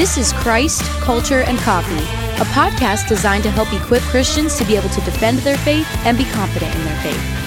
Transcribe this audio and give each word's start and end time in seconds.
This 0.00 0.16
is 0.16 0.32
Christ, 0.32 0.80
Culture, 1.02 1.42
and 1.42 1.58
Coffee, 1.58 1.92
a 1.92 2.46
podcast 2.54 3.06
designed 3.06 3.42
to 3.42 3.50
help 3.50 3.70
equip 3.70 4.00
Christians 4.04 4.56
to 4.56 4.64
be 4.64 4.74
able 4.74 4.88
to 4.88 5.00
defend 5.02 5.40
their 5.40 5.58
faith 5.58 5.86
and 6.06 6.16
be 6.16 6.24
confident 6.24 6.74
in 6.74 6.84
their 6.84 7.02
faith. 7.02 7.39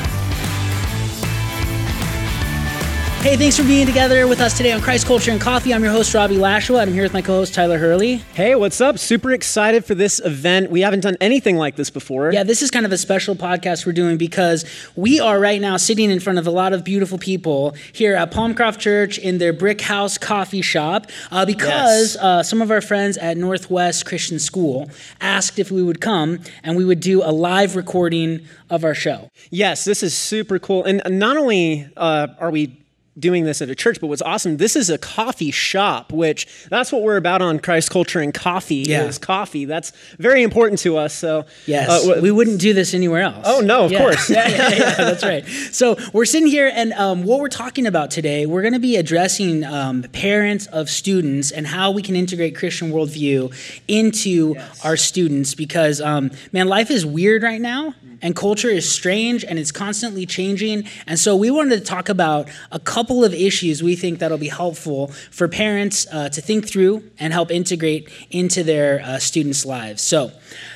Hey, 3.23 3.37
thanks 3.37 3.55
for 3.55 3.63
being 3.63 3.87
together 3.87 4.27
with 4.27 4.41
us 4.41 4.57
today 4.57 4.73
on 4.73 4.81
Christ 4.81 5.07
Culture 5.07 5.31
and 5.31 5.39
Coffee. 5.39 5.73
I'm 5.73 5.81
your 5.81 5.93
host, 5.93 6.13
Robbie 6.13 6.37
Lashua. 6.37 6.79
and 6.79 6.89
I'm 6.89 6.93
here 6.93 7.03
with 7.03 7.13
my 7.13 7.21
co 7.21 7.35
host, 7.35 7.53
Tyler 7.53 7.77
Hurley. 7.77 8.17
Hey, 8.33 8.53
what's 8.55 8.81
up? 8.81 8.99
Super 8.99 9.31
excited 9.31 9.85
for 9.85 9.95
this 9.95 10.19
event. 10.19 10.69
We 10.69 10.81
haven't 10.81 10.99
done 10.99 11.15
anything 11.21 11.55
like 11.55 11.77
this 11.77 11.89
before. 11.89 12.33
Yeah, 12.33 12.43
this 12.43 12.61
is 12.61 12.69
kind 12.69 12.85
of 12.85 12.91
a 12.91 12.97
special 12.97 13.33
podcast 13.33 13.85
we're 13.85 13.93
doing 13.93 14.17
because 14.17 14.65
we 14.97 15.21
are 15.21 15.39
right 15.39 15.61
now 15.61 15.77
sitting 15.77 16.11
in 16.11 16.19
front 16.19 16.37
of 16.37 16.47
a 16.47 16.51
lot 16.51 16.73
of 16.73 16.83
beautiful 16.83 17.17
people 17.17 17.77
here 17.93 18.13
at 18.13 18.29
Palmcroft 18.33 18.79
Church 18.79 19.17
in 19.17 19.37
their 19.37 19.53
Brick 19.53 19.79
House 19.79 20.17
coffee 20.17 20.61
shop 20.61 21.07
uh, 21.31 21.45
because 21.45 22.15
yes. 22.15 22.21
uh, 22.21 22.43
some 22.43 22.61
of 22.61 22.71
our 22.71 22.81
friends 22.81 23.17
at 23.17 23.37
Northwest 23.37 24.05
Christian 24.05 24.37
School 24.37 24.91
asked 25.21 25.59
if 25.59 25.71
we 25.71 25.81
would 25.81 26.01
come 26.01 26.41
and 26.61 26.75
we 26.75 26.83
would 26.83 26.99
do 26.99 27.23
a 27.23 27.31
live 27.31 27.77
recording 27.77 28.45
of 28.69 28.83
our 28.83 28.93
show. 28.93 29.29
Yes, 29.49 29.85
this 29.85 30.03
is 30.03 30.13
super 30.13 30.59
cool. 30.59 30.83
And 30.83 31.01
not 31.07 31.37
only 31.37 31.87
uh, 31.95 32.27
are 32.37 32.51
we 32.51 32.82
doing 33.17 33.43
this 33.43 33.61
at 33.61 33.69
a 33.69 33.75
church, 33.75 33.99
but 34.01 34.07
what's 34.07 34.21
awesome, 34.21 34.57
this 34.57 34.75
is 34.75 34.89
a 34.89 34.97
coffee 34.97 35.51
shop, 35.51 36.11
which 36.11 36.47
that's 36.69 36.91
what 36.91 37.03
we're 37.03 37.17
about 37.17 37.41
on 37.41 37.59
Christ 37.59 37.91
Culture 37.91 38.19
and 38.19 38.33
Coffee 38.33 38.83
yeah. 38.87 39.03
is 39.03 39.17
coffee. 39.17 39.65
That's 39.65 39.91
very 40.17 40.41
important 40.41 40.79
to 40.81 40.97
us. 40.97 41.13
So 41.13 41.45
yes, 41.65 41.89
uh, 41.89 42.19
we 42.21 42.31
wouldn't 42.31 42.59
do 42.59 42.73
this 42.73 42.93
anywhere 42.93 43.21
else. 43.21 43.45
Oh 43.47 43.61
no, 43.61 43.85
of 43.85 43.91
yeah. 43.91 43.99
course. 43.99 44.29
yeah, 44.29 44.47
yeah, 44.47 44.69
yeah, 44.69 44.95
that's 44.95 45.23
right. 45.23 45.45
So 45.45 45.95
we're 46.11 46.25
sitting 46.25 46.47
here, 46.47 46.71
and 46.73 46.93
um, 46.93 47.23
what 47.23 47.39
we're 47.39 47.49
talking 47.49 47.85
about 47.85 48.09
today, 48.09 48.45
we're 48.45 48.61
going 48.61 48.73
to 48.73 48.79
be 48.79 48.95
addressing 48.95 49.63
um, 49.63 50.03
parents 50.03 50.65
of 50.67 50.89
students 50.89 51.51
and 51.51 51.67
how 51.67 51.91
we 51.91 52.01
can 52.01 52.15
integrate 52.15 52.55
Christian 52.55 52.91
worldview 52.91 53.53
into 53.87 54.53
yes. 54.55 54.85
our 54.85 54.97
students. 54.97 55.53
Because 55.53 56.01
um, 56.01 56.31
man, 56.51 56.67
life 56.67 56.89
is 56.89 57.05
weird 57.05 57.43
right 57.43 57.61
now 57.61 57.93
and 58.23 58.35
culture 58.35 58.69
is 58.69 58.89
strange 58.89 59.43
and 59.43 59.59
it's 59.59 59.71
constantly 59.71 60.25
changing. 60.25 60.85
And 61.05 61.19
so 61.19 61.35
we 61.35 61.51
wanted 61.51 61.77
to 61.77 61.85
talk 61.85 62.09
about 62.09 62.49
a 62.71 62.79
couple 62.79 63.02
of 63.09 63.33
issues 63.33 63.83
we 63.83 63.95
think 63.95 64.19
that'll 64.19 64.37
be 64.37 64.47
helpful 64.47 65.07
for 65.31 65.47
parents 65.47 66.07
uh, 66.11 66.29
to 66.29 66.41
think 66.41 66.67
through 66.67 67.03
and 67.19 67.33
help 67.33 67.51
integrate 67.51 68.09
into 68.31 68.63
their 68.63 69.01
uh, 69.01 69.19
students' 69.19 69.65
lives. 69.65 70.01
So 70.01 70.31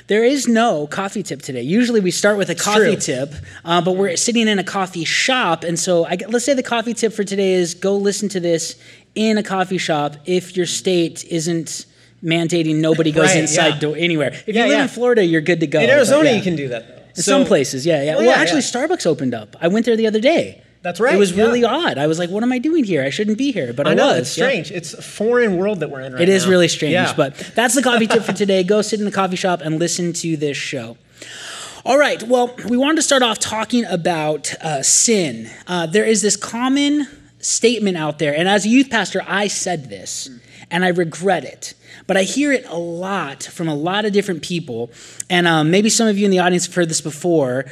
there 0.07 0.23
is 0.23 0.47
no 0.47 0.87
coffee 0.87 1.23
tip 1.23 1.41
today. 1.41 1.61
Usually 1.61 1.99
we 1.99 2.11
start 2.11 2.37
with 2.37 2.49
a 2.49 2.55
coffee 2.55 2.95
tip, 2.95 3.33
uh, 3.65 3.81
but 3.81 3.93
we're 3.93 4.17
sitting 4.17 4.47
in 4.47 4.59
a 4.59 4.63
coffee 4.63 5.05
shop. 5.05 5.63
And 5.63 5.79
so 5.79 6.05
I, 6.05 6.17
let's 6.27 6.45
say 6.45 6.53
the 6.53 6.63
coffee 6.63 6.93
tip 6.93 7.13
for 7.13 7.23
today 7.23 7.53
is 7.53 7.73
go 7.73 7.97
listen 7.97 8.29
to 8.29 8.39
this 8.39 8.79
in 9.15 9.37
a 9.37 9.43
coffee 9.43 9.77
shop 9.77 10.15
if 10.25 10.55
your 10.55 10.65
state 10.65 11.25
isn't 11.25 11.85
mandating 12.23 12.77
nobody 12.77 13.11
goes 13.11 13.27
right, 13.27 13.37
inside 13.37 13.81
yeah. 13.81 13.89
anywhere. 13.91 14.29
If 14.45 14.55
yeah, 14.55 14.63
you 14.63 14.69
live 14.69 14.77
yeah. 14.77 14.83
in 14.83 14.89
Florida, 14.89 15.25
you're 15.25 15.41
good 15.41 15.59
to 15.59 15.67
go. 15.67 15.79
In 15.79 15.89
Arizona, 15.89 16.31
you 16.31 16.41
can 16.41 16.55
do 16.55 16.69
that. 16.69 17.09
In 17.15 17.23
so, 17.23 17.31
some 17.31 17.45
places, 17.45 17.85
yeah, 17.85 18.03
yeah. 18.03 18.15
Well, 18.15 18.27
well 18.27 18.39
actually. 18.39 18.61
Starbucks 18.61 19.05
opened 19.05 19.33
up. 19.33 19.55
I 19.59 19.67
went 19.67 19.85
there 19.85 19.95
the 19.95 20.07
other 20.07 20.19
day. 20.19 20.61
That's 20.87 21.01
right. 21.01 21.15
It 21.15 21.17
was 21.17 21.33
really 21.33 21.65
odd. 21.65 21.97
I 21.97 22.07
was 22.07 22.17
like, 22.17 22.29
"What 22.29 22.43
am 22.43 22.53
I 22.53 22.59
doing 22.59 22.85
here? 22.85 23.03
I 23.03 23.09
shouldn't 23.09 23.37
be 23.37 23.51
here." 23.51 23.73
But 23.73 23.87
I, 23.87 23.91
I 23.91 23.93
know 23.93 24.07
was. 24.07 24.19
it's 24.19 24.29
strange. 24.31 24.71
It's 24.71 24.93
a 24.93 25.01
foreign 25.01 25.57
world 25.57 25.81
that 25.81 25.91
we're 25.91 25.99
in 25.99 26.13
right 26.13 26.21
It 26.21 26.29
now. 26.29 26.35
is 26.35 26.47
really 26.47 26.69
strange. 26.69 27.13
But 27.17 27.35
that's 27.55 27.75
the 27.75 27.83
coffee 27.83 28.07
tip 28.07 28.23
for 28.23 28.31
today. 28.43 28.63
Go 28.63 28.81
sit 28.81 28.99
in 29.01 29.05
the 29.05 29.11
coffee 29.11 29.35
shop 29.35 29.59
and 29.61 29.79
listen 29.79 30.13
to 30.13 30.37
this 30.37 30.55
show. 30.55 30.95
All 31.83 31.97
right. 31.97 32.23
Well, 32.23 32.55
we 32.69 32.77
wanted 32.77 32.95
to 32.95 33.01
start 33.01 33.21
off 33.21 33.37
talking 33.37 33.83
about 33.83 34.53
uh, 34.63 34.81
sin. 34.81 35.49
Uh, 35.67 35.87
there 35.87 36.05
is 36.05 36.21
this 36.21 36.37
common 36.37 37.05
statement 37.39 37.97
out 37.97 38.17
there, 38.17 38.33
and 38.33 38.47
as 38.47 38.65
a 38.65 38.69
youth 38.69 38.89
pastor, 38.89 39.21
I 39.27 39.47
said 39.49 39.89
this, 39.89 40.29
and 40.71 40.85
I 40.85 40.87
regret 40.87 41.43
it. 41.43 41.73
But 42.07 42.15
I 42.15 42.23
hear 42.23 42.53
it 42.53 42.65
a 42.69 42.77
lot 42.77 43.43
from 43.43 43.67
a 43.67 43.75
lot 43.75 44.05
of 44.05 44.13
different 44.13 44.41
people. 44.41 44.89
And 45.29 45.45
um, 45.45 45.69
maybe 45.69 45.89
some 45.89 46.07
of 46.07 46.17
you 46.17 46.23
in 46.23 46.31
the 46.31 46.39
audience 46.39 46.65
have 46.65 46.73
heard 46.75 46.87
this 46.87 47.01
before. 47.01 47.65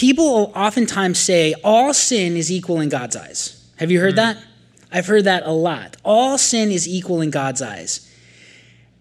People 0.00 0.50
oftentimes 0.56 1.18
say 1.18 1.54
all 1.62 1.92
sin 1.92 2.34
is 2.34 2.50
equal 2.50 2.80
in 2.80 2.88
God's 2.88 3.16
eyes. 3.16 3.62
Have 3.76 3.90
you 3.90 4.00
heard 4.00 4.14
mm-hmm. 4.14 4.38
that? 4.38 4.44
I've 4.90 5.06
heard 5.06 5.24
that 5.24 5.42
a 5.44 5.52
lot. 5.52 5.98
All 6.02 6.38
sin 6.38 6.70
is 6.70 6.88
equal 6.88 7.20
in 7.20 7.30
God's 7.30 7.60
eyes. 7.60 8.10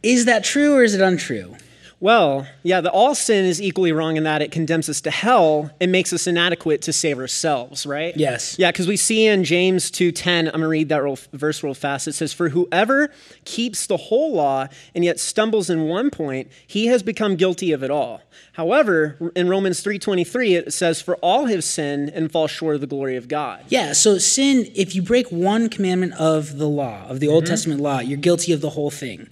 Is 0.03 0.25
that 0.25 0.43
true 0.43 0.75
or 0.75 0.83
is 0.83 0.95
it 0.95 0.99
untrue? 0.99 1.55
Well, 2.01 2.47
yeah, 2.63 2.79
the 2.79 2.91
all 2.91 3.13
sin 3.13 3.43
is 3.43 3.61
equally 3.61 3.91
wrong 3.91 4.15
in 4.15 4.23
that 4.23 4.41
it 4.41 4.51
condemns 4.51 4.87
us 4.87 5.01
to 5.01 5.11
hell 5.11 5.69
and 5.81 5.91
makes 5.91 6.13
us 6.13 6.27
inadequate 6.27 6.81
to 6.83 6.93
save 6.93 7.19
ourselves, 7.19 7.85
right? 7.85 8.15
Yes. 8.15 8.57
Yeah, 8.57 8.71
because 8.71 8.87
we 8.87 8.95
see 8.95 9.27
in 9.27 9.43
James 9.43 9.91
2.10, 9.91 10.39
I'm 10.39 10.43
going 10.45 10.61
to 10.61 10.67
read 10.67 10.89
that 10.89 11.03
real, 11.03 11.17
verse 11.33 11.61
real 11.61 11.73
fast. 11.73 12.07
It 12.07 12.13
says, 12.13 12.31
For 12.31 12.49
whoever 12.49 13.11
keeps 13.43 13.85
the 13.85 13.97
whole 13.97 14.33
law 14.33 14.67
and 14.95 15.03
yet 15.03 15.19
stumbles 15.19 15.69
in 15.69 15.89
one 15.89 16.09
point, 16.09 16.49
he 16.65 16.87
has 16.87 17.03
become 17.03 17.35
guilty 17.35 17.73
of 17.73 17.83
it 17.83 17.91
all. 17.91 18.21
However, 18.53 19.31
in 19.35 19.49
Romans 19.49 19.83
3.23, 19.83 20.57
it 20.57 20.73
says, 20.73 21.01
For 21.01 21.17
all 21.17 21.47
have 21.47 21.65
sinned 21.65 22.09
and 22.09 22.31
fall 22.31 22.47
short 22.47 22.75
of 22.75 22.81
the 22.81 22.87
glory 22.87 23.17
of 23.17 23.27
God. 23.27 23.65
Yeah, 23.67 23.91
so 23.91 24.17
sin, 24.17 24.71
if 24.73 24.95
you 24.95 25.01
break 25.01 25.31
one 25.31 25.67
commandment 25.67 26.13
of 26.13 26.57
the 26.57 26.67
law, 26.67 27.05
of 27.09 27.19
the 27.19 27.27
Old 27.27 27.43
mm-hmm. 27.43 27.51
Testament 27.51 27.81
law, 27.81 27.99
you're 27.99 28.17
guilty 28.17 28.53
of 28.53 28.61
the 28.61 28.69
whole 28.69 28.91
thing 28.91 29.29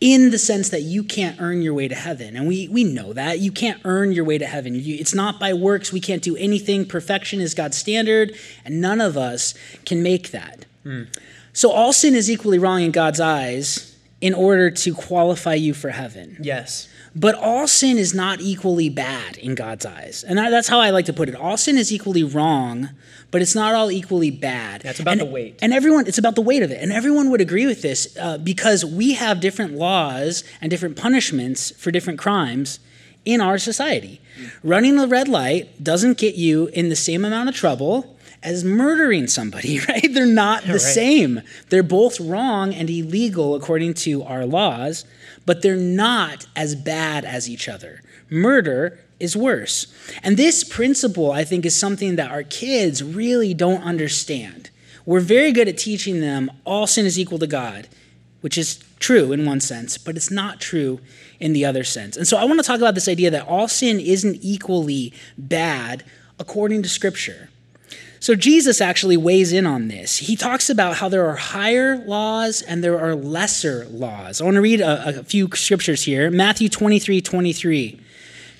in 0.00 0.30
the 0.30 0.38
sense 0.38 0.68
that 0.68 0.82
you 0.82 1.02
can't 1.02 1.40
earn 1.40 1.60
your 1.60 1.74
way 1.74 1.88
to 1.88 1.94
heaven. 1.94 2.36
And 2.36 2.46
we, 2.46 2.68
we 2.68 2.84
know 2.84 3.12
that. 3.12 3.40
You 3.40 3.50
can't 3.50 3.80
earn 3.84 4.12
your 4.12 4.24
way 4.24 4.38
to 4.38 4.46
heaven. 4.46 4.74
You, 4.74 4.96
it's 4.96 5.14
not 5.14 5.40
by 5.40 5.52
works. 5.52 5.92
We 5.92 6.00
can't 6.00 6.22
do 6.22 6.36
anything. 6.36 6.86
Perfection 6.86 7.40
is 7.40 7.54
God's 7.54 7.76
standard, 7.76 8.36
and 8.64 8.80
none 8.80 9.00
of 9.00 9.16
us 9.16 9.54
can 9.84 10.02
make 10.02 10.30
that. 10.30 10.66
Mm. 10.84 11.08
So 11.52 11.72
all 11.72 11.92
sin 11.92 12.14
is 12.14 12.30
equally 12.30 12.58
wrong 12.58 12.82
in 12.82 12.92
God's 12.92 13.18
eyes 13.18 13.96
in 14.20 14.34
order 14.34 14.70
to 14.70 14.94
qualify 14.94 15.54
you 15.54 15.74
for 15.74 15.90
heaven. 15.90 16.36
Yes. 16.40 16.88
But 17.18 17.34
all 17.34 17.66
sin 17.66 17.98
is 17.98 18.14
not 18.14 18.40
equally 18.40 18.88
bad 18.88 19.36
in 19.38 19.56
God's 19.56 19.84
eyes. 19.84 20.22
And 20.22 20.38
that's 20.38 20.68
how 20.68 20.78
I 20.78 20.90
like 20.90 21.06
to 21.06 21.12
put 21.12 21.28
it. 21.28 21.34
All 21.34 21.56
sin 21.56 21.76
is 21.76 21.92
equally 21.92 22.22
wrong, 22.22 22.90
but 23.32 23.42
it's 23.42 23.56
not 23.56 23.74
all 23.74 23.90
equally 23.90 24.30
bad. 24.30 24.82
That's 24.82 25.00
about 25.00 25.12
and, 25.12 25.22
the 25.22 25.24
weight. 25.24 25.58
And 25.60 25.72
everyone, 25.72 26.06
it's 26.06 26.18
about 26.18 26.36
the 26.36 26.42
weight 26.42 26.62
of 26.62 26.70
it. 26.70 26.80
And 26.80 26.92
everyone 26.92 27.30
would 27.30 27.40
agree 27.40 27.66
with 27.66 27.82
this 27.82 28.16
uh, 28.20 28.38
because 28.38 28.84
we 28.84 29.14
have 29.14 29.40
different 29.40 29.74
laws 29.74 30.44
and 30.60 30.70
different 30.70 30.96
punishments 30.96 31.72
for 31.72 31.90
different 31.90 32.20
crimes 32.20 32.78
in 33.24 33.40
our 33.40 33.58
society. 33.58 34.20
Mm. 34.40 34.50
Running 34.62 34.96
the 34.96 35.08
red 35.08 35.26
light 35.26 35.82
doesn't 35.82 36.18
get 36.18 36.36
you 36.36 36.68
in 36.68 36.88
the 36.88 36.96
same 36.96 37.24
amount 37.24 37.48
of 37.48 37.54
trouble 37.56 38.16
as 38.44 38.62
murdering 38.62 39.26
somebody, 39.26 39.80
right? 39.88 40.14
They're 40.14 40.24
not 40.24 40.62
the 40.62 40.72
right. 40.72 40.80
same. 40.80 41.40
They're 41.70 41.82
both 41.82 42.20
wrong 42.20 42.72
and 42.72 42.88
illegal 42.88 43.56
according 43.56 43.94
to 43.94 44.22
our 44.22 44.46
laws, 44.46 45.04
but 45.48 45.62
they're 45.62 45.76
not 45.76 46.44
as 46.54 46.74
bad 46.74 47.24
as 47.24 47.48
each 47.48 47.70
other. 47.70 48.02
Murder 48.28 48.98
is 49.18 49.34
worse. 49.34 49.86
And 50.22 50.36
this 50.36 50.62
principle, 50.62 51.32
I 51.32 51.42
think, 51.42 51.64
is 51.64 51.74
something 51.74 52.16
that 52.16 52.30
our 52.30 52.42
kids 52.42 53.02
really 53.02 53.54
don't 53.54 53.82
understand. 53.82 54.68
We're 55.06 55.20
very 55.20 55.52
good 55.52 55.66
at 55.66 55.78
teaching 55.78 56.20
them 56.20 56.50
all 56.66 56.86
sin 56.86 57.06
is 57.06 57.18
equal 57.18 57.38
to 57.38 57.46
God, 57.46 57.88
which 58.42 58.58
is 58.58 58.84
true 58.98 59.32
in 59.32 59.46
one 59.46 59.60
sense, 59.60 59.96
but 59.96 60.16
it's 60.16 60.30
not 60.30 60.60
true 60.60 61.00
in 61.40 61.54
the 61.54 61.64
other 61.64 61.82
sense. 61.82 62.18
And 62.18 62.28
so 62.28 62.36
I 62.36 62.44
want 62.44 62.60
to 62.60 62.66
talk 62.66 62.76
about 62.76 62.94
this 62.94 63.08
idea 63.08 63.30
that 63.30 63.48
all 63.48 63.68
sin 63.68 63.98
isn't 64.00 64.40
equally 64.42 65.14
bad 65.38 66.04
according 66.38 66.82
to 66.82 66.90
Scripture. 66.90 67.47
So 68.20 68.34
Jesus 68.34 68.80
actually 68.80 69.16
weighs 69.16 69.52
in 69.52 69.66
on 69.66 69.88
this. 69.88 70.18
He 70.18 70.36
talks 70.36 70.68
about 70.68 70.96
how 70.96 71.08
there 71.08 71.26
are 71.28 71.36
higher 71.36 71.96
laws 71.96 72.62
and 72.62 72.82
there 72.82 73.00
are 73.00 73.14
lesser 73.14 73.86
laws. 73.86 74.40
I 74.40 74.44
want 74.44 74.56
to 74.56 74.60
read 74.60 74.80
a, 74.80 75.20
a 75.20 75.24
few 75.24 75.48
scriptures 75.54 76.02
here. 76.02 76.30
Matthew 76.30 76.68
23 76.68 77.20
23. 77.20 78.00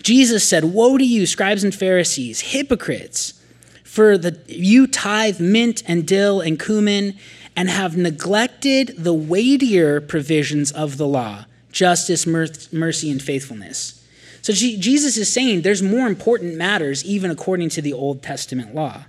Jesus 0.02 0.48
said, 0.48 0.64
Woe 0.64 0.96
to 0.96 1.04
you, 1.04 1.26
scribes 1.26 1.64
and 1.64 1.74
Pharisees, 1.74 2.40
hypocrites! 2.40 3.34
For 3.82 4.16
the, 4.16 4.38
you 4.46 4.86
tithe 4.86 5.40
mint 5.40 5.82
and 5.86 6.06
dill 6.06 6.40
and 6.40 6.60
cumin 6.60 7.16
and 7.56 7.68
have 7.68 7.96
neglected 7.96 8.94
the 8.96 9.12
weightier 9.12 10.00
provisions 10.00 10.70
of 10.70 10.96
the 10.96 11.06
law 11.06 11.46
justice, 11.72 12.26
mercy, 12.26 13.10
and 13.10 13.22
faithfulness. 13.22 14.04
So 14.42 14.52
Jesus 14.52 15.16
is 15.16 15.32
saying 15.32 15.62
there's 15.62 15.82
more 15.82 16.06
important 16.06 16.56
matters, 16.56 17.04
even 17.04 17.30
according 17.30 17.68
to 17.70 17.82
the 17.82 17.92
Old 17.92 18.22
Testament 18.22 18.74
law. 18.74 19.04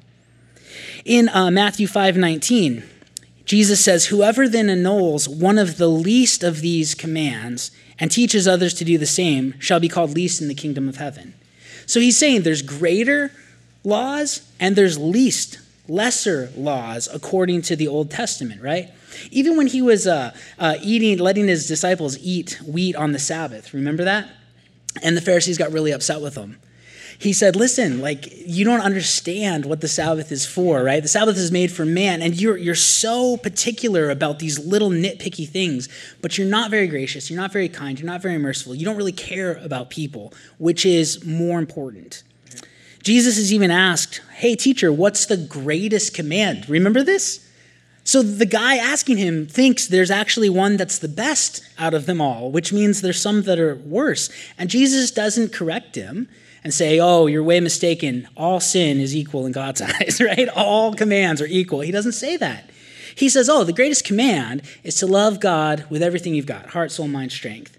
In 1.09 1.27
uh, 1.29 1.49
Matthew 1.49 1.87
5 1.87 2.17
19, 2.17 2.83
Jesus 3.43 3.83
says, 3.83 4.05
Whoever 4.05 4.47
then 4.47 4.69
annuls 4.69 5.27
one 5.27 5.57
of 5.57 5.77
the 5.77 5.87
least 5.87 6.43
of 6.43 6.61
these 6.61 6.93
commands 6.93 7.71
and 7.97 8.11
teaches 8.11 8.47
others 8.47 8.75
to 8.75 8.85
do 8.85 8.95
the 8.99 9.07
same 9.07 9.59
shall 9.59 9.79
be 9.79 9.89
called 9.89 10.13
least 10.13 10.39
in 10.39 10.47
the 10.47 10.53
kingdom 10.53 10.87
of 10.87 10.97
heaven. 10.97 11.33
So 11.87 11.99
he's 11.99 12.15
saying 12.15 12.43
there's 12.43 12.61
greater 12.61 13.31
laws 13.83 14.47
and 14.59 14.75
there's 14.75 14.99
least, 14.99 15.57
lesser 15.87 16.51
laws 16.55 17.09
according 17.11 17.63
to 17.63 17.75
the 17.75 17.87
Old 17.87 18.11
Testament, 18.11 18.61
right? 18.61 18.91
Even 19.31 19.57
when 19.57 19.65
he 19.65 19.81
was 19.81 20.05
uh, 20.05 20.31
uh, 20.59 20.75
eating, 20.83 21.17
letting 21.17 21.47
his 21.47 21.67
disciples 21.67 22.19
eat 22.19 22.59
wheat 22.67 22.95
on 22.95 23.13
the 23.13 23.19
Sabbath, 23.19 23.73
remember 23.73 24.03
that? 24.03 24.29
And 25.01 25.17
the 25.17 25.21
Pharisees 25.21 25.57
got 25.57 25.71
really 25.71 25.89
upset 25.89 26.21
with 26.21 26.35
him. 26.35 26.59
He 27.19 27.33
said, 27.33 27.55
Listen, 27.55 27.99
like, 27.99 28.47
you 28.47 28.63
don't 28.63 28.79
understand 28.79 29.65
what 29.65 29.81
the 29.81 29.89
Sabbath 29.89 30.31
is 30.31 30.45
for, 30.45 30.81
right? 30.81 31.03
The 31.03 31.09
Sabbath 31.09 31.37
is 31.37 31.51
made 31.51 31.69
for 31.69 31.85
man, 31.85 32.21
and 32.21 32.39
you're, 32.39 32.57
you're 32.57 32.75
so 32.75 33.35
particular 33.35 34.09
about 34.09 34.39
these 34.39 34.57
little 34.57 34.89
nitpicky 34.89 35.47
things, 35.47 35.89
but 36.21 36.37
you're 36.37 36.47
not 36.47 36.71
very 36.71 36.87
gracious, 36.87 37.29
you're 37.29 37.39
not 37.39 37.51
very 37.51 37.67
kind, 37.67 37.99
you're 37.99 38.09
not 38.09 38.21
very 38.21 38.37
merciful, 38.37 38.73
you 38.73 38.85
don't 38.85 38.95
really 38.95 39.11
care 39.11 39.55
about 39.55 39.89
people, 39.89 40.33
which 40.57 40.85
is 40.85 41.25
more 41.25 41.59
important. 41.59 42.23
Jesus 43.03 43.37
is 43.37 43.51
even 43.51 43.69
asked, 43.69 44.21
Hey, 44.35 44.55
teacher, 44.55 44.91
what's 44.91 45.25
the 45.25 45.37
greatest 45.37 46.13
command? 46.13 46.69
Remember 46.69 47.03
this? 47.03 47.45
So 48.05 48.23
the 48.23 48.45
guy 48.45 48.77
asking 48.77 49.17
him 49.17 49.45
thinks 49.45 49.85
there's 49.85 50.09
actually 50.09 50.49
one 50.49 50.77
that's 50.77 50.99
the 50.99 51.09
best 51.09 51.63
out 51.77 51.93
of 51.93 52.05
them 52.05 52.21
all, 52.21 52.49
which 52.49 52.71
means 52.71 53.01
there's 53.01 53.21
some 53.21 53.43
that 53.43 53.59
are 53.59 53.75
worse. 53.75 54.29
And 54.57 54.69
Jesus 54.69 55.11
doesn't 55.11 55.51
correct 55.51 55.95
him 55.95 56.29
and 56.63 56.73
say, 56.73 56.99
oh, 56.99 57.27
you're 57.27 57.43
way 57.43 57.59
mistaken. 57.59 58.27
All 58.35 58.59
sin 58.59 58.99
is 58.99 59.15
equal 59.15 59.45
in 59.45 59.51
God's 59.51 59.81
eyes, 59.81 60.21
right? 60.21 60.49
All 60.49 60.93
commands 60.93 61.41
are 61.41 61.47
equal. 61.47 61.81
He 61.81 61.91
doesn't 61.91 62.13
say 62.13 62.37
that. 62.37 62.69
He 63.15 63.29
says, 63.29 63.49
oh, 63.49 63.63
the 63.63 63.73
greatest 63.73 64.05
command 64.05 64.61
is 64.83 64.95
to 64.97 65.07
love 65.07 65.39
God 65.39 65.85
with 65.89 66.01
everything 66.01 66.35
you've 66.35 66.45
got 66.45 66.67
heart, 66.67 66.91
soul, 66.91 67.07
mind, 67.07 67.31
strength. 67.31 67.77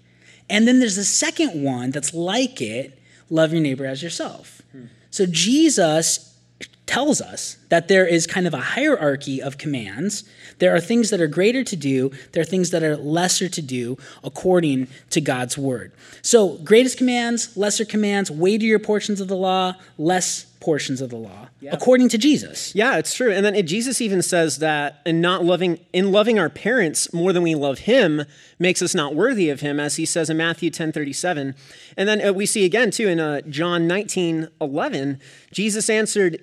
And 0.49 0.67
then 0.67 0.79
there's 0.79 0.97
the 0.97 1.03
second 1.03 1.63
one 1.63 1.91
that's 1.91 2.13
like 2.13 2.61
it 2.61 2.99
love 3.29 3.53
your 3.53 3.61
neighbor 3.61 3.85
as 3.85 4.03
yourself. 4.03 4.61
Hmm. 4.71 4.85
So 5.09 5.25
Jesus 5.25 6.37
tells 6.85 7.21
us 7.21 7.57
that 7.69 7.87
there 7.87 8.05
is 8.05 8.27
kind 8.27 8.45
of 8.45 8.53
a 8.53 8.59
hierarchy 8.59 9.41
of 9.41 9.57
commands. 9.57 10.25
There 10.61 10.75
are 10.75 10.79
things 10.79 11.09
that 11.09 11.19
are 11.19 11.27
greater 11.27 11.63
to 11.63 11.75
do, 11.75 12.11
there 12.33 12.41
are 12.41 12.45
things 12.45 12.69
that 12.69 12.83
are 12.83 12.95
lesser 12.95 13.49
to 13.49 13.61
do 13.63 13.97
according 14.23 14.87
to 15.09 15.19
God's 15.19 15.57
word. 15.57 15.91
So, 16.21 16.59
greatest 16.59 16.99
commands, 16.99 17.57
lesser 17.57 17.83
commands, 17.83 18.29
weightier 18.29 18.77
portions 18.77 19.19
of 19.19 19.27
the 19.27 19.35
law, 19.35 19.73
less 19.97 20.45
portions 20.59 21.01
of 21.01 21.09
the 21.09 21.15
law 21.15 21.47
yeah. 21.59 21.71
according 21.73 22.09
to 22.09 22.17
Jesus. 22.19 22.75
Yeah, 22.75 22.97
it's 22.97 23.15
true. 23.15 23.31
And 23.31 23.43
then 23.43 23.55
it, 23.55 23.63
Jesus 23.63 24.01
even 24.01 24.21
says 24.21 24.59
that 24.59 25.01
in 25.03 25.19
not 25.19 25.43
loving 25.43 25.79
in 25.93 26.11
loving 26.11 26.37
our 26.37 26.49
parents 26.49 27.11
more 27.11 27.33
than 27.33 27.41
we 27.41 27.55
love 27.55 27.79
him 27.79 28.25
makes 28.59 28.83
us 28.83 28.93
not 28.93 29.15
worthy 29.15 29.49
of 29.49 29.61
him 29.61 29.79
as 29.79 29.95
he 29.95 30.05
says 30.05 30.29
in 30.29 30.37
Matthew 30.37 30.69
10:37. 30.69 31.55
And 31.97 32.07
then 32.07 32.23
uh, 32.23 32.33
we 32.33 32.45
see 32.45 32.65
again 32.65 32.91
too 32.91 33.07
in 33.07 33.19
uh, 33.19 33.41
John 33.49 33.89
19:11, 33.89 35.19
Jesus 35.51 35.89
answered, 35.89 36.39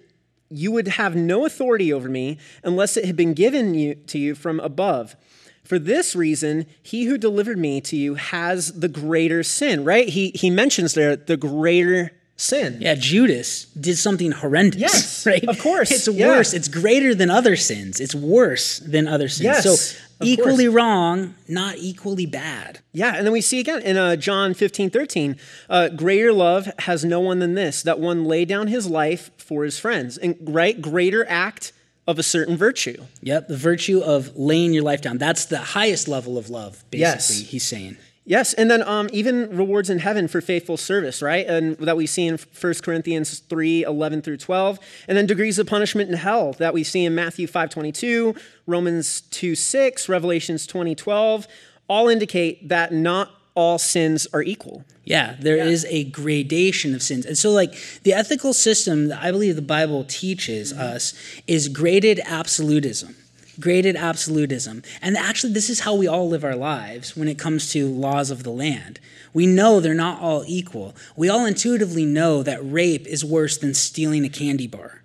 you 0.51 0.73
would 0.73 0.89
have 0.89 1.15
no 1.15 1.45
authority 1.45 1.93
over 1.93 2.09
me 2.09 2.39
unless 2.63 2.97
it 2.97 3.05
had 3.05 3.17
been 3.17 3.35
given 3.35 3.75
you, 3.75 3.95
to 3.95 4.19
you 4.19 4.35
from 4.35 4.61
above. 4.61 5.17
For 5.65 5.79
this 5.79 6.17
reason, 6.17 6.67
he 6.83 7.05
who 7.05 7.19
delivered 7.19 7.59
me 7.59 7.81
to 7.83 7.97
you 7.97 8.15
has 8.15 8.81
the 8.81 8.89
greater 8.89 9.43
sin, 9.43 9.85
right? 9.85 10.09
He, 10.09 10.31
he 10.31 10.49
mentions 10.49 10.95
there 10.95 11.15
the 11.15 11.37
greater 11.37 12.13
sin. 12.39 12.79
Yeah, 12.81 12.95
Judas 12.95 13.67
did 13.67 13.99
something 13.99 14.33
horrendous. 14.33 14.81
Yes, 14.81 15.27
right? 15.27 15.45
Of 15.47 15.59
course. 15.59 15.91
It's 15.91 16.09
worse. 16.09 16.53
Yeah. 16.53 16.59
It's 16.59 16.69
greater 16.69 17.15
than 17.15 17.29
other 17.29 17.57
sins. 17.57 18.01
It's 18.01 18.15
worse 18.15 18.79
than 18.79 19.07
other 19.07 19.29
sins. 19.29 19.45
Yes. 19.45 19.65
So 19.65 19.99
equally 20.23 20.65
course. 20.65 20.75
wrong, 20.75 21.35
not 21.47 21.77
equally 21.77 22.27
bad. 22.27 22.81
Yeah, 22.93 23.15
and 23.17 23.27
then 23.27 23.33
we 23.33 23.41
see 23.41 23.61
again 23.61 23.83
in 23.83 23.97
uh, 23.97 24.17
John 24.17 24.55
15, 24.55 24.91
13, 24.91 25.37
uh, 25.69 25.89
greater 25.91 26.33
love 26.33 26.71
has 26.81 27.05
no 27.05 27.21
one 27.21 27.41
than 27.41 27.55
this, 27.55 27.83
that 27.83 28.01
one 28.01 28.25
lay 28.25 28.45
down 28.45 28.69
his 28.69 28.89
life 28.89 29.31
for 29.37 29.65
his 29.65 29.79
friends. 29.79 30.17
And 30.17 30.37
right, 30.41 30.81
greater 30.81 31.29
act 31.29 31.73
of 32.07 32.19
a 32.19 32.23
certain 32.23 32.57
virtue. 32.57 33.05
Yep, 33.23 33.49
the 33.49 33.57
virtue 33.57 34.01
of 34.01 34.35
laying 34.37 34.73
your 34.73 34.83
life 34.83 35.03
down. 35.03 35.19
That's 35.19 35.45
the 35.45 35.59
highest 35.59 36.09
level 36.09 36.39
of 36.39 36.49
love, 36.49 36.83
basically, 36.91 37.01
yes. 37.01 37.51
he's 37.51 37.65
saying. 37.65 37.97
Yes, 38.29 38.53
and 38.53 38.71
then 38.71 38.83
um, 38.83 39.09
even 39.11 39.57
rewards 39.57 39.89
in 39.89 40.01
heaven 40.01 40.29
for 40.29 40.43
faithful 40.43 40.77
service, 40.77 41.23
right? 41.23 41.47
And 41.47 41.79
that 41.79 41.97
we 41.97 42.07
see 42.07 42.27
in 42.27 42.37
1 42.37 42.75
Corinthians 42.83 43.39
3, 43.39 43.85
11 43.85 44.21
through 44.21 44.37
12. 44.37 44.79
And 45.09 45.17
then 45.17 45.25
degrees 45.25 45.59
of 45.59 45.67
punishment 45.67 46.11
in 46.11 46.17
hell 46.17 46.53
that 46.59 46.75
we 46.75 46.85
see 46.85 47.07
in 47.07 47.15
Matthew 47.15 47.47
5, 47.47 47.71
22, 47.71 48.35
Romans 48.67 49.23
2, 49.23 49.55
6, 49.55 50.09
Revelations 50.11 50.67
20, 50.67 50.95
12, 50.95 51.49
all 51.89 52.09
indicate 52.09 52.69
that 52.69 52.93
not 52.93 53.31
all 53.55 53.79
sins 53.79 54.27
are 54.35 54.43
equal. 54.43 54.85
Yeah, 55.05 55.37
there 55.41 55.57
yeah. 55.57 55.65
is 55.65 55.87
a 55.89 56.05
gradation 56.05 56.95
of 56.95 57.03
sins. 57.03 57.25
And 57.25 57.39
so, 57.39 57.51
like, 57.51 57.75
the 58.03 58.13
ethical 58.13 58.53
system 58.53 59.09
that 59.09 59.23
I 59.23 59.31
believe 59.31 59.57
the 59.57 59.63
Bible 59.63 60.05
teaches 60.05 60.75
mm-hmm. 60.75 60.83
us 60.83 61.15
is 61.47 61.69
graded 61.69 62.21
absolutism 62.27 63.17
graded 63.61 63.97
absolutism. 63.97 64.83
And 65.03 65.17
actually, 65.17 65.53
this 65.53 65.71
is 65.71 65.81
how 65.81 65.95
we 65.95 66.07
all 66.07 66.29
live 66.29 66.45
our 66.45 66.57
lives 66.57 67.17
when 67.17 67.29
it 67.29 67.39
comes 67.39 67.73
to 67.73 67.89
laws 67.89 68.31
of 68.31 68.43
the 68.43 68.51
land. 68.51 69.01
We 69.33 69.47
know 69.47 69.81
they're 69.81 69.95
not 69.95 70.21
all 70.21 70.45
equal. 70.47 70.95
We 71.17 71.29
all 71.29 71.45
intuitively 71.45 72.05
know 72.05 72.43
that 72.43 72.61
rape 72.63 73.07
is 73.07 73.25
worse 73.25 73.59
than 73.59 73.75
stealing 73.75 74.25
a 74.25 74.29
candy 74.29 74.67
bar, 74.67 75.03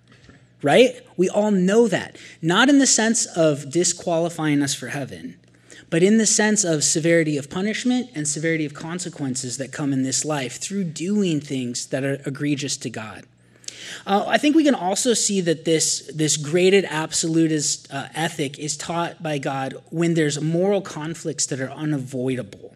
right? 0.62 0.94
We 1.16 1.28
all 1.28 1.50
know 1.50 1.88
that. 1.88 2.16
Not 2.40 2.68
in 2.68 2.78
the 2.78 2.86
sense 2.86 3.26
of 3.26 3.70
disqualifying 3.70 4.62
us 4.62 4.74
for 4.74 4.88
heaven, 4.88 5.36
but 5.90 6.02
in 6.02 6.18
the 6.18 6.26
sense 6.26 6.64
of 6.64 6.82
severity 6.82 7.36
of 7.36 7.50
punishment 7.50 8.10
and 8.14 8.26
severity 8.26 8.64
of 8.64 8.74
consequences 8.74 9.58
that 9.58 9.72
come 9.72 9.92
in 9.92 10.02
this 10.02 10.24
life 10.24 10.58
through 10.58 10.84
doing 10.84 11.40
things 11.40 11.86
that 11.86 12.04
are 12.04 12.20
egregious 12.26 12.76
to 12.78 12.90
God. 12.90 13.24
Uh, 14.06 14.24
I 14.26 14.38
think 14.38 14.56
we 14.56 14.64
can 14.64 14.74
also 14.74 15.14
see 15.14 15.40
that 15.42 15.64
this, 15.64 16.10
this 16.14 16.36
graded 16.36 16.84
absolutist 16.88 17.92
uh, 17.92 18.08
ethic 18.14 18.58
is 18.58 18.76
taught 18.76 19.22
by 19.22 19.38
God 19.38 19.74
when 19.90 20.14
there's 20.14 20.40
moral 20.40 20.80
conflicts 20.80 21.46
that 21.46 21.60
are 21.60 21.70
unavoidable. 21.70 22.74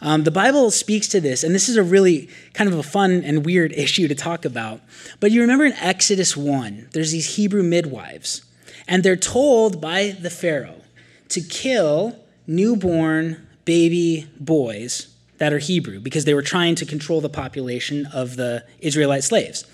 Um, 0.00 0.24
the 0.24 0.30
Bible 0.30 0.70
speaks 0.70 1.08
to 1.08 1.20
this, 1.20 1.42
and 1.42 1.54
this 1.54 1.68
is 1.68 1.76
a 1.76 1.82
really 1.82 2.28
kind 2.52 2.68
of 2.68 2.78
a 2.78 2.82
fun 2.82 3.22
and 3.24 3.44
weird 3.44 3.72
issue 3.76 4.08
to 4.08 4.14
talk 4.14 4.44
about. 4.44 4.80
But 5.20 5.30
you 5.30 5.40
remember 5.40 5.64
in 5.64 5.72
Exodus 5.74 6.36
1, 6.36 6.88
there's 6.92 7.12
these 7.12 7.36
Hebrew 7.36 7.62
midwives, 7.62 8.44
and 8.86 9.02
they're 9.02 9.16
told 9.16 9.80
by 9.80 10.16
the 10.20 10.30
Pharaoh 10.30 10.82
to 11.30 11.40
kill 11.40 12.16
newborn 12.46 13.46
baby 13.64 14.28
boys 14.38 15.12
that 15.38 15.52
are 15.52 15.58
Hebrew 15.58 16.00
because 16.00 16.24
they 16.24 16.34
were 16.34 16.42
trying 16.42 16.74
to 16.76 16.86
control 16.86 17.20
the 17.20 17.28
population 17.28 18.06
of 18.06 18.36
the 18.36 18.64
Israelite 18.80 19.24
slaves. 19.24 19.66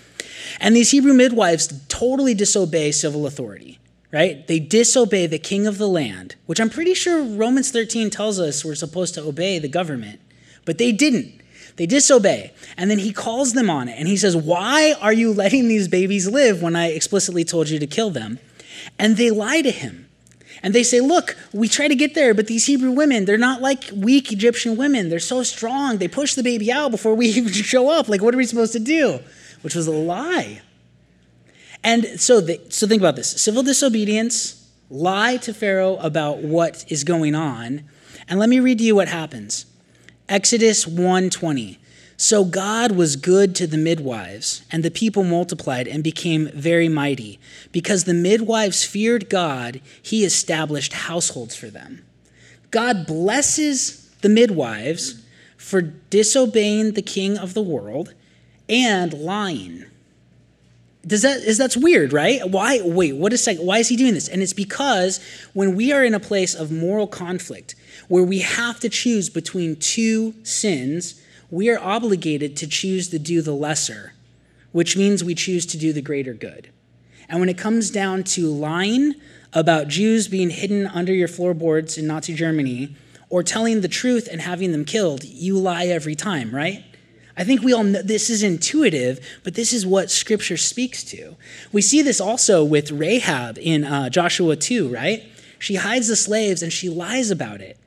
And 0.59 0.75
these 0.75 0.91
Hebrew 0.91 1.13
midwives 1.13 1.73
totally 1.87 2.33
disobey 2.33 2.91
civil 2.91 3.25
authority, 3.25 3.79
right? 4.11 4.45
They 4.47 4.59
disobey 4.59 5.27
the 5.27 5.39
king 5.39 5.67
of 5.67 5.77
the 5.77 5.87
land, 5.87 6.35
which 6.45 6.59
I'm 6.59 6.69
pretty 6.69 6.93
sure 6.93 7.23
Romans 7.23 7.71
13 7.71 8.09
tells 8.09 8.39
us 8.39 8.63
we're 8.63 8.75
supposed 8.75 9.13
to 9.15 9.23
obey 9.23 9.59
the 9.59 9.67
government, 9.67 10.19
but 10.65 10.77
they 10.77 10.91
didn't. 10.91 11.41
They 11.75 11.85
disobey. 11.85 12.53
And 12.77 12.89
then 12.89 12.99
he 12.99 13.11
calls 13.11 13.53
them 13.53 13.69
on 13.69 13.87
it 13.87 13.97
and 13.97 14.07
he 14.07 14.17
says, 14.17 14.37
Why 14.37 14.93
are 15.01 15.13
you 15.13 15.33
letting 15.33 15.67
these 15.67 15.87
babies 15.87 16.27
live 16.27 16.61
when 16.61 16.75
I 16.75 16.91
explicitly 16.91 17.43
told 17.43 17.69
you 17.69 17.79
to 17.79 17.87
kill 17.87 18.09
them? 18.09 18.39
And 18.99 19.17
they 19.17 19.31
lie 19.31 19.61
to 19.61 19.71
him. 19.71 20.07
And 20.61 20.73
they 20.73 20.83
say, 20.83 20.99
Look, 21.01 21.35
we 21.51 21.67
try 21.67 21.87
to 21.87 21.95
get 21.95 22.15
there, 22.15 22.33
but 22.33 22.47
these 22.47 22.65
Hebrew 22.67 22.91
women, 22.91 23.25
they're 23.25 23.37
not 23.37 23.61
like 23.61 23.85
weak 23.93 24.31
Egyptian 24.31 24.77
women. 24.77 25.09
They're 25.09 25.19
so 25.19 25.43
strong. 25.43 25.97
They 25.97 26.07
push 26.07 26.35
the 26.35 26.43
baby 26.43 26.71
out 26.71 26.91
before 26.91 27.15
we 27.15 27.27
even 27.37 27.51
show 27.51 27.89
up. 27.89 28.07
Like, 28.07 28.21
what 28.21 28.33
are 28.33 28.37
we 28.37 28.45
supposed 28.45 28.73
to 28.73 28.79
do? 28.79 29.19
Which 29.63 29.75
was 29.75 29.87
a 29.87 29.91
lie. 29.91 30.61
And 31.83 32.19
so, 32.21 32.39
the, 32.39 32.61
so 32.69 32.87
think 32.87 33.01
about 33.01 33.15
this 33.15 33.41
civil 33.41 33.63
disobedience, 33.63 34.69
lie 34.89 35.37
to 35.37 35.53
Pharaoh 35.53 35.97
about 35.97 36.39
what 36.39 36.85
is 36.89 37.03
going 37.03 37.35
on. 37.35 37.83
And 38.27 38.39
let 38.39 38.49
me 38.49 38.59
read 38.59 38.77
to 38.77 38.83
you 38.83 38.95
what 38.95 39.07
happens. 39.07 39.65
Exodus 40.29 40.85
1:20. 40.85 41.77
So 42.15 42.45
God 42.45 42.91
was 42.91 43.15
good 43.15 43.55
to 43.55 43.67
the 43.67 43.77
midwives, 43.77 44.61
and 44.71 44.83
the 44.83 44.91
people 44.91 45.23
multiplied 45.23 45.87
and 45.87 46.03
became 46.03 46.49
very 46.53 46.87
mighty. 46.87 47.39
Because 47.71 48.03
the 48.03 48.13
midwives 48.13 48.85
feared 48.85 49.29
God, 49.29 49.81
he 50.01 50.23
established 50.23 50.93
households 50.93 51.55
for 51.55 51.67
them. 51.67 52.05
God 52.71 53.05
blesses 53.05 54.09
the 54.21 54.29
midwives 54.29 55.21
for 55.57 55.81
disobeying 55.81 56.93
the 56.93 57.01
king 57.01 57.37
of 57.37 57.53
the 57.53 57.61
world 57.61 58.13
and 58.73 59.13
lying. 59.13 59.85
Does 61.05 61.21
that 61.21 61.41
is 61.41 61.57
that's 61.57 61.77
weird, 61.77 62.11
right? 62.11 62.41
Why 62.49 62.81
wait, 62.83 63.15
what 63.15 63.33
is 63.33 63.47
why 63.59 63.77
is 63.77 63.89
he 63.89 63.95
doing 63.95 64.13
this? 64.13 64.27
And 64.27 64.41
it's 64.41 64.53
because 64.53 65.19
when 65.53 65.75
we 65.75 65.91
are 65.91 66.03
in 66.03 66.13
a 66.13 66.19
place 66.19 66.55
of 66.55 66.71
moral 66.71 67.07
conflict 67.07 67.75
where 68.07 68.23
we 68.23 68.39
have 68.39 68.79
to 68.79 68.89
choose 68.89 69.29
between 69.29 69.75
two 69.75 70.33
sins, 70.43 71.21
we 71.51 71.69
are 71.69 71.79
obligated 71.79 72.55
to 72.57 72.67
choose 72.67 73.09
to 73.09 73.19
do 73.19 73.41
the 73.41 73.53
lesser, 73.53 74.13
which 74.71 74.97
means 74.97 75.23
we 75.23 75.35
choose 75.35 75.65
to 75.67 75.77
do 75.77 75.93
the 75.93 76.01
greater 76.01 76.33
good. 76.33 76.69
And 77.29 77.39
when 77.39 77.49
it 77.49 77.57
comes 77.57 77.91
down 77.91 78.23
to 78.35 78.47
lying 78.47 79.15
about 79.51 79.89
Jews 79.89 80.27
being 80.27 80.49
hidden 80.49 80.87
under 80.87 81.13
your 81.13 81.27
floorboards 81.27 81.97
in 81.97 82.07
Nazi 82.07 82.33
Germany, 82.33 82.95
or 83.29 83.43
telling 83.43 83.81
the 83.81 83.87
truth 83.87 84.29
and 84.31 84.41
having 84.41 84.71
them 84.71 84.85
killed, 84.85 85.23
you 85.23 85.57
lie 85.57 85.85
every 85.85 86.15
time, 86.15 86.53
right? 86.53 86.83
I 87.35 87.43
think 87.43 87.61
we 87.61 87.73
all 87.73 87.83
know 87.83 88.01
this 88.01 88.29
is 88.29 88.43
intuitive, 88.43 89.19
but 89.43 89.55
this 89.55 89.73
is 89.73 89.85
what 89.85 90.11
Scripture 90.11 90.57
speaks 90.57 91.03
to. 91.05 91.35
We 91.71 91.81
see 91.81 92.01
this 92.01 92.21
also 92.21 92.63
with 92.63 92.91
Rahab 92.91 93.57
in 93.59 93.83
uh, 93.83 94.09
Joshua 94.09 94.55
2, 94.55 94.93
right? 94.93 95.23
She 95.57 95.75
hides 95.75 96.07
the 96.09 96.15
slaves 96.15 96.61
and 96.61 96.71
she 96.71 96.89
lies 96.89 97.31
about 97.31 97.61
it. 97.61 97.77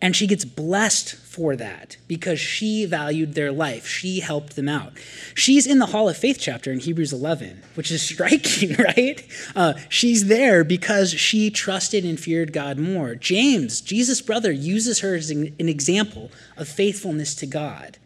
And 0.00 0.16
she 0.16 0.26
gets 0.26 0.44
blessed 0.44 1.14
for 1.14 1.54
that 1.56 1.96
because 2.08 2.40
she 2.40 2.84
valued 2.84 3.34
their 3.34 3.52
life. 3.52 3.86
She 3.86 4.18
helped 4.18 4.56
them 4.56 4.68
out. 4.68 4.92
She's 5.34 5.64
in 5.64 5.78
the 5.78 5.86
Hall 5.86 6.08
of 6.08 6.16
Faith 6.16 6.38
chapter 6.40 6.72
in 6.72 6.80
Hebrews 6.80 7.12
11, 7.12 7.62
which 7.74 7.90
is 7.92 8.02
striking, 8.08 8.74
right? 8.74 9.24
Uh, 9.54 9.74
she's 9.88 10.26
there 10.26 10.64
because 10.64 11.12
she 11.12 11.50
trusted 11.50 12.04
and 12.04 12.18
feared 12.18 12.52
God 12.52 12.78
more. 12.78 13.14
James, 13.14 13.80
Jesus' 13.80 14.20
brother, 14.20 14.50
uses 14.50 15.00
her 15.00 15.14
as 15.14 15.30
an, 15.30 15.54
an 15.58 15.68
example 15.68 16.32
of 16.56 16.68
faithfulness 16.68 17.36
to 17.36 17.46
God. 17.46 17.98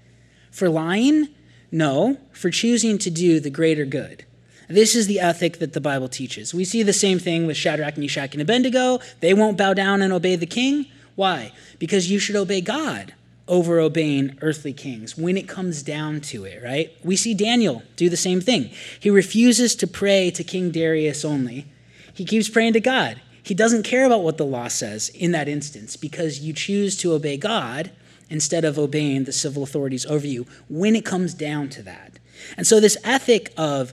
For 0.56 0.70
lying? 0.70 1.28
No, 1.70 2.16
for 2.32 2.48
choosing 2.48 2.96
to 3.00 3.10
do 3.10 3.40
the 3.40 3.50
greater 3.50 3.84
good. 3.84 4.24
This 4.70 4.94
is 4.94 5.06
the 5.06 5.20
ethic 5.20 5.58
that 5.58 5.74
the 5.74 5.82
Bible 5.82 6.08
teaches. 6.08 6.54
We 6.54 6.64
see 6.64 6.82
the 6.82 6.94
same 6.94 7.18
thing 7.18 7.46
with 7.46 7.58
Shadrach, 7.58 7.98
Meshach, 7.98 8.32
and 8.32 8.40
Abednego. 8.40 9.00
They 9.20 9.34
won't 9.34 9.58
bow 9.58 9.74
down 9.74 10.00
and 10.00 10.14
obey 10.14 10.34
the 10.34 10.46
king. 10.46 10.86
Why? 11.14 11.52
Because 11.78 12.10
you 12.10 12.18
should 12.18 12.36
obey 12.36 12.62
God 12.62 13.12
over 13.46 13.78
obeying 13.78 14.38
earthly 14.40 14.72
kings 14.72 15.14
when 15.14 15.36
it 15.36 15.46
comes 15.46 15.82
down 15.82 16.22
to 16.22 16.44
it, 16.44 16.62
right? 16.64 16.90
We 17.04 17.16
see 17.16 17.34
Daniel 17.34 17.82
do 17.96 18.08
the 18.08 18.16
same 18.16 18.40
thing. 18.40 18.70
He 18.98 19.10
refuses 19.10 19.76
to 19.76 19.86
pray 19.86 20.30
to 20.30 20.42
King 20.42 20.70
Darius 20.70 21.22
only, 21.22 21.66
he 22.14 22.24
keeps 22.24 22.48
praying 22.48 22.72
to 22.72 22.80
God. 22.80 23.20
He 23.42 23.52
doesn't 23.52 23.82
care 23.82 24.06
about 24.06 24.22
what 24.22 24.38
the 24.38 24.46
law 24.46 24.68
says 24.68 25.10
in 25.10 25.32
that 25.32 25.48
instance 25.48 25.98
because 25.98 26.40
you 26.40 26.54
choose 26.54 26.96
to 26.96 27.12
obey 27.12 27.36
God 27.36 27.90
instead 28.30 28.64
of 28.64 28.78
obeying 28.78 29.24
the 29.24 29.32
civil 29.32 29.62
authorities 29.62 30.06
over 30.06 30.26
you 30.26 30.46
when 30.68 30.96
it 30.96 31.04
comes 31.04 31.34
down 31.34 31.68
to 31.70 31.82
that. 31.82 32.18
And 32.56 32.66
so, 32.66 32.80
this 32.80 32.96
ethic 33.04 33.52
of 33.56 33.92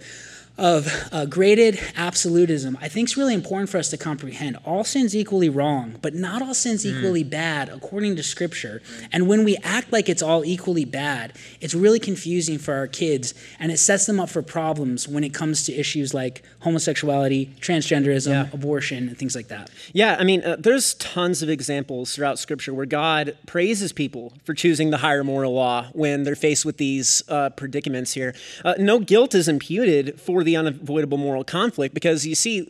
of 0.58 1.10
uh, 1.12 1.26
graded 1.26 1.80
absolutism, 1.96 2.78
I 2.80 2.88
think 2.88 3.10
is 3.10 3.18
really 3.18 3.34
important 3.34 3.70
for 3.70 3.80
us 3.80 3.90
to 3.90 3.98
comprehend. 3.98 4.58
All 4.66 4.84
sins 4.84 5.16
equally 5.16 5.50
wrong, 5.50 5.96
but 6.02 6.14
not 6.14 6.44
all 6.44 6.54
sins 6.54 6.86
mm. 6.86 6.96
equally 6.96 7.24
bad 7.24 7.70
according 7.70 8.16
to 8.18 8.24
Scripture. 8.24 8.82
And 9.12 9.28
when 9.28 9.44
we 9.44 9.58
act 9.64 9.92
like 9.92 10.10
it's 10.10 10.22
all 10.22 10.46
equally 10.46 10.86
bad, 10.86 11.34
it's 11.60 11.74
really 11.74 12.00
confusing 12.00 12.60
for 12.60 12.76
our 12.76 12.88
kids, 12.88 13.34
and 13.60 13.72
it 13.72 13.78
sets 13.78 14.06
them 14.06 14.20
up 14.20 14.30
for 14.30 14.44
problems 14.44 15.08
when 15.08 15.24
it 15.24 15.34
comes 15.34 15.66
to 15.66 15.74
issues 15.74 16.14
like 16.14 16.44
homosexuality, 16.60 17.50
transgenderism, 17.60 18.30
yeah. 18.30 18.50
abortion, 18.54 19.08
and 19.08 19.18
things 19.18 19.36
like 19.36 19.48
that. 19.48 19.72
Yeah, 19.92 20.18
I 20.20 20.24
mean, 20.24 20.44
uh, 20.44 20.58
there's 20.60 20.94
tons 20.96 21.42
of 21.42 21.50
examples 21.50 22.14
throughout 22.14 22.38
Scripture 22.38 22.76
where 22.76 22.86
God 22.86 23.36
praises 23.48 23.92
people 23.92 24.34
for 24.44 24.54
choosing 24.54 24.92
the 24.92 24.98
higher 24.98 25.24
moral 25.24 25.54
law 25.54 25.88
when 25.94 26.24
they're 26.24 26.36
faced 26.36 26.64
with 26.64 26.78
these 26.78 27.24
uh, 27.28 27.50
predicaments 27.50 28.14
here. 28.14 28.36
Uh, 28.64 28.76
no 28.78 29.00
guilt 29.00 29.34
is 29.34 29.48
imputed 29.48 30.20
for 30.22 30.43
the 30.44 30.56
unavoidable 30.56 31.18
moral 31.18 31.44
conflict 31.44 31.94
because 31.94 32.26
you 32.26 32.36
see, 32.36 32.70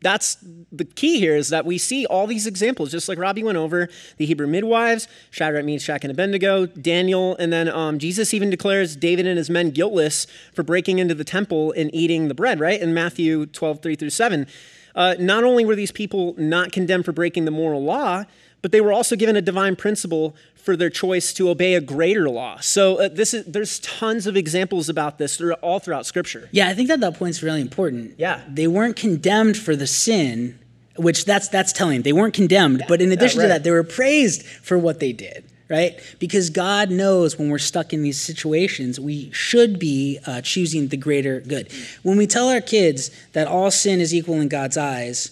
that's 0.00 0.36
the 0.70 0.84
key 0.84 1.18
here 1.18 1.34
is 1.34 1.48
that 1.48 1.66
we 1.66 1.76
see 1.76 2.06
all 2.06 2.26
these 2.26 2.46
examples, 2.46 2.90
just 2.90 3.08
like 3.08 3.18
Robbie 3.18 3.42
went 3.42 3.58
over 3.58 3.88
the 4.16 4.26
Hebrew 4.26 4.46
midwives, 4.46 5.08
Shadrach, 5.30 5.64
Meshach, 5.64 6.04
and 6.04 6.10
Abednego, 6.10 6.66
Daniel, 6.66 7.36
and 7.36 7.52
then 7.52 7.68
um, 7.68 7.98
Jesus 7.98 8.32
even 8.32 8.48
declares 8.48 8.94
David 8.94 9.26
and 9.26 9.36
his 9.38 9.50
men 9.50 9.70
guiltless 9.70 10.26
for 10.54 10.62
breaking 10.62 10.98
into 10.98 11.14
the 11.14 11.24
temple 11.24 11.72
and 11.72 11.92
eating 11.92 12.28
the 12.28 12.34
bread, 12.34 12.60
right? 12.60 12.80
In 12.80 12.94
Matthew 12.94 13.46
12, 13.46 13.82
3 13.82 13.96
through 13.96 14.10
7. 14.10 14.46
Uh, 14.94 15.14
not 15.18 15.44
only 15.44 15.64
were 15.64 15.76
these 15.76 15.92
people 15.92 16.34
not 16.38 16.72
condemned 16.72 17.04
for 17.04 17.12
breaking 17.12 17.44
the 17.44 17.50
moral 17.50 17.82
law, 17.82 18.24
but 18.62 18.72
they 18.72 18.80
were 18.80 18.92
also 18.92 19.16
given 19.16 19.36
a 19.36 19.42
divine 19.42 19.76
principle 19.76 20.34
for 20.68 20.76
their 20.76 20.90
choice 20.90 21.32
to 21.32 21.48
obey 21.48 21.76
a 21.76 21.80
greater 21.80 22.28
law. 22.28 22.60
So 22.60 23.00
uh, 23.00 23.08
this 23.08 23.32
is 23.32 23.46
there's 23.46 23.80
tons 23.80 24.26
of 24.26 24.36
examples 24.36 24.90
about 24.90 25.16
this 25.16 25.38
through, 25.38 25.54
all 25.62 25.78
throughout 25.78 26.04
Scripture. 26.04 26.50
Yeah, 26.52 26.68
I 26.68 26.74
think 26.74 26.88
that 26.88 27.00
that 27.00 27.14
point's 27.14 27.42
really 27.42 27.62
important. 27.62 28.16
Yeah, 28.18 28.42
they 28.46 28.66
weren't 28.66 28.94
condemned 28.94 29.56
for 29.56 29.74
the 29.74 29.86
sin, 29.86 30.58
which 30.96 31.24
that's 31.24 31.48
that's 31.48 31.72
telling. 31.72 32.02
They 32.02 32.12
weren't 32.12 32.34
condemned, 32.34 32.84
but 32.86 33.00
in 33.00 33.12
addition 33.12 33.40
yeah, 33.40 33.44
right. 33.44 33.48
to 33.48 33.54
that, 33.54 33.64
they 33.64 33.70
were 33.70 33.82
praised 33.82 34.44
for 34.44 34.76
what 34.76 35.00
they 35.00 35.14
did. 35.14 35.42
Right? 35.70 35.98
Because 36.18 36.50
God 36.50 36.90
knows 36.90 37.38
when 37.38 37.48
we're 37.48 37.56
stuck 37.56 37.94
in 37.94 38.02
these 38.02 38.20
situations, 38.20 39.00
we 39.00 39.30
should 39.32 39.78
be 39.78 40.18
uh, 40.26 40.42
choosing 40.42 40.88
the 40.88 40.98
greater 40.98 41.40
good. 41.40 41.72
When 42.02 42.18
we 42.18 42.26
tell 42.26 42.50
our 42.50 42.60
kids 42.60 43.10
that 43.32 43.46
all 43.46 43.70
sin 43.70 44.02
is 44.02 44.14
equal 44.14 44.38
in 44.38 44.48
God's 44.48 44.76
eyes, 44.76 45.30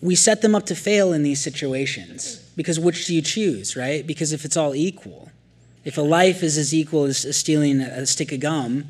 we 0.00 0.14
set 0.14 0.40
them 0.40 0.54
up 0.54 0.66
to 0.66 0.76
fail 0.76 1.12
in 1.12 1.24
these 1.24 1.42
situations 1.42 2.44
because 2.58 2.80
which 2.80 3.06
do 3.06 3.14
you 3.14 3.22
choose, 3.22 3.76
right? 3.76 4.04
Because 4.04 4.32
if 4.32 4.44
it's 4.44 4.56
all 4.56 4.74
equal, 4.74 5.30
if 5.84 5.96
a 5.96 6.00
life 6.00 6.42
is 6.42 6.58
as 6.58 6.74
equal 6.74 7.04
as 7.04 7.24
stealing 7.36 7.80
a 7.80 8.04
stick 8.04 8.32
of 8.32 8.40
gum, 8.40 8.86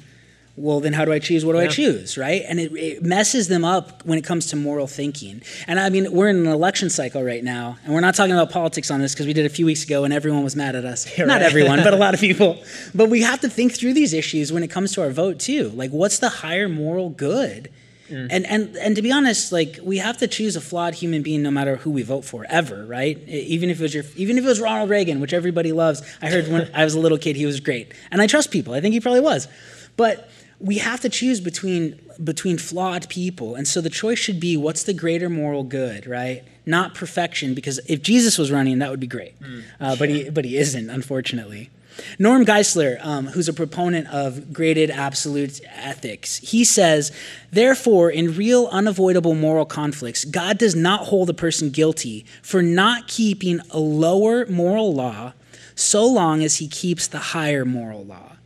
well, 0.56 0.80
then 0.80 0.94
how 0.94 1.04
do 1.04 1.12
I 1.12 1.18
choose? 1.18 1.44
What 1.44 1.52
do 1.52 1.58
yeah. 1.58 1.64
I 1.66 1.68
choose, 1.68 2.16
right? 2.16 2.42
And 2.48 2.58
it, 2.58 2.72
it, 2.72 3.02
messes 3.02 3.48
them 3.48 3.66
up 3.66 4.06
when 4.06 4.18
it 4.18 4.24
comes 4.24 4.46
to 4.46 4.56
moral 4.56 4.86
thinking. 4.86 5.42
And 5.66 5.78
I 5.78 5.90
mean, 5.90 6.10
we're 6.10 6.30
in 6.30 6.38
an 6.38 6.46
election 6.46 6.88
cycle 6.88 7.22
right 7.22 7.44
now, 7.44 7.76
and 7.84 7.92
we're 7.92 8.00
not 8.00 8.14
talking 8.14 8.32
about 8.32 8.50
politics 8.50 8.90
on 8.90 9.00
this 9.00 9.12
because 9.12 9.26
we 9.26 9.34
did 9.34 9.44
a 9.44 9.50
few 9.50 9.66
weeks 9.66 9.84
ago 9.84 10.04
and 10.04 10.14
everyone 10.14 10.42
was 10.42 10.56
mad 10.56 10.74
at 10.74 10.86
us. 10.86 11.06
Yeah, 11.18 11.26
not 11.26 11.34
right. 11.34 11.42
everyone, 11.42 11.82
but 11.84 11.92
a 11.92 11.96
lot 11.96 12.14
of 12.14 12.20
people. 12.28 12.62
But 12.94 13.10
we 13.10 13.20
have 13.20 13.40
to 13.40 13.50
think 13.50 13.74
through 13.74 13.92
these 13.92 14.14
issues 14.14 14.50
when 14.50 14.62
it 14.62 14.68
comes 14.68 14.92
to 14.92 15.02
our 15.02 15.10
vote, 15.10 15.40
too. 15.40 15.68
Like, 15.74 15.90
what's 15.90 16.18
the 16.20 16.30
higher 16.30 16.70
moral 16.70 17.10
good? 17.10 17.70
Mm. 18.10 18.28
And 18.30 18.46
and 18.46 18.76
and 18.76 18.96
to 18.96 19.02
be 19.02 19.12
honest, 19.12 19.52
like 19.52 19.78
we 19.82 19.98
have 19.98 20.16
to 20.18 20.28
choose 20.28 20.56
a 20.56 20.60
flawed 20.60 20.94
human 20.94 21.22
being 21.22 21.42
no 21.42 21.50
matter 21.50 21.76
who 21.76 21.90
we 21.90 22.02
vote 22.02 22.24
for 22.24 22.46
ever, 22.48 22.84
right? 22.86 23.18
Even 23.28 23.70
if 23.70 23.80
it 23.80 23.82
was 23.82 23.94
your 23.94 24.04
even 24.16 24.38
if 24.38 24.44
it 24.44 24.48
was 24.48 24.60
Ronald 24.60 24.90
Reagan, 24.90 25.20
which 25.20 25.32
everybody 25.32 25.72
loves. 25.72 26.02
I 26.22 26.30
heard 26.30 26.48
when 26.48 26.70
I 26.74 26.84
was 26.84 26.94
a 26.94 27.00
little 27.00 27.18
kid 27.18 27.36
he 27.36 27.46
was 27.46 27.60
great. 27.60 27.92
And 28.10 28.22
I 28.22 28.26
trust 28.26 28.50
people. 28.50 28.74
I 28.74 28.80
think 28.80 28.94
he 28.94 29.00
probably 29.00 29.20
was. 29.20 29.48
But 29.96 30.30
we 30.60 30.78
have 30.78 31.00
to 31.00 31.08
choose 31.08 31.40
between 31.40 32.00
between 32.22 32.58
flawed 32.58 33.08
people. 33.08 33.54
And 33.54 33.68
so 33.68 33.80
the 33.80 33.90
choice 33.90 34.18
should 34.18 34.40
be 34.40 34.56
what's 34.56 34.82
the 34.82 34.94
greater 34.94 35.28
moral 35.28 35.62
good, 35.62 36.06
right? 36.06 36.44
Not 36.66 36.94
perfection 36.94 37.54
because 37.54 37.78
if 37.88 38.02
Jesus 38.02 38.38
was 38.38 38.50
running 38.50 38.78
that 38.80 38.90
would 38.90 39.00
be 39.00 39.06
great. 39.06 39.38
Mm. 39.40 39.62
Uh, 39.80 39.96
but 39.96 40.08
he 40.08 40.30
but 40.30 40.44
he 40.44 40.56
isn't 40.56 40.90
unfortunately. 40.90 41.70
Norm 42.18 42.44
Geisler, 42.44 43.04
um, 43.04 43.26
who's 43.26 43.48
a 43.48 43.52
proponent 43.52 44.08
of 44.08 44.52
graded 44.52 44.90
absolute 44.90 45.60
ethics, 45.66 46.38
he 46.38 46.64
says, 46.64 47.12
Therefore, 47.50 48.10
in 48.10 48.36
real 48.36 48.68
unavoidable 48.70 49.34
moral 49.34 49.66
conflicts, 49.66 50.24
God 50.24 50.58
does 50.58 50.74
not 50.74 51.06
hold 51.06 51.30
a 51.30 51.34
person 51.34 51.70
guilty 51.70 52.24
for 52.42 52.62
not 52.62 53.08
keeping 53.08 53.60
a 53.70 53.78
lower 53.78 54.46
moral 54.46 54.94
law 54.94 55.32
so 55.74 56.06
long 56.06 56.42
as 56.42 56.56
he 56.56 56.68
keeps 56.68 57.06
the 57.06 57.18
higher 57.18 57.64
moral 57.64 58.04
law. 58.04 58.36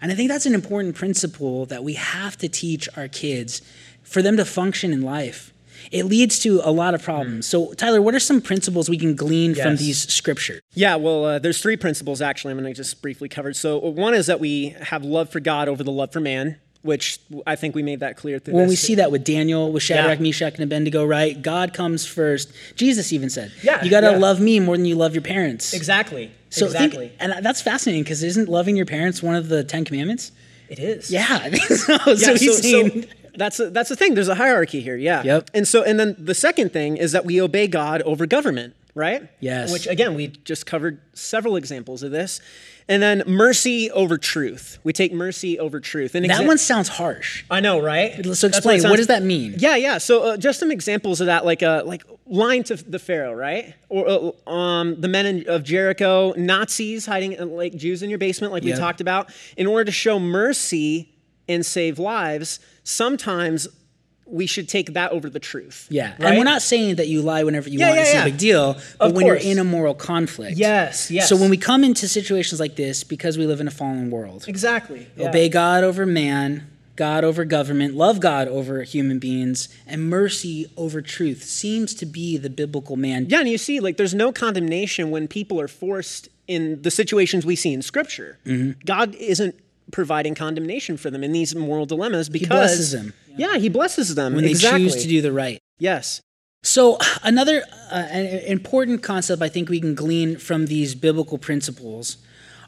And 0.00 0.10
I 0.10 0.14
think 0.14 0.30
that's 0.30 0.46
an 0.46 0.54
important 0.54 0.94
principle 0.94 1.66
that 1.66 1.84
we 1.84 1.94
have 1.94 2.36
to 2.38 2.48
teach 2.48 2.88
our 2.96 3.08
kids 3.08 3.62
for 4.02 4.20
them 4.20 4.36
to 4.36 4.44
function 4.44 4.92
in 4.92 5.00
life 5.00 5.51
it 5.92 6.06
leads 6.06 6.38
to 6.40 6.60
a 6.64 6.72
lot 6.72 6.94
of 6.94 7.02
problems. 7.02 7.46
So, 7.46 7.74
Tyler, 7.74 8.00
what 8.02 8.14
are 8.14 8.20
some 8.20 8.40
principles 8.40 8.88
we 8.88 8.98
can 8.98 9.14
glean 9.14 9.54
yes. 9.54 9.62
from 9.62 9.76
these 9.76 10.10
scriptures? 10.12 10.60
Yeah, 10.74 10.96
well, 10.96 11.24
uh, 11.24 11.38
there's 11.38 11.60
three 11.60 11.76
principles 11.76 12.20
actually. 12.20 12.52
I'm 12.52 12.58
going 12.58 12.72
to 12.72 12.76
just 12.76 13.00
briefly 13.02 13.28
cover. 13.28 13.52
So, 13.52 13.78
one 13.78 14.14
is 14.14 14.26
that 14.26 14.40
we 14.40 14.70
have 14.80 15.04
love 15.04 15.30
for 15.30 15.38
God 15.38 15.68
over 15.68 15.84
the 15.84 15.92
love 15.92 16.12
for 16.12 16.20
man 16.20 16.56
which 16.82 17.20
I 17.46 17.54
think 17.54 17.76
we 17.76 17.82
made 17.84 18.00
that 18.00 18.16
clear 18.16 18.40
through 18.40 18.54
When 18.54 18.64
this. 18.64 18.70
we 18.70 18.76
see 18.76 18.94
that 18.96 19.12
with 19.12 19.22
Daniel, 19.22 19.72
with 19.72 19.84
Shadrach, 19.84 20.18
yeah. 20.18 20.22
Meshach, 20.22 20.54
and 20.54 20.64
Abednego, 20.64 21.04
right? 21.04 21.40
God 21.40 21.72
comes 21.72 22.04
first. 22.04 22.52
Jesus 22.74 23.12
even 23.12 23.30
said, 23.30 23.52
yeah, 23.62 23.84
you 23.84 23.90
got 23.90 24.00
to 24.00 24.10
yeah. 24.10 24.16
love 24.16 24.40
me 24.40 24.58
more 24.58 24.76
than 24.76 24.84
you 24.84 24.96
love 24.96 25.14
your 25.14 25.22
parents. 25.22 25.72
Exactly. 25.72 26.32
So 26.50 26.66
exactly. 26.66 27.10
Think, 27.10 27.34
and 27.34 27.46
that's 27.46 27.62
fascinating 27.62 28.02
because 28.02 28.22
isn't 28.22 28.48
loving 28.48 28.76
your 28.76 28.86
parents 28.86 29.22
one 29.22 29.36
of 29.36 29.48
the 29.48 29.62
Ten 29.62 29.84
Commandments? 29.84 30.32
It 30.68 30.80
is. 30.80 31.10
Yeah, 31.10 31.38
so. 31.54 31.96
Yeah, 32.06 32.34
so, 32.34 32.36
so 32.36 32.90
that's 33.36 33.60
a, 33.60 33.70
that's 33.70 33.88
the 33.88 33.96
thing. 33.96 34.14
There's 34.14 34.28
a 34.28 34.34
hierarchy 34.34 34.80
here. 34.80 34.96
Yeah. 34.96 35.22
Yep. 35.22 35.50
And 35.54 35.66
so 35.66 35.82
and 35.82 35.98
then 35.98 36.16
the 36.18 36.34
second 36.34 36.72
thing 36.72 36.96
is 36.96 37.12
that 37.12 37.24
we 37.24 37.40
obey 37.40 37.66
God 37.66 38.02
over 38.02 38.26
government, 38.26 38.74
right? 38.94 39.28
Yes. 39.40 39.72
Which 39.72 39.86
again 39.86 40.14
we 40.14 40.28
just 40.28 40.66
covered 40.66 41.00
several 41.14 41.56
examples 41.56 42.02
of 42.02 42.10
this. 42.10 42.40
And 42.88 43.02
then 43.02 43.22
mercy 43.26 43.90
over 43.92 44.18
truth. 44.18 44.78
We 44.82 44.92
take 44.92 45.12
mercy 45.12 45.58
over 45.58 45.78
truth. 45.78 46.14
And 46.14 46.28
that 46.28 46.40
exa- 46.40 46.46
one 46.46 46.58
sounds 46.58 46.88
harsh. 46.88 47.44
I 47.50 47.60
know, 47.60 47.80
right? 47.80 48.24
So 48.34 48.48
explain. 48.48 48.82
What, 48.82 48.90
what, 48.90 48.96
does 48.96 49.06
that 49.06 49.22
mean? 49.22 49.54
Yeah, 49.56 49.76
yeah. 49.76 49.98
So 49.98 50.22
uh, 50.24 50.36
just 50.36 50.58
some 50.58 50.72
examples 50.72 51.20
of 51.20 51.26
that, 51.26 51.44
like 51.44 51.62
uh, 51.62 51.82
like 51.84 52.02
lying 52.26 52.64
to 52.64 52.76
the 52.76 52.98
Pharaoh, 52.98 53.34
right? 53.34 53.74
Or 53.88 54.34
uh, 54.46 54.50
um, 54.50 55.00
the 55.00 55.08
men 55.08 55.26
in, 55.26 55.48
of 55.48 55.62
Jericho, 55.62 56.32
Nazis 56.36 57.06
hiding 57.06 57.38
uh, 57.38 57.46
like 57.46 57.76
Jews 57.76 58.02
in 58.02 58.10
your 58.10 58.18
basement, 58.18 58.52
like 58.52 58.64
yep. 58.64 58.74
we 58.74 58.80
talked 58.80 59.00
about, 59.00 59.32
in 59.56 59.66
order 59.66 59.84
to 59.84 59.92
show 59.92 60.18
mercy 60.18 61.11
and 61.48 61.64
save 61.64 61.98
lives, 61.98 62.60
sometimes 62.84 63.68
we 64.26 64.46
should 64.46 64.68
take 64.68 64.94
that 64.94 65.12
over 65.12 65.28
the 65.28 65.38
truth. 65.38 65.86
Yeah. 65.90 66.12
Right? 66.12 66.20
And 66.20 66.38
we're 66.38 66.44
not 66.44 66.62
saying 66.62 66.96
that 66.96 67.08
you 67.08 67.20
lie 67.20 67.44
whenever 67.44 67.68
you 67.68 67.78
yeah, 67.78 67.88
want. 67.88 67.96
Yeah, 67.96 68.02
it's 68.02 68.14
yeah. 68.14 68.22
a 68.22 68.24
big 68.24 68.38
deal. 68.38 68.74
But 68.98 69.10
of 69.10 69.12
when 69.12 69.26
course. 69.26 69.44
you're 69.44 69.52
in 69.52 69.58
a 69.58 69.64
moral 69.64 69.94
conflict. 69.94 70.56
Yes, 70.56 71.10
yes. 71.10 71.28
So 71.28 71.36
when 71.36 71.50
we 71.50 71.58
come 71.58 71.84
into 71.84 72.08
situations 72.08 72.58
like 72.58 72.76
this, 72.76 73.04
because 73.04 73.36
we 73.36 73.46
live 73.46 73.60
in 73.60 73.68
a 73.68 73.72
fallen 73.72 74.10
world. 74.10 74.46
Exactly. 74.48 75.06
Obey 75.18 75.50
God 75.50 75.84
over 75.84 76.06
man, 76.06 76.66
God 76.96 77.24
over 77.24 77.44
government, 77.44 77.94
love 77.94 78.20
God 78.20 78.48
over 78.48 78.82
human 78.84 79.18
beings, 79.18 79.68
and 79.86 80.08
mercy 80.08 80.70
over 80.76 81.02
truth 81.02 81.42
seems 81.42 81.94
to 81.94 82.06
be 82.06 82.38
the 82.38 82.50
biblical 82.50 82.96
man. 82.96 83.26
Yeah, 83.28 83.40
and 83.40 83.48
you 83.48 83.58
see, 83.58 83.80
like, 83.80 83.98
there's 83.98 84.14
no 84.14 84.32
condemnation 84.32 85.10
when 85.10 85.28
people 85.28 85.60
are 85.60 85.68
forced 85.68 86.28
in 86.48 86.80
the 86.82 86.90
situations 86.90 87.44
we 87.44 87.56
see 87.56 87.72
in 87.72 87.82
Scripture. 87.82 88.38
Mm-hmm. 88.46 88.80
God 88.84 89.14
isn't 89.16 89.56
providing 89.92 90.34
condemnation 90.34 90.96
for 90.96 91.10
them 91.10 91.22
in 91.22 91.30
these 91.30 91.54
moral 91.54 91.86
dilemmas 91.86 92.28
because 92.28 92.48
he 92.48 92.54
blesses 92.54 92.90
them. 92.90 93.14
Yeah, 93.36 93.58
he 93.58 93.68
blesses 93.68 94.14
them 94.16 94.34
when 94.34 94.44
exactly. 94.44 94.84
they 94.84 94.90
choose 94.90 95.02
to 95.02 95.08
do 95.08 95.22
the 95.22 95.32
right. 95.32 95.60
Yes. 95.78 96.20
So, 96.64 96.98
another 97.22 97.62
uh, 97.90 97.94
an 97.94 98.26
important 98.44 99.02
concept 99.02 99.42
I 99.42 99.48
think 99.48 99.68
we 99.68 99.80
can 99.80 99.94
glean 99.94 100.36
from 100.36 100.66
these 100.66 100.94
biblical 100.94 101.38
principles 101.38 102.18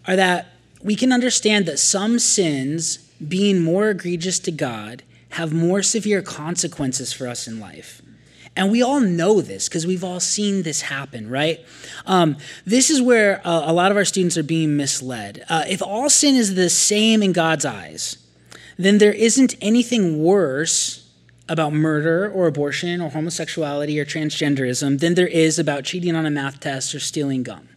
are 0.06 0.16
that 0.16 0.48
we 0.82 0.96
can 0.96 1.12
understand 1.12 1.66
that 1.66 1.78
some 1.78 2.18
sins, 2.18 2.98
being 3.26 3.62
more 3.62 3.90
egregious 3.90 4.38
to 4.40 4.50
God, 4.50 5.02
have 5.30 5.52
more 5.52 5.82
severe 5.82 6.22
consequences 6.22 7.12
for 7.12 7.26
us 7.26 7.48
in 7.48 7.58
life. 7.58 8.02
And 8.56 8.70
we 8.70 8.82
all 8.82 9.00
know 9.00 9.40
this 9.40 9.68
because 9.68 9.86
we've 9.86 10.04
all 10.04 10.20
seen 10.20 10.62
this 10.62 10.82
happen, 10.82 11.28
right? 11.28 11.60
Um, 12.06 12.36
this 12.64 12.88
is 12.88 13.02
where 13.02 13.40
uh, 13.44 13.62
a 13.64 13.72
lot 13.72 13.90
of 13.90 13.96
our 13.96 14.04
students 14.04 14.38
are 14.38 14.44
being 14.44 14.76
misled. 14.76 15.44
Uh, 15.48 15.64
if 15.68 15.82
all 15.82 16.08
sin 16.08 16.36
is 16.36 16.54
the 16.54 16.70
same 16.70 17.22
in 17.22 17.32
God's 17.32 17.64
eyes, 17.64 18.16
then 18.78 18.98
there 18.98 19.12
isn't 19.12 19.54
anything 19.60 20.22
worse 20.22 21.08
about 21.48 21.72
murder 21.72 22.30
or 22.30 22.46
abortion 22.46 23.00
or 23.00 23.10
homosexuality 23.10 23.98
or 23.98 24.04
transgenderism 24.04 25.00
than 25.00 25.14
there 25.14 25.26
is 25.26 25.58
about 25.58 25.84
cheating 25.84 26.14
on 26.14 26.24
a 26.24 26.30
math 26.30 26.60
test 26.60 26.94
or 26.94 27.00
stealing 27.00 27.42
gum. 27.42 27.68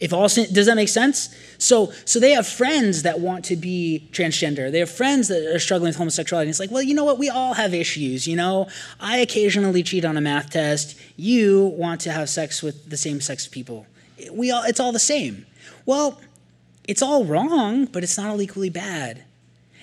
If 0.00 0.14
all 0.14 0.30
sin, 0.30 0.52
does 0.52 0.66
that 0.66 0.76
make 0.76 0.88
sense? 0.88 1.28
So, 1.58 1.92
so 2.06 2.18
they 2.18 2.30
have 2.30 2.46
friends 2.46 3.02
that 3.02 3.20
want 3.20 3.44
to 3.46 3.56
be 3.56 4.08
transgender. 4.12 4.72
They 4.72 4.78
have 4.78 4.90
friends 4.90 5.28
that 5.28 5.54
are 5.54 5.58
struggling 5.58 5.90
with 5.90 5.96
homosexuality. 5.96 6.46
And 6.46 6.50
it's 6.50 6.58
like, 6.58 6.70
well, 6.70 6.82
you 6.82 6.94
know 6.94 7.04
what? 7.04 7.18
We 7.18 7.28
all 7.28 7.52
have 7.52 7.74
issues. 7.74 8.26
You 8.26 8.36
know, 8.36 8.66
I 8.98 9.18
occasionally 9.18 9.82
cheat 9.82 10.06
on 10.06 10.16
a 10.16 10.20
math 10.22 10.50
test. 10.50 10.98
You 11.16 11.66
want 11.76 12.00
to 12.02 12.12
have 12.12 12.30
sex 12.30 12.62
with 12.62 12.88
the 12.88 12.96
same 12.96 13.20
sex 13.20 13.46
people. 13.46 13.86
We 14.32 14.50
all, 14.50 14.62
it's 14.62 14.80
all 14.80 14.92
the 14.92 14.98
same. 14.98 15.44
Well, 15.84 16.18
it's 16.88 17.02
all 17.02 17.26
wrong, 17.26 17.84
but 17.84 18.02
it's 18.02 18.16
not 18.16 18.30
all 18.30 18.40
equally 18.40 18.70
bad. 18.70 19.24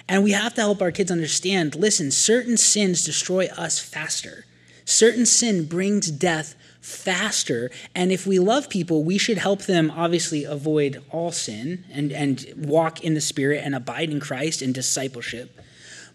And 0.10 0.24
we 0.24 0.32
have 0.32 0.56
to 0.56 0.62
help 0.62 0.82
our 0.82 0.92
kids 0.92 1.12
understand 1.12 1.76
listen, 1.76 2.10
certain 2.10 2.58
sins 2.58 3.04
destroy 3.04 3.48
us 3.58 3.80
faster. 3.80 4.46
Certain 4.86 5.26
sin 5.26 5.66
brings 5.66 6.10
death 6.10 6.56
faster. 6.88 7.70
And 7.94 8.12
if 8.12 8.26
we 8.26 8.40
love 8.40 8.70
people, 8.70 9.04
we 9.04 9.18
should 9.18 9.38
help 9.38 9.64
them 9.64 9.92
obviously 9.92 10.46
avoid 10.46 11.04
all 11.12 11.32
sin 11.32 11.84
and, 11.92 12.12
and 12.12 12.46
walk 12.56 13.04
in 13.04 13.14
the 13.14 13.22
Spirit 13.22 13.62
and 13.64 13.76
abide 13.76 14.10
in 14.10 14.20
Christ 14.20 14.62
in 14.62 14.72
discipleship. 14.72 15.60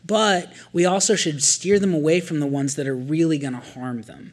But 0.04 0.52
we 0.72 0.84
also 0.84 1.14
should 1.14 1.42
steer 1.42 1.78
them 1.78 1.94
away 1.94 2.20
from 2.20 2.40
the 2.40 2.46
ones 2.46 2.74
that 2.76 2.88
are 2.88 2.96
really 2.96 3.38
going 3.38 3.52
to 3.52 3.60
harm 3.60 4.02
them. 4.02 4.32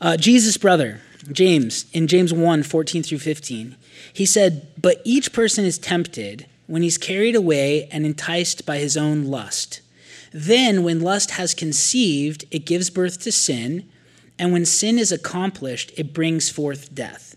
Uh, 0.00 0.16
Jesus' 0.16 0.58
brother, 0.58 1.00
James, 1.32 1.86
in 1.92 2.06
James 2.06 2.32
1 2.32 2.62
14 2.62 3.02
through 3.02 3.18
15, 3.18 3.76
he 4.12 4.26
said, 4.26 4.68
But 4.80 5.00
each 5.04 5.32
person 5.32 5.64
is 5.64 5.78
tempted 5.78 6.46
when 6.66 6.82
he's 6.82 6.98
carried 6.98 7.34
away 7.34 7.88
and 7.90 8.04
enticed 8.04 8.66
by 8.66 8.78
his 8.78 8.96
own 8.96 9.24
lust. 9.24 9.80
Then, 10.32 10.82
when 10.82 11.00
lust 11.00 11.32
has 11.32 11.54
conceived, 11.54 12.44
it 12.50 12.66
gives 12.66 12.90
birth 12.90 13.20
to 13.22 13.32
sin, 13.32 13.88
and 14.42 14.52
when 14.52 14.66
sin 14.66 14.98
is 14.98 15.12
accomplished, 15.12 15.92
it 15.96 16.12
brings 16.12 16.50
forth 16.50 16.92
death. 16.92 17.36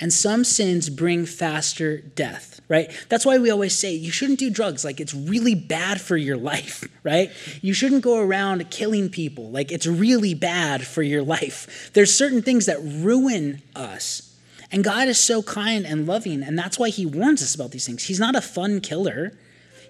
And 0.00 0.12
some 0.12 0.42
sins 0.42 0.90
bring 0.90 1.24
faster 1.24 1.98
death, 1.98 2.60
right? 2.68 2.90
That's 3.08 3.24
why 3.24 3.38
we 3.38 3.48
always 3.48 3.78
say 3.78 3.94
you 3.94 4.10
shouldn't 4.10 4.40
do 4.40 4.50
drugs. 4.50 4.84
Like, 4.84 4.98
it's 4.98 5.14
really 5.14 5.54
bad 5.54 6.00
for 6.00 6.16
your 6.16 6.36
life, 6.36 6.82
right? 7.04 7.30
You 7.60 7.72
shouldn't 7.72 8.02
go 8.02 8.18
around 8.18 8.68
killing 8.72 9.08
people. 9.08 9.52
Like, 9.52 9.70
it's 9.70 9.86
really 9.86 10.34
bad 10.34 10.84
for 10.84 11.04
your 11.04 11.22
life. 11.22 11.92
There's 11.92 12.12
certain 12.12 12.42
things 12.42 12.66
that 12.66 12.82
ruin 12.82 13.62
us 13.76 14.28
and 14.72 14.82
God 14.82 15.06
is 15.06 15.18
so 15.18 15.42
kind 15.42 15.84
and 15.84 16.06
loving, 16.06 16.42
and 16.42 16.58
that's 16.58 16.78
why 16.78 16.88
He 16.88 17.04
warns 17.04 17.42
us 17.42 17.54
about 17.54 17.72
these 17.72 17.84
things. 17.84 18.04
He's 18.04 18.18
not 18.18 18.34
a 18.34 18.40
fun 18.40 18.80
killer, 18.80 19.34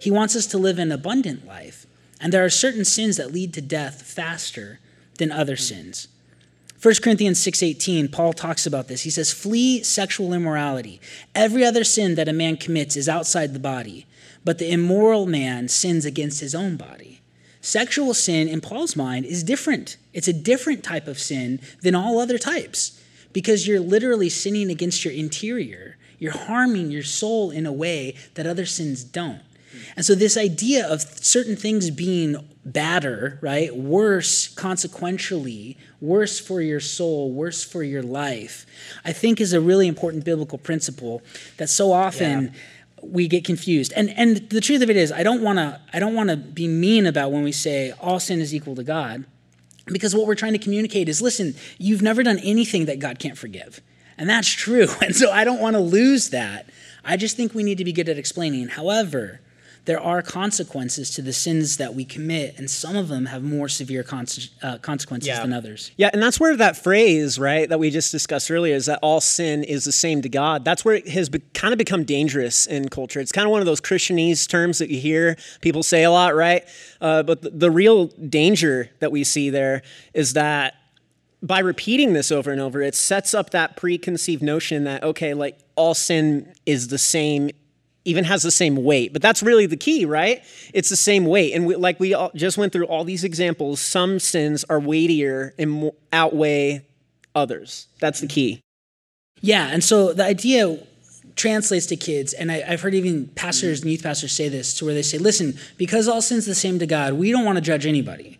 He 0.00 0.11
wants 0.11 0.35
us 0.35 0.47
to 0.49 0.59
live 0.59 0.80
an 0.80 0.90
abundant 0.90 1.47
life. 1.47 1.87
And 2.21 2.32
there 2.32 2.44
are 2.44 2.50
certain 2.50 2.85
sins 2.85 3.16
that 3.16 3.32
lead 3.32 3.54
to 3.54 3.61
death 3.61 4.02
faster 4.02 4.80
than 5.18 5.30
other 5.30 5.56
sins. 5.56 6.09
1 6.83 7.01
Corinthians 7.01 7.39
6:18 7.39 8.09
Paul 8.09 8.33
talks 8.33 8.67
about 8.67 8.89
this. 8.89 9.03
He 9.03 9.11
says 9.11 9.31
flee 9.31 9.85
sexual 9.85 10.33
immorality. 10.33 11.01
Every 11.33 11.65
other 11.65 11.85
sin 11.85 12.17
that 12.17 12.29
a 12.29 12.33
man 12.33 12.57
commits 12.57 12.97
is 12.97 13.09
outside 13.09 13.53
the 13.53 13.61
body, 13.61 14.05
but 14.45 14.59
the 14.59 14.69
immoral 14.69 15.25
man 15.25 15.69
sins 15.69 16.05
against 16.05 16.41
his 16.41 16.57
own 16.57 16.77
body. 16.77 17.21
Sexual 17.61 18.15
sin 18.15 18.49
in 18.49 18.61
Paul's 18.61 18.97
mind 18.97 19.25
is 19.27 19.45
different. 19.45 19.97
It's 20.12 20.27
a 20.27 20.33
different 20.33 20.83
type 20.83 21.07
of 21.07 21.21
sin 21.21 21.61
than 21.83 21.95
all 21.95 22.19
other 22.19 22.37
types 22.37 23.01
because 23.33 23.68
you're 23.68 23.79
literally 23.79 24.29
sinning 24.29 24.68
against 24.68 25.05
your 25.05 25.14
interior. 25.14 25.97
You're 26.18 26.33
harming 26.33 26.90
your 26.90 27.05
soul 27.05 27.53
in 27.53 27.64
a 27.64 27.73
way 27.73 28.16
that 28.35 28.47
other 28.47 28.66
sins 28.66 29.05
don't. 29.05 29.42
And 29.97 30.05
so, 30.05 30.14
this 30.14 30.37
idea 30.37 30.87
of 30.87 31.03
certain 31.03 31.57
things 31.57 31.90
being 31.90 32.37
badder, 32.64 33.38
right, 33.40 33.75
worse 33.75 34.49
consequentially, 34.49 35.77
worse 36.03 36.38
for 36.38 36.61
your 36.61 36.81
soul, 36.81 37.33
worse 37.33 37.65
for 37.65 37.83
your 37.83 38.03
life, 38.03 38.67
I 39.05 39.12
think 39.12 39.41
is 39.41 39.53
a 39.53 39.61
really 39.61 39.87
important 39.87 40.25
biblical 40.25 40.59
principle 40.59 41.23
that 41.57 41.71
so 41.71 41.93
often. 41.93 42.47
Yeah 42.47 42.51
we 43.05 43.27
get 43.27 43.45
confused. 43.45 43.93
And 43.97 44.11
and 44.11 44.49
the 44.51 44.61
truth 44.61 44.81
of 44.81 44.88
it 44.88 44.97
is 44.97 45.11
I 45.11 45.25
don't 45.25 45.43
want 45.43 45.59
to 45.59 45.81
I 45.93 45.99
don't 45.99 46.15
want 46.15 46.31
to 46.31 46.37
be 46.37 46.69
mean 46.69 47.05
about 47.05 47.33
when 47.33 47.43
we 47.43 47.51
say 47.51 47.93
all 48.01 48.21
sin 48.21 48.41
is 48.41 48.55
equal 48.55 48.77
to 48.77 48.85
God. 48.85 49.25
Because 49.87 50.15
what 50.15 50.29
we're 50.29 50.37
trying 50.37 50.53
to 50.53 50.59
communicate 50.61 51.09
is 51.09 51.21
listen, 51.21 51.57
you've 51.79 52.01
never 52.01 52.23
done 52.23 52.38
anything 52.38 52.85
that 52.85 53.01
God 53.01 53.19
can't 53.19 53.37
forgive. 53.37 53.81
And 54.17 54.31
that's 54.31 54.49
true. 54.49 54.87
And 55.03 55.17
so 55.17 55.33
I 55.33 55.43
don't 55.43 55.61
want 55.61 55.75
to 55.75 55.81
lose 55.81 56.31
that. 56.31 56.69
I 57.05 57.17
just 57.17 57.37
think 57.37 57.55
we 57.55 57.65
need 57.65 57.79
to 57.79 57.85
be 57.85 57.93
good 57.93 58.09
at 58.09 58.19
explaining. 58.19 58.69
However, 58.69 59.41
there 59.85 60.01
are 60.01 60.23
consequences 60.23 61.11
to 61.11 61.23
the 61.23 61.33
sins 61.33 61.77
that 61.79 61.95
we 61.95 62.05
commit, 62.05 62.57
and 62.57 62.71
some 62.71 62.95
of 62.95 63.09
them 63.09 63.27
have 63.27 63.42
more 63.42 63.68
severe 63.68 64.05
uh, 64.62 64.79
consequences 64.79 65.27
yeah. 65.27 65.42
than 65.42 65.53
others. 65.53 65.90
Yeah, 65.97 66.11
and 66.12 66.23
that's 66.23 66.38
where 66.38 66.57
that 66.57 66.77
phrase, 66.77 67.38
right, 67.38 67.68
that 67.68 67.81
we 67.81 67.90
just 67.90 68.12
discussed 68.12 68.51
earlier, 68.51 68.77
is 68.77 68.87
that 68.87 69.01
all 69.03 69.21
sin 69.21 69.64
is 69.64 69.85
the 69.85 69.92
same 69.92 70.23
to 70.23 70.29
God. 70.29 70.64
That's 70.64 70.85
where 70.85 70.95
it 70.95 71.09
has 71.09 71.29
be- 71.29 71.40
kind 71.53 71.75
of 71.75 71.79
become 71.79 72.05
dangerous 72.05 72.66
in 72.66 72.90
culture. 72.90 73.18
It's 73.18 73.33
kind 73.33 73.47
of 73.47 73.51
one 73.51 73.61
of 73.61 73.66
those 73.66 73.81
Christianese 73.81 74.49
terms 74.49 74.79
that 74.79 74.88
you 74.88 75.01
hear 75.01 75.37
people 75.61 75.83
say 75.83 76.05
a 76.05 76.11
lot, 76.12 76.37
right? 76.37 76.64
Uh, 77.01 77.25
but 77.25 77.42
the, 77.42 77.51
the 77.51 77.71
real 77.71 78.07
danger 78.07 78.90
that 79.01 79.11
we 79.11 79.25
see 79.25 79.51
there 79.51 79.83
is 80.14 80.35
that 80.35 80.75
by 81.42 81.59
repeating 81.59 82.12
this 82.12 82.31
over 82.31 82.53
and 82.53 82.61
over, 82.61 82.81
it 82.83 82.95
sets 82.95 83.35
up 83.35 83.51
that 83.51 83.77
preconceived 83.77 84.42
notion 84.42 84.85
that, 84.85 85.03
okay, 85.03 85.35
like 85.35 85.59
all 85.75 85.92
sin 85.92 86.55
is 86.66 86.87
the 86.87 86.99
same 86.99 87.51
even 88.05 88.25
has 88.25 88.43
the 88.43 88.51
same 88.51 88.77
weight. 88.77 89.12
But 89.12 89.23
that's 89.23 89.43
really 89.43 89.67
the 89.67 89.77
key, 89.77 90.05
right? 90.05 90.43
It's 90.75 90.88
the 90.88 90.97
same 90.97 91.25
weight. 91.25 91.55
And 91.55 91.67
we, 91.67 91.77
like 91.77 92.01
we 92.01 92.17
just 92.35 92.59
went 92.59 92.73
through 92.73 92.87
all 92.87 93.05
these 93.05 93.25
examples, 93.25 93.81
some 93.81 94.19
sins 94.19 94.65
are 94.69 94.81
weightier 94.81 95.55
and 95.59 95.91
outweigh 96.12 96.85
others. 97.35 97.87
That's 98.01 98.21
the 98.21 98.27
key. 98.27 98.61
Yeah. 99.41 99.69
And 99.69 99.83
so 99.83 100.12
the 100.12 100.25
idea 100.25 100.79
translates 101.35 101.87
to 101.87 101.97
kids, 101.97 102.33
and 102.33 102.53
I, 102.53 102.61
have 102.61 102.83
heard 102.83 102.95
even 102.95 103.29
pastors 103.29 103.83
and 103.83 103.91
youth 103.91 104.03
pastors 104.03 104.33
say 104.33 104.49
this 104.49 104.75
to 104.75 104.85
where 104.85 104.95
they 104.95 105.03
say, 105.03 105.19
listen, 105.19 105.59
because 105.79 106.09
all 106.09 106.21
sin's 106.21 106.47
the 106.47 106.55
same 106.55 106.79
to 106.79 106.87
God, 106.87 107.15
we 107.15 107.33
don't 107.33 107.45
want 107.45 107.57
to 107.57 107.62
judge 107.62 107.87
anybody. 107.87 108.38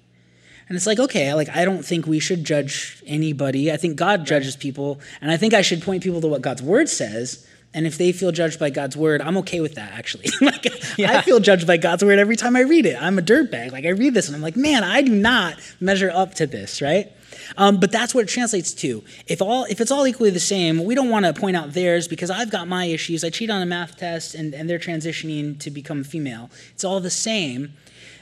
And 0.68 0.77
it's 0.77 0.87
like, 0.87 0.98
okay, 0.98 1.33
like 1.35 1.48
I 1.51 1.64
don't 1.64 1.85
think 1.85 2.07
we 2.07 2.18
should 2.20 2.44
judge 2.44 3.03
anybody. 3.07 3.72
I 3.72 3.77
think 3.77 3.96
God 3.96 4.27
judges 4.27 4.57
people, 4.57 5.01
and 5.20 5.31
I 5.31 5.37
think 5.37 5.55
I 5.55 5.62
should 5.62 5.83
point 5.83 6.03
people 6.03 6.20
to 6.20 6.29
what 6.29 6.42
God's 6.42 6.62
word 6.62 6.88
says 6.88 7.46
and 7.74 7.87
if 7.87 7.96
they 7.96 8.12
feel 8.12 8.32
judged 8.32 8.58
by 8.58 8.70
God's 8.70 8.96
word, 8.96 9.22
I'm 9.22 9.37
okay 9.38 9.61
with 9.61 9.76
that 9.76 9.92
actually. 9.92 10.28
like 10.40 10.98
yeah. 10.98 11.18
I 11.18 11.22
feel 11.22 11.40
judged 11.40 11.66
by 11.66 11.78
God's 11.78 12.04
word 12.04 12.18
every 12.18 12.37
time 12.37 12.54
I 12.56 12.61
read 12.61 12.87
it. 12.87 13.00
I'm 13.00 13.18
a 13.18 13.22
dirtbag. 13.22 13.72
Like 13.72 13.87
I 13.87 13.90
read 13.90 14.14
this 14.14 14.28
and 14.28 14.37
I'm 14.37 14.42
like, 14.42 14.56
man, 14.56 14.85
I 14.85 15.02
do 15.02 15.12
not 15.14 15.56
measure 15.80 16.11
up 16.12 16.35
to 16.35 16.46
this, 16.46 16.82
right? 16.82 17.11
Um, 17.56 17.80
but 17.80 17.90
that's 17.90 18.14
what 18.14 18.24
it 18.24 18.28
translates 18.28 18.74
to. 18.74 19.02
If 19.26 19.40
all 19.40 19.64
if 19.64 19.80
it's 19.80 19.90
all 19.90 20.06
equally 20.06 20.30
the 20.30 20.40
same, 20.40 20.85
we 20.85 20.94
don't 20.94 21.08
want 21.08 21.24
to 21.24 21.32
point 21.32 21.56
out 21.56 21.72
theirs 21.72 22.08
because 22.08 22.30
I've 22.30 22.50
got 22.50 22.68
my 22.68 22.85
issues. 22.87 23.24
I 23.24 23.30
cheat 23.30 23.50
on 23.50 23.62
a 23.62 23.66
math 23.66 23.96
test 23.96 24.35
and, 24.35 24.54
and 24.54 24.68
they're 24.68 24.78
transitioning 24.78 25.58
to 25.61 25.70
become 25.70 26.04
female. 26.04 26.50
It's 26.72 26.85
all 26.85 27.00
the 27.00 27.11
same. 27.11 27.72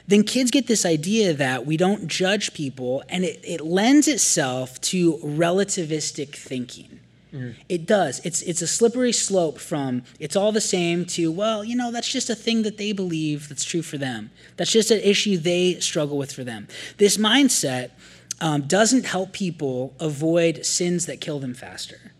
Then 0.07 0.23
kids 0.23 0.49
get 0.49 0.67
this 0.67 0.85
idea 0.85 1.33
that 1.33 1.65
we 1.65 1.77
don't 1.77 2.07
judge 2.07 2.53
people, 2.53 3.03
and 3.07 3.23
it, 3.23 3.39
it 3.43 3.61
lends 3.61 4.07
itself 4.07 4.81
to 4.81 5.17
relativistic 5.17 6.35
thinking 6.35 7.00
Mm. 7.33 7.55
It 7.69 7.85
does. 7.85 8.19
It's 8.25 8.41
it's 8.41 8.61
a 8.61 8.67
slippery 8.67 9.13
slope 9.13 9.57
from 9.57 10.03
it's 10.19 10.35
all 10.35 10.51
the 10.51 10.61
same 10.61 11.05
to 11.05 11.31
well, 11.31 11.63
you 11.63 11.75
know, 11.75 11.91
that's 11.91 12.11
just 12.11 12.29
a 12.29 12.35
thing 12.35 12.63
that 12.63 12.77
they 12.77 12.91
believe 12.91 13.47
that's 13.47 13.63
true 13.63 13.81
for 13.81 13.97
them. 13.97 14.31
That's 14.57 14.71
just 14.71 14.91
an 14.91 14.99
issue 14.99 15.37
they 15.37 15.79
struggle 15.79 16.17
with 16.17 16.33
for 16.33 16.43
them. 16.43 16.67
This 16.97 17.17
mindset 17.17 17.91
um, 18.41 18.63
doesn't 18.63 19.05
help 19.05 19.31
people 19.31 19.93
avoid 19.99 20.65
sins 20.65 21.05
that 21.05 21.21
kill 21.21 21.39
them 21.39 21.53
faster. 21.53 22.11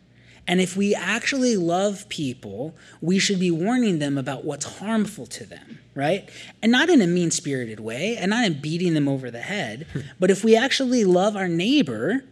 And 0.48 0.60
if 0.60 0.76
we 0.76 0.96
actually 0.96 1.56
love 1.56 2.10
people, 2.10 2.76
we 3.00 3.20
should 3.20 3.40
be 3.40 3.52
warning 3.52 4.00
them 4.00 4.18
about 4.18 4.44
what's 4.44 4.80
harmful 4.80 5.26
to 5.28 5.46
them, 5.46 5.80
right? 5.94 6.30
And 6.62 6.72
not 6.72 6.90
in 6.90 7.02
a 7.02 7.08
mean 7.08 7.32
spirited 7.32 7.80
way 7.80 8.18
and 8.18 8.30
not 8.32 8.46
in 8.46 8.60
beating 8.60 8.94
them 8.94 9.08
over 9.08 9.30
the 9.30 9.42
head, 9.42 9.88
but 10.20 10.32
if 10.32 10.44
we 10.44 10.56
actually 10.56 11.06
love 11.06 11.36
our 11.36 11.48
neighbor, 11.48 12.24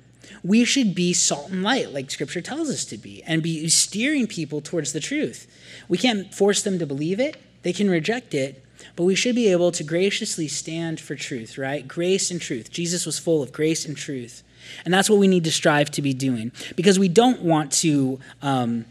we 0.43 0.65
should 0.65 0.95
be 0.95 1.13
salt 1.13 1.49
and 1.51 1.63
light, 1.63 1.91
like 1.93 2.09
Scripture 2.11 2.41
tells 2.41 2.69
us 2.69 2.85
to 2.85 2.97
be, 2.97 3.23
and 3.23 3.41
be 3.43 3.67
steering 3.69 4.27
people 4.27 4.61
towards 4.61 4.93
the 4.93 4.99
truth. 4.99 5.47
We 5.87 5.97
can't 5.97 6.33
force 6.33 6.61
them 6.63 6.79
to 6.79 6.85
believe 6.85 7.19
it, 7.19 7.37
they 7.63 7.73
can 7.73 7.89
reject 7.89 8.33
it, 8.33 8.63
but 8.95 9.03
we 9.03 9.15
should 9.15 9.35
be 9.35 9.49
able 9.51 9.71
to 9.73 9.83
graciously 9.83 10.47
stand 10.47 10.99
for 10.99 11.15
truth, 11.15 11.57
right? 11.57 11.87
Grace 11.87 12.31
and 12.31 12.39
truth. 12.41 12.71
Jesus 12.71 13.05
was 13.05 13.19
full 13.19 13.43
of 13.43 13.51
grace 13.51 13.85
and 13.85 13.95
truth. 13.97 14.43
And 14.85 14.93
that's 14.93 15.09
what 15.09 15.19
we 15.19 15.27
need 15.27 15.43
to 15.45 15.51
strive 15.51 15.89
to 15.91 16.01
be 16.01 16.13
doing 16.13 16.51
because 16.75 16.99
we 16.99 17.07
don't 17.07 17.41
want 17.41 17.71
to 17.73 18.19
um, 18.41 18.85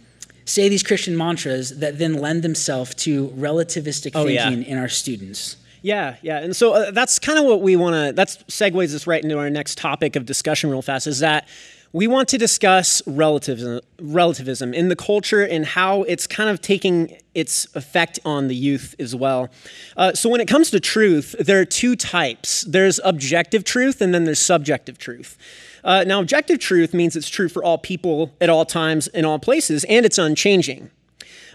say 0.44 0.68
these 0.68 0.82
Christian 0.82 1.16
mantras 1.16 1.78
that 1.78 1.98
then 1.98 2.14
lend 2.14 2.42
themselves 2.42 2.94
to 2.96 3.28
relativistic 3.28 4.12
Oh, 4.14 4.26
yeah. 4.26 4.48
thinking 4.48 4.64
in 4.70 4.78
our 4.78 4.88
students. 4.88 5.56
Yeah, 5.82 6.16
yeah. 6.22 6.38
And 6.38 6.54
so 6.54 6.72
uh, 6.72 6.90
that's 6.90 7.18
kind 7.18 7.38
of 7.38 7.44
what 7.44 7.62
we 7.62 7.76
want 7.76 7.94
to, 7.94 8.12
that 8.12 8.28
segues 8.48 8.94
us 8.94 9.06
right 9.06 9.22
into 9.22 9.38
our 9.38 9.50
next 9.50 9.78
topic 9.78 10.16
of 10.16 10.26
discussion, 10.26 10.70
real 10.70 10.82
fast, 10.82 11.06
is 11.06 11.20
that 11.20 11.46
we 11.92 12.06
want 12.06 12.28
to 12.28 12.38
discuss 12.38 13.00
relativism, 13.06 13.80
relativism 14.00 14.74
in 14.74 14.88
the 14.88 14.96
culture 14.96 15.42
and 15.42 15.64
how 15.64 16.02
it's 16.02 16.26
kind 16.26 16.50
of 16.50 16.60
taking 16.60 17.16
its 17.34 17.66
effect 17.74 18.18
on 18.24 18.48
the 18.48 18.54
youth 18.54 18.94
as 18.98 19.14
well. 19.14 19.48
Uh, 19.96 20.12
so 20.12 20.28
when 20.28 20.40
it 20.40 20.48
comes 20.48 20.70
to 20.70 20.80
truth, 20.80 21.34
there 21.40 21.60
are 21.60 21.64
two 21.64 21.96
types 21.96 22.62
there's 22.62 23.00
objective 23.04 23.64
truth 23.64 24.02
and 24.02 24.12
then 24.12 24.24
there's 24.24 24.40
subjective 24.40 24.98
truth. 24.98 25.38
Uh, 25.84 26.04
now, 26.06 26.20
objective 26.20 26.58
truth 26.58 26.92
means 26.92 27.16
it's 27.16 27.28
true 27.28 27.48
for 27.48 27.64
all 27.64 27.78
people 27.78 28.34
at 28.40 28.50
all 28.50 28.66
times 28.66 29.06
in 29.08 29.24
all 29.24 29.38
places, 29.38 29.84
and 29.84 30.04
it's 30.04 30.18
unchanging. 30.18 30.90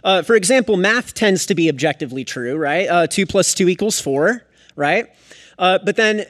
Uh, 0.03 0.21
for 0.21 0.35
example, 0.35 0.77
math 0.77 1.13
tends 1.13 1.45
to 1.45 1.55
be 1.55 1.69
objectively 1.69 2.25
true, 2.25 2.55
right? 2.57 2.87
Uh, 2.87 3.07
two 3.07 3.25
plus 3.25 3.53
two 3.53 3.69
equals 3.69 3.99
four, 3.99 4.43
right? 4.75 5.07
Uh, 5.57 5.79
but 5.83 5.95
then 5.95 6.25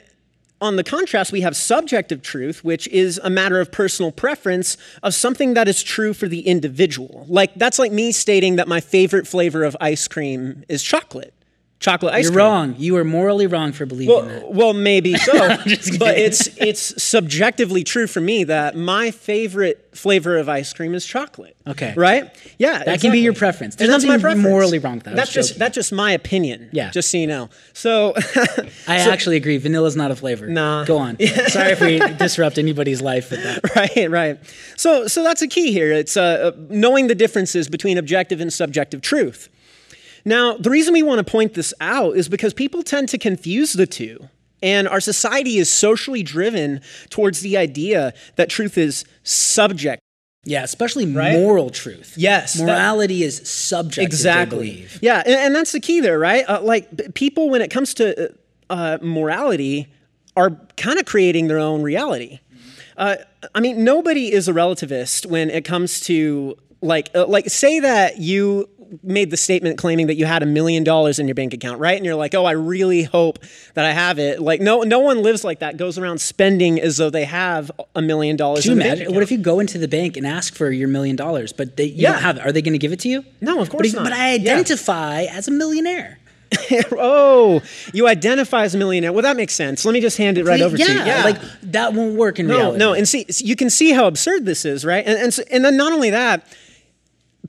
on 0.62 0.78
the 0.78 0.84
contrast, 0.84 1.32
we 1.32 1.42
have 1.42 1.58
subjective 1.58 2.22
truth, 2.22 2.64
which 2.64 2.88
is 2.88 3.20
a 3.24 3.30
matter 3.30 3.60
of 3.60 3.72
personal 3.72 4.12
preference 4.12 4.78
of 5.02 5.14
something 5.14 5.56
that 5.56 5.68
is 5.68 5.84
true 5.84 6.14
for 6.14 6.28
the 6.28 6.42
individual. 6.48 7.26
Like, 7.28 7.54
that's 7.56 7.80
like 7.80 7.92
me 7.92 8.12
stating 8.12 8.56
that 8.56 8.68
my 8.68 8.80
favorite 8.80 9.28
flavor 9.28 9.64
of 9.64 9.76
ice 9.82 10.08
cream 10.08 10.64
is 10.70 10.82
chocolate. 10.82 11.34
Chocolate 11.84 12.14
ice 12.14 12.28
cream. 12.28 12.34
You're 12.40 12.46
cream. 12.48 12.54
wrong. 12.54 12.76
You 12.78 12.96
are 12.96 13.04
morally 13.04 13.46
wrong 13.46 13.74
for 13.74 13.86
believing 13.86 14.16
Well, 14.16 14.26
that. 14.26 14.52
well, 14.54 14.72
maybe 14.74 15.16
so, 15.18 15.34
but 16.00 16.18
it's 16.18 16.48
it's 16.58 17.04
subjectively 17.04 17.84
true 17.84 18.08
for 18.08 18.22
me 18.22 18.46
that 18.46 18.78
my 18.78 19.12
favorite 19.12 19.86
flavor 19.94 20.38
of 20.38 20.48
ice 20.48 20.72
cream 20.72 20.94
is 20.96 21.06
chocolate. 21.06 21.58
Okay. 21.68 21.94
right? 21.98 22.34
Yeah, 22.58 22.84
That 22.86 23.02
can 23.02 23.12
be 23.12 23.20
your 23.20 23.34
preference. 23.34 23.76
There's 23.76 23.90
And 23.90 23.94
that's 23.94 24.06
my 24.06 24.14
nothing 24.14 24.22
preference. 24.22 24.44
morally 24.48 24.80
wrong 24.80 24.96
with 24.96 25.04
that. 25.04 25.16
That's 25.18 25.32
just 25.34 25.50
joking. 25.50 25.60
that's 25.60 25.76
just 25.76 25.92
my 25.92 26.14
opinion. 26.14 26.70
Yeah. 26.72 26.90
just 26.90 27.12
so 27.12 27.18
you 27.18 27.28
know. 27.28 27.50
So, 27.74 28.14
I 28.88 29.00
actually 29.00 29.36
agree. 29.36 29.58
Vanilla's 29.60 29.96
not 29.98 30.10
a 30.10 30.16
flavor. 30.16 30.48
Nah. 30.48 30.86
Go 30.86 30.98
on. 30.98 31.18
Sorry 31.50 31.74
if 31.74 31.82
we 31.82 32.00
disrupt 32.18 32.58
anybody's 32.58 33.02
life 33.02 33.30
with 33.30 33.44
that. 33.44 33.76
right, 33.76 34.10
right. 34.10 34.40
So, 34.78 35.08
so 35.08 35.22
that's 35.22 35.42
a 35.42 35.48
key 35.48 35.74
here. 35.74 35.92
It's 35.92 36.16
uh, 36.16 36.52
knowing 36.70 37.08
the 37.08 37.16
differences 37.16 37.68
between 37.68 37.98
objective 37.98 38.40
and 38.40 38.52
subjective 38.54 39.02
truth. 39.02 39.50
Now, 40.26 40.56
the 40.58 40.70
reason 40.70 40.94
we 40.94 41.04
want 41.04 41.26
to 41.26 41.30
point 41.30 41.54
this 41.54 41.74
out 41.82 42.16
is 42.16 42.30
because 42.30 42.54
people 42.54 42.84
tend 42.84 43.10
to 43.10 43.18
confuse 43.18 43.74
the 43.74 43.88
two. 43.88 44.30
And 44.62 44.88
our 44.88 45.02
society 45.02 45.58
is 45.58 45.70
socially 45.70 46.24
driven 46.24 46.80
towards 47.10 47.42
the 47.42 47.58
idea 47.58 48.14
that 48.38 48.50
truth 48.50 48.78
is 48.78 49.04
subject. 49.24 50.02
Yeah, 50.46 50.64
especially 50.64 51.06
Right? 51.06 51.34
moral 51.34 51.70
truth. 51.70 52.14
Yes, 52.18 52.60
Morality 52.60 53.24
is 53.24 53.48
subjective. 53.50 54.06
Exactly. 54.06 54.88
Yeah, 55.02 55.22
and, 55.26 55.36
and 55.36 55.56
that's 55.56 55.74
the 55.74 55.80
key 55.80 56.00
there, 56.00 56.20
right? 56.20 56.46
Uh, 56.48 56.62
like 56.62 57.14
people, 57.14 57.50
when 57.50 57.62
it 57.62 57.72
comes 57.72 57.94
to 57.96 58.26
uh, 58.26 58.34
uh, 58.70 58.98
morality, 59.02 59.88
are 60.36 60.52
kind 60.78 60.98
of 61.00 61.06
creating 61.06 61.48
their 61.48 61.60
own 61.60 61.82
reality. 61.82 62.40
Uh, 62.98 63.16
I 63.54 63.60
mean, 63.60 63.84
nobody 63.84 64.32
is 64.32 64.48
a 64.48 64.54
relativist 64.54 65.26
when 65.26 65.50
it 65.50 65.66
comes 65.66 66.00
to 66.02 66.58
like, 66.82 67.10
uh, 67.16 67.26
like 67.26 67.50
say 67.50 67.80
that 67.80 68.18
you 68.20 68.70
made 69.02 69.32
the 69.32 69.38
statement 69.38 69.78
claiming 69.78 70.08
that 70.08 70.16
you 70.16 70.26
had 70.26 70.44
a 70.44 70.46
million 70.46 70.84
dollars 70.84 71.18
in 71.20 71.28
your 71.28 71.36
bank 71.36 71.54
account, 71.54 71.80
right? 71.80 71.96
And 71.98 72.06
you're 72.06 72.16
like, 72.16 72.36
oh, 72.36 72.46
I 72.46 72.52
really 72.52 73.04
hope 73.04 73.40
that 73.74 73.86
I 73.86 73.92
have 73.92 74.20
it. 74.20 74.40
Like, 74.42 74.62
no, 74.62 74.82
no 74.82 75.00
one 75.00 75.24
lives 75.24 75.44
like 75.44 75.60
that. 75.60 75.78
Goes 75.78 75.98
around 75.98 76.20
spending 76.22 76.80
as 76.80 76.98
though 76.98 77.10
they 77.10 77.26
have 77.26 77.72
a 77.96 78.02
million 78.02 78.36
dollars. 78.36 78.66
Could 78.66 78.66
you 78.66 78.72
in 78.74 78.78
the 78.80 78.84
bank 78.84 78.98
imagine? 79.00 79.14
What 79.16 79.24
if 79.24 79.32
you 79.32 79.38
go 79.40 79.60
into 79.60 79.78
the 79.78 79.88
bank 79.88 80.18
and 80.18 80.28
ask 80.28 80.54
for 80.56 80.70
your 80.70 80.88
million 80.90 81.16
dollars, 81.16 81.54
but 81.54 81.78
they, 81.78 81.86
you 81.86 82.04
Yeah. 82.04 82.12
don't 82.14 82.22
have 82.22 82.38
it? 82.38 82.46
Are 82.46 82.52
they 82.52 82.62
going 82.62 82.74
to 82.74 82.80
give 82.80 82.92
it 82.92 83.00
to 83.02 83.10
you? 83.10 83.24
No, 83.42 83.60
of 83.62 83.68
But, 83.70 83.72
course 83.78 83.88
if- 83.88 83.96
not. 83.96 84.04
but 84.04 84.14
I 84.14 84.36
Yeah. 84.36 84.54
identify 84.54 85.24
as 85.24 85.48
a 85.48 85.52
millionaire. 85.52 86.20
oh, 86.92 87.62
you 87.94 88.08
identify 88.08 88.64
as 88.64 88.76
a 88.76 88.78
millionaire. 88.78 89.12
Well, 89.12 89.24
that 89.24 89.36
makes 89.36 89.54
sense. 89.54 89.86
Let 89.86 89.94
me 89.94 90.02
just 90.02 90.18
hand 90.18 90.38
it 90.38 90.46
right 90.46 90.62
over 90.62 90.78
yeah, 90.78 90.86
to 90.86 90.92
you. 90.94 91.00
Yeah, 91.00 91.24
like 91.24 91.42
that 91.64 91.94
won't 91.94 92.16
work 92.16 92.40
in 92.40 92.48
No, 92.48 92.56
reality. 92.58 92.78
no, 92.80 92.94
and 92.94 93.08
see, 93.08 93.26
you 93.40 93.56
can 93.56 93.70
see 93.70 93.92
how 93.92 94.06
absurd 94.08 94.46
this 94.46 94.66
is, 94.66 94.86
right? 94.86 95.04
And 95.06 95.18
and, 95.20 95.34
so, 95.34 95.44
and 95.50 95.64
then 95.66 95.78
not 95.78 95.94
only 95.94 96.10
that, 96.12 96.46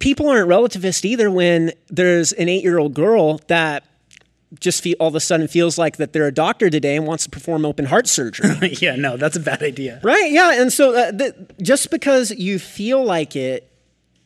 people 0.01 0.29
aren't 0.29 0.49
relativist 0.49 1.05
either. 1.05 1.31
When 1.31 1.73
there's 1.89 2.33
an 2.33 2.49
eight-year-old 2.49 2.95
girl 2.95 3.41
that 3.49 3.85
just 4.61 4.83
feel, 4.83 4.95
all 5.01 5.09
of 5.09 5.15
a 5.15 5.21
sudden 5.21 5.49
feels 5.49 5.79
like 5.79 5.97
that 5.97 6.13
they're 6.13 6.27
a 6.29 6.33
doctor 6.33 6.71
today 6.71 6.97
and 6.97 7.07
wants 7.07 7.25
to 7.25 7.31
perform 7.31 7.65
open 7.65 7.87
heart 7.87 8.07
surgery, 8.07 8.75
yeah, 8.81 8.95
no, 8.95 9.17
that's 9.17 9.37
a 9.37 9.41
bad 9.41 9.63
idea. 9.63 10.01
right? 10.05 10.31
Yeah, 10.31 10.61
and 10.61 10.73
so 10.73 10.95
uh, 10.97 11.11
th- 11.13 11.35
just 11.61 11.91
because 11.91 12.31
you 12.31 12.59
feel 12.61 13.03
like 13.05 13.35
it, 13.35 13.69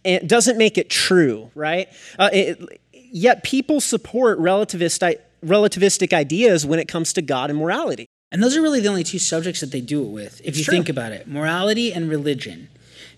it 0.05 0.29
doesn't 0.29 0.59
make 0.59 0.77
it 0.77 0.91
true, 0.91 1.51
right? 1.55 1.89
Uh, 2.19 2.29
it, 2.33 2.81
yet 2.93 3.43
people 3.43 3.81
support 3.81 4.39
relativist 4.39 5.03
i- 5.03 5.17
relativistic 5.45 6.13
ideas 6.13 6.67
when 6.67 6.79
it 6.79 6.89
comes 6.89 7.15
to 7.15 7.23
God 7.23 7.49
and 7.49 7.59
morality. 7.59 8.07
And 8.31 8.43
those 8.43 8.55
are 8.55 8.61
really 8.61 8.81
the 8.81 8.89
only 8.89 9.05
two 9.05 9.19
subjects 9.19 9.61
that 9.63 9.71
they 9.71 9.81
do 9.81 10.03
it 10.03 10.09
with, 10.11 10.43
if 10.45 10.59
you 10.59 10.65
true. 10.65 10.73
think 10.73 10.91
about 10.91 11.13
it 11.13 11.27
morality 11.27 11.91
and 11.93 12.11
religion. 12.11 12.69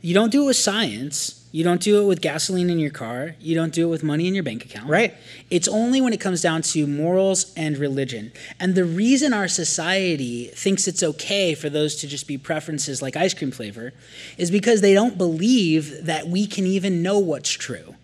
You 0.00 0.14
don't 0.14 0.30
do 0.30 0.44
it 0.44 0.46
with 0.46 0.56
science. 0.56 1.39
You 1.52 1.64
don't 1.64 1.80
do 1.80 2.00
it 2.00 2.06
with 2.06 2.20
gasoline 2.20 2.70
in 2.70 2.78
your 2.78 2.92
car. 2.92 3.34
You 3.40 3.56
don't 3.56 3.72
do 3.72 3.88
it 3.88 3.90
with 3.90 4.04
money 4.04 4.28
in 4.28 4.34
your 4.34 4.44
bank 4.44 4.64
account. 4.64 4.88
Right. 4.88 5.14
It's 5.50 5.66
only 5.66 6.00
when 6.00 6.12
it 6.12 6.20
comes 6.20 6.40
down 6.40 6.62
to 6.62 6.86
morals 6.86 7.52
and 7.56 7.76
religion. 7.76 8.30
And 8.60 8.76
the 8.76 8.84
reason 8.84 9.32
our 9.32 9.48
society 9.48 10.46
thinks 10.46 10.86
it's 10.86 11.02
okay 11.02 11.54
for 11.54 11.68
those 11.68 11.96
to 11.96 12.06
just 12.06 12.28
be 12.28 12.38
preferences 12.38 13.02
like 13.02 13.16
ice 13.16 13.34
cream 13.34 13.50
flavor 13.50 13.92
is 14.38 14.50
because 14.50 14.80
they 14.80 14.94
don't 14.94 15.18
believe 15.18 16.06
that 16.06 16.28
we 16.28 16.46
can 16.46 16.66
even 16.66 17.02
know 17.02 17.18
what's 17.18 17.50
true. 17.50 17.96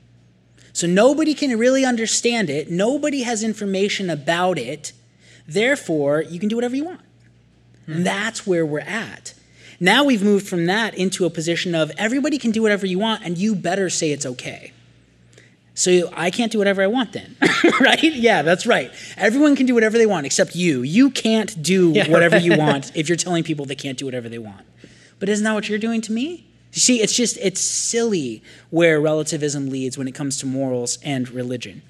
So 0.72 0.88
nobody 0.88 1.32
can 1.32 1.56
really 1.56 1.84
understand 1.84 2.50
it. 2.50 2.68
Nobody 2.68 3.22
has 3.22 3.44
information 3.44 4.10
about 4.10 4.58
it. 4.58 4.92
Therefore, 5.46 6.20
you 6.20 6.40
can 6.40 6.48
do 6.48 6.56
whatever 6.56 6.74
you 6.74 6.84
want. 6.84 7.00
Hmm. 7.86 7.92
And 7.92 8.06
that's 8.06 8.44
where 8.44 8.66
we're 8.66 8.80
at. 8.80 9.34
Now 9.78 10.04
we've 10.04 10.22
moved 10.22 10.48
from 10.48 10.66
that 10.66 10.94
into 10.94 11.24
a 11.24 11.30
position 11.30 11.74
of 11.74 11.92
everybody 11.98 12.38
can 12.38 12.50
do 12.50 12.62
whatever 12.62 12.86
you 12.86 12.98
want, 12.98 13.24
and 13.24 13.36
you 13.36 13.54
better 13.54 13.90
say 13.90 14.10
it's 14.12 14.26
okay. 14.26 14.72
So 15.74 16.10
I 16.16 16.30
can't 16.30 16.50
do 16.50 16.56
whatever 16.56 16.82
I 16.82 16.86
want 16.86 17.12
then, 17.12 17.36
right? 17.80 18.02
Yeah, 18.02 18.40
that's 18.40 18.66
right. 18.66 18.90
Everyone 19.18 19.54
can 19.54 19.66
do 19.66 19.74
whatever 19.74 19.98
they 19.98 20.06
want 20.06 20.24
except 20.24 20.56
you. 20.56 20.80
You 20.80 21.10
can't 21.10 21.62
do 21.62 21.90
Yeah, 21.94 22.08
whatever 22.08 22.38
you 22.38 22.56
want 22.56 22.92
if 22.96 23.10
you're 23.10 23.16
telling 23.16 23.44
people 23.44 23.66
they 23.66 23.74
can't 23.74 23.98
do 23.98 24.06
whatever 24.06 24.30
they 24.30 24.38
want. 24.38 24.64
But 25.18 25.28
isn't 25.28 25.44
that 25.44 25.52
what 25.52 25.68
you're 25.68 25.78
doing 25.78 26.00
to 26.02 26.12
me? 26.12 26.46
You 26.72 26.80
see, 26.80 27.02
it's 27.02 27.14
just, 27.14 27.36
it's 27.42 27.60
silly 27.60 28.42
where 28.70 29.00
relativism 29.00 29.68
leads 29.68 29.98
when 29.98 30.08
it 30.08 30.14
comes 30.14 30.38
to 30.38 30.46
morals 30.46 30.98
and 31.02 31.28
religion. 31.28 31.82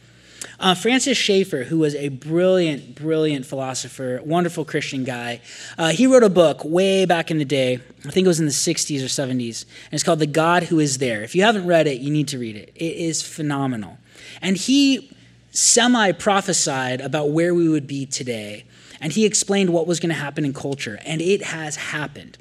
Uh, 0.59 0.75
Francis 0.75 1.19
Schaeffer, 1.19 1.65
who 1.65 1.79
was 1.79 1.95
a 1.95 2.09
brilliant, 2.09 2.95
brilliant 2.95 3.45
philosopher, 3.45 4.21
wonderful 4.25 4.65
Christian 4.65 5.05
guy, 5.05 5.41
uh, 5.77 5.91
he 5.91 6.07
wrote 6.07 6.23
a 6.23 6.31
book 6.31 6.65
way 6.65 7.05
back 7.05 7.31
in 7.31 7.39
the 7.39 7.45
day. 7.45 7.75
I 8.07 8.11
think 8.11 8.25
it 8.25 8.29
was 8.29 8.41
in 8.41 8.47
the 8.47 8.53
60s 8.53 9.03
or 9.03 9.09
70s, 9.09 9.65
and 9.65 9.93
it's 9.93 10.03
called 10.03 10.19
The 10.19 10.27
God 10.27 10.65
Who 10.65 10.81
Is 10.81 10.99
There. 10.99 11.23
If 11.23 11.35
you 11.35 11.43
haven't 11.43 11.67
read 11.67 11.87
it, 11.87 12.01
you 12.01 12.11
need 12.11 12.29
to 12.29 12.39
read 12.39 12.57
it. 12.57 12.73
It 12.75 12.97
is 12.97 13.23
phenomenal. 13.23 13.99
And 14.41 14.57
he 14.57 15.11
semi 15.51 16.13
prophesied 16.13 17.01
about 17.01 17.31
where 17.31 17.55
we 17.55 17.69
would 17.69 17.87
be 17.87 18.07
today, 18.07 18.65
and 19.01 19.13
he 19.13 19.27
explained 19.27 19.71
what 19.71 19.87
was 19.87 20.01
going 20.01 20.11
to 20.11 20.21
happen 20.21 20.45
in 20.45 20.55
culture, 20.55 20.99
and 21.05 21.21
it 21.21 21.43
has 21.43 21.77
happened. 21.77 22.39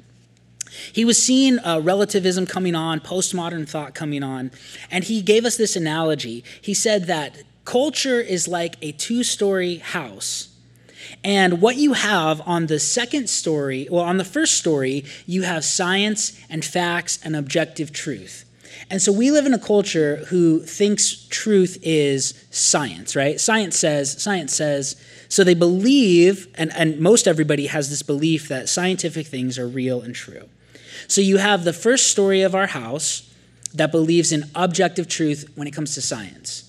He 0.92 1.04
was 1.04 1.22
seeing 1.22 1.58
uh, 1.58 1.80
relativism 1.80 2.46
coming 2.46 2.74
on, 2.74 3.00
postmodern 3.00 3.68
thought 3.68 3.94
coming 3.94 4.22
on, 4.22 4.50
and 4.90 5.04
he 5.04 5.22
gave 5.22 5.44
us 5.44 5.56
this 5.56 5.76
analogy. 5.76 6.44
He 6.60 6.74
said 6.74 7.06
that 7.06 7.42
culture 7.66 8.20
is 8.20 8.48
like 8.48 8.76
a 8.80 8.92
two 8.92 9.22
story 9.22 9.76
house. 9.76 10.48
And 11.22 11.60
what 11.60 11.76
you 11.76 11.92
have 11.92 12.40
on 12.46 12.66
the 12.66 12.80
second 12.80 13.28
story, 13.28 13.86
well, 13.90 14.04
on 14.04 14.16
the 14.16 14.24
first 14.24 14.54
story, 14.54 15.04
you 15.26 15.42
have 15.42 15.64
science 15.64 16.40
and 16.48 16.64
facts 16.64 17.18
and 17.22 17.36
objective 17.36 17.92
truth. 17.92 18.44
And 18.90 19.02
so 19.02 19.10
we 19.12 19.30
live 19.30 19.46
in 19.46 19.54
a 19.54 19.58
culture 19.58 20.24
who 20.28 20.60
thinks 20.60 21.26
truth 21.28 21.78
is 21.82 22.46
science, 22.50 23.16
right? 23.16 23.40
Science 23.40 23.76
says, 23.76 24.22
science 24.22 24.54
says, 24.54 24.96
so 25.28 25.42
they 25.42 25.54
believe, 25.54 26.48
and, 26.56 26.72
and 26.74 27.00
most 27.00 27.26
everybody 27.26 27.66
has 27.66 27.90
this 27.90 28.02
belief 28.02 28.48
that 28.48 28.68
scientific 28.68 29.26
things 29.26 29.58
are 29.58 29.66
real 29.66 30.00
and 30.02 30.14
true. 30.14 30.48
So 31.08 31.20
you 31.20 31.38
have 31.38 31.64
the 31.64 31.72
first 31.72 32.08
story 32.08 32.42
of 32.42 32.54
our 32.54 32.68
house 32.68 33.32
that 33.74 33.90
believes 33.90 34.30
in 34.30 34.44
objective 34.54 35.08
truth 35.08 35.50
when 35.56 35.66
it 35.66 35.72
comes 35.72 35.94
to 35.94 36.02
science. 36.02 36.65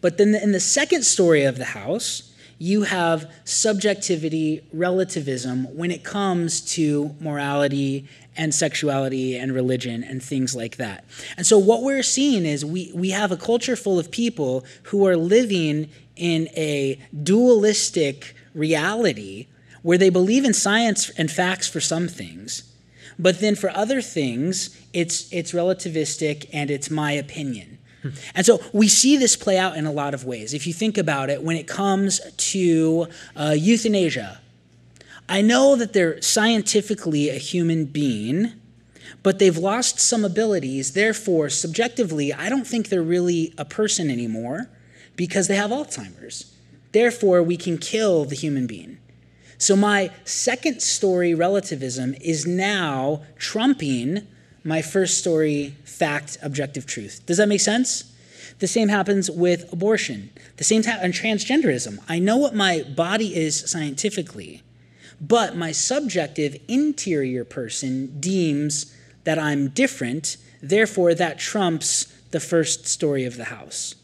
But 0.00 0.18
then 0.18 0.34
in 0.34 0.52
the 0.52 0.60
second 0.60 1.04
story 1.04 1.44
of 1.44 1.58
the 1.58 1.66
house, 1.66 2.30
you 2.58 2.82
have 2.82 3.32
subjectivity, 3.44 4.62
relativism 4.72 5.64
when 5.74 5.90
it 5.90 6.04
comes 6.04 6.60
to 6.60 7.16
morality 7.18 8.06
and 8.36 8.54
sexuality 8.54 9.36
and 9.36 9.52
religion 9.52 10.04
and 10.04 10.22
things 10.22 10.54
like 10.54 10.76
that. 10.76 11.04
And 11.38 11.46
so 11.46 11.58
what 11.58 11.82
we're 11.82 12.02
seeing 12.02 12.44
is 12.44 12.64
we, 12.64 12.92
we 12.94 13.10
have 13.10 13.32
a 13.32 13.36
culture 13.36 13.76
full 13.76 13.98
of 13.98 14.10
people 14.10 14.64
who 14.84 15.06
are 15.06 15.16
living 15.16 15.88
in 16.16 16.48
a 16.48 17.00
dualistic 17.22 18.34
reality 18.54 19.46
where 19.82 19.98
they 19.98 20.10
believe 20.10 20.44
in 20.44 20.52
science 20.52 21.08
and 21.10 21.30
facts 21.30 21.66
for 21.66 21.80
some 21.80 22.08
things, 22.08 22.70
but 23.18 23.40
then 23.40 23.54
for 23.54 23.70
other 23.70 24.02
things, 24.02 24.78
it's, 24.92 25.32
it's 25.32 25.52
relativistic 25.52 26.48
and 26.52 26.70
it's 26.70 26.90
my 26.90 27.12
opinion. 27.12 27.78
And 28.34 28.46
so 28.46 28.60
we 28.72 28.88
see 28.88 29.16
this 29.16 29.36
play 29.36 29.58
out 29.58 29.76
in 29.76 29.86
a 29.86 29.92
lot 29.92 30.14
of 30.14 30.24
ways. 30.24 30.54
If 30.54 30.66
you 30.66 30.72
think 30.72 30.96
about 30.96 31.30
it, 31.30 31.42
when 31.42 31.56
it 31.56 31.66
comes 31.66 32.20
to 32.34 33.08
uh, 33.36 33.54
euthanasia, 33.58 34.40
I 35.28 35.42
know 35.42 35.76
that 35.76 35.92
they're 35.92 36.20
scientifically 36.22 37.28
a 37.28 37.34
human 37.34 37.84
being, 37.84 38.52
but 39.22 39.38
they've 39.38 39.56
lost 39.56 40.00
some 40.00 40.24
abilities. 40.24 40.92
Therefore, 40.94 41.48
subjectively, 41.48 42.32
I 42.32 42.48
don't 42.48 42.66
think 42.66 42.88
they're 42.88 43.02
really 43.02 43.54
a 43.56 43.64
person 43.64 44.10
anymore 44.10 44.70
because 45.16 45.46
they 45.46 45.56
have 45.56 45.70
Alzheimer's. 45.70 46.52
Therefore, 46.92 47.42
we 47.42 47.56
can 47.56 47.78
kill 47.78 48.24
the 48.24 48.34
human 48.34 48.66
being. 48.66 48.98
So, 49.58 49.76
my 49.76 50.10
second 50.24 50.80
story 50.80 51.34
relativism 51.34 52.14
is 52.20 52.46
now 52.46 53.22
trumping 53.36 54.26
my 54.64 54.82
first 54.82 55.18
story 55.18 55.76
fact 55.84 56.38
objective 56.42 56.86
truth. 56.86 57.22
Does 57.26 57.38
that 57.38 57.48
make 57.48 57.60
sense? 57.60 58.12
The 58.58 58.66
same 58.66 58.88
happens 58.88 59.30
with 59.30 59.72
abortion. 59.72 60.30
The 60.56 60.64
same 60.64 60.82
time 60.82 61.00
on 61.02 61.12
transgenderism. 61.12 61.98
I 62.08 62.18
know 62.18 62.36
what 62.36 62.54
my 62.54 62.82
body 62.82 63.34
is 63.34 63.58
scientifically, 63.70 64.62
but 65.20 65.56
my 65.56 65.72
subjective 65.72 66.56
interior 66.68 67.44
person 67.44 68.20
deems 68.20 68.94
that 69.24 69.38
I'm 69.38 69.68
different, 69.68 70.36
therefore 70.60 71.14
that 71.14 71.38
trumps 71.38 72.04
the 72.30 72.40
first 72.40 72.86
story 72.86 73.24
of 73.24 73.36
the 73.36 73.44
house. 73.44 73.94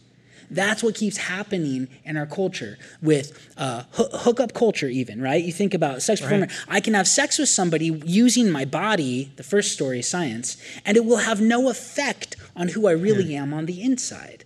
That's 0.50 0.82
what 0.82 0.94
keeps 0.94 1.16
happening 1.16 1.88
in 2.04 2.16
our 2.16 2.26
culture 2.26 2.78
with 3.02 3.52
uh, 3.56 3.84
hookup 3.92 4.52
culture, 4.54 4.88
even, 4.88 5.20
right? 5.20 5.42
You 5.42 5.52
think 5.52 5.74
about 5.74 6.02
sex 6.02 6.20
performer. 6.20 6.46
Right. 6.46 6.56
I 6.68 6.80
can 6.80 6.94
have 6.94 7.08
sex 7.08 7.38
with 7.38 7.48
somebody 7.48 7.86
using 8.04 8.50
my 8.50 8.64
body, 8.64 9.32
the 9.36 9.42
first 9.42 9.72
story, 9.72 10.02
science, 10.02 10.56
and 10.84 10.96
it 10.96 11.04
will 11.04 11.18
have 11.18 11.40
no 11.40 11.68
effect 11.68 12.36
on 12.54 12.68
who 12.68 12.86
I 12.86 12.92
really 12.92 13.32
yeah. 13.32 13.42
am 13.42 13.52
on 13.52 13.66
the 13.66 13.82
inside. 13.82 14.44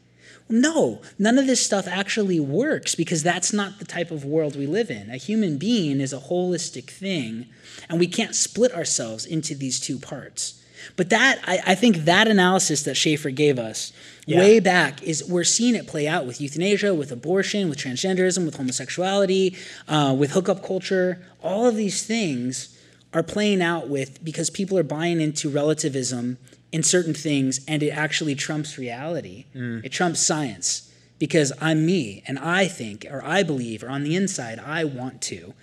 No, 0.53 1.01
none 1.17 1.39
of 1.39 1.47
this 1.47 1.65
stuff 1.65 1.87
actually 1.87 2.41
works 2.41 2.97
because 2.97 3.23
that's 3.23 3.53
not 3.53 3.79
the 3.79 3.85
type 3.85 4.11
of 4.11 4.25
world 4.25 4.57
we 4.57 4.67
live 4.67 4.91
in. 4.91 5.09
A 5.09 5.17
human 5.17 5.59
being 5.59 6.01
is 6.01 6.13
a 6.13 6.19
holistic 6.19 6.91
thing, 6.91 7.47
and 7.89 8.01
we 8.01 8.09
can't 8.09 8.35
split 8.35 8.75
ourselves 8.75 9.25
into 9.25 9.55
these 9.55 9.79
two 9.79 9.99
parts. 9.99 10.61
But 10.97 11.11
that, 11.11 11.41
I, 11.47 11.61
I 11.69 11.75
think 11.75 12.05
that 12.05 12.29
analysis 12.29 12.83
that 12.85 12.97
Schaeffer 12.97 13.31
gave 13.31 13.59
us 13.59 13.93
yeah. 14.27 14.39
way 14.39 14.61
back 14.61 15.03
is 15.03 15.25
we're 15.25 15.45
seeing 15.45 15.75
it 15.75 15.87
play 15.87 16.07
out 16.07 16.27
with 16.27 16.41
euthanasia, 16.41 16.95
with 16.95 17.13
abortion, 17.13 17.69
with 17.69 17.79
transgenderism, 17.79 18.45
with 18.45 18.57
homosexuality, 18.57 19.57
uh, 19.89 20.15
with 20.17 20.33
hookup 20.33 20.65
culture. 20.65 21.25
All 21.43 21.67
of 21.67 21.77
these 21.77 22.07
things 22.07 22.77
are 23.13 23.23
playing 23.23 23.61
out 23.63 23.89
with 23.89 24.23
because 24.25 24.51
people 24.51 24.79
are 24.79 24.85
buying 24.85 25.21
into 25.21 25.49
relativism 25.49 26.39
in 26.73 26.83
certain 26.83 27.15
things 27.15 27.61
and 27.67 27.83
it 27.83 27.91
actually 27.91 28.35
trumps 28.35 28.79
reality. 28.79 29.47
Mm. 29.55 29.85
It 29.85 29.91
trumps 29.91 30.21
science 30.21 30.93
because 31.19 31.53
I'm 31.61 31.85
me 31.85 32.23
and 32.27 32.39
I 32.39 32.69
think 32.69 33.07
or 33.11 33.23
I 33.25 33.43
believe 33.43 33.83
or 33.83 33.89
on 33.89 34.05
the 34.05 34.15
inside 34.17 34.61
I 34.61 34.85
want 34.85 35.21
to. 35.23 35.55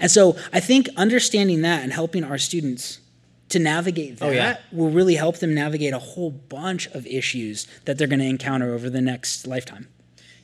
And 0.00 0.10
so 0.10 0.36
I 0.52 0.60
think 0.60 0.88
understanding 0.96 1.62
that 1.62 1.82
and 1.82 1.92
helping 1.92 2.24
our 2.24 2.38
students 2.38 3.00
to 3.48 3.58
navigate 3.58 4.18
that 4.18 4.26
oh, 4.26 4.30
yeah. 4.30 4.58
will 4.72 4.90
really 4.90 5.14
help 5.14 5.38
them 5.38 5.54
navigate 5.54 5.94
a 5.94 5.98
whole 5.98 6.30
bunch 6.30 6.86
of 6.88 7.06
issues 7.06 7.66
that 7.84 7.98
they're 7.98 8.08
going 8.08 8.18
to 8.18 8.26
encounter 8.26 8.74
over 8.74 8.90
the 8.90 9.00
next 9.00 9.46
lifetime. 9.46 9.88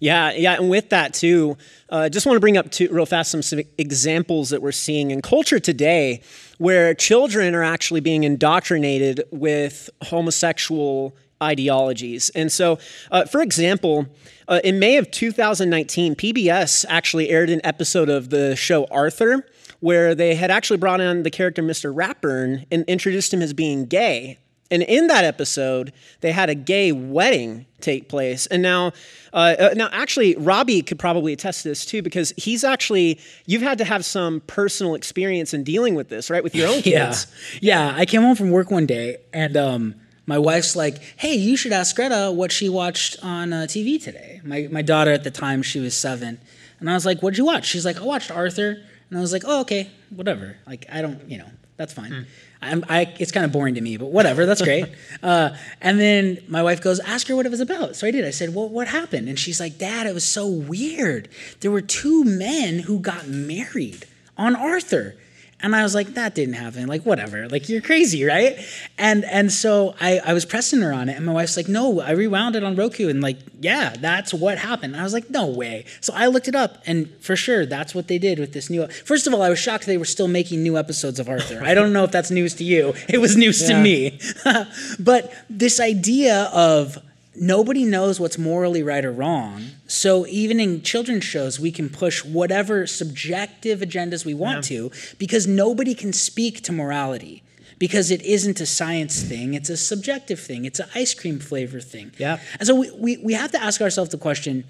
Yeah, 0.01 0.33
yeah, 0.33 0.57
and 0.57 0.69
with 0.69 0.91
that 0.91 1.15
too, 1.15 1.57
uh, 1.89 2.09
just 2.09 2.27
want 2.27 2.37
to 2.37 2.41
bring 2.41 2.57
up 2.57 2.71
two, 2.71 2.89
real 2.91 3.07
fast 3.07 3.31
some, 3.31 3.43
some 3.43 3.61
examples 3.79 4.51
that 4.51 4.61
we're 4.61 4.73
seeing 4.73 5.11
in 5.11 5.23
culture 5.23 5.59
today, 5.59 6.21
where 6.59 6.95
children 6.95 7.55
are 7.55 7.63
actually 7.63 8.01
being 8.01 8.25
indoctrinated 8.25 9.23
with 9.31 9.89
homosexual 10.03 11.17
ideologies. 11.43 12.31
And 12.31 12.51
so, 12.51 12.79
uh, 13.11 13.25
for 13.25 13.41
example, 13.41 14.07
uh, 14.49 14.61
in 14.63 14.79
May 14.79 14.97
of 14.97 15.11
2019, 15.11 16.17
PBS 16.17 16.85
actually 16.89 17.31
aired 17.31 17.51
an 17.51 17.61
episode 17.65 18.09
of 18.09 18.31
the 18.31 18.57
show 18.57 18.85
Arthur 18.87 19.47
where 19.85 20.15
they 20.15 20.35
had 20.35 20.51
actually 20.51 20.79
brought 20.79 20.99
in 20.99 21.25
the 21.25 21.31
character 21.31 21.63
Mr. 21.63 21.95
Ratburn 21.95 22.65
and 22.73 22.87
introduced 22.87 23.35
him 23.35 23.43
as 23.43 23.53
being 23.53 23.85
gay. 23.85 24.39
And 24.71 24.83
in 24.83 25.09
that 25.09 25.25
episode, 25.25 25.93
they 26.23 26.33
had 26.33 26.49
a 26.49 26.55
gay 26.55 26.91
wedding 26.91 27.67
take 27.83 28.09
place. 28.09 28.47
And 28.47 28.63
now, 28.63 28.93
uh, 29.35 29.57
uh, 29.59 29.75
now 29.77 29.91
actually, 29.93 30.37
Robbie 30.37 30.81
could 30.81 30.99
probably 30.99 31.35
attest 31.35 31.65
to 31.65 31.69
this 31.69 31.85
too, 31.85 32.01
because 32.01 32.33
he's 32.39 32.65
actually 32.65 33.21
you've 33.45 33.61
had 33.61 33.77
to 33.77 33.85
have 33.85 34.07
some 34.07 34.41
personal 34.47 34.95
experience 34.95 35.53
in 35.53 35.65
dealing 35.65 35.95
with 35.95 36.09
this, 36.09 36.31
right, 36.31 36.43
with 36.43 36.55
your 36.55 36.67
own 36.67 36.81
kids. 36.83 37.27
yeah, 37.61 37.91
yeah. 37.91 37.95
I 37.95 38.07
came 38.07 38.23
home 38.23 38.37
from 38.37 38.53
work 38.53 38.71
one 38.71 38.87
day, 38.87 39.19
and 39.35 39.55
um, 39.55 39.97
my 40.25 40.39
wife's 40.39 40.75
like, 40.75 40.97
"Hey, 41.19 41.35
you 41.35 41.59
should 41.59 41.73
ask 41.73 41.95
Greta 41.95 42.33
what 42.35 42.53
she 42.53 42.71
watched 42.71 43.23
on 43.23 43.53
uh, 43.53 43.67
TV 43.69 44.03
today." 44.03 44.41
My 44.45 44.67
my 44.73 44.81
daughter 44.81 45.13
at 45.13 45.25
the 45.25 45.31
time 45.31 45.63
she 45.63 45.79
was 45.79 45.95
seven, 45.95 46.41
and 46.81 46.89
I 46.89 46.95
was 46.95 47.05
like, 47.05 47.21
"What'd 47.21 47.37
you 47.37 47.45
watch?" 47.45 47.67
She's 47.67 47.85
like, 47.85 48.01
"I 48.01 48.05
watched 48.05 48.31
Arthur." 48.31 48.79
And 49.11 49.19
I 49.19 49.21
was 49.21 49.33
like, 49.33 49.43
oh, 49.47 49.61
okay, 49.63 49.91
whatever. 50.11 50.57
Like, 50.67 50.87
I 50.91 51.03
don't, 51.03 51.29
you 51.29 51.39
know, 51.39 51.49
that's 51.77 51.93
fine. 51.93 52.13
Mm. 52.13 52.27
I'm, 52.63 52.85
I, 52.89 53.15
it's 53.19 53.33
kind 53.33 53.45
of 53.45 53.53
boring 53.53 53.75
to 53.75 53.81
me, 53.81 53.97
but 53.97 54.07
whatever, 54.07 54.47
that's 54.47 54.63
great. 54.63 54.87
uh, 55.23 55.51
and 55.81 56.01
then 56.01 56.39
my 56.49 56.63
wife 56.63 56.81
goes, 56.81 57.01
ask 57.01 57.27
her 57.29 57.37
what 57.37 57.47
it 57.47 57.51
was 57.51 57.61
about. 57.61 57.97
So 57.97 58.07
I 58.07 58.11
did. 58.11 58.25
I 58.25 58.31
said, 58.31 58.55
well, 58.55 58.69
what 58.69 58.89
happened? 58.89 59.29
And 59.29 59.39
she's 59.39 59.61
like, 59.61 59.77
Dad, 59.79 60.07
it 60.07 60.15
was 60.15 60.25
so 60.25 60.47
weird. 60.47 61.29
There 61.61 61.71
were 61.71 61.83
two 61.83 62.25
men 62.25 62.81
who 62.81 63.01
got 63.01 63.29
married 63.29 64.07
on 64.37 64.57
Arthur. 64.57 65.17
And 65.65 65.75
I 65.75 65.83
was 65.83 65.95
like, 65.95 66.09
that 66.09 66.35
didn't 66.35 66.57
happen. 66.57 66.87
Like, 66.89 67.07
whatever. 67.07 67.49
Like, 67.49 67.71
you're 67.71 67.81
crazy, 67.81 68.23
right? 68.23 68.59
And 68.99 69.25
and 69.25 69.51
so 69.51 69.95
I, 69.99 70.19
I 70.19 70.35
was 70.35 70.45
pressing 70.45 70.83
her 70.83 70.93
on 70.93 71.09
it, 71.09 71.17
and 71.17 71.25
my 71.25 71.33
wife's 71.33 71.57
like, 71.57 71.69
no, 71.69 72.01
I 72.03 72.11
rewound 72.11 72.55
it 72.55 72.63
on 72.63 72.77
Roku, 72.77 73.09
and 73.09 73.23
like, 73.23 73.39
yeah, 73.61 73.95
that's 73.99 74.35
what 74.35 74.59
happened. 74.59 74.93
And 74.93 75.01
I 75.01 75.05
was 75.05 75.15
like, 75.15 75.31
no 75.31 75.47
way. 75.47 75.87
So 76.03 76.13
I 76.15 76.27
looked 76.27 76.49
it 76.49 76.55
up, 76.55 76.83
and 76.85 77.09
for 77.21 77.35
sure, 77.35 77.65
that's 77.65 77.95
what 77.95 78.09
they 78.09 78.19
did 78.19 78.39
with 78.39 78.53
this 78.53 78.69
new. 78.69 78.87
First 78.89 79.27
of 79.27 79.33
all, 79.33 79.41
I 79.41 79.49
was 79.49 79.59
shocked 79.59 79.87
they 79.87 79.97
were 79.97 80.05
still 80.05 80.29
making 80.29 80.63
new 80.63 80.77
episodes 80.77 81.19
of 81.19 81.31
Arthur. 81.31 81.63
I 81.65 81.73
don't 81.73 81.95
know 81.95 82.05
if 82.05 82.11
that's 82.11 82.31
news 82.31 82.55
to 82.57 82.65
you. 82.65 82.93
It 83.09 83.19
was 83.19 83.35
news 83.35 83.63
yeah. 83.63 83.69
to 83.69 83.83
me. 83.83 84.19
but 84.99 85.33
this 85.49 85.81
idea 85.81 86.51
of 86.53 86.99
nobody 87.37 87.85
knows 87.85 88.21
what's 88.21 88.39
morally 88.39 88.83
right 88.83 89.05
or 89.05 89.13
wrong. 89.13 89.65
So 89.87 90.27
even 90.27 90.61
in 90.61 90.83
children's 90.83 91.25
shows, 91.25 91.59
we 91.59 91.73
can 91.73 91.89
push 91.89 92.25
whatever 92.25 92.87
subjective 92.87 93.81
agendas 93.81 94.25
we 94.25 94.35
want 94.35 94.71
yeah. 94.71 94.79
to 94.79 94.91
because 95.19 95.47
nobody 95.47 95.95
can 95.95 96.13
speak 96.13 96.63
to 96.63 96.73
morality 96.73 97.43
because 97.79 98.11
it 98.11 98.23
isn't 98.23 98.61
a 98.61 98.67
science 98.67 99.23
thing, 99.23 99.55
it's 99.55 99.69
a 99.69 99.77
subjective 99.77 100.39
thing, 100.39 100.65
it's 100.65 100.81
an 100.81 100.89
ice 100.95 101.13
cream 101.13 101.39
flavor 101.39 101.81
thing. 101.81 102.13
Yeah. 102.19 102.39
And 102.59 102.67
so 102.67 102.75
we, 102.75 102.91
we, 102.93 103.17
we 103.19 103.33
have 103.35 103.51
to 103.53 103.63
ask 103.63 103.81
ourselves 103.81 104.11
the 104.11 104.19
question 104.19 104.65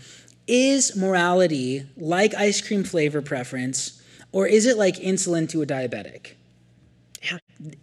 is 0.46 0.94
morality 0.94 1.86
like 1.96 2.34
ice 2.34 2.60
cream 2.60 2.84
flavor 2.84 3.22
preference, 3.22 4.02
or 4.32 4.46
is 4.46 4.66
it 4.66 4.76
like 4.76 4.96
insulin 4.96 5.48
to 5.50 5.62
a 5.62 5.66
diabetic? 5.66 6.32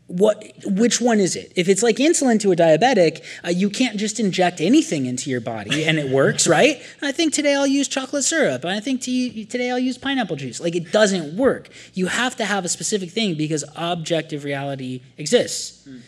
What 0.07 0.51
which 0.65 0.99
one 0.99 1.19
is 1.19 1.35
it? 1.35 1.53
If 1.55 1.69
it's 1.69 1.81
like 1.81 1.95
insulin 1.95 2.39
to 2.41 2.51
a 2.51 2.55
diabetic 2.55 3.23
uh, 3.43 3.49
you 3.49 3.69
can't 3.69 3.97
just 3.97 4.19
inject 4.19 4.59
anything 4.59 5.05
into 5.05 5.29
your 5.29 5.39
body 5.39 5.85
and 5.85 5.97
it 5.97 6.09
works 6.09 6.47
right? 6.57 6.81
I 7.01 7.11
think 7.11 7.33
today 7.33 7.55
i'll 7.55 7.67
use 7.67 7.87
chocolate 7.87 8.23
syrup. 8.23 8.65
I 8.65 8.79
think 8.79 9.01
today 9.01 9.71
i'll 9.71 9.79
use 9.79 9.97
pineapple 9.97 10.35
juice. 10.35 10.59
Like 10.59 10.75
it 10.75 10.91
doesn't 10.91 11.37
work. 11.37 11.69
You 11.93 12.07
have 12.07 12.35
to 12.37 12.45
have 12.45 12.65
a 12.65 12.69
specific 12.69 13.11
thing 13.11 13.35
because 13.35 13.63
objective 13.75 14.43
reality 14.43 15.01
exists. 15.17 15.87
Mm. 15.87 16.01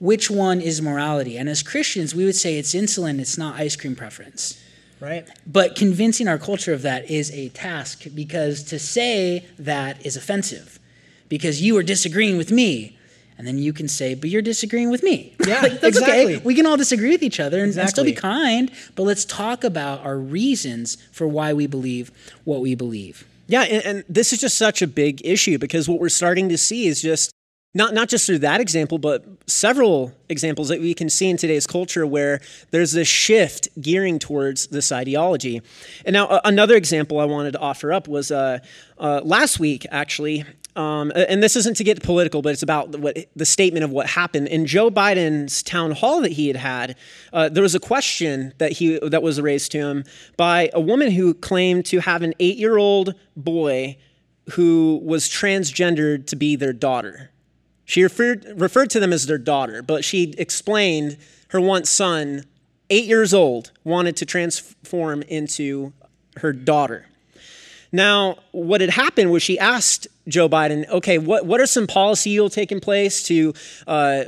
which 0.00 0.30
one 0.30 0.60
is 0.60 0.82
morality? 0.82 1.38
And 1.38 1.48
as 1.48 1.62
christians 1.62 2.14
we 2.14 2.24
would 2.24 2.36
say 2.36 2.58
it's 2.58 2.74
insulin 2.74 3.20
it's 3.20 3.38
not 3.38 3.54
ice 3.56 3.76
cream 3.76 3.94
preference. 3.94 4.62
Right. 5.00 5.28
But 5.46 5.76
convincing 5.76 6.26
our 6.26 6.38
culture 6.38 6.72
of 6.72 6.82
that 6.82 7.08
is 7.08 7.30
a 7.30 7.50
task 7.50 8.06
because 8.16 8.64
to 8.64 8.80
say 8.80 9.46
that 9.56 10.04
is 10.04 10.16
offensive 10.16 10.80
because 11.28 11.60
you 11.60 11.76
are 11.76 11.82
disagreeing 11.82 12.36
with 12.36 12.50
me. 12.50 12.96
And 13.36 13.46
then 13.46 13.58
you 13.58 13.72
can 13.72 13.86
say, 13.86 14.14
but 14.14 14.30
you're 14.30 14.42
disagreeing 14.42 14.90
with 14.90 15.04
me. 15.04 15.34
Yeah, 15.46 15.60
like, 15.62 15.80
that's 15.80 15.96
exactly. 15.96 16.36
okay. 16.36 16.44
We 16.44 16.54
can 16.54 16.66
all 16.66 16.76
disagree 16.76 17.10
with 17.10 17.22
each 17.22 17.38
other 17.38 17.58
and, 17.58 17.68
exactly. 17.68 17.82
and 17.82 17.90
still 17.90 18.04
be 18.04 18.12
kind, 18.12 18.70
but 18.96 19.04
let's 19.04 19.24
talk 19.24 19.62
about 19.62 20.04
our 20.04 20.18
reasons 20.18 20.96
for 21.12 21.28
why 21.28 21.52
we 21.52 21.68
believe 21.68 22.10
what 22.44 22.60
we 22.60 22.74
believe. 22.74 23.26
Yeah, 23.46 23.62
and, 23.62 23.84
and 23.84 24.04
this 24.08 24.32
is 24.32 24.40
just 24.40 24.58
such 24.58 24.82
a 24.82 24.88
big 24.88 25.24
issue 25.24 25.56
because 25.56 25.88
what 25.88 26.00
we're 26.00 26.08
starting 26.08 26.48
to 26.48 26.58
see 26.58 26.88
is 26.88 27.00
just 27.00 27.30
Not, 27.74 27.92
not 27.92 28.08
just 28.08 28.24
through 28.26 28.40
that 28.40 28.60
example, 28.60 28.98
but 28.98 29.24
several 29.46 30.12
examples 30.28 30.68
that 30.68 30.80
we 30.80 30.94
can 30.94 31.10
see 31.10 31.28
in 31.28 31.36
today's 31.36 31.66
culture 31.66 32.06
where 32.06 32.40
there's 32.70 32.92
this 32.92 33.08
shift 33.08 33.68
gearing 33.80 34.18
towards 34.18 34.68
this 34.68 34.90
ideology. 34.90 35.60
And 36.06 36.14
now, 36.14 36.26
uh, 36.26 36.40
another 36.44 36.76
example 36.76 37.20
I 37.20 37.26
wanted 37.26 37.52
to 37.52 37.60
offer 37.60 37.92
up 37.92 38.08
was 38.08 38.30
uh, 38.30 38.60
uh, 38.98 39.20
last 39.22 39.60
week, 39.60 39.86
actually. 39.90 40.44
Um, 40.78 41.10
and 41.16 41.42
this 41.42 41.56
isn't 41.56 41.76
to 41.78 41.84
get 41.84 42.04
political, 42.04 42.40
but 42.40 42.52
it's 42.52 42.62
about 42.62 43.00
what 43.00 43.18
the 43.34 43.44
statement 43.44 43.82
of 43.82 43.90
what 43.90 44.06
happened 44.06 44.46
in 44.46 44.64
Joe 44.64 44.92
Biden's 44.92 45.60
town 45.60 45.90
hall 45.90 46.20
that 46.20 46.30
he 46.30 46.46
had 46.46 46.56
had. 46.56 46.96
Uh, 47.32 47.48
there 47.48 47.64
was 47.64 47.74
a 47.74 47.80
question 47.80 48.54
that 48.58 48.70
he 48.70 48.96
that 49.00 49.20
was 49.20 49.40
raised 49.40 49.72
to 49.72 49.78
him 49.78 50.04
by 50.36 50.70
a 50.72 50.80
woman 50.80 51.10
who 51.10 51.34
claimed 51.34 51.84
to 51.86 51.98
have 51.98 52.22
an 52.22 52.32
eight-year-old 52.38 53.14
boy 53.36 53.96
who 54.52 55.00
was 55.02 55.28
transgendered 55.28 56.28
to 56.28 56.36
be 56.36 56.54
their 56.54 56.72
daughter. 56.72 57.30
She 57.84 58.04
referred, 58.04 58.46
referred 58.54 58.90
to 58.90 59.00
them 59.00 59.12
as 59.12 59.26
their 59.26 59.36
daughter, 59.36 59.82
but 59.82 60.04
she 60.04 60.32
explained 60.38 61.16
her 61.48 61.60
once 61.60 61.90
son, 61.90 62.44
eight 62.88 63.06
years 63.06 63.34
old, 63.34 63.72
wanted 63.82 64.16
to 64.18 64.26
transform 64.26 65.22
into 65.22 65.92
her 66.36 66.52
daughter. 66.52 67.06
Now, 67.90 68.36
what 68.52 68.82
had 68.82 68.90
happened 68.90 69.32
was 69.32 69.42
she 69.42 69.58
asked 69.58 70.06
Joe 70.28 70.48
Biden, 70.48 70.88
okay, 70.88 71.18
what, 71.18 71.46
what 71.46 71.60
are 71.60 71.66
some 71.66 71.86
policy 71.86 72.30
you'll 72.30 72.50
take 72.50 72.70
in 72.70 72.80
place 72.80 73.22
to 73.24 73.54
uh, 73.86 74.24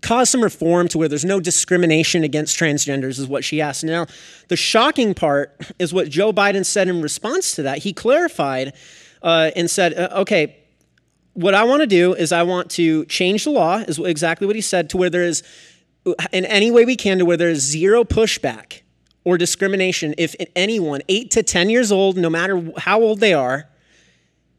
cause 0.00 0.30
some 0.30 0.42
reform 0.42 0.88
to 0.88 0.98
where 0.98 1.08
there's 1.08 1.24
no 1.24 1.40
discrimination 1.40 2.22
against 2.22 2.58
transgenders, 2.58 3.18
is 3.18 3.26
what 3.26 3.44
she 3.44 3.60
asked. 3.60 3.84
Now, 3.84 4.06
the 4.48 4.56
shocking 4.56 5.14
part 5.14 5.54
is 5.78 5.92
what 5.92 6.08
Joe 6.08 6.32
Biden 6.32 6.64
said 6.64 6.88
in 6.88 7.02
response 7.02 7.54
to 7.56 7.62
that. 7.62 7.78
He 7.78 7.92
clarified 7.92 8.74
uh, 9.22 9.50
and 9.56 9.70
said, 9.70 9.94
uh, 9.94 10.08
okay, 10.20 10.56
what 11.34 11.54
I 11.54 11.64
want 11.64 11.80
to 11.80 11.86
do 11.86 12.14
is 12.14 12.30
I 12.30 12.42
want 12.42 12.70
to 12.72 13.04
change 13.06 13.44
the 13.44 13.50
law, 13.50 13.78
is 13.78 13.98
exactly 13.98 14.46
what 14.46 14.54
he 14.54 14.62
said, 14.62 14.90
to 14.90 14.96
where 14.96 15.10
there 15.10 15.24
is, 15.24 15.42
in 16.32 16.44
any 16.44 16.70
way 16.70 16.84
we 16.84 16.96
can, 16.96 17.18
to 17.18 17.24
where 17.24 17.36
there 17.36 17.50
is 17.50 17.62
zero 17.62 18.04
pushback 18.04 18.82
or 19.24 19.38
discrimination 19.38 20.14
if 20.18 20.34
anyone, 20.54 21.00
eight 21.08 21.30
to 21.32 21.42
10 21.42 21.70
years 21.70 21.90
old, 21.90 22.16
no 22.16 22.28
matter 22.28 22.70
how 22.76 23.00
old 23.00 23.20
they 23.20 23.32
are, 23.32 23.68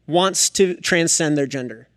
wants 0.06 0.50
to 0.50 0.74
transcend 0.76 1.36
their 1.36 1.46
gender. 1.46 1.88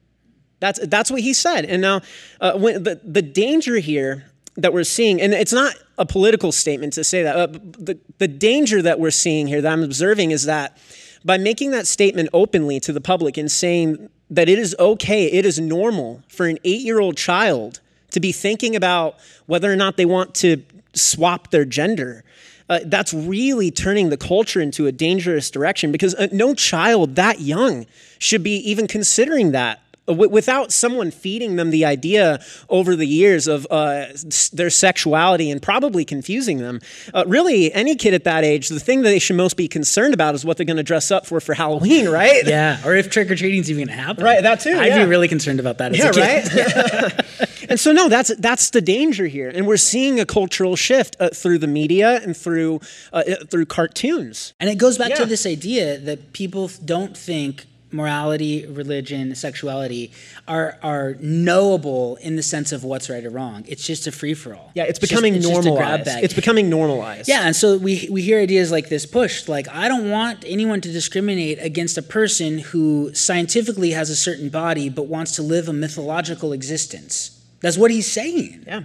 That's, 0.59 0.79
that's 0.87 1.11
what 1.11 1.21
he 1.21 1.33
said. 1.33 1.65
And 1.65 1.81
now, 1.81 2.01
uh, 2.41 2.57
when, 2.57 2.83
the, 2.83 2.99
the 3.03 3.21
danger 3.21 3.77
here 3.77 4.25
that 4.55 4.73
we're 4.73 4.83
seeing, 4.83 5.21
and 5.21 5.33
it's 5.33 5.53
not 5.53 5.75
a 5.97 6.05
political 6.05 6.51
statement 6.51 6.93
to 6.93 7.03
say 7.03 7.23
that, 7.23 7.35
uh, 7.35 7.47
the, 7.47 7.99
the 8.17 8.27
danger 8.27 8.81
that 8.81 8.99
we're 8.99 9.11
seeing 9.11 9.47
here 9.47 9.61
that 9.61 9.71
I'm 9.71 9.83
observing 9.83 10.31
is 10.31 10.45
that 10.45 10.77
by 11.23 11.37
making 11.37 11.71
that 11.71 11.85
statement 11.87 12.29
openly 12.33 12.79
to 12.79 12.93
the 12.93 13.01
public 13.01 13.37
and 13.37 13.51
saying 13.51 14.09
that 14.29 14.49
it 14.49 14.57
is 14.57 14.75
okay, 14.79 15.25
it 15.25 15.45
is 15.45 15.59
normal 15.59 16.23
for 16.27 16.47
an 16.47 16.57
eight 16.63 16.81
year 16.81 16.99
old 16.99 17.17
child 17.17 17.81
to 18.11 18.19
be 18.19 18.31
thinking 18.31 18.75
about 18.75 19.15
whether 19.45 19.71
or 19.71 19.75
not 19.75 19.97
they 19.97 20.05
want 20.05 20.33
to 20.35 20.63
swap 20.93 21.51
their 21.51 21.65
gender. 21.65 22.23
Uh, 22.69 22.79
that's 22.85 23.13
really 23.13 23.71
turning 23.71 24.09
the 24.09 24.17
culture 24.17 24.59
into 24.59 24.87
a 24.87 24.91
dangerous 24.91 25.49
direction 25.49 25.91
because 25.91 26.13
uh, 26.15 26.27
no 26.31 26.53
child 26.53 27.15
that 27.15 27.39
young 27.39 27.85
should 28.19 28.43
be 28.43 28.57
even 28.69 28.87
considering 28.87 29.51
that 29.51 29.79
without 30.07 30.71
someone 30.71 31.11
feeding 31.11 31.57
them 31.57 31.69
the 31.69 31.85
idea 31.85 32.39
over 32.69 32.95
the 32.95 33.05
years 33.05 33.47
of 33.47 33.67
uh, 33.69 34.05
their 34.53 34.69
sexuality 34.69 35.51
and 35.51 35.61
probably 35.61 36.05
confusing 36.05 36.59
them. 36.59 36.79
Uh, 37.13 37.23
really, 37.27 37.73
any 37.73 37.95
kid 37.95 38.13
at 38.13 38.23
that 38.23 38.43
age, 38.43 38.69
the 38.69 38.79
thing 38.79 39.01
that 39.01 39.09
they 39.09 39.19
should 39.19 39.35
most 39.35 39.57
be 39.57 39.67
concerned 39.67 40.13
about 40.13 40.33
is 40.35 40.45
what 40.45 40.57
they're 40.57 40.65
going 40.65 40.77
to 40.77 40.83
dress 40.83 41.11
up 41.11 41.25
for 41.25 41.39
for 41.41 41.53
Halloween, 41.53 42.07
right? 42.09 42.45
Yeah, 42.45 42.79
or 42.85 42.95
if 42.95 43.09
trick 43.09 43.29
or 43.29 43.35
treating 43.35 43.59
is 43.59 43.69
even 43.69 43.87
going 43.87 43.97
to 43.97 44.03
happen. 44.03 44.23
Right, 44.23 44.41
that 44.41 44.61
too. 44.61 44.77
I'd 44.77 44.87
yeah. 44.87 45.03
be 45.03 45.09
really 45.09 45.27
concerned 45.27 45.59
about 45.59 45.79
that. 45.79 45.95
yeah, 45.95 46.09
right. 46.09 47.25
and 47.69 47.79
so, 47.79 47.91
no, 47.91 48.09
that's 48.09 48.33
that's 48.37 48.69
the 48.71 48.81
danger 48.81 49.27
here, 49.27 49.49
and 49.49 49.67
we're 49.67 49.77
seeing 49.77 50.19
a 50.19 50.25
cultural 50.25 50.75
shift 50.75 51.15
uh, 51.19 51.29
through 51.29 51.59
the 51.59 51.67
media 51.67 52.19
and 52.23 52.35
through 52.35 52.81
uh, 53.13 53.23
through 53.49 53.65
cartoons. 53.65 54.53
And 54.59 54.69
it 54.69 54.77
goes 54.77 54.97
back 54.97 55.09
Yeah. 55.09 55.15
to 55.17 55.25
this 55.25 55.45
idea 55.45 55.97
that 55.99 56.33
people 56.33 56.69
don't 56.83 57.15
think 57.17 57.65
morality, 57.89 58.65
religion, 58.65 59.33
sexuality 59.33 60.11
are 60.45 60.77
are 60.83 61.15
knowable 61.21 62.17
in 62.17 62.35
the 62.35 62.43
sense 62.43 62.73
of 62.73 62.83
what's 62.83 63.09
right 63.09 63.23
or 63.23 63.29
wrong. 63.29 63.63
It's 63.65 63.85
just 63.87 64.07
a 64.07 64.11
free 64.11 64.33
for 64.33 64.53
all. 64.55 64.71
Yeah, 64.75 64.83
it's 64.83 64.99
becoming 64.99 65.35
just, 65.35 65.47
it's 65.47 65.55
just 65.55 65.67
a 65.67 65.71
grab 65.71 65.79
normalized. 65.79 66.05
bag. 66.05 66.23
It's 66.25 66.33
becoming 66.33 66.69
normalized. 66.69 67.29
Yeah, 67.29 67.43
and 67.47 67.55
so 67.55 67.77
we 67.77 68.07
we 68.11 68.21
hear 68.21 68.39
ideas 68.39 68.71
like 68.71 68.89
this 68.89 69.05
pushed. 69.05 69.47
Like, 69.47 69.67
I 69.69 69.87
don't 69.87 70.09
want 70.11 70.43
anyone 70.45 70.81
to 70.81 70.91
discriminate 70.91 71.59
against 71.61 71.97
a 71.97 72.01
person 72.01 72.59
who 72.59 73.13
scientifically 73.13 73.91
has 73.91 74.09
a 74.09 74.15
certain 74.17 74.49
body 74.49 74.89
but 74.89 75.03
wants 75.07 75.31
to 75.37 75.41
live 75.41 75.69
a 75.69 75.73
mythological 75.73 76.51
existence. 76.51 77.31
That's 77.59 77.77
what 77.77 77.91
he's 77.91 78.11
saying. 78.11 78.63
Yeah. 78.67 78.83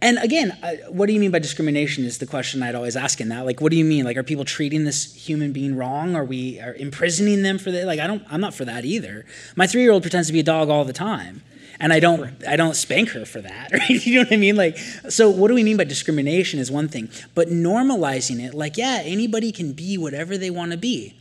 And 0.00 0.18
again, 0.18 0.56
uh, 0.62 0.90
what 0.90 1.06
do 1.06 1.12
you 1.12 1.20
mean 1.20 1.30
by 1.30 1.38
discrimination? 1.38 2.04
Is 2.04 2.18
the 2.18 2.26
question 2.26 2.62
I'd 2.62 2.74
always 2.74 2.96
ask 2.96 3.20
in 3.20 3.28
that. 3.28 3.44
Like, 3.44 3.60
what 3.60 3.70
do 3.70 3.76
you 3.76 3.84
mean? 3.84 4.04
Like, 4.04 4.16
are 4.16 4.22
people 4.22 4.44
treating 4.44 4.84
this 4.84 5.14
human 5.14 5.52
being 5.52 5.76
wrong? 5.76 6.16
Are 6.16 6.24
we 6.24 6.60
are 6.60 6.74
imprisoning 6.74 7.42
them 7.42 7.58
for 7.58 7.70
that? 7.70 7.86
Like, 7.86 8.00
I 8.00 8.06
don't. 8.06 8.24
I'm 8.30 8.40
not 8.40 8.54
for 8.54 8.64
that 8.64 8.84
either. 8.84 9.24
My 9.54 9.66
three 9.66 9.82
year 9.82 9.92
old 9.92 10.02
pretends 10.02 10.28
to 10.28 10.32
be 10.32 10.40
a 10.40 10.44
dog 10.44 10.70
all 10.70 10.84
the 10.84 10.92
time, 10.92 11.42
and 11.78 11.92
I 11.92 12.00
don't. 12.00 12.32
I 12.46 12.56
don't 12.56 12.74
spank 12.74 13.10
her 13.10 13.24
for 13.24 13.40
that. 13.40 13.70
Right? 13.72 14.06
You 14.06 14.16
know 14.16 14.22
what 14.22 14.32
I 14.32 14.36
mean? 14.36 14.56
Like, 14.56 14.78
so 15.08 15.30
what 15.30 15.48
do 15.48 15.54
we 15.54 15.64
mean 15.64 15.76
by 15.76 15.84
discrimination? 15.84 16.58
Is 16.58 16.70
one 16.70 16.88
thing, 16.88 17.08
but 17.34 17.48
normalizing 17.48 18.44
it, 18.44 18.54
like, 18.54 18.76
yeah, 18.76 19.02
anybody 19.04 19.52
can 19.52 19.72
be 19.72 19.96
whatever 19.98 20.36
they 20.36 20.50
want 20.50 20.72
to 20.72 20.78
be. 20.78 21.16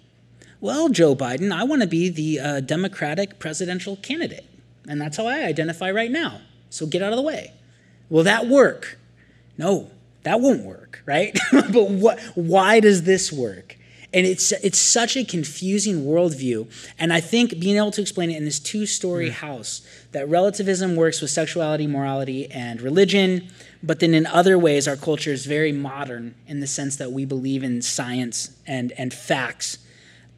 Well, 0.60 0.90
Joe 0.90 1.16
Biden, 1.16 1.52
I 1.52 1.64
want 1.64 1.82
to 1.82 1.88
be 1.88 2.10
the 2.10 2.40
uh, 2.40 2.60
Democratic 2.60 3.40
presidential 3.40 3.96
candidate, 3.96 4.46
and 4.88 5.02
that's 5.02 5.18
how 5.18 5.26
I 5.28 5.44
identify 5.44 5.92
right 5.92 6.12
now. 6.12 6.42
So 6.72 6.88
get 6.88 7.04
out 7.04 7.12
of 7.12 7.18
the 7.18 7.22
way. 7.22 7.54
Will 8.10 8.24
that 8.24 8.48
work? 8.48 8.98
No, 9.58 9.92
that 10.24 10.42
won't 10.42 10.64
work, 10.64 11.04
right? 11.06 11.38
but 11.52 11.90
what, 11.90 12.20
why 12.34 12.80
does 12.80 13.04
this 13.04 13.32
work? 13.32 13.78
And 14.14 14.26
it's 14.26 14.52
it's 14.52 14.78
such 14.78 15.16
a 15.16 15.24
confusing 15.24 16.04
worldview. 16.04 16.70
And 17.00 17.14
I 17.14 17.22
think 17.22 17.60
being 17.60 17.78
able 17.78 17.92
to 17.92 18.02
explain 18.02 18.30
it 18.30 18.36
in 18.36 18.44
this 18.44 18.60
two-story 18.60 19.30
mm. 19.30 19.34
house 19.34 19.88
that 20.12 20.28
relativism 20.28 20.98
works 20.98 21.22
with 21.22 21.32
sexuality, 21.32 21.88
morality, 21.88 22.52
and 22.52 22.82
religion, 22.82 23.48
but 23.82 24.02
then 24.02 24.14
in 24.14 24.26
other 24.26 24.60
ways 24.60 24.86
our 24.86 24.98
culture 24.98 25.32
is 25.32 25.46
very 25.46 25.72
modern 25.72 26.36
in 26.46 26.60
the 26.60 26.68
sense 26.68 26.98
that 26.98 27.14
we 27.14 27.24
believe 27.24 27.64
in 27.64 27.82
science 27.82 28.52
and 28.68 28.92
and 28.98 29.14
facts 29.14 29.78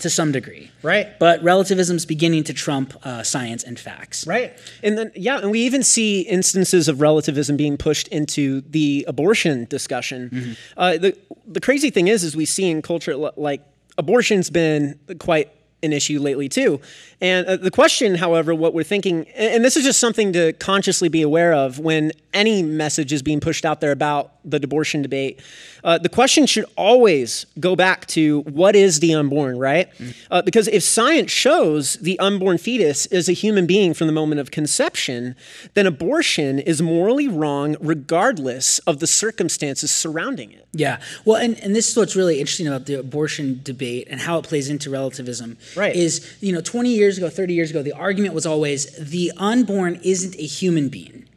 to 0.04 0.10
some 0.10 0.32
degree. 0.32 0.70
Right. 0.84 1.18
But 1.20 1.44
relativism's 1.44 2.06
beginning 2.06 2.44
to 2.46 2.54
trump 2.54 2.94
uh, 3.04 3.24
science 3.24 3.63
and 3.63 3.80
facts. 3.80 4.28
Right. 4.28 4.54
And 4.84 4.98
then, 4.98 5.12
yeah, 5.16 5.39
and 5.39 5.52
we 5.52 5.60
even 5.62 5.84
see 5.84 6.22
instances 6.22 6.88
of 6.88 7.02
relativism 7.02 7.58
being 7.58 7.78
pushed 7.78 8.08
into 8.10 8.62
the 8.62 9.04
abortion 9.08 9.66
discussion. 9.66 10.56
Uh, 10.78 10.98
the, 10.98 11.18
the 11.48 11.60
crazy 11.60 11.89
thing 11.89 12.08
is, 12.08 12.24
is 12.24 12.36
we 12.36 12.46
see 12.46 12.70
in 12.70 12.82
culture, 12.82 13.16
like, 13.16 13.62
abortion's 13.98 14.50
been 14.50 15.00
quite 15.20 15.52
an 15.84 15.93
issue 15.93 16.19
lately 16.19 16.50
too. 16.50 16.80
And 17.22 17.48
uh, 17.48 17.58
the 17.58 17.72
question, 17.72 18.15
however, 18.15 18.54
what 18.56 18.74
we're 18.74 18.84
thinking, 18.84 19.28
and 19.36 19.63
this 19.63 19.78
is 19.78 19.84
just 19.84 20.00
something 20.00 20.34
to 20.34 20.54
consciously 20.54 21.10
be 21.10 21.22
aware 21.22 21.54
of 21.54 21.80
when 21.80 22.12
any 22.34 22.63
message 22.63 23.13
is 23.13 23.22
being 23.22 23.39
pushed 23.39 23.63
out 23.63 23.80
there 23.80 23.91
about 23.91 24.32
the 24.43 24.60
abortion 24.62 25.02
debate, 25.02 25.39
uh, 25.84 25.98
the 25.98 26.10
question 26.10 26.46
should 26.46 26.65
always 26.76 27.46
go 27.60 27.76
back 27.76 28.06
to 28.08 28.41
what 28.41 28.76
is 28.76 29.00
the 29.00 29.13
unborn, 29.13 29.58
right? 29.58 29.89
Uh, 30.32 30.41
because 30.41 30.67
if 30.67 30.84
science 30.84 31.32
shows 31.32 31.93
the 31.96 32.19
unborn 32.19 32.58
fetus 32.58 33.06
is 33.08 33.30
a 33.30 33.34
human 33.34 33.65
being 33.65 33.93
from 33.93 34.08
the 34.08 34.13
moment 34.13 34.41
of 34.41 34.52
conception, 34.52 35.36
then 35.76 35.86
abortion 35.86 36.60
is 36.60 36.82
morally 36.82 37.28
wrong 37.28 37.78
regardless 37.80 38.80
of 38.80 39.00
the 39.00 39.08
circumstances 39.08 39.91
surrounding 39.91 40.52
it. 40.52 40.67
Yeah. 40.74 41.00
Well, 41.24 41.38
and, 41.38 41.58
and 41.60 41.76
this 41.76 41.89
is 41.89 41.96
what's 41.96 42.15
really 42.15 42.39
interesting 42.39 42.67
about 42.67 42.88
the 42.88 42.96
abortion 42.96 43.62
debate 43.63 44.08
and 44.10 44.19
how 44.19 44.39
it 44.39 44.46
plays 44.46 44.69
into 44.69 44.89
relativism. 44.89 45.58
Right. 45.76 45.96
Is, 45.96 46.36
you 46.42 46.54
know, 46.54 46.62
20 46.62 46.90
years 46.90 47.18
ago, 47.18 47.30
30 47.30 47.54
years 47.54 47.72
ago, 47.72 47.82
the 47.82 47.94
argument 47.94 48.34
was 48.34 48.46
always 48.46 48.86
the 48.98 49.32
unborn 49.38 50.00
isn't 50.04 50.36
a 50.36 50.46
human 50.46 50.90
being. 50.90 51.28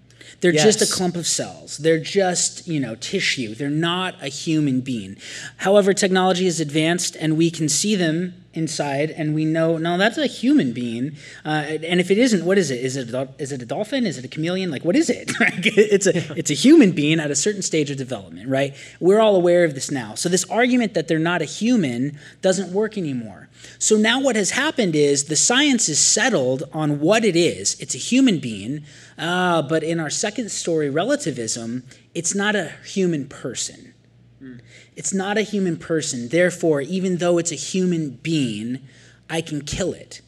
They're 0.40 0.52
just 0.52 0.82
a 0.82 0.86
clump 0.86 1.16
of 1.16 1.26
cells. 1.26 1.78
They're 1.78 1.98
just, 1.98 2.68
you 2.68 2.78
know, 2.78 2.94
tissue. 2.94 3.54
They're 3.54 3.70
not 3.70 4.22
a 4.22 4.28
human 4.28 4.80
being. 4.80 5.16
However, 5.56 5.94
technology 5.94 6.44
has 6.44 6.60
advanced 6.60 7.16
and 7.16 7.36
we 7.36 7.50
can 7.50 7.68
see 7.68 7.96
them 7.96 8.34
inside 8.56 9.10
and 9.10 9.34
we 9.34 9.44
know, 9.44 9.78
no, 9.78 9.98
that's 9.98 10.18
a 10.18 10.26
human 10.26 10.72
being. 10.72 11.16
Uh, 11.44 11.48
and 11.48 12.00
if 12.00 12.10
it 12.10 12.18
isn't, 12.18 12.44
what 12.44 12.58
is 12.58 12.70
it? 12.70 12.84
Is 12.84 12.96
it, 12.96 13.12
a, 13.12 13.28
is 13.38 13.52
it 13.52 13.62
a 13.62 13.66
dolphin? 13.66 14.06
Is 14.06 14.18
it 14.18 14.24
a 14.24 14.28
chameleon? 14.28 14.70
Like, 14.70 14.84
what 14.84 14.96
is 14.96 15.10
it? 15.10 15.32
it's, 15.40 16.06
a, 16.06 16.38
it's 16.38 16.50
a 16.50 16.54
human 16.54 16.92
being 16.92 17.20
at 17.20 17.30
a 17.30 17.36
certain 17.36 17.62
stage 17.62 17.90
of 17.90 17.96
development, 17.96 18.48
right? 18.48 18.74
We're 19.00 19.20
all 19.20 19.36
aware 19.36 19.64
of 19.64 19.74
this 19.74 19.90
now. 19.90 20.14
So 20.14 20.28
this 20.28 20.44
argument 20.50 20.94
that 20.94 21.08
they're 21.08 21.18
not 21.18 21.42
a 21.42 21.46
human 21.46 22.18
doesn't 22.42 22.72
work 22.72 22.96
anymore. 22.96 23.48
So 23.78 23.96
now 23.96 24.20
what 24.20 24.36
has 24.36 24.50
happened 24.50 24.94
is 24.94 25.24
the 25.24 25.36
science 25.36 25.88
is 25.88 25.98
settled 25.98 26.64
on 26.72 27.00
what 27.00 27.24
it 27.24 27.36
is. 27.36 27.78
It's 27.80 27.94
a 27.94 27.98
human 27.98 28.38
being, 28.38 28.84
uh, 29.18 29.62
but 29.62 29.82
in 29.82 30.00
our 30.00 30.10
second 30.10 30.50
story 30.50 30.90
relativism, 30.90 31.84
it's 32.14 32.34
not 32.34 32.54
a 32.54 32.72
human 32.84 33.28
person. 33.28 33.94
It's 34.96 35.12
not 35.12 35.38
a 35.38 35.42
human 35.42 35.76
person. 35.76 36.28
Therefore, 36.28 36.80
even 36.80 37.18
though 37.18 37.38
it's 37.38 37.52
a 37.52 37.56
human 37.56 38.10
being, 38.22 38.80
I 39.28 39.40
can 39.42 39.60
kill 39.62 39.92
it. 39.92 40.22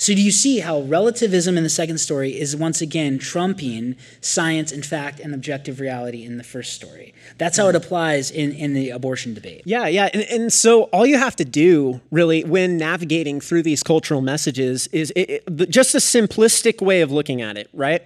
So 0.00 0.14
do 0.14 0.22
you 0.22 0.30
see 0.30 0.60
how 0.60 0.82
relativism 0.82 1.58
in 1.58 1.64
the 1.64 1.68
second 1.68 1.98
story 1.98 2.38
is 2.38 2.54
once 2.54 2.80
again 2.80 3.18
trumping 3.18 3.96
science 4.20 4.70
and 4.70 4.86
fact 4.86 5.18
and 5.18 5.34
objective 5.34 5.80
reality 5.80 6.24
in 6.24 6.38
the 6.38 6.44
first 6.44 6.72
story? 6.72 7.12
That's 7.36 7.56
how 7.56 7.66
it 7.66 7.74
applies 7.74 8.30
in, 8.30 8.52
in 8.52 8.74
the 8.74 8.90
abortion 8.90 9.34
debate. 9.34 9.62
Yeah, 9.64 9.88
yeah. 9.88 10.08
And, 10.14 10.22
and 10.22 10.52
so 10.52 10.84
all 10.84 11.04
you 11.04 11.18
have 11.18 11.34
to 11.36 11.44
do, 11.44 12.00
really, 12.12 12.44
when 12.44 12.76
navigating 12.76 13.40
through 13.40 13.64
these 13.64 13.82
cultural 13.82 14.20
messages 14.20 14.86
is 14.92 15.10
it, 15.16 15.42
it, 15.46 15.68
just 15.68 15.96
a 15.96 15.98
simplistic 15.98 16.80
way 16.80 17.00
of 17.00 17.10
looking 17.10 17.42
at 17.42 17.58
it, 17.58 17.68
right? 17.72 18.02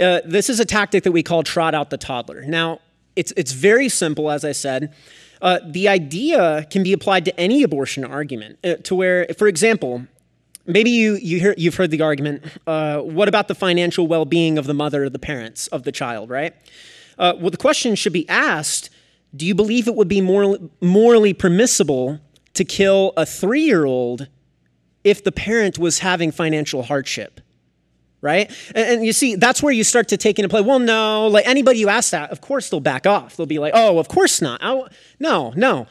Uh, 0.00 0.20
this 0.24 0.48
is 0.48 0.58
a 0.58 0.64
tactic 0.64 1.04
that 1.04 1.12
we 1.12 1.22
call 1.22 1.42
trot 1.42 1.74
out 1.74 1.90
the 1.90 1.98
toddler. 1.98 2.46
Now, 2.46 2.80
it's, 3.20 3.32
it's 3.36 3.52
very 3.52 3.90
simple, 3.90 4.30
as 4.30 4.46
I 4.46 4.52
said. 4.52 4.94
Uh, 5.42 5.58
the 5.66 5.88
idea 5.88 6.66
can 6.70 6.82
be 6.82 6.94
applied 6.94 7.26
to 7.26 7.38
any 7.38 7.62
abortion 7.62 8.02
argument, 8.02 8.58
uh, 8.64 8.76
to 8.84 8.94
where, 8.94 9.26
for 9.38 9.46
example, 9.46 10.06
maybe 10.64 10.90
you, 10.90 11.18
you 11.20 11.38
hear, 11.38 11.54
you've 11.58 11.74
heard 11.74 11.90
the 11.90 12.00
argument 12.00 12.42
uh, 12.66 13.00
what 13.00 13.28
about 13.28 13.46
the 13.48 13.54
financial 13.54 14.06
well 14.06 14.24
being 14.24 14.56
of 14.56 14.66
the 14.66 14.74
mother 14.74 15.08
the 15.10 15.18
parents 15.18 15.66
of 15.68 15.82
the 15.82 15.92
child, 15.92 16.30
right? 16.30 16.54
Uh, 17.18 17.34
well, 17.38 17.50
the 17.50 17.58
question 17.58 17.94
should 17.94 18.14
be 18.14 18.26
asked 18.28 18.88
do 19.36 19.46
you 19.46 19.54
believe 19.54 19.86
it 19.86 19.94
would 19.94 20.08
be 20.08 20.20
morally, 20.20 20.58
morally 20.80 21.32
permissible 21.32 22.18
to 22.54 22.64
kill 22.64 23.12
a 23.16 23.24
three 23.24 23.62
year 23.62 23.84
old 23.84 24.28
if 25.04 25.22
the 25.22 25.30
parent 25.30 25.78
was 25.78 26.00
having 26.00 26.32
financial 26.32 26.82
hardship? 26.82 27.40
Right? 28.22 28.50
And, 28.74 28.88
and, 28.88 29.06
you 29.06 29.14
see, 29.14 29.36
that's 29.36 29.62
where 29.62 29.72
you 29.72 29.82
start 29.82 30.08
to 30.08 30.18
take 30.18 30.38
into 30.38 30.50
play. 30.50 30.60
Well, 30.60 30.78
no, 30.78 31.28
like 31.28 31.46
anybody 31.46 31.78
you 31.78 31.88
ask 31.88 32.10
that, 32.10 32.30
of 32.30 32.42
course 32.42 32.68
they'll 32.68 32.78
back 32.78 33.06
off. 33.06 33.36
They'll 33.36 33.46
be 33.46 33.58
like, 33.58 33.72
oh, 33.74 33.98
of 33.98 34.08
course 34.08 34.42
not. 34.42 34.60
I, 34.62 34.82
no, 35.18 35.54
no. 35.56 35.86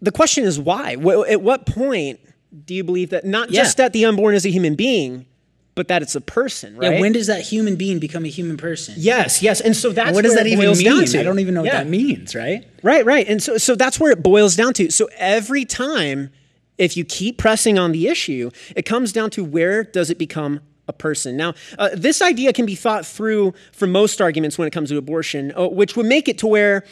The 0.00 0.12
question 0.12 0.44
is 0.44 0.60
why? 0.60 0.92
At 1.28 1.42
what 1.42 1.66
point 1.66 2.20
do 2.64 2.74
you 2.74 2.84
believe 2.84 3.10
that 3.10 3.24
not 3.24 3.50
yeah. 3.50 3.62
just 3.62 3.76
that 3.78 3.92
the 3.92 4.04
unborn 4.04 4.34
is 4.34 4.46
a 4.46 4.48
human 4.48 4.76
being, 4.76 5.26
but 5.74 5.88
that 5.88 6.02
it's 6.02 6.14
a 6.14 6.20
person, 6.20 6.76
right? 6.76 6.94
Yeah, 6.94 7.00
when 7.00 7.12
does 7.12 7.26
that 7.26 7.42
human 7.42 7.76
being 7.76 7.98
become 7.98 8.24
a 8.24 8.28
human 8.28 8.56
person? 8.56 8.94
Yes, 8.96 9.42
yes. 9.42 9.60
And 9.60 9.76
so 9.76 9.90
that's 9.90 10.08
and 10.08 10.14
what 10.14 10.22
does 10.22 10.34
that 10.34 10.46
even 10.46 10.76
mean? 10.76 11.16
I 11.16 11.22
don't 11.22 11.38
even 11.38 11.54
know 11.54 11.64
yeah. 11.64 11.78
what 11.78 11.84
that 11.84 11.90
means, 11.90 12.34
right? 12.34 12.66
Right, 12.82 13.04
right. 13.04 13.26
And 13.28 13.42
so 13.42 13.58
so 13.58 13.74
that's 13.76 13.98
where 13.98 14.12
it 14.12 14.22
boils 14.22 14.56
down 14.56 14.72
to. 14.74 14.90
So 14.90 15.08
every 15.16 15.64
time 15.64 16.30
if 16.78 16.96
you 16.96 17.04
keep 17.04 17.38
pressing 17.38 17.78
on 17.78 17.92
the 17.92 18.08
issue, 18.08 18.50
it 18.74 18.82
comes 18.82 19.12
down 19.12 19.30
to 19.30 19.44
where 19.44 19.84
does 19.84 20.10
it 20.10 20.18
become 20.18 20.60
a 20.90 20.92
person. 20.92 21.36
Now, 21.36 21.54
uh, 21.78 21.88
this 21.94 22.20
idea 22.20 22.52
can 22.52 22.66
be 22.66 22.74
thought 22.74 23.06
through 23.06 23.54
for 23.72 23.86
most 23.86 24.20
arguments 24.20 24.58
when 24.58 24.68
it 24.68 24.72
comes 24.72 24.90
to 24.90 24.98
abortion, 24.98 25.52
uh, 25.56 25.68
which 25.68 25.96
would 25.96 26.06
make 26.06 26.28
it 26.28 26.36
to 26.38 26.46
where 26.46 26.84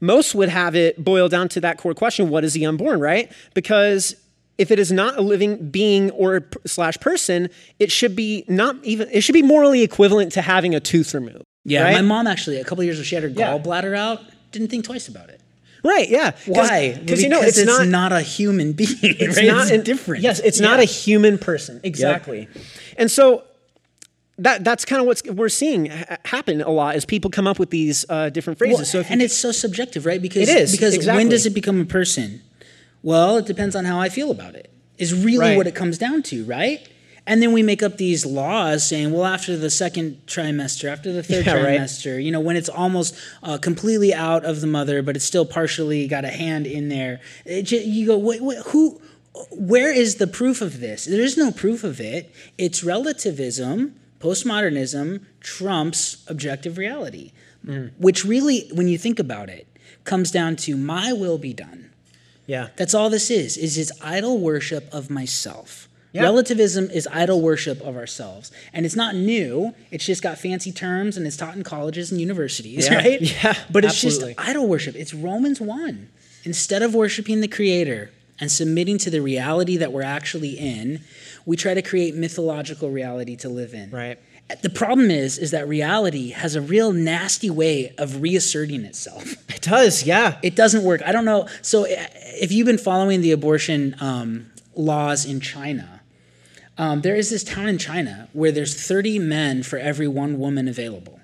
most 0.00 0.34
would 0.34 0.48
have 0.48 0.76
it 0.76 1.02
boil 1.02 1.28
down 1.28 1.48
to 1.48 1.60
that 1.62 1.78
core 1.78 1.94
question 1.94 2.28
what 2.28 2.44
is 2.44 2.52
the 2.52 2.64
unborn, 2.66 3.00
right? 3.00 3.32
Because 3.54 4.14
if 4.58 4.70
it 4.70 4.78
is 4.78 4.92
not 4.92 5.18
a 5.18 5.22
living 5.22 5.70
being 5.70 6.10
or 6.12 6.46
slash 6.66 6.98
person, 7.00 7.48
it 7.78 7.90
should 7.90 8.14
be 8.14 8.44
not 8.48 8.76
even 8.84 9.08
it 9.10 9.22
should 9.22 9.34
be 9.34 9.42
morally 9.42 9.82
equivalent 9.82 10.32
to 10.32 10.42
having 10.42 10.74
a 10.74 10.80
tooth 10.80 11.14
removed. 11.14 11.44
Yeah, 11.64 11.82
right? 11.82 11.94
my 11.94 12.02
mom 12.02 12.26
actually 12.26 12.60
a 12.60 12.64
couple 12.64 12.84
years 12.84 12.98
ago 12.98 13.04
she 13.04 13.14
had 13.16 13.24
her 13.24 13.30
yeah. 13.30 13.58
gallbladder 13.58 13.96
out, 13.96 14.20
didn't 14.52 14.68
think 14.68 14.84
twice 14.84 15.08
about 15.08 15.28
it. 15.30 15.35
Right. 15.86 16.08
Yeah. 16.08 16.32
Why? 16.46 16.94
Because 16.98 17.22
you 17.22 17.28
know 17.28 17.40
it's, 17.40 17.58
it's 17.58 17.66
not, 17.66 17.86
not, 17.86 18.12
a 18.12 18.20
human 18.20 18.72
being. 18.72 18.90
It's 19.02 19.36
right? 19.36 19.46
not 19.46 19.70
it's 19.70 19.84
different. 19.84 20.22
Yes, 20.22 20.40
it's 20.40 20.60
yeah. 20.60 20.68
not 20.68 20.80
a 20.80 20.84
human 20.84 21.38
person. 21.38 21.80
Exactly. 21.84 22.48
Yep. 22.52 22.64
And 22.98 23.10
so 23.10 23.44
that 24.38 24.64
that's 24.64 24.84
kind 24.84 25.00
of 25.00 25.06
what 25.06 25.22
we're 25.34 25.48
seeing 25.48 25.86
happen 26.24 26.60
a 26.60 26.70
lot 26.70 26.96
as 26.96 27.04
people 27.04 27.30
come 27.30 27.46
up 27.46 27.58
with 27.58 27.70
these 27.70 28.04
uh, 28.08 28.30
different 28.30 28.58
phrases. 28.58 28.92
Well, 28.92 29.04
so 29.04 29.08
and 29.08 29.22
it's 29.22 29.36
so 29.36 29.52
subjective, 29.52 30.04
right? 30.06 30.20
Because 30.20 30.48
it 30.48 30.56
is 30.56 30.72
because 30.72 30.94
exactly. 30.94 31.20
when 31.24 31.28
does 31.28 31.46
it 31.46 31.54
become 31.54 31.80
a 31.80 31.84
person? 31.84 32.42
Well, 33.02 33.36
it 33.36 33.46
depends 33.46 33.76
on 33.76 33.84
how 33.84 34.00
I 34.00 34.08
feel 34.08 34.30
about 34.30 34.54
it. 34.54 34.70
Is 34.98 35.14
really 35.14 35.50
right. 35.50 35.56
what 35.56 35.66
it 35.66 35.74
comes 35.74 35.98
down 35.98 36.22
to, 36.24 36.44
right? 36.46 36.88
And 37.26 37.42
then 37.42 37.52
we 37.52 37.62
make 37.62 37.82
up 37.82 37.96
these 37.96 38.24
laws 38.24 38.86
saying, 38.86 39.12
well, 39.12 39.24
after 39.24 39.56
the 39.56 39.70
second 39.70 40.20
trimester, 40.26 40.90
after 40.90 41.12
the 41.12 41.22
third 41.22 41.46
yeah, 41.46 41.56
trimester, 41.56 42.14
right. 42.14 42.24
you 42.24 42.30
know, 42.30 42.40
when 42.40 42.56
it's 42.56 42.68
almost 42.68 43.16
uh, 43.42 43.58
completely 43.58 44.14
out 44.14 44.44
of 44.44 44.60
the 44.60 44.66
mother, 44.66 45.02
but 45.02 45.16
it's 45.16 45.24
still 45.24 45.44
partially 45.44 46.06
got 46.06 46.24
a 46.24 46.30
hand 46.30 46.66
in 46.66 46.88
there, 46.88 47.20
just, 47.62 47.84
you 47.84 48.06
go, 48.06 48.16
wait, 48.16 48.40
wait, 48.40 48.58
who? 48.66 49.00
Where 49.50 49.92
is 49.92 50.14
the 50.14 50.26
proof 50.26 50.62
of 50.62 50.80
this? 50.80 51.04
There 51.04 51.20
is 51.20 51.36
no 51.36 51.50
proof 51.50 51.84
of 51.84 52.00
it. 52.00 52.32
It's 52.56 52.82
relativism, 52.82 53.94
postmodernism 54.18 55.24
trumps 55.40 56.24
objective 56.28 56.78
reality, 56.78 57.32
mm. 57.64 57.92
which 57.98 58.24
really, 58.24 58.70
when 58.72 58.88
you 58.88 58.96
think 58.96 59.18
about 59.18 59.50
it, 59.50 59.66
comes 60.04 60.30
down 60.30 60.56
to 60.56 60.76
my 60.76 61.12
will 61.12 61.36
be 61.36 61.52
done. 61.52 61.90
Yeah. 62.46 62.68
That's 62.76 62.94
all 62.94 63.10
this 63.10 63.30
is, 63.30 63.56
is 63.56 63.76
it's 63.76 63.92
idol 64.00 64.38
worship 64.38 64.88
of 64.92 65.10
myself. 65.10 65.85
Yeah. 66.16 66.22
Relativism 66.22 66.88
is 66.90 67.06
idol 67.12 67.42
worship 67.42 67.82
of 67.82 67.94
ourselves. 67.94 68.50
And 68.72 68.86
it's 68.86 68.96
not 68.96 69.14
new. 69.14 69.74
It's 69.90 70.06
just 70.06 70.22
got 70.22 70.38
fancy 70.38 70.72
terms 70.72 71.18
and 71.18 71.26
it's 71.26 71.36
taught 71.36 71.56
in 71.56 71.62
colleges 71.62 72.10
and 72.10 72.18
universities, 72.18 72.88
yeah. 72.88 72.96
right? 72.96 73.20
Yeah. 73.44 73.54
But 73.70 73.84
it's 73.84 74.02
absolutely. 74.02 74.34
just 74.34 74.48
idol 74.48 74.66
worship. 74.66 74.96
It's 74.96 75.12
Romans 75.12 75.60
1. 75.60 76.08
Instead 76.44 76.82
of 76.82 76.94
worshiping 76.94 77.42
the 77.42 77.48
creator 77.48 78.10
and 78.40 78.50
submitting 78.50 78.96
to 78.98 79.10
the 79.10 79.20
reality 79.20 79.76
that 79.76 79.92
we're 79.92 80.02
actually 80.02 80.58
in, 80.58 81.02
we 81.44 81.56
try 81.56 81.74
to 81.74 81.82
create 81.82 82.14
mythological 82.14 82.90
reality 82.90 83.36
to 83.36 83.50
live 83.50 83.74
in. 83.74 83.90
Right. 83.90 84.18
The 84.62 84.70
problem 84.70 85.10
is, 85.10 85.36
is 85.38 85.50
that 85.50 85.68
reality 85.68 86.30
has 86.30 86.54
a 86.54 86.62
real 86.62 86.92
nasty 86.92 87.50
way 87.50 87.94
of 87.98 88.22
reasserting 88.22 88.84
itself. 88.84 89.34
It 89.56 89.62
does, 89.62 90.04
yeah. 90.04 90.38
It 90.44 90.54
doesn't 90.54 90.84
work. 90.84 91.02
I 91.04 91.10
don't 91.10 91.24
know. 91.24 91.48
So, 91.60 91.86
if 91.88 92.52
you've 92.52 92.66
been 92.66 92.78
following 92.78 93.20
the 93.20 93.32
abortion 93.32 93.96
um, 93.98 94.46
laws 94.76 95.24
in 95.24 95.40
China, 95.40 95.95
um, 96.78 97.00
there 97.00 97.16
is 97.16 97.30
this 97.30 97.44
town 97.44 97.68
in 97.68 97.78
China 97.78 98.28
where 98.32 98.52
there's 98.52 98.74
30 98.74 99.18
men 99.18 99.62
for 99.62 99.78
every 99.78 100.08
one 100.08 100.38
woman 100.38 100.68
available. 100.68 101.20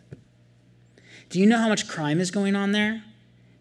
Do 1.28 1.40
you 1.40 1.46
know 1.46 1.58
how 1.58 1.68
much 1.68 1.88
crime 1.88 2.20
is 2.20 2.30
going 2.30 2.56
on 2.56 2.72
there? 2.72 3.02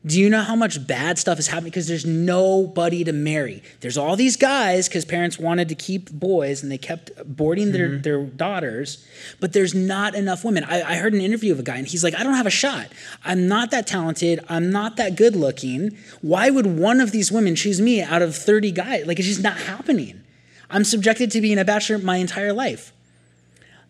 Do 0.04 0.20
you 0.20 0.32
know 0.32 0.42
how 0.42 0.56
much 0.56 0.88
bad 0.88 1.20
stuff 1.20 1.38
is 1.38 1.48
happening? 1.48 1.70
Because 1.70 1.88
there's 1.88 2.08
nobody 2.08 3.04
to 3.04 3.14
marry. 3.14 3.62
There's 3.82 4.00
all 4.00 4.16
these 4.16 4.36
guys 4.36 4.88
because 4.88 5.06
parents 5.06 5.38
wanted 5.38 5.70
to 5.70 5.76
keep 5.76 6.10
boys 6.12 6.64
and 6.64 6.72
they 6.72 6.80
kept 6.80 7.12
boarding 7.24 7.72
their, 7.72 7.90
mm-hmm. 7.90 8.02
their 8.02 8.24
daughters, 8.26 9.06
but 9.40 9.54
there's 9.54 9.76
not 9.76 10.16
enough 10.16 10.44
women. 10.44 10.64
I, 10.64 10.82
I 10.82 10.96
heard 10.96 11.14
an 11.14 11.22
interview 11.22 11.52
of 11.52 11.60
a 11.60 11.64
guy 11.64 11.78
and 11.78 11.88
he's 11.88 12.04
like, 12.04 12.16
I 12.16 12.24
don't 12.24 12.34
have 12.34 12.48
a 12.48 12.52
shot. 12.52 12.88
I'm 13.24 13.48
not 13.48 13.70
that 13.72 13.86
talented. 13.86 14.44
I'm 14.50 14.72
not 14.72 14.96
that 14.96 15.16
good 15.16 15.36
looking. 15.36 15.96
Why 16.22 16.50
would 16.50 16.66
one 16.66 17.00
of 17.00 17.12
these 17.12 17.32
women 17.32 17.56
choose 17.56 17.80
me 17.80 18.02
out 18.02 18.24
of 18.24 18.36
30 18.36 18.72
guys? 18.72 19.06
Like, 19.06 19.20
it's 19.20 19.28
just 19.28 19.44
not 19.44 19.58
happening. 19.58 20.24
I'm 20.72 20.86
subjected 20.86 21.30
to 21.32 21.42
being 21.42 21.60
a 21.60 21.66
bachelor 21.66 21.98
my 22.00 22.18
entire 22.18 22.54
life. 22.54 22.94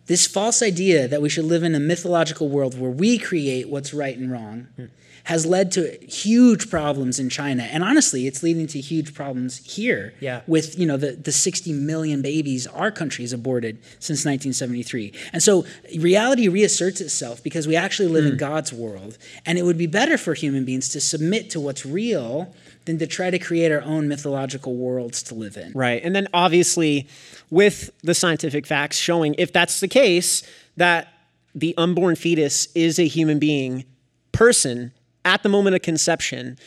This 0.06 0.26
false 0.26 0.62
idea 0.62 1.06
that 1.06 1.22
we 1.22 1.28
should 1.28 1.44
live 1.44 1.62
in 1.62 1.74
a 1.76 1.80
mythological 1.80 2.48
world 2.48 2.78
where 2.78 2.90
we 2.90 3.18
create 3.18 3.68
what's 3.68 3.94
right 3.94 4.18
and 4.18 4.30
wrong. 4.30 4.66
Hmm. 4.76 4.86
Has 5.24 5.46
led 5.46 5.70
to 5.72 5.98
huge 6.06 6.70
problems 6.70 7.18
in 7.18 7.28
China. 7.28 7.62
And 7.62 7.84
honestly, 7.84 8.26
it's 8.26 8.42
leading 8.42 8.66
to 8.68 8.80
huge 8.80 9.14
problems 9.14 9.58
here 9.58 10.14
yeah. 10.20 10.42
with, 10.46 10.78
you 10.78 10.86
know, 10.86 10.96
the, 10.96 11.12
the 11.12 11.32
60 11.32 11.72
million 11.72 12.22
babies 12.22 12.66
our 12.66 12.90
country 12.90 13.22
has 13.22 13.32
aborted 13.32 13.78
since 14.00 14.24
1973. 14.24 15.12
And 15.32 15.42
so 15.42 15.64
reality 15.98 16.48
reasserts 16.48 17.00
itself 17.00 17.42
because 17.42 17.66
we 17.66 17.76
actually 17.76 18.08
live 18.08 18.24
mm. 18.24 18.28
in 18.28 18.32
hmm. 18.32 18.38
God's 18.38 18.72
world. 18.72 19.18
And 19.46 19.58
it 19.58 19.62
would 19.62 19.78
be 19.78 19.86
better 19.86 20.18
for 20.18 20.34
human 20.34 20.64
beings 20.64 20.88
to 20.90 21.00
submit 21.00 21.50
to 21.50 21.60
what's 21.60 21.86
real 21.86 22.52
than 22.84 22.98
to 22.98 23.06
try 23.06 23.30
to 23.30 23.38
create 23.38 23.70
our 23.70 23.82
own 23.82 24.08
mythological 24.08 24.74
worlds 24.74 25.22
to 25.24 25.34
live 25.34 25.56
in. 25.56 25.72
Right. 25.72 26.02
And 26.02 26.14
then 26.14 26.28
obviously 26.34 27.06
with 27.50 27.90
the 28.02 28.14
scientific 28.14 28.66
facts 28.66 28.96
showing 28.96 29.34
if 29.38 29.52
that's 29.52 29.80
the 29.80 29.88
case 29.88 30.42
that 30.76 31.08
the 31.54 31.74
unborn 31.76 32.16
fetus 32.16 32.66
is 32.74 32.98
a 32.98 33.06
human 33.06 33.38
being 33.38 33.84
person 34.32 34.92
at 35.24 35.42
the 35.42 35.48
moment 35.48 35.76
of 35.76 35.82
conception, 35.82 36.58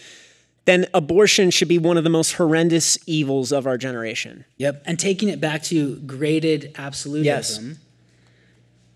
then 0.66 0.88
abortion 0.94 1.52
should 1.52 1.68
be 1.68 1.78
one 1.78 1.98
of 1.98 2.04
the 2.04 2.10
most 2.10 2.34
horrendous 2.34 2.98
evils 3.06 3.52
of 3.52 3.68
our 3.68 3.78
generation. 3.78 4.46
Yep. 4.58 4.84
And 4.86 5.00
taking 5.00 5.30
it 5.30 5.40
back 5.40 5.64
to 5.64 5.98
graded 5.98 6.74
absolutism, 6.78 7.68
yes. 7.68 7.78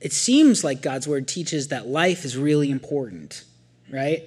it 0.02 0.14
seems 0.14 0.64
like 0.64 0.82
God's 0.82 1.08
word 1.08 1.28
teaches 1.28 1.68
that 1.68 1.88
life 1.88 2.26
is 2.26 2.36
really 2.36 2.72
important, 2.72 3.44
right? 3.92 4.24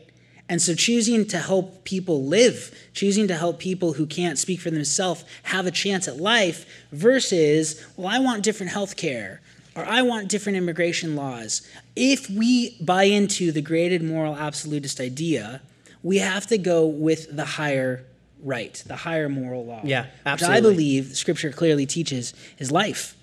And 0.49 0.61
so 0.61 0.75
choosing 0.75 1.27
to 1.29 1.39
help 1.39 1.85
people 1.85 2.27
live, 2.27 2.77
choosing 2.93 3.27
to 3.29 3.35
help 3.35 3.59
people 3.59 3.95
who 3.95 4.07
can't 4.07 4.39
speak 4.39 4.61
for 4.61 4.71
themselves 4.71 5.25
have 5.45 5.67
a 5.67 5.71
chance 5.71 6.07
at 6.07 6.19
life 6.19 6.67
versus, 6.93 7.85
well, 7.97 8.09
I 8.09 8.19
want 8.19 8.43
different 8.43 8.71
health 8.71 8.97
care 8.97 9.41
or 9.75 9.85
I 9.85 10.03
want 10.03 10.29
different 10.29 10.59
immigration 10.59 11.17
laws. 11.17 11.67
If 11.97 12.29
we 12.29 12.77
buy 12.81 13.05
into 13.05 13.53
the 13.53 13.63
graded 13.63 14.03
moral 14.03 14.37
absolutist 14.37 15.01
idea, 15.01 15.63
we 16.03 16.19
have 16.19 16.47
to 16.49 16.59
go 16.59 16.87
with 16.87 17.35
the 17.35 17.45
higher 17.45 18.05
right, 18.43 18.83
the 18.87 18.97
higher 18.97 19.29
moral 19.29 19.65
law. 19.65 19.81
Yeah, 19.85 20.07
absolutely. 20.27 20.57
Which 20.57 20.59
I 20.59 20.61
believe 20.61 21.17
Scripture 21.17 21.51
clearly 21.51 21.87
teaches 21.87 22.35
is 22.59 22.71
life. 22.71 23.17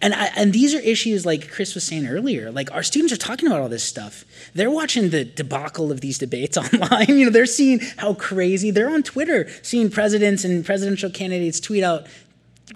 And 0.00 0.14
I, 0.14 0.26
and 0.36 0.52
these 0.52 0.74
are 0.74 0.80
issues 0.80 1.26
like 1.26 1.50
Chris 1.50 1.74
was 1.74 1.84
saying 1.84 2.06
earlier. 2.06 2.50
Like 2.50 2.72
our 2.72 2.82
students 2.82 3.12
are 3.12 3.16
talking 3.16 3.48
about 3.48 3.60
all 3.60 3.68
this 3.68 3.84
stuff. 3.84 4.24
They're 4.54 4.70
watching 4.70 5.10
the 5.10 5.24
debacle 5.24 5.90
of 5.90 6.00
these 6.00 6.18
debates 6.18 6.56
online. 6.72 7.06
You 7.08 7.26
know, 7.26 7.30
they're 7.30 7.46
seeing 7.46 7.80
how 7.96 8.14
crazy. 8.14 8.70
They're 8.70 8.90
on 8.90 9.02
Twitter 9.02 9.48
seeing 9.62 9.90
presidents 9.90 10.44
and 10.44 10.64
presidential 10.64 11.10
candidates 11.10 11.60
tweet 11.60 11.82
out 11.82 12.06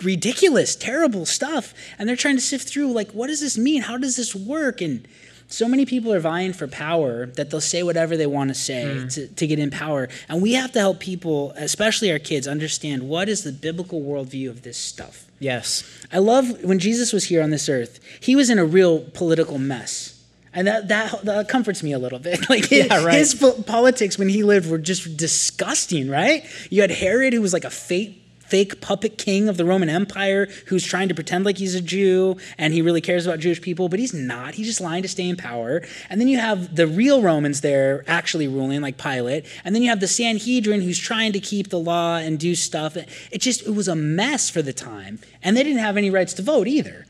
ridiculous, 0.03 0.77
terrible 0.77 1.27
stuff. 1.27 1.75
And 1.99 2.09
they're 2.09 2.17
trying 2.17 2.37
to 2.37 2.43
sift 2.43 2.69
through, 2.69 2.93
like, 2.93 3.13
what 3.13 3.29
does 3.29 3.41
this 3.41 3.57
mean? 3.57 3.83
How 3.83 3.97
does 3.97 4.17
this 4.17 4.35
work? 4.35 4.81
And 4.81 5.07
so 5.49 5.69
many 5.69 5.87
people 5.87 6.13
are 6.13 6.21
vying 6.21 6.53
for 6.53 6.67
power 6.67 7.27
that 7.27 7.51
they'll 7.51 7.61
say 7.61 7.83
whatever 7.83 8.17
they 8.17 8.27
want 8.27 8.49
to 8.49 8.55
say 8.55 8.85
mm. 8.85 9.15
to, 9.15 9.29
to 9.29 9.47
get 9.47 9.59
in 9.59 9.71
power. 9.71 10.09
And 10.29 10.43
we 10.43 10.55
have 10.55 10.73
to 10.73 10.79
help 10.81 11.01
people, 11.01 11.53
especially 11.57 12.11
our 12.11 12.19
kids, 12.19 12.49
understand 12.49 13.09
what 13.09 13.29
is 13.29 13.45
the 13.45 13.53
biblical 13.53 14.01
worldview 14.01 14.51
of 14.51 14.63
this 14.63 14.77
stuff. 14.77 15.27
Yes. 15.39 15.85
I 16.13 16.19
love 16.19 16.65
when 16.65 16.79
Jesus 16.79 17.13
was 17.13 17.25
here 17.25 17.43
on 17.43 17.51
this 17.51 17.69
earth, 17.69 18.01
he 18.21 18.35
was 18.35 18.51
in 18.51 18.59
a 18.59 18.65
real 18.65 19.01
political 19.01 19.59
mess. 19.59 20.13
And 20.53 20.67
that, 20.67 20.89
that, 20.89 21.25
that 21.25 21.49
comforts 21.49 21.83
me 21.83 21.93
a 21.93 21.99
little 21.99 22.19
bit. 22.19 22.41
Like 22.49 22.67
his, 22.67 22.87
yeah, 22.87 23.05
right. 23.05 23.19
his 23.19 23.35
politics 23.67 24.19
when 24.19 24.29
he 24.29 24.43
lived 24.43 24.71
were 24.71 24.79
just 24.79 25.17
disgusting, 25.17 26.09
right? 26.09 26.45
You 26.71 26.81
had 26.81 26.91
Herod, 26.91 27.35
who 27.35 27.43
was 27.43 27.53
like 27.53 27.65
a 27.65 27.71
fate 27.71 28.26
fake 28.49 28.81
puppet 28.81 29.19
king 29.19 29.49
of 29.49 29.57
the 29.57 29.65
Roman 29.65 29.89
Empire 29.89 30.49
who's 30.67 30.85
trying 30.85 31.09
to 31.09 31.15
pretend 31.15 31.45
like 31.45 31.59
he's 31.59 31.75
a 31.75 31.81
Jew 31.81 32.37
and 32.59 32.73
he 32.73 32.83
really 32.83 33.01
cares 33.01 33.27
about 33.27 33.41
Jewish 33.41 33.61
people, 33.61 33.89
but 33.89 33.99
he's 33.99 34.15
not. 34.15 34.55
He's 34.55 34.67
just 34.67 34.81
lying 34.81 35.03
to 35.03 35.09
stay 35.09 35.29
in 35.29 35.37
power. 35.37 35.83
And 36.11 36.21
then 36.21 36.29
you 36.29 36.39
have 36.39 36.75
the 36.75 36.87
real 36.87 37.23
Romans 37.23 37.61
there 37.61 38.05
actually 38.07 38.49
ruling, 38.49 38.81
like 38.81 38.99
Pilate. 38.99 39.47
And 39.65 39.75
then 39.75 39.83
you 39.83 39.91
have 39.91 40.01
the 40.01 40.09
Sanhedrin 40.09 40.83
who's 40.83 40.99
trying 40.99 41.33
to 41.33 41.41
keep 41.41 41.71
the 41.71 41.79
law 41.79 42.17
and 42.17 42.39
do 42.39 42.55
stuff. 42.55 42.97
It 42.97 43.39
just 43.41 43.67
it 43.67 43.75
was 43.75 43.89
a 43.89 43.97
mess 43.97 44.51
for 44.51 44.63
the 44.63 44.73
time. 44.73 45.19
And 45.43 45.57
they 45.57 45.63
didn't 45.63 45.81
have 45.81 45.97
any 45.97 46.11
rights 46.11 46.35
to 46.35 46.43
vote 46.43 46.67
either. 46.67 47.07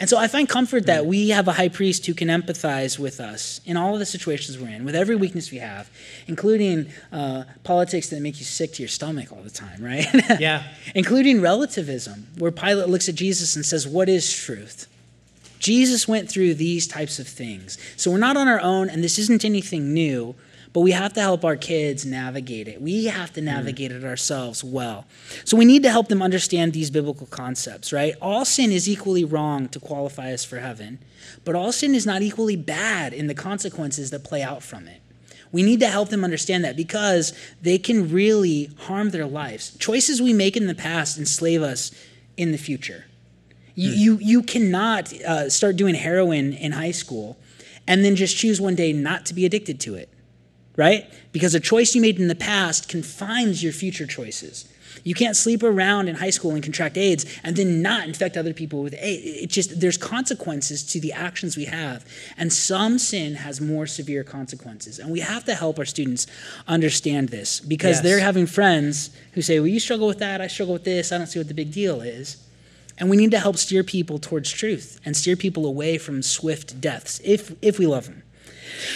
And 0.00 0.08
so 0.08 0.16
I 0.16 0.28
find 0.28 0.48
comfort 0.48 0.86
that 0.86 1.06
we 1.06 1.30
have 1.30 1.48
a 1.48 1.52
high 1.52 1.68
priest 1.68 2.06
who 2.06 2.14
can 2.14 2.28
empathize 2.28 2.98
with 3.00 3.18
us 3.18 3.60
in 3.64 3.76
all 3.76 3.94
of 3.94 3.98
the 3.98 4.06
situations 4.06 4.56
we're 4.56 4.68
in, 4.68 4.84
with 4.84 4.94
every 4.94 5.16
weakness 5.16 5.50
we 5.50 5.58
have, 5.58 5.90
including 6.28 6.88
uh, 7.12 7.44
politics 7.64 8.08
that 8.10 8.22
make 8.22 8.38
you 8.38 8.44
sick 8.44 8.72
to 8.74 8.82
your 8.82 8.88
stomach 8.88 9.32
all 9.32 9.42
the 9.42 9.50
time, 9.50 9.82
right? 9.82 10.06
Yeah. 10.40 10.62
including 10.94 11.40
relativism, 11.40 12.28
where 12.38 12.52
Pilate 12.52 12.88
looks 12.88 13.08
at 13.08 13.16
Jesus 13.16 13.56
and 13.56 13.64
says, 13.66 13.88
What 13.88 14.08
is 14.08 14.32
truth? 14.32 14.86
Jesus 15.58 16.06
went 16.06 16.28
through 16.28 16.54
these 16.54 16.86
types 16.86 17.18
of 17.18 17.26
things. 17.26 17.76
So 17.96 18.10
we're 18.12 18.18
not 18.18 18.36
on 18.36 18.46
our 18.46 18.60
own, 18.60 18.88
and 18.88 19.02
this 19.02 19.18
isn't 19.18 19.44
anything 19.44 19.92
new. 19.92 20.36
But 20.72 20.80
we 20.80 20.90
have 20.90 21.14
to 21.14 21.20
help 21.20 21.44
our 21.44 21.56
kids 21.56 22.04
navigate 22.04 22.68
it. 22.68 22.80
We 22.80 23.06
have 23.06 23.32
to 23.34 23.40
navigate 23.40 23.90
mm. 23.90 23.96
it 23.96 24.04
ourselves 24.04 24.62
well. 24.62 25.06
So 25.44 25.56
we 25.56 25.64
need 25.64 25.82
to 25.84 25.90
help 25.90 26.08
them 26.08 26.22
understand 26.22 26.72
these 26.72 26.90
biblical 26.90 27.26
concepts, 27.26 27.92
right? 27.92 28.14
All 28.20 28.44
sin 28.44 28.70
is 28.70 28.88
equally 28.88 29.24
wrong 29.24 29.68
to 29.70 29.80
qualify 29.80 30.32
us 30.32 30.44
for 30.44 30.58
heaven, 30.58 30.98
but 31.44 31.54
all 31.54 31.72
sin 31.72 31.94
is 31.94 32.04
not 32.04 32.22
equally 32.22 32.56
bad 32.56 33.12
in 33.12 33.28
the 33.28 33.34
consequences 33.34 34.10
that 34.10 34.24
play 34.24 34.42
out 34.42 34.62
from 34.62 34.86
it. 34.88 35.00
We 35.50 35.62
need 35.62 35.80
to 35.80 35.88
help 35.88 36.10
them 36.10 36.24
understand 36.24 36.64
that 36.64 36.76
because 36.76 37.32
they 37.62 37.78
can 37.78 38.12
really 38.12 38.70
harm 38.80 39.10
their 39.10 39.26
lives. 39.26 39.74
Choices 39.78 40.20
we 40.20 40.34
make 40.34 40.58
in 40.58 40.66
the 40.66 40.74
past 40.74 41.16
enslave 41.16 41.62
us 41.62 41.92
in 42.36 42.52
the 42.52 42.58
future. 42.58 43.06
You, 43.74 43.90
mm. 43.90 43.96
you, 43.96 44.18
you 44.20 44.42
cannot 44.42 45.12
uh, 45.22 45.48
start 45.48 45.76
doing 45.76 45.94
heroin 45.94 46.52
in 46.52 46.72
high 46.72 46.90
school 46.90 47.38
and 47.86 48.04
then 48.04 48.16
just 48.16 48.36
choose 48.36 48.60
one 48.60 48.74
day 48.74 48.92
not 48.92 49.24
to 49.26 49.34
be 49.34 49.46
addicted 49.46 49.80
to 49.80 49.94
it 49.94 50.10
right? 50.78 51.12
Because 51.32 51.54
a 51.56 51.60
choice 51.60 51.94
you 51.94 52.00
made 52.00 52.18
in 52.20 52.28
the 52.28 52.36
past 52.36 52.88
confines 52.88 53.62
your 53.62 53.72
future 53.72 54.06
choices. 54.06 54.72
You 55.04 55.14
can't 55.14 55.36
sleep 55.36 55.62
around 55.62 56.08
in 56.08 56.14
high 56.14 56.30
school 56.30 56.52
and 56.52 56.62
contract 56.62 56.96
AIDS 56.96 57.26
and 57.42 57.56
then 57.56 57.82
not 57.82 58.06
infect 58.06 58.36
other 58.36 58.54
people 58.54 58.82
with 58.82 58.94
AIDS. 58.98 59.42
It 59.42 59.50
just 59.50 59.80
there's 59.80 59.96
consequences 59.96 60.84
to 60.92 61.00
the 61.00 61.12
actions 61.12 61.56
we 61.56 61.66
have, 61.66 62.06
and 62.36 62.52
some 62.52 62.98
sin 62.98 63.34
has 63.34 63.60
more 63.60 63.86
severe 63.86 64.24
consequences. 64.24 64.98
And 64.98 65.10
we 65.10 65.20
have 65.20 65.44
to 65.44 65.54
help 65.54 65.78
our 65.78 65.84
students 65.84 66.26
understand 66.66 67.28
this 67.28 67.60
because 67.60 67.96
yes. 67.96 68.00
they're 68.02 68.20
having 68.20 68.46
friends 68.46 69.10
who 69.32 69.42
say, 69.42 69.60
"Well, 69.60 69.68
you 69.68 69.80
struggle 69.80 70.06
with 70.06 70.18
that. 70.18 70.40
I 70.40 70.46
struggle 70.46 70.74
with 70.74 70.84
this. 70.84 71.12
I 71.12 71.18
don't 71.18 71.26
see 71.26 71.38
what 71.38 71.48
the 71.48 71.54
big 71.54 71.72
deal 71.72 72.00
is." 72.00 72.36
And 72.98 73.08
we 73.08 73.16
need 73.16 73.30
to 73.30 73.38
help 73.38 73.56
steer 73.56 73.84
people 73.84 74.18
towards 74.18 74.50
truth 74.50 75.00
and 75.04 75.16
steer 75.16 75.36
people 75.36 75.66
away 75.66 75.98
from 75.98 76.22
swift 76.22 76.80
deaths 76.80 77.20
if 77.24 77.52
if 77.62 77.78
we 77.78 77.86
love 77.86 78.06
them. 78.06 78.22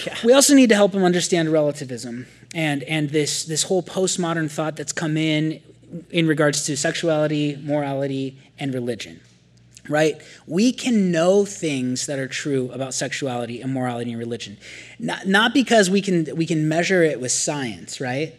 Yeah. 0.07 0.17
We 0.25 0.33
also 0.33 0.55
need 0.55 0.69
to 0.71 0.75
help 0.75 0.93
them 0.93 1.05
understand 1.05 1.53
relativism 1.53 2.27
and, 2.55 2.83
and 2.85 3.11
this, 3.11 3.45
this 3.45 3.65
whole 3.65 3.83
postmodern 3.83 4.51
thought 4.51 4.77
that's 4.77 4.93
come 4.93 5.17
in 5.17 5.61
in 6.11 6.27
regards 6.27 6.65
to 6.65 6.77
sexuality, 6.77 7.57
morality, 7.63 8.39
and 8.59 8.73
religion. 8.73 9.21
Right? 9.89 10.23
We 10.47 10.73
can 10.73 11.11
know 11.11 11.45
things 11.45 12.07
that 12.07 12.21
are 12.21 12.29
true 12.29 12.71
about 12.71 12.95
sexuality 12.95 13.61
and 13.61 13.75
morality 13.75 14.13
and 14.13 14.19
religion. 14.19 14.57
Not, 15.01 15.27
not 15.27 15.55
because 15.55 15.91
we 15.91 16.01
can, 16.01 16.37
we 16.37 16.47
can 16.47 16.69
measure 16.69 17.03
it 17.03 17.21
with 17.21 17.33
science, 17.33 18.01
right? 18.01 18.35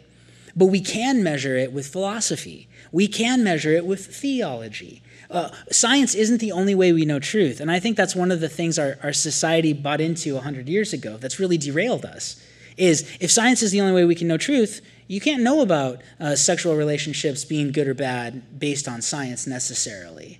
But 0.55 0.67
we 0.67 0.79
can 0.79 1.21
measure 1.21 1.57
it 1.57 1.73
with 1.73 1.87
philosophy. 1.87 2.69
We 2.93 3.09
can 3.09 3.43
measure 3.43 3.71
it 3.71 3.85
with 3.85 4.05
theology 4.05 5.02
uh, 5.33 5.51
science 5.71 6.15
isn't 6.15 6.39
the 6.39 6.51
only 6.51 6.75
way 6.75 6.93
we 6.93 7.05
know 7.05 7.19
truth. 7.19 7.59
And 7.59 7.71
I 7.71 7.79
think 7.79 7.97
that's 7.97 8.15
one 8.15 8.31
of 8.31 8.39
the 8.39 8.49
things 8.49 8.77
our, 8.77 8.97
our 9.03 9.13
society 9.13 9.73
bought 9.73 9.99
into 9.99 10.35
100 10.35 10.69
years 10.69 10.93
ago 10.93 11.17
that's 11.17 11.39
really 11.39 11.57
derailed 11.57 12.05
us. 12.05 12.41
Is 12.77 13.09
if 13.19 13.31
science 13.31 13.61
is 13.61 13.71
the 13.71 13.81
only 13.81 13.93
way 13.93 14.05
we 14.05 14.15
can 14.15 14.27
know 14.27 14.37
truth, 14.37 14.81
you 15.07 15.19
can't 15.19 15.43
know 15.43 15.61
about 15.61 16.01
uh, 16.19 16.35
sexual 16.35 16.75
relationships 16.75 17.45
being 17.45 17.71
good 17.71 17.87
or 17.87 17.93
bad 17.93 18.59
based 18.59 18.87
on 18.87 19.01
science 19.01 19.45
necessarily. 19.45 20.39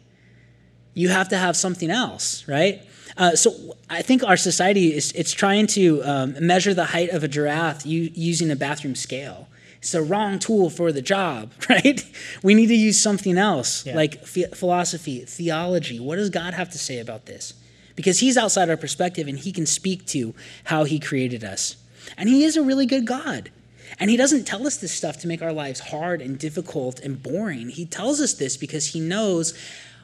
You 0.94 1.10
have 1.10 1.30
to 1.30 1.38
have 1.38 1.56
something 1.58 1.90
else, 1.90 2.48
right? 2.48 2.82
Uh, 3.18 3.36
so 3.36 3.76
I 3.90 4.02
think 4.02 4.24
our 4.24 4.38
society 4.38 4.94
is 4.94 5.12
it's 5.14 5.32
trying 5.32 5.68
to 5.68 6.04
um, 6.04 6.36
measure 6.40 6.74
the 6.74 6.86
height 6.86 7.10
of 7.10 7.24
a 7.24 7.28
giraffe 7.28 7.86
u- 7.86 8.12
using 8.14 8.50
a 8.50 8.56
bathroom 8.56 8.96
scale 8.96 9.48
it's 9.84 9.92
the 9.92 10.02
wrong 10.02 10.40
tool 10.40 10.70
for 10.70 10.94
the 10.94 11.02
job, 11.02 11.52
right? 11.70 12.02
We 12.42 12.54
need 12.54 12.68
to 12.68 12.74
use 12.74 13.02
something 13.02 13.38
else, 13.38 13.86
yeah. 13.86 13.98
like 13.98 14.26
philosophy, 14.26 15.26
theology. 15.26 16.00
What 16.00 16.16
does 16.16 16.30
God 16.30 16.54
have 16.54 16.70
to 16.70 16.78
say 16.78 17.00
about 17.00 17.26
this? 17.26 17.54
Because 17.98 18.20
He's 18.20 18.38
outside 18.38 18.70
our 18.70 18.78
perspective 18.78 19.28
and 19.28 19.38
He 19.38 19.52
can 19.52 19.66
speak 19.66 20.06
to 20.08 20.34
how 20.64 20.86
He 20.86 21.00
created 21.02 21.44
us. 21.44 21.76
And 22.18 22.30
He 22.30 22.46
is 22.46 22.56
a 22.56 22.64
really 22.64 22.86
good 22.86 23.06
God. 23.06 23.52
And 24.00 24.10
He 24.10 24.16
doesn't 24.16 24.46
tell 24.46 24.66
us 24.66 24.78
this 24.78 24.94
stuff 24.94 25.18
to 25.20 25.28
make 25.28 25.42
our 25.42 25.52
lives 25.52 25.82
hard 25.82 26.22
and 26.22 26.40
difficult 26.40 27.02
and 27.02 27.22
boring. 27.22 27.68
He 27.68 27.86
tells 27.86 28.22
us 28.22 28.36
this 28.36 28.56
because 28.56 28.94
He 28.94 29.02
knows 29.02 29.54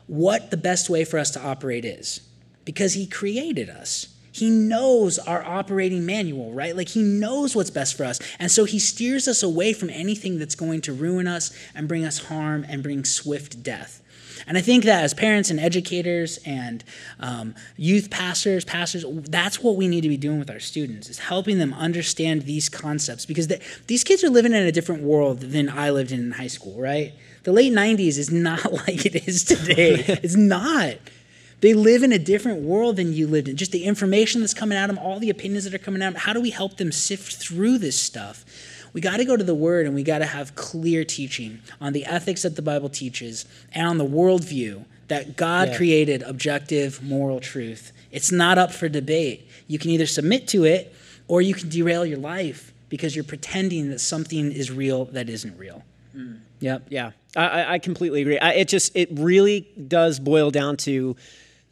what 0.07 0.51
the 0.51 0.57
best 0.57 0.89
way 0.89 1.05
for 1.05 1.17
us 1.17 1.31
to 1.31 1.41
operate 1.41 1.85
is, 1.85 2.19
because 2.65 2.95
He 2.95 3.07
created 3.07 3.69
us. 3.69 4.13
He 4.31 4.49
knows 4.49 5.19
our 5.19 5.43
operating 5.43 6.05
manual, 6.05 6.51
right? 6.51 6.75
Like 6.75 6.89
he 6.89 7.01
knows 7.01 7.55
what's 7.55 7.71
best 7.71 7.95
for 7.95 8.05
us. 8.05 8.19
And 8.39 8.51
so 8.51 8.65
he 8.65 8.79
steers 8.79 9.27
us 9.27 9.43
away 9.43 9.73
from 9.73 9.89
anything 9.89 10.39
that's 10.39 10.55
going 10.55 10.81
to 10.81 10.93
ruin 10.93 11.27
us 11.27 11.51
and 11.75 11.87
bring 11.87 12.05
us 12.05 12.25
harm 12.25 12.65
and 12.67 12.83
bring 12.83 13.03
swift 13.05 13.63
death. 13.63 14.01
And 14.47 14.57
I 14.57 14.61
think 14.61 14.83
that 14.85 15.03
as 15.03 15.13
parents 15.13 15.49
and 15.49 15.59
educators 15.59 16.39
and 16.45 16.83
um, 17.19 17.55
youth 17.77 18.09
pastors, 18.09 18.65
pastors, 18.65 19.05
that's 19.29 19.61
what 19.61 19.75
we 19.75 19.87
need 19.87 20.01
to 20.01 20.09
be 20.09 20.17
doing 20.17 20.39
with 20.39 20.49
our 20.49 20.59
students 20.59 21.09
is 21.09 21.19
helping 21.19 21.59
them 21.59 21.73
understand 21.73 22.43
these 22.43 22.69
concepts 22.69 23.25
because 23.25 23.47
the, 23.47 23.61
these 23.87 24.03
kids 24.03 24.23
are 24.23 24.29
living 24.29 24.53
in 24.53 24.63
a 24.63 24.71
different 24.71 25.03
world 25.03 25.39
than 25.41 25.69
I 25.69 25.91
lived 25.91 26.11
in 26.11 26.19
in 26.19 26.31
high 26.31 26.47
school, 26.47 26.79
right? 26.79 27.13
The 27.43 27.51
late 27.51 27.73
90s 27.73 28.17
is 28.17 28.31
not 28.31 28.71
like 28.87 29.05
it 29.05 29.27
is 29.27 29.43
today. 29.43 29.95
it's 30.07 30.35
not. 30.35 30.95
They 31.61 31.73
live 31.73 32.03
in 32.03 32.13
a 32.13 32.19
different 32.19 32.61
world 32.61 32.95
than 32.95 33.13
you 33.13 33.27
lived 33.27 33.47
in. 33.47 33.57
Just 33.57 33.71
the 33.71 33.83
information 33.83 34.41
that's 34.41 34.53
coming 34.53 34.77
at 34.77 34.87
them, 34.87 34.97
all 34.97 35.19
the 35.19 35.29
opinions 35.29 35.65
that 35.65 35.73
are 35.73 35.83
coming 35.83 36.01
at 36.01 36.13
them. 36.13 36.21
How 36.21 36.33
do 36.33 36.39
we 36.39 36.51
help 36.51 36.77
them 36.77 36.91
sift 36.91 37.35
through 37.35 37.79
this 37.79 37.99
stuff? 37.99 38.45
We 38.93 39.01
got 39.01 39.17
to 39.17 39.25
go 39.25 39.35
to 39.35 39.43
the 39.43 39.55
Word 39.55 39.85
and 39.85 39.93
we 39.93 40.03
got 40.03 40.19
to 40.19 40.25
have 40.25 40.55
clear 40.55 41.03
teaching 41.03 41.59
on 41.79 41.93
the 41.93 42.05
ethics 42.05 42.43
that 42.43 42.55
the 42.55 42.61
Bible 42.61 42.89
teaches 42.89 43.45
and 43.73 43.87
on 43.87 43.97
the 43.97 44.05
worldview 44.05 44.85
that 45.09 45.35
God 45.35 45.69
yeah. 45.69 45.77
created 45.77 46.23
objective 46.23 47.03
moral 47.03 47.39
truth. 47.39 47.91
It's 48.11 48.31
not 48.31 48.57
up 48.57 48.71
for 48.71 48.87
debate. 48.89 49.47
You 49.67 49.77
can 49.77 49.91
either 49.91 50.05
submit 50.05 50.47
to 50.49 50.63
it 50.63 50.95
or 51.27 51.41
you 51.41 51.53
can 51.53 51.69
derail 51.69 52.05
your 52.05 52.17
life 52.17 52.73
because 52.89 53.15
you're 53.15 53.25
pretending 53.25 53.89
that 53.89 53.99
something 53.99 54.51
is 54.51 54.71
real 54.71 55.05
that 55.05 55.29
isn't 55.29 55.57
real. 55.57 55.83
Mm. 56.15 56.39
Yep. 56.59 56.87
Yeah, 56.89 57.11
I, 57.35 57.75
I 57.75 57.79
completely 57.79 58.21
agree. 58.21 58.39
I, 58.39 58.53
it 58.53 58.67
just 58.67 58.95
it 58.95 59.09
really 59.13 59.67
does 59.87 60.19
boil 60.19 60.51
down 60.51 60.77
to 60.77 61.15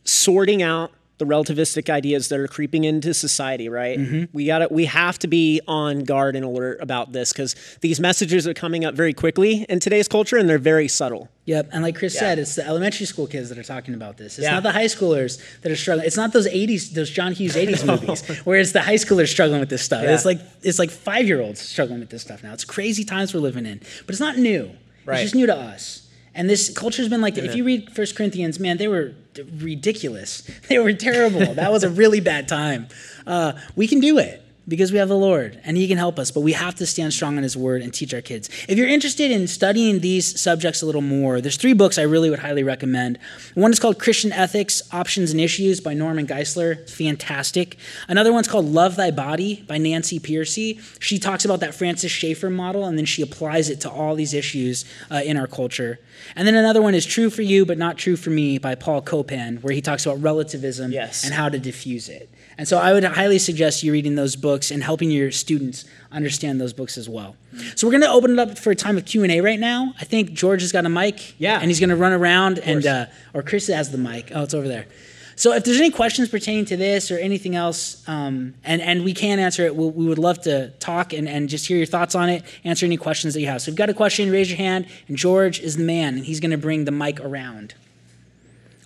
sorting 0.07 0.61
out 0.61 0.91
the 1.17 1.25
relativistic 1.25 1.89
ideas 1.89 2.29
that 2.29 2.39
are 2.39 2.47
creeping 2.47 2.83
into 2.83 3.13
society, 3.13 3.69
right? 3.69 3.97
Mm-hmm. 3.97 4.25
We 4.33 4.45
got 4.45 4.71
we 4.71 4.85
have 4.85 5.17
to 5.19 5.27
be 5.27 5.61
on 5.67 6.03
guard 6.03 6.35
and 6.35 6.45
alert 6.45 6.77
about 6.79 7.11
this 7.11 7.33
because 7.33 7.55
these 7.81 7.99
messages 7.99 8.47
are 8.47 8.53
coming 8.53 8.85
up 8.85 8.93
very 8.93 9.13
quickly 9.13 9.65
in 9.67 9.79
today's 9.79 10.07
culture 10.07 10.37
and 10.37 10.47
they're 10.47 10.59
very 10.59 10.87
subtle. 10.87 11.29
Yep, 11.45 11.69
and 11.71 11.81
like 11.81 11.95
Chris 11.95 12.13
yeah. 12.13 12.19
said, 12.19 12.39
it's 12.39 12.55
the 12.55 12.67
elementary 12.67 13.05
school 13.05 13.25
kids 13.25 13.49
that 13.49 13.57
are 13.57 13.63
talking 13.63 13.93
about 13.93 14.17
this. 14.17 14.37
It's 14.37 14.45
yeah. 14.45 14.55
not 14.55 14.63
the 14.63 14.71
high 14.71 14.85
schoolers 14.85 15.41
that 15.61 15.71
are 15.71 15.75
struggling. 15.75 16.05
It's 16.05 16.17
not 16.17 16.33
those 16.33 16.47
'80s, 16.47 16.93
those 16.93 17.09
John 17.09 17.31
Hughes 17.31 17.55
'80s 17.55 17.85
movies 17.85 18.27
where 18.45 18.59
it's 18.59 18.73
the 18.73 18.81
high 18.81 18.95
schoolers 18.95 19.29
struggling 19.29 19.59
with 19.59 19.69
this 19.69 19.81
stuff. 19.81 20.03
Yeah. 20.03 20.13
It's 20.13 20.25
like 20.25 20.39
it's 20.61 20.77
like 20.77 20.91
five 20.91 21.25
year 21.25 21.41
olds 21.41 21.59
struggling 21.59 21.99
with 21.99 22.09
this 22.09 22.21
stuff 22.21 22.43
now. 22.43 22.53
It's 22.53 22.65
crazy 22.65 23.03
times 23.03 23.33
we're 23.33 23.39
living 23.39 23.65
in, 23.65 23.79
but 24.05 24.09
it's 24.09 24.19
not 24.19 24.37
new. 24.37 24.71
Right. 25.05 25.15
It's 25.15 25.23
just 25.23 25.35
new 25.35 25.45
to 25.47 25.55
us. 25.55 26.06
And 26.37 26.47
this 26.47 26.69
culture's 26.69 27.09
been 27.09 27.19
like, 27.19 27.35
if 27.39 27.55
you 27.55 27.63
read 27.63 27.91
First 27.91 28.15
Corinthians, 28.15 28.59
man, 28.59 28.77
they 28.77 28.87
were 28.87 29.13
ridiculous. 29.57 30.43
They 30.69 30.77
were 30.77 30.93
terrible. 30.93 31.55
that 31.55 31.71
was 31.71 31.83
a 31.83 31.89
really 31.89 32.19
bad 32.19 32.47
time. 32.47 32.87
Uh, 33.25 33.53
we 33.75 33.87
can 33.87 33.99
do 33.99 34.19
it. 34.19 34.43
Because 34.67 34.91
we 34.91 34.97
have 34.97 35.07
the 35.09 35.17
Lord 35.17 35.59
and 35.63 35.77
He 35.77 35.87
can 35.87 35.97
help 35.97 36.19
us, 36.19 36.31
but 36.31 36.41
we 36.41 36.53
have 36.53 36.75
to 36.75 36.85
stand 36.85 37.13
strong 37.13 37.37
on 37.37 37.43
His 37.43 37.55
word 37.55 37.81
and 37.81 37.93
teach 37.93 38.13
our 38.13 38.21
kids. 38.21 38.49
If 38.67 38.77
you're 38.77 38.87
interested 38.87 39.31
in 39.31 39.47
studying 39.47 39.99
these 39.99 40.39
subjects 40.39 40.81
a 40.81 40.85
little 40.85 41.01
more, 41.01 41.39
there's 41.41 41.57
three 41.57 41.73
books 41.73 41.97
I 41.97 42.03
really 42.03 42.29
would 42.29 42.39
highly 42.39 42.63
recommend. 42.63 43.17
One 43.53 43.71
is 43.71 43.79
called 43.79 43.99
Christian 43.99 44.31
Ethics 44.33 44.81
Options 44.91 45.31
and 45.31 45.39
Issues 45.39 45.79
by 45.79 45.93
Norman 45.93 46.27
Geisler. 46.27 46.89
Fantastic. 46.89 47.77
Another 48.07 48.33
one's 48.33 48.47
called 48.47 48.65
Love 48.65 48.95
Thy 48.95 49.11
Body 49.11 49.63
by 49.67 49.77
Nancy 49.77 50.19
Pearcey. 50.19 50.79
She 51.01 51.17
talks 51.19 51.45
about 51.45 51.59
that 51.61 51.73
Francis 51.73 52.11
Schaeffer 52.11 52.49
model 52.49 52.85
and 52.85 52.97
then 52.97 53.05
she 53.05 53.21
applies 53.21 53.69
it 53.69 53.81
to 53.81 53.89
all 53.89 54.15
these 54.15 54.33
issues 54.33 54.85
uh, 55.09 55.21
in 55.23 55.37
our 55.37 55.47
culture. 55.47 55.99
And 56.35 56.47
then 56.47 56.55
another 56.55 56.81
one 56.81 56.93
is 56.95 57.05
True 57.05 57.29
for 57.29 57.41
You 57.41 57.65
but 57.65 57.77
Not 57.77 57.97
True 57.97 58.15
for 58.15 58.29
Me 58.29 58.57
by 58.57 58.75
Paul 58.75 59.01
Copan, 59.01 59.57
where 59.61 59.73
he 59.73 59.81
talks 59.81 60.05
about 60.05 60.21
relativism 60.21 60.91
Yes. 60.91 61.23
and 61.23 61.33
how 61.33 61.49
to 61.49 61.59
diffuse 61.59 62.09
it. 62.09 62.29
And 62.57 62.67
so 62.67 62.77
I 62.79 62.93
would 62.93 63.03
highly 63.03 63.37
suggest 63.37 63.83
you 63.83 63.91
reading 63.91 64.15
those 64.15 64.35
books 64.35 64.71
and 64.71 64.83
helping 64.83 65.11
your 65.11 65.31
students 65.31 65.85
understand 66.11 66.59
those 66.59 66.73
books 66.73 66.97
as 66.97 67.07
well. 67.07 67.35
So 67.75 67.85
we're 67.85 67.91
going 67.91 68.01
to 68.01 68.09
open 68.09 68.31
it 68.31 68.39
up 68.39 68.57
for 68.57 68.71
a 68.71 68.75
time 68.75 68.97
of 68.97 69.05
Q&A 69.05 69.41
right 69.41 69.59
now. 69.59 69.93
I 70.01 70.05
think 70.05 70.33
George 70.33 70.61
has 70.61 70.71
got 70.71 70.85
a 70.85 70.89
mic. 70.89 71.39
Yeah. 71.39 71.59
And 71.59 71.69
he's 71.69 71.79
going 71.79 71.89
to 71.89 71.95
run 71.95 72.13
around 72.13 72.59
and, 72.59 72.85
uh, 72.85 73.05
or 73.33 73.43
Chris 73.43 73.67
has 73.67 73.91
the 73.91 73.97
mic. 73.99 74.31
Oh, 74.33 74.43
it's 74.43 74.55
over 74.55 74.67
there. 74.67 74.87
So 75.35 75.53
if 75.53 75.65
there's 75.65 75.77
any 75.77 75.91
questions 75.91 76.29
pertaining 76.29 76.65
to 76.65 76.77
this 76.77 77.11
or 77.11 77.19
anything 77.19 77.55
else, 77.55 78.03
um, 78.09 78.55
and, 78.63 78.81
and 78.81 79.05
we 79.05 79.13
can 79.13 79.37
answer 79.37 79.67
it, 79.67 79.75
we'll, 79.75 79.91
we 79.91 80.07
would 80.07 80.17
love 80.17 80.41
to 80.41 80.69
talk 80.79 81.13
and, 81.13 81.29
and 81.29 81.47
just 81.47 81.67
hear 81.67 81.77
your 81.77 81.85
thoughts 81.85 82.15
on 82.15 82.27
it, 82.27 82.43
answer 82.63 82.87
any 82.87 82.97
questions 82.97 83.35
that 83.35 83.41
you 83.41 83.45
have. 83.45 83.61
So 83.61 83.65
if 83.65 83.73
you've 83.73 83.77
got 83.77 83.91
a 83.91 83.93
question, 83.93 84.31
raise 84.31 84.49
your 84.49 84.57
hand, 84.57 84.87
and 85.07 85.15
George 85.15 85.59
is 85.59 85.77
the 85.77 85.83
man, 85.83 86.15
and 86.15 86.25
he's 86.25 86.39
going 86.39 86.51
to 86.51 86.57
bring 86.57 86.85
the 86.85 86.91
mic 86.91 87.19
around. 87.19 87.75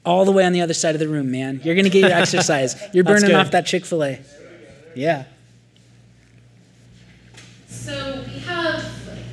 All 0.06 0.26
the 0.26 0.32
way 0.32 0.46
on 0.46 0.52
the 0.54 0.62
other 0.62 0.74
side 0.74 0.96
of 0.96 1.00
the 1.00 1.08
room, 1.08 1.30
man. 1.32 1.62
You're 1.64 1.76
going 1.76 1.86
to 1.86 1.92
get 1.92 2.02
your 2.10 2.12
exercise. 2.20 2.76
You're 2.94 3.04
burning 3.04 3.34
off 3.36 3.52
that 3.52 3.66
Chick 3.68 3.86
fil 3.86 4.04
A. 4.04 4.20
Yeah. 4.96 5.26
So 7.68 8.24
we 8.28 8.40
have 8.40 8.84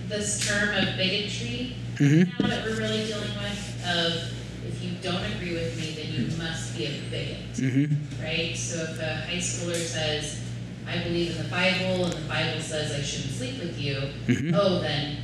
this 0.09 0.47
term 0.47 0.71
of 0.75 0.97
bigotry 0.97 1.75
Mm-hmm. 1.97 2.41
now 2.41 2.49
that 2.49 2.64
we're 2.64 2.77
really 2.77 3.07
dealing 3.07 3.23
with. 3.43 3.85
Of 3.85 4.33
if 4.69 4.81
you 4.85 4.93
don't 5.03 5.25
agree 5.33 5.55
with 5.55 5.77
me, 5.77 5.95
then 6.01 6.12
you 6.31 6.37
must 6.39 6.77
be 6.77 6.85
a 6.87 6.91
bigot, 7.11 7.55
Mm-hmm. 7.55 8.23
right? 8.23 8.57
So 8.57 8.85
if 8.85 9.01
a 9.01 9.16
high 9.27 9.39
schooler 9.39 9.75
says, 9.75 10.41
"I 10.87 11.03
believe 11.03 11.33
in 11.37 11.43
the 11.43 11.49
Bible," 11.49 12.05
and 12.05 12.12
the 12.12 12.29
Bible 12.29 12.61
says 12.61 12.93
I 12.93 13.03
shouldn't 13.03 13.35
sleep 13.35 13.59
with 13.59 13.81
you, 13.81 13.97
Mm-hmm. 14.29 14.55
oh, 14.55 14.79
then 14.81 15.16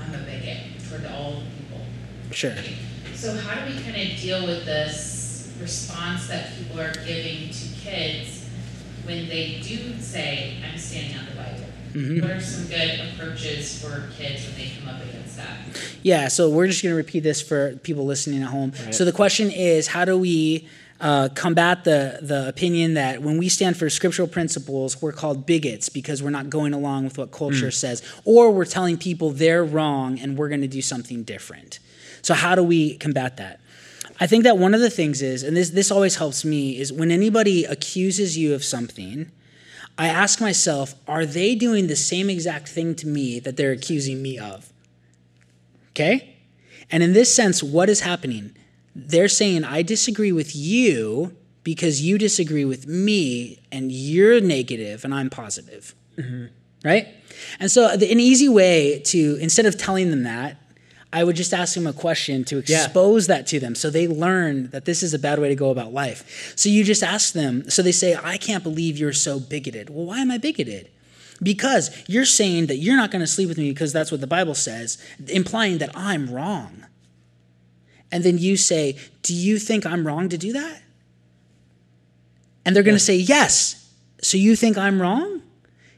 I'm 0.00 0.14
a 0.14 0.18
bigot 0.24 0.58
toward 0.88 1.04
all 1.04 1.42
people. 1.58 1.84
Sure. 2.32 2.52
right? 2.52 2.72
So 3.16 3.34
how 3.34 3.64
do 3.64 3.74
we 3.74 3.82
kind 3.82 3.96
of 3.96 4.18
deal 4.18 4.46
with 4.46 4.66
this 4.66 5.50
response 5.60 6.28
that 6.28 6.54
people 6.56 6.80
are 6.80 6.92
giving 6.92 7.48
to 7.48 7.68
kids 7.80 8.44
when 9.04 9.26
they 9.28 9.60
do 9.62 9.98
say, 10.00 10.58
"I'm 10.70 10.78
standing 10.78 11.18
on 11.18 11.24
the 11.26 11.32
Bible"? 11.32 11.64
Mm-hmm. 11.94 12.20
What 12.20 12.30
are 12.30 12.40
some 12.40 12.66
good 12.66 13.00
approaches 13.00 13.82
for 13.82 14.10
kids 14.18 14.46
when 14.46 14.56
they 14.56 14.72
come 14.78 14.88
up 14.88 15.02
against 15.02 15.38
that? 15.38 15.56
Yeah, 16.02 16.28
so 16.28 16.50
we're 16.50 16.66
just 16.66 16.82
going 16.82 16.92
to 16.92 16.96
repeat 16.96 17.20
this 17.20 17.40
for 17.40 17.76
people 17.76 18.04
listening 18.04 18.42
at 18.42 18.48
home. 18.48 18.72
So 18.90 19.06
the 19.06 19.12
question 19.12 19.50
is 19.50 19.86
how 19.86 20.04
do 20.04 20.18
we 20.18 20.68
uh, 21.00 21.30
combat 21.34 21.84
the, 21.84 22.18
the 22.20 22.48
opinion 22.48 22.94
that 22.94 23.22
when 23.22 23.38
we 23.38 23.48
stand 23.48 23.76
for 23.76 23.88
scriptural 23.88 24.28
principles, 24.28 25.00
we're 25.00 25.12
called 25.12 25.46
bigots 25.46 25.88
because 25.88 26.22
we're 26.22 26.30
not 26.30 26.50
going 26.50 26.74
along 26.74 27.04
with 27.04 27.16
what 27.16 27.32
culture 27.32 27.70
says, 27.70 28.02
or 28.24 28.50
we're 28.50 28.66
telling 28.66 28.98
people 28.98 29.30
they're 29.30 29.64
wrong 29.64 30.18
and 30.18 30.36
we're 30.36 30.48
going 30.48 30.60
to 30.60 30.68
do 30.68 30.82
something 30.82 31.22
different? 31.22 31.78
So, 32.26 32.34
how 32.34 32.56
do 32.56 32.64
we 32.64 32.96
combat 32.96 33.36
that? 33.36 33.60
I 34.18 34.26
think 34.26 34.42
that 34.42 34.58
one 34.58 34.74
of 34.74 34.80
the 34.80 34.90
things 34.90 35.22
is, 35.22 35.44
and 35.44 35.56
this, 35.56 35.70
this 35.70 35.92
always 35.92 36.16
helps 36.16 36.44
me, 36.44 36.76
is 36.76 36.92
when 36.92 37.12
anybody 37.12 37.64
accuses 37.64 38.36
you 38.36 38.52
of 38.52 38.64
something, 38.64 39.30
I 39.96 40.08
ask 40.08 40.40
myself, 40.40 40.96
are 41.06 41.24
they 41.24 41.54
doing 41.54 41.86
the 41.86 41.94
same 41.94 42.28
exact 42.28 42.66
thing 42.66 42.96
to 42.96 43.06
me 43.06 43.38
that 43.38 43.56
they're 43.56 43.70
accusing 43.70 44.22
me 44.22 44.40
of? 44.40 44.72
Okay? 45.90 46.36
And 46.90 47.04
in 47.04 47.12
this 47.12 47.32
sense, 47.32 47.62
what 47.62 47.88
is 47.88 48.00
happening? 48.00 48.56
They're 48.96 49.28
saying, 49.28 49.62
I 49.62 49.82
disagree 49.82 50.32
with 50.32 50.56
you 50.56 51.36
because 51.62 52.02
you 52.02 52.18
disagree 52.18 52.64
with 52.64 52.88
me 52.88 53.60
and 53.70 53.92
you're 53.92 54.40
negative 54.40 55.04
and 55.04 55.14
I'm 55.14 55.30
positive. 55.30 55.94
Mm-hmm. 56.18 56.46
Right? 56.84 57.06
And 57.60 57.70
so, 57.70 57.96
the, 57.96 58.10
an 58.10 58.18
easy 58.18 58.48
way 58.48 58.98
to, 59.04 59.38
instead 59.40 59.66
of 59.66 59.78
telling 59.78 60.10
them 60.10 60.24
that, 60.24 60.60
I 61.16 61.24
would 61.24 61.34
just 61.34 61.54
ask 61.54 61.72
them 61.74 61.86
a 61.86 61.94
question 61.94 62.44
to 62.44 62.62
Yeah. 62.66 62.84
expose 62.84 63.26
that 63.28 63.46
to 63.46 63.58
them 63.58 63.74
so 63.74 63.88
they 63.88 64.06
learn 64.06 64.68
that 64.70 64.84
this 64.84 65.02
is 65.02 65.14
a 65.14 65.18
bad 65.18 65.38
way 65.38 65.48
to 65.48 65.54
go 65.54 65.70
about 65.70 65.94
life. 65.94 66.52
So 66.56 66.68
you 66.68 66.84
just 66.84 67.02
ask 67.02 67.32
them, 67.32 67.70
so 67.70 67.80
they 67.80 67.90
say, 67.92 68.14
I 68.22 68.36
can't 68.36 68.62
believe 68.62 68.98
you're 68.98 69.14
so 69.14 69.40
bigoted. 69.40 69.88
Well, 69.88 70.04
why 70.04 70.18
am 70.18 70.30
I 70.30 70.36
bigoted? 70.36 70.90
Because 71.42 71.90
you're 72.06 72.26
saying 72.26 72.66
that 72.66 72.76
you're 72.76 72.98
not 72.98 73.10
going 73.10 73.20
to 73.20 73.26
sleep 73.26 73.48
with 73.48 73.56
me 73.56 73.70
because 73.70 73.94
that's 73.94 74.12
what 74.12 74.20
the 74.20 74.26
Bible 74.26 74.54
says, 74.54 74.98
implying 75.28 75.78
that 75.78 75.90
I'm 75.96 76.28
wrong. 76.30 76.84
And 78.12 78.22
then 78.22 78.36
you 78.36 78.58
say, 78.58 78.96
Do 79.22 79.32
you 79.34 79.58
think 79.58 79.86
I'm 79.86 80.06
wrong 80.06 80.28
to 80.28 80.36
do 80.36 80.52
that? 80.52 80.82
And 82.66 82.76
they're 82.76 82.82
going 82.82 82.96
to 82.96 83.00
say, 83.12 83.16
Yes. 83.16 83.88
So 84.20 84.36
you 84.36 84.54
think 84.54 84.76
I'm 84.76 85.00
wrong? 85.00 85.40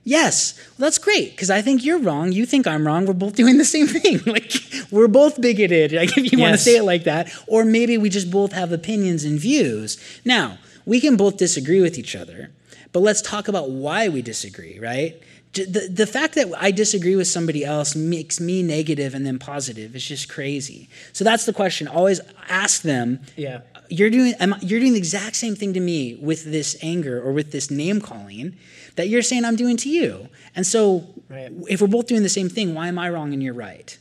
Yes. 0.09 0.55
Well, 0.57 0.87
that's 0.87 0.97
great 0.97 1.33
because 1.33 1.51
I 1.51 1.61
think 1.61 1.85
you're 1.85 1.99
wrong. 1.99 2.33
You 2.33 2.47
think 2.47 2.67
I'm 2.67 2.87
wrong. 2.87 3.05
We're 3.05 3.13
both 3.13 3.37
doing 3.37 3.59
the 3.59 3.65
same 3.65 3.87
thing. 3.97 4.21
like 4.27 4.53
we're 4.91 5.07
both 5.07 5.39
bigoted. 5.39 5.93
Like 5.93 6.17
if 6.17 6.33
you 6.33 6.39
want 6.39 6.55
to 6.55 6.59
say 6.59 6.77
it 6.77 6.85
like 6.85 7.05
that, 7.05 7.31
or 7.47 7.65
maybe 7.65 7.99
we 7.99 8.09
just 8.09 8.31
both 8.31 8.53
have 8.53 8.73
opinions 8.73 9.25
and 9.25 9.39
views. 9.39 9.99
Now 10.25 10.57
we 10.87 10.99
can 11.01 11.17
both 11.17 11.37
disagree 11.37 11.83
with 11.83 11.99
each 11.99 12.17
other, 12.17 12.51
but 12.95 13.01
let's 13.01 13.21
talk 13.21 13.49
about 13.49 13.69
why 13.71 14.09
we 14.09 14.23
disagree. 14.23 14.79
Right? 14.79 15.21
The, 15.53 15.89
the 15.93 16.07
fact 16.07 16.35
that 16.37 16.47
I 16.59 16.71
disagree 16.71 17.17
with 17.17 17.27
somebody 17.27 17.65
else 17.65 17.97
makes 17.97 18.39
me 18.39 18.63
negative 18.63 19.15
and 19.15 19.27
then 19.27 19.39
positive 19.39 19.97
It's 19.97 20.07
just 20.07 20.29
crazy. 20.29 20.89
So 21.13 21.25
that's 21.25 21.47
the 21.47 21.53
question. 21.53 21.89
Always 21.89 22.21
ask 22.49 22.83
them 22.83 23.21
Yeah. 23.37 23.61
You're 23.91 24.11
doing 24.11 24.35
am 24.41 24.55
you're 24.61 24.81
doing 24.81 24.93
the 24.93 24.99
exact 24.99 25.37
same 25.37 25.55
thing 25.55 25.73
to 25.75 25.81
me 25.81 26.17
with 26.21 26.45
this 26.45 26.77
anger 26.83 27.21
or 27.23 27.33
with 27.33 27.53
this 27.53 27.71
name 27.71 28.01
calling 28.01 28.57
that 28.97 29.09
you're 29.09 29.23
saying 29.23 29.45
I'm 29.45 29.57
doing 29.57 29.77
to 29.79 29.89
you. 29.89 30.29
And 30.55 30.67
so 30.67 31.07
Right. 31.29 31.53
if 31.69 31.81
we're 31.81 31.89
both 31.89 32.07
doing 32.07 32.23
the 32.23 32.29
same 32.29 32.49
thing, 32.49 32.75
why 32.75 32.89
am 32.89 32.99
I 32.99 33.11
wrong 33.11 33.33
and 33.33 33.43
you're 33.43 33.55
right? 33.55 33.97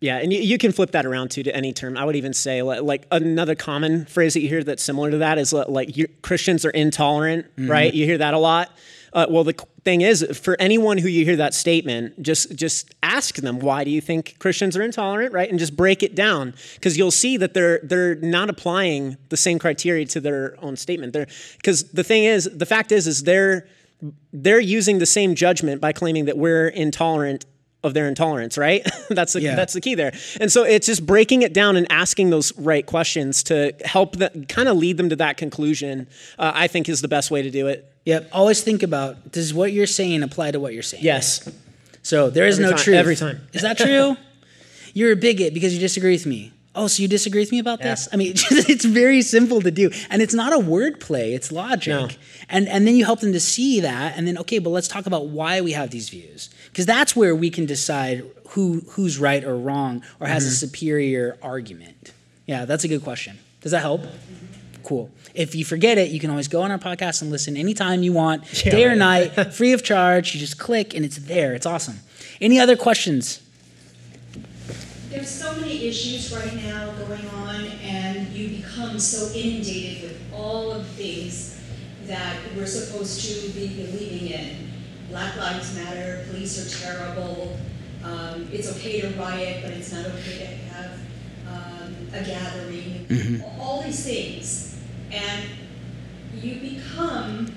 Yeah, 0.00 0.18
and 0.18 0.30
you, 0.32 0.40
you 0.40 0.58
can 0.58 0.72
flip 0.72 0.90
that 0.90 1.06
around 1.06 1.30
too 1.30 1.42
to 1.42 1.56
any 1.56 1.72
term. 1.72 1.96
I 1.96 2.04
would 2.04 2.16
even 2.16 2.34
say 2.34 2.62
like 2.62 3.06
another 3.10 3.54
common 3.54 4.04
phrase 4.04 4.34
that 4.34 4.40
you 4.40 4.48
hear 4.48 4.62
that's 4.62 4.82
similar 4.82 5.10
to 5.10 5.18
that 5.18 5.38
is 5.38 5.52
like 5.52 5.96
Christians 6.22 6.64
are 6.66 6.70
intolerant, 6.70 7.46
mm-hmm. 7.56 7.70
right? 7.70 7.92
You 7.92 8.04
hear 8.04 8.18
that 8.18 8.34
a 8.34 8.38
lot. 8.38 8.70
Uh, 9.16 9.24
well, 9.30 9.44
the 9.44 9.54
thing 9.82 10.02
is, 10.02 10.22
for 10.38 10.58
anyone 10.60 10.98
who 10.98 11.08
you 11.08 11.24
hear 11.24 11.36
that 11.36 11.54
statement, 11.54 12.22
just 12.22 12.54
just 12.54 12.94
ask 13.02 13.36
them 13.36 13.60
why 13.60 13.82
do 13.82 13.90
you 13.90 14.02
think 14.02 14.36
Christians 14.38 14.76
are 14.76 14.82
intolerant, 14.82 15.32
right? 15.32 15.48
And 15.48 15.58
just 15.58 15.74
break 15.74 16.02
it 16.02 16.14
down 16.14 16.52
because 16.74 16.98
you'll 16.98 17.10
see 17.10 17.38
that 17.38 17.54
they're 17.54 17.80
they're 17.82 18.16
not 18.16 18.50
applying 18.50 19.16
the 19.30 19.36
same 19.38 19.58
criteria 19.58 20.04
to 20.04 20.20
their 20.20 20.62
own 20.62 20.76
statement. 20.76 21.14
They're 21.14 21.28
because 21.56 21.84
the 21.92 22.04
thing 22.04 22.24
is, 22.24 22.44
the 22.44 22.66
fact 22.66 22.92
is, 22.92 23.06
is 23.06 23.22
they're 23.22 23.66
they're 24.34 24.60
using 24.60 24.98
the 24.98 25.06
same 25.06 25.34
judgment 25.34 25.80
by 25.80 25.92
claiming 25.92 26.26
that 26.26 26.36
we're 26.36 26.68
intolerant 26.68 27.46
of 27.86 27.94
their 27.94 28.06
intolerance, 28.08 28.58
right? 28.58 28.86
that's 29.08 29.32
the, 29.32 29.40
Yeah. 29.40 29.54
that's 29.54 29.72
the 29.72 29.80
key 29.80 29.94
there. 29.94 30.12
And 30.40 30.52
so 30.52 30.64
it's 30.64 30.86
just 30.86 31.06
breaking 31.06 31.40
it 31.42 31.54
down 31.54 31.76
and 31.76 31.90
asking 31.90 32.28
those 32.30 32.52
right 32.58 32.84
questions 32.84 33.42
to 33.44 33.72
help 33.84 34.16
them 34.16 34.44
kind 34.46 34.68
of 34.68 34.76
lead 34.76 34.98
them 34.98 35.08
to 35.08 35.16
that 35.16 35.38
conclusion. 35.38 36.06
Uh, 36.38 36.52
I 36.54 36.66
think 36.66 36.88
is 36.88 37.00
the 37.00 37.08
best 37.08 37.30
way 37.30 37.40
to 37.42 37.50
do 37.50 37.68
it. 37.68 37.90
Yep. 38.04 38.28
Always 38.32 38.62
think 38.62 38.82
about 38.82 39.32
does 39.32 39.54
what 39.54 39.72
you're 39.72 39.86
saying 39.86 40.22
apply 40.22 40.50
to 40.50 40.60
what 40.60 40.74
you're 40.74 40.82
saying? 40.82 41.02
Yes. 41.04 41.48
So 42.02 42.28
there 42.30 42.46
is 42.46 42.58
Every 42.58 42.64
no 42.70 42.76
time- 42.76 42.84
truth. 42.84 42.96
every 42.96 43.16
time. 43.16 43.40
Is 43.52 43.62
that 43.62 43.78
true? 43.78 44.16
you're 44.94 45.12
a 45.12 45.16
bigot 45.16 45.54
because 45.54 45.72
you 45.74 45.80
disagree 45.80 46.12
with 46.12 46.26
me. 46.26 46.52
Oh, 46.76 46.86
so 46.86 47.02
you 47.02 47.08
disagree 47.08 47.40
with 47.40 47.50
me 47.52 47.58
about 47.58 47.80
this? 47.80 48.08
I 48.12 48.16
mean, 48.16 48.32
it's 48.36 48.84
very 48.84 49.22
simple 49.22 49.60
to 49.62 49.70
do, 49.70 49.90
and 50.10 50.20
it's 50.22 50.34
not 50.34 50.52
a 50.52 50.58
word 50.58 51.00
play; 51.00 51.34
it's 51.34 51.50
logic. 51.50 51.88
No. 51.94 52.08
And 52.48 52.68
and 52.68 52.86
then 52.86 52.94
you 52.96 53.04
help 53.04 53.20
them 53.20 53.32
to 53.32 53.40
see 53.40 53.80
that, 53.80 54.16
and 54.16 54.28
then 54.28 54.38
okay, 54.38 54.58
but 54.60 54.70
let's 54.70 54.86
talk 54.88 55.06
about 55.06 55.26
why 55.26 55.60
we 55.62 55.72
have 55.72 55.90
these 55.90 56.08
views, 56.10 56.50
because 56.66 56.86
that's 56.86 57.16
where 57.16 57.34
we 57.34 57.50
can 57.50 57.66
decide 57.66 58.22
who 58.50 58.82
who's 58.90 59.18
right 59.18 59.42
or 59.42 59.56
wrong 59.56 60.02
or 60.20 60.26
has 60.28 60.44
a 60.44 60.48
Mm-hmm. 60.48 60.54
superior 60.66 61.36
argument. 61.42 62.12
Yeah, 62.46 62.64
that's 62.64 62.84
a 62.84 62.88
good 62.88 63.02
question. 63.02 63.38
Does 63.62 63.72
that 63.72 63.80
help? 63.80 64.02
Cool. 64.84 65.10
If 65.34 65.54
you 65.56 65.64
forget 65.64 65.98
it, 65.98 66.10
you 66.12 66.20
can 66.20 66.30
always 66.30 66.46
go 66.46 66.62
on 66.62 66.70
our 66.70 66.78
podcast 66.78 67.20
and 67.20 67.30
listen 67.32 67.56
anytime 67.56 68.04
you 68.04 68.12
want, 68.12 68.44
Yeah, 68.64 68.70
day 68.70 68.84
or 68.84 68.94
night, 68.94 69.52
free 69.54 69.72
of 69.72 69.82
charge. 69.82 70.32
You 70.32 70.38
just 70.38 70.58
click 70.58 70.94
and 70.94 71.04
it's 71.04 71.16
there. 71.16 71.54
It's 71.54 71.66
awesome. 71.66 71.98
Any 72.40 72.60
other 72.60 72.76
questions? 72.76 73.40
There's 75.16 75.30
so 75.30 75.54
many 75.54 75.86
issues 75.86 76.30
right 76.30 76.54
now 76.56 76.92
going 76.92 77.26
on, 77.28 77.64
and 77.82 78.28
you 78.34 78.58
become 78.58 79.00
so 79.00 79.34
inundated 79.34 80.02
with 80.02 80.20
all 80.30 80.70
of 80.70 80.86
things 80.88 81.58
that 82.04 82.36
we're 82.54 82.66
supposed 82.66 83.24
to 83.24 83.48
be 83.52 83.66
believing 83.68 84.28
in. 84.28 84.72
Black 85.08 85.34
Lives 85.38 85.74
Matter, 85.74 86.26
police 86.28 86.60
are 86.60 86.84
terrible, 86.84 87.56
um, 88.04 88.46
it's 88.52 88.70
okay 88.76 89.00
to 89.00 89.08
riot, 89.18 89.62
but 89.62 89.72
it's 89.72 89.90
not 89.90 90.04
okay 90.04 90.38
to 90.38 90.74
have 90.74 90.98
um, 91.48 91.96
a 92.12 92.22
gathering, 92.22 93.42
all 93.58 93.82
these 93.82 94.04
things. 94.04 94.78
And 95.10 95.46
you 96.34 96.56
become, 96.56 97.54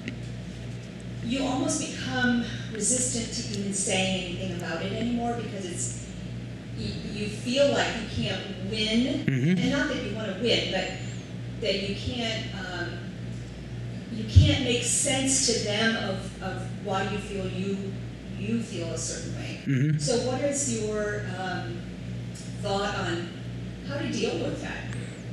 you 1.25 1.43
almost 1.43 1.81
become 1.91 2.45
resistant 2.71 3.33
to 3.33 3.59
even 3.59 3.73
saying 3.73 4.37
anything 4.37 4.55
about 4.61 4.81
it 4.81 4.93
anymore 4.93 5.37
because 5.43 5.65
it's 5.65 6.08
you, 6.79 7.23
you 7.23 7.29
feel 7.29 7.71
like 7.71 7.87
you 8.01 8.23
can't 8.23 8.41
win, 8.69 9.27
and 9.27 9.71
not 9.71 9.89
that 9.89 10.03
you 10.03 10.15
want 10.15 10.35
to 10.35 10.41
win, 10.41 10.71
but 10.71 10.91
that 11.61 11.89
you 11.89 11.95
can't 11.95 12.45
um, 12.55 12.89
you 14.13 14.23
can't 14.29 14.63
make 14.63 14.83
sense 14.83 15.47
to 15.47 15.63
them 15.65 15.95
of, 16.09 16.43
of 16.43 16.85
why 16.85 17.03
you 17.03 17.17
feel 17.17 17.47
you 17.47 17.77
you 18.37 18.61
feel 18.61 18.87
a 18.87 18.97
certain 18.97 19.35
way. 19.35 19.97
So, 19.99 20.17
what 20.29 20.41
is 20.41 20.81
your 20.81 21.25
um, 21.37 21.81
thought 22.61 22.95
on 22.95 23.29
how 23.87 23.97
to 23.97 24.11
deal 24.11 24.39
with 24.39 24.61
that? 24.61 24.89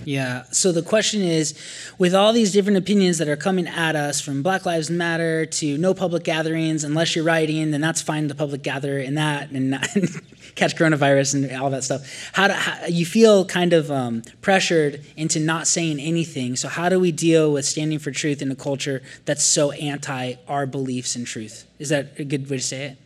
Yeah. 0.07 0.45
So 0.53 0.71
the 0.71 0.83
question 0.83 1.21
is 1.21 1.59
with 1.99 2.15
all 2.15 2.33
these 2.33 2.53
different 2.53 2.79
opinions 2.79 3.19
that 3.19 3.29
are 3.29 3.37
coming 3.37 3.67
at 3.67 3.97
us 3.97 4.21
from 4.21 4.41
Black 4.41 4.65
Lives 4.65 4.89
Matter 4.89 5.47
to 5.47 5.77
no 5.79 5.95
public 5.95 6.23
gatherings, 6.23 6.85
unless 6.85 7.17
you're 7.17 7.25
writing, 7.25 7.73
then 7.73 7.81
that's 7.81 8.03
fine, 8.03 8.29
the 8.29 8.37
public 8.37 8.63
gather 8.63 9.01
in 9.01 9.17
that 9.17 9.51
and, 9.51 9.75
catch 10.57 10.75
coronavirus 10.75 11.35
and 11.35 11.63
all 11.63 11.71
that 11.71 11.85
stuff. 11.85 12.31
How 12.33 12.49
do 12.49 12.55
how, 12.55 12.87
you 12.87 13.07
feel 13.07 13.45
kind 13.45 13.73
of 13.73 13.91
um, 13.91 14.23
pressured 14.41 15.05
into 15.17 15.39
not 15.39 15.67
saying 15.67 16.01
anything? 16.01 16.57
So, 16.57 16.69
how 16.69 16.89
do 16.89 16.99
we 16.99 17.13
deal 17.13 17.53
with 17.53 17.65
standing 17.65 17.99
for 17.99 18.11
truth 18.11 18.43
in 18.43 18.51
a 18.51 18.57
culture 18.57 19.03
that's 19.25 19.45
so 19.45 19.71
anti 19.73 20.35
our 20.49 20.67
beliefs 20.67 21.15
and 21.15 21.27
truth? 21.27 21.67
Is 21.79 21.91
that 21.91 22.19
a 22.19 22.25
good 22.25 22.51
way 22.51 22.57
to 22.57 22.63
say 22.63 22.85
it? 22.87 22.99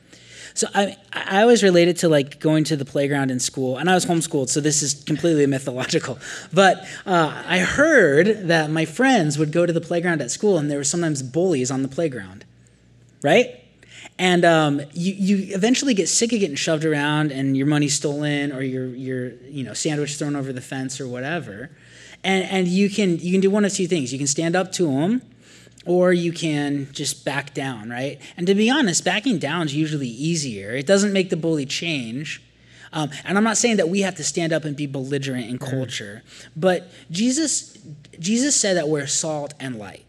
So 0.54 0.66
I, 0.74 0.96
I 1.12 1.42
always 1.42 1.62
relate 1.62 1.88
it 1.88 1.98
to 1.98 2.08
like 2.08 2.40
going 2.40 2.64
to 2.64 2.76
the 2.76 2.84
playground 2.84 3.30
in 3.30 3.40
school, 3.40 3.76
and 3.76 3.88
I 3.88 3.94
was 3.94 4.04
homeschooled, 4.04 4.48
so 4.48 4.60
this 4.60 4.82
is 4.82 4.94
completely 5.04 5.46
mythological. 5.56 6.18
But 6.52 6.86
uh, 7.06 7.42
I 7.46 7.58
heard 7.60 8.48
that 8.48 8.70
my 8.70 8.84
friends 8.84 9.38
would 9.38 9.52
go 9.52 9.66
to 9.66 9.72
the 9.72 9.80
playground 9.80 10.20
at 10.20 10.30
school, 10.30 10.58
and 10.58 10.70
there 10.70 10.78
were 10.78 10.84
sometimes 10.84 11.22
bullies 11.22 11.70
on 11.70 11.82
the 11.82 11.88
playground, 11.88 12.44
right? 13.22 13.59
And 14.20 14.44
um, 14.44 14.82
you, 14.92 15.14
you 15.14 15.54
eventually 15.54 15.94
get 15.94 16.06
sick 16.06 16.34
of 16.34 16.40
getting 16.40 16.54
shoved 16.54 16.84
around, 16.84 17.32
and 17.32 17.56
your 17.56 17.66
money 17.66 17.88
stolen, 17.88 18.52
or 18.52 18.60
your 18.60 18.88
your 18.88 19.30
you 19.48 19.64
know 19.64 19.72
sandwich 19.72 20.16
thrown 20.16 20.36
over 20.36 20.52
the 20.52 20.60
fence, 20.60 21.00
or 21.00 21.08
whatever. 21.08 21.70
And 22.22 22.44
and 22.44 22.68
you 22.68 22.90
can 22.90 23.18
you 23.18 23.32
can 23.32 23.40
do 23.40 23.48
one 23.48 23.64
of 23.64 23.72
two 23.72 23.86
things. 23.86 24.12
You 24.12 24.18
can 24.18 24.26
stand 24.26 24.54
up 24.54 24.72
to 24.72 24.84
them, 24.84 25.22
or 25.86 26.12
you 26.12 26.32
can 26.32 26.92
just 26.92 27.24
back 27.24 27.54
down, 27.54 27.88
right? 27.88 28.20
And 28.36 28.46
to 28.46 28.54
be 28.54 28.68
honest, 28.68 29.06
backing 29.06 29.38
down 29.38 29.68
is 29.68 29.74
usually 29.74 30.08
easier. 30.08 30.72
It 30.72 30.86
doesn't 30.86 31.14
make 31.14 31.30
the 31.30 31.38
bully 31.38 31.64
change. 31.64 32.42
Um, 32.92 33.08
and 33.24 33.38
I'm 33.38 33.44
not 33.44 33.56
saying 33.56 33.78
that 33.78 33.88
we 33.88 34.02
have 34.02 34.16
to 34.16 34.24
stand 34.24 34.52
up 34.52 34.66
and 34.66 34.76
be 34.76 34.86
belligerent 34.86 35.48
in 35.48 35.58
culture, 35.58 36.24
but 36.56 36.90
Jesus, 37.10 37.78
Jesus 38.18 38.54
said 38.60 38.76
that 38.76 38.88
we're 38.88 39.06
salt 39.06 39.54
and 39.60 39.78
light. 39.78 40.04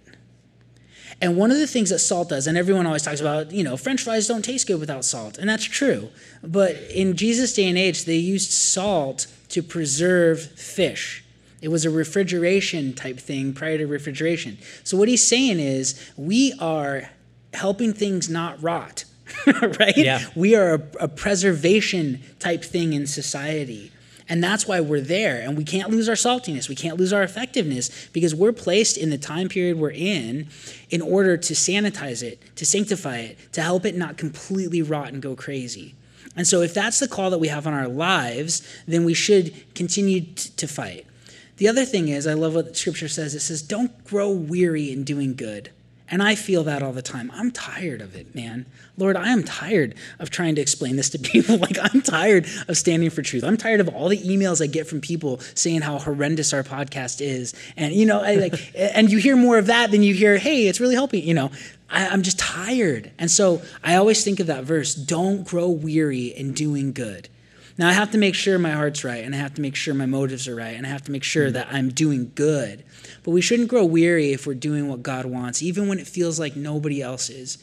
And 1.21 1.37
one 1.37 1.51
of 1.51 1.57
the 1.57 1.67
things 1.67 1.91
that 1.91 1.99
salt 1.99 2.29
does, 2.29 2.47
and 2.47 2.57
everyone 2.57 2.87
always 2.87 3.03
talks 3.03 3.21
about, 3.21 3.51
you 3.51 3.63
know, 3.63 3.77
French 3.77 4.03
fries 4.03 4.27
don't 4.27 4.43
taste 4.43 4.65
good 4.65 4.79
without 4.79 5.05
salt, 5.05 5.37
and 5.37 5.47
that's 5.47 5.63
true. 5.63 6.09
But 6.43 6.75
in 6.89 7.15
Jesus' 7.15 7.53
day 7.53 7.69
and 7.69 7.77
age, 7.77 8.05
they 8.05 8.15
used 8.15 8.51
salt 8.51 9.27
to 9.49 9.61
preserve 9.61 10.41
fish. 10.41 11.23
It 11.61 11.67
was 11.67 11.85
a 11.85 11.91
refrigeration 11.91 12.93
type 12.93 13.19
thing 13.19 13.53
prior 13.53 13.77
to 13.77 13.85
refrigeration. 13.85 14.57
So 14.83 14.97
what 14.97 15.07
he's 15.07 15.25
saying 15.25 15.59
is 15.59 16.11
we 16.17 16.53
are 16.59 17.11
helping 17.53 17.93
things 17.93 18.27
not 18.27 18.61
rot, 18.63 19.05
right? 19.45 19.95
Yeah. 19.95 20.25
We 20.35 20.55
are 20.55 20.73
a, 20.73 20.81
a 21.01 21.07
preservation 21.07 22.21
type 22.39 22.63
thing 22.63 22.93
in 22.93 23.05
society. 23.05 23.91
And 24.29 24.43
that's 24.43 24.67
why 24.67 24.79
we're 24.79 25.01
there. 25.01 25.41
And 25.41 25.57
we 25.57 25.63
can't 25.63 25.89
lose 25.89 26.07
our 26.07 26.15
saltiness. 26.15 26.69
We 26.69 26.75
can't 26.75 26.97
lose 26.97 27.11
our 27.11 27.23
effectiveness 27.23 28.09
because 28.13 28.33
we're 28.33 28.53
placed 28.53 28.97
in 28.97 29.09
the 29.09 29.17
time 29.17 29.49
period 29.49 29.77
we're 29.77 29.91
in 29.91 30.47
in 30.89 31.01
order 31.01 31.37
to 31.37 31.53
sanitize 31.53 32.23
it, 32.23 32.41
to 32.55 32.65
sanctify 32.65 33.17
it, 33.17 33.53
to 33.53 33.61
help 33.61 33.85
it 33.85 33.95
not 33.95 34.17
completely 34.17 34.81
rot 34.81 35.11
and 35.13 35.21
go 35.21 35.35
crazy. 35.35 35.95
And 36.35 36.47
so, 36.47 36.61
if 36.61 36.73
that's 36.73 36.99
the 36.99 37.09
call 37.09 37.29
that 37.31 37.39
we 37.39 37.49
have 37.49 37.67
on 37.67 37.73
our 37.73 37.89
lives, 37.89 38.65
then 38.87 39.03
we 39.03 39.13
should 39.13 39.53
continue 39.75 40.21
t- 40.21 40.49
to 40.55 40.67
fight. 40.67 41.05
The 41.57 41.67
other 41.67 41.83
thing 41.83 42.07
is, 42.07 42.25
I 42.25 42.33
love 42.33 42.55
what 42.55 42.75
scripture 42.77 43.09
says 43.09 43.35
it 43.35 43.41
says, 43.41 43.61
don't 43.61 44.03
grow 44.05 44.31
weary 44.31 44.91
in 44.91 45.03
doing 45.03 45.35
good. 45.35 45.71
And 46.11 46.21
I 46.21 46.35
feel 46.35 46.65
that 46.65 46.83
all 46.83 46.91
the 46.91 47.01
time. 47.01 47.31
I'm 47.33 47.51
tired 47.51 48.01
of 48.01 48.15
it, 48.15 48.35
man. 48.35 48.65
Lord, 48.97 49.15
I 49.15 49.29
am 49.29 49.43
tired 49.43 49.95
of 50.19 50.29
trying 50.29 50.55
to 50.55 50.61
explain 50.61 50.97
this 50.97 51.09
to 51.11 51.19
people. 51.31 51.57
Like, 51.57 51.77
I'm 51.81 52.01
tired 52.01 52.47
of 52.67 52.77
standing 52.77 53.09
for 53.09 53.21
truth. 53.21 53.45
I'm 53.45 53.55
tired 53.55 53.79
of 53.79 53.87
all 53.87 54.09
the 54.09 54.17
emails 54.17 54.61
I 54.61 54.67
get 54.67 54.87
from 54.87 54.99
people 54.99 55.39
saying 55.55 55.81
how 55.81 55.97
horrendous 55.99 56.53
our 56.53 56.63
podcast 56.63 57.21
is. 57.21 57.55
And, 57.77 57.93
you 57.93 58.05
know, 58.05 58.21
I, 58.21 58.35
like, 58.35 58.71
and 58.75 59.09
you 59.09 59.19
hear 59.19 59.37
more 59.37 59.57
of 59.57 59.67
that 59.67 59.89
than 59.91 60.03
you 60.03 60.13
hear, 60.13 60.37
hey, 60.37 60.67
it's 60.67 60.81
really 60.81 60.95
helping. 60.95 61.23
You 61.23 61.33
know, 61.33 61.51
I, 61.89 62.09
I'm 62.09 62.23
just 62.23 62.37
tired. 62.37 63.11
And 63.17 63.31
so 63.31 63.61
I 63.81 63.95
always 63.95 64.21
think 64.21 64.41
of 64.41 64.47
that 64.47 64.65
verse 64.65 64.93
don't 64.93 65.47
grow 65.47 65.69
weary 65.69 66.25
in 66.25 66.51
doing 66.51 66.91
good. 66.91 67.29
Now, 67.77 67.87
I 67.87 67.93
have 67.93 68.11
to 68.11 68.17
make 68.17 68.35
sure 68.35 68.59
my 68.59 68.71
heart's 68.71 69.03
right, 69.03 69.23
and 69.23 69.33
I 69.33 69.37
have 69.37 69.53
to 69.55 69.61
make 69.61 69.75
sure 69.75 69.93
my 69.93 70.05
motives 70.05 70.47
are 70.47 70.55
right, 70.55 70.75
and 70.75 70.85
I 70.85 70.89
have 70.89 71.03
to 71.03 71.11
make 71.11 71.23
sure 71.23 71.49
mm. 71.49 71.53
that 71.53 71.69
I'm 71.71 71.89
doing 71.89 72.31
good. 72.35 72.83
But 73.23 73.31
we 73.31 73.41
shouldn't 73.41 73.69
grow 73.69 73.85
weary 73.85 74.31
if 74.31 74.47
we're 74.47 74.55
doing 74.55 74.87
what 74.87 75.03
God 75.03 75.25
wants, 75.25 75.61
even 75.61 75.87
when 75.87 75.99
it 75.99 76.07
feels 76.07 76.39
like 76.39 76.55
nobody 76.55 77.01
else 77.01 77.29
is. 77.29 77.57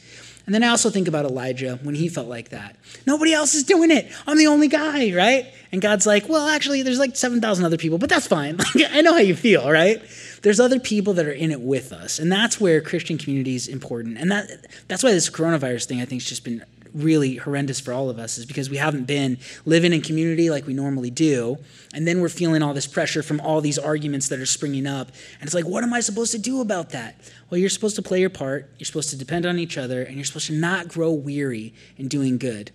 And 0.45 0.55
then 0.55 0.63
I 0.63 0.69
also 0.69 0.89
think 0.89 1.07
about 1.07 1.25
Elijah 1.25 1.77
when 1.83 1.93
he 1.93 2.09
felt 2.09 2.27
like 2.27 2.49
that. 2.49 2.75
Nobody 3.05 3.33
else 3.33 3.53
is 3.53 3.63
doing 3.63 3.91
it. 3.91 4.11
I'm 4.25 4.37
the 4.37 4.47
only 4.47 4.67
guy, 4.67 5.13
right? 5.13 5.45
And 5.71 5.79
God's 5.79 6.07
like, 6.07 6.27
well, 6.27 6.47
actually, 6.47 6.81
there's 6.81 6.97
like 6.97 7.15
7,000 7.15 7.65
other 7.65 7.77
people, 7.77 7.99
but 7.99 8.09
that's 8.09 8.25
fine. 8.25 8.57
Like, 8.75 8.91
I 8.91 9.01
know 9.01 9.13
how 9.13 9.19
you 9.19 9.35
feel, 9.35 9.69
right? 9.69 10.01
There's 10.41 10.59
other 10.59 10.79
people 10.79 11.13
that 11.13 11.27
are 11.27 11.31
in 11.31 11.51
it 11.51 11.61
with 11.61 11.91
us. 11.91 12.17
And 12.17 12.31
that's 12.31 12.59
where 12.59 12.81
Christian 12.81 13.19
community 13.19 13.55
is 13.55 13.67
important. 13.67 14.17
And 14.17 14.31
that 14.31 14.65
that's 14.87 15.03
why 15.03 15.11
this 15.11 15.29
coronavirus 15.29 15.85
thing, 15.85 16.01
I 16.01 16.05
think, 16.05 16.21
has 16.21 16.29
just 16.29 16.43
been 16.43 16.63
really 16.93 17.35
horrendous 17.35 17.79
for 17.79 17.93
all 17.93 18.09
of 18.09 18.19
us 18.19 18.37
is 18.37 18.45
because 18.45 18.69
we 18.69 18.77
haven't 18.77 19.05
been 19.05 19.37
living 19.65 19.93
in 19.93 20.01
community 20.01 20.49
like 20.49 20.65
we 20.65 20.73
normally 20.73 21.09
do. 21.09 21.57
And 21.93 22.07
then 22.07 22.21
we're 22.21 22.29
feeling 22.29 22.61
all 22.61 22.73
this 22.73 22.87
pressure 22.87 23.23
from 23.23 23.39
all 23.39 23.61
these 23.61 23.77
arguments 23.77 24.29
that 24.29 24.39
are 24.39 24.45
springing 24.45 24.87
up. 24.87 25.09
And 25.39 25.47
it's 25.47 25.53
like 25.53 25.65
what 25.65 25.83
am 25.83 25.93
i 25.93 25.99
supposed 25.99 26.31
to 26.31 26.39
do 26.39 26.61
about 26.61 26.89
that? 26.91 27.19
Well 27.49 27.59
you're 27.59 27.69
supposed 27.69 27.95
to 27.95 28.01
play 28.01 28.19
your 28.19 28.29
part. 28.29 28.69
You're 28.77 28.85
supposed 28.85 29.09
to 29.11 29.17
depend 29.17 29.45
on 29.45 29.59
each 29.59 29.77
other 29.77 30.03
and 30.03 30.15
you're 30.15 30.25
supposed 30.25 30.47
to 30.47 30.53
not 30.53 30.87
grow 30.87 31.11
weary 31.11 31.73
in 31.97 32.07
doing 32.07 32.37
good 32.37 32.71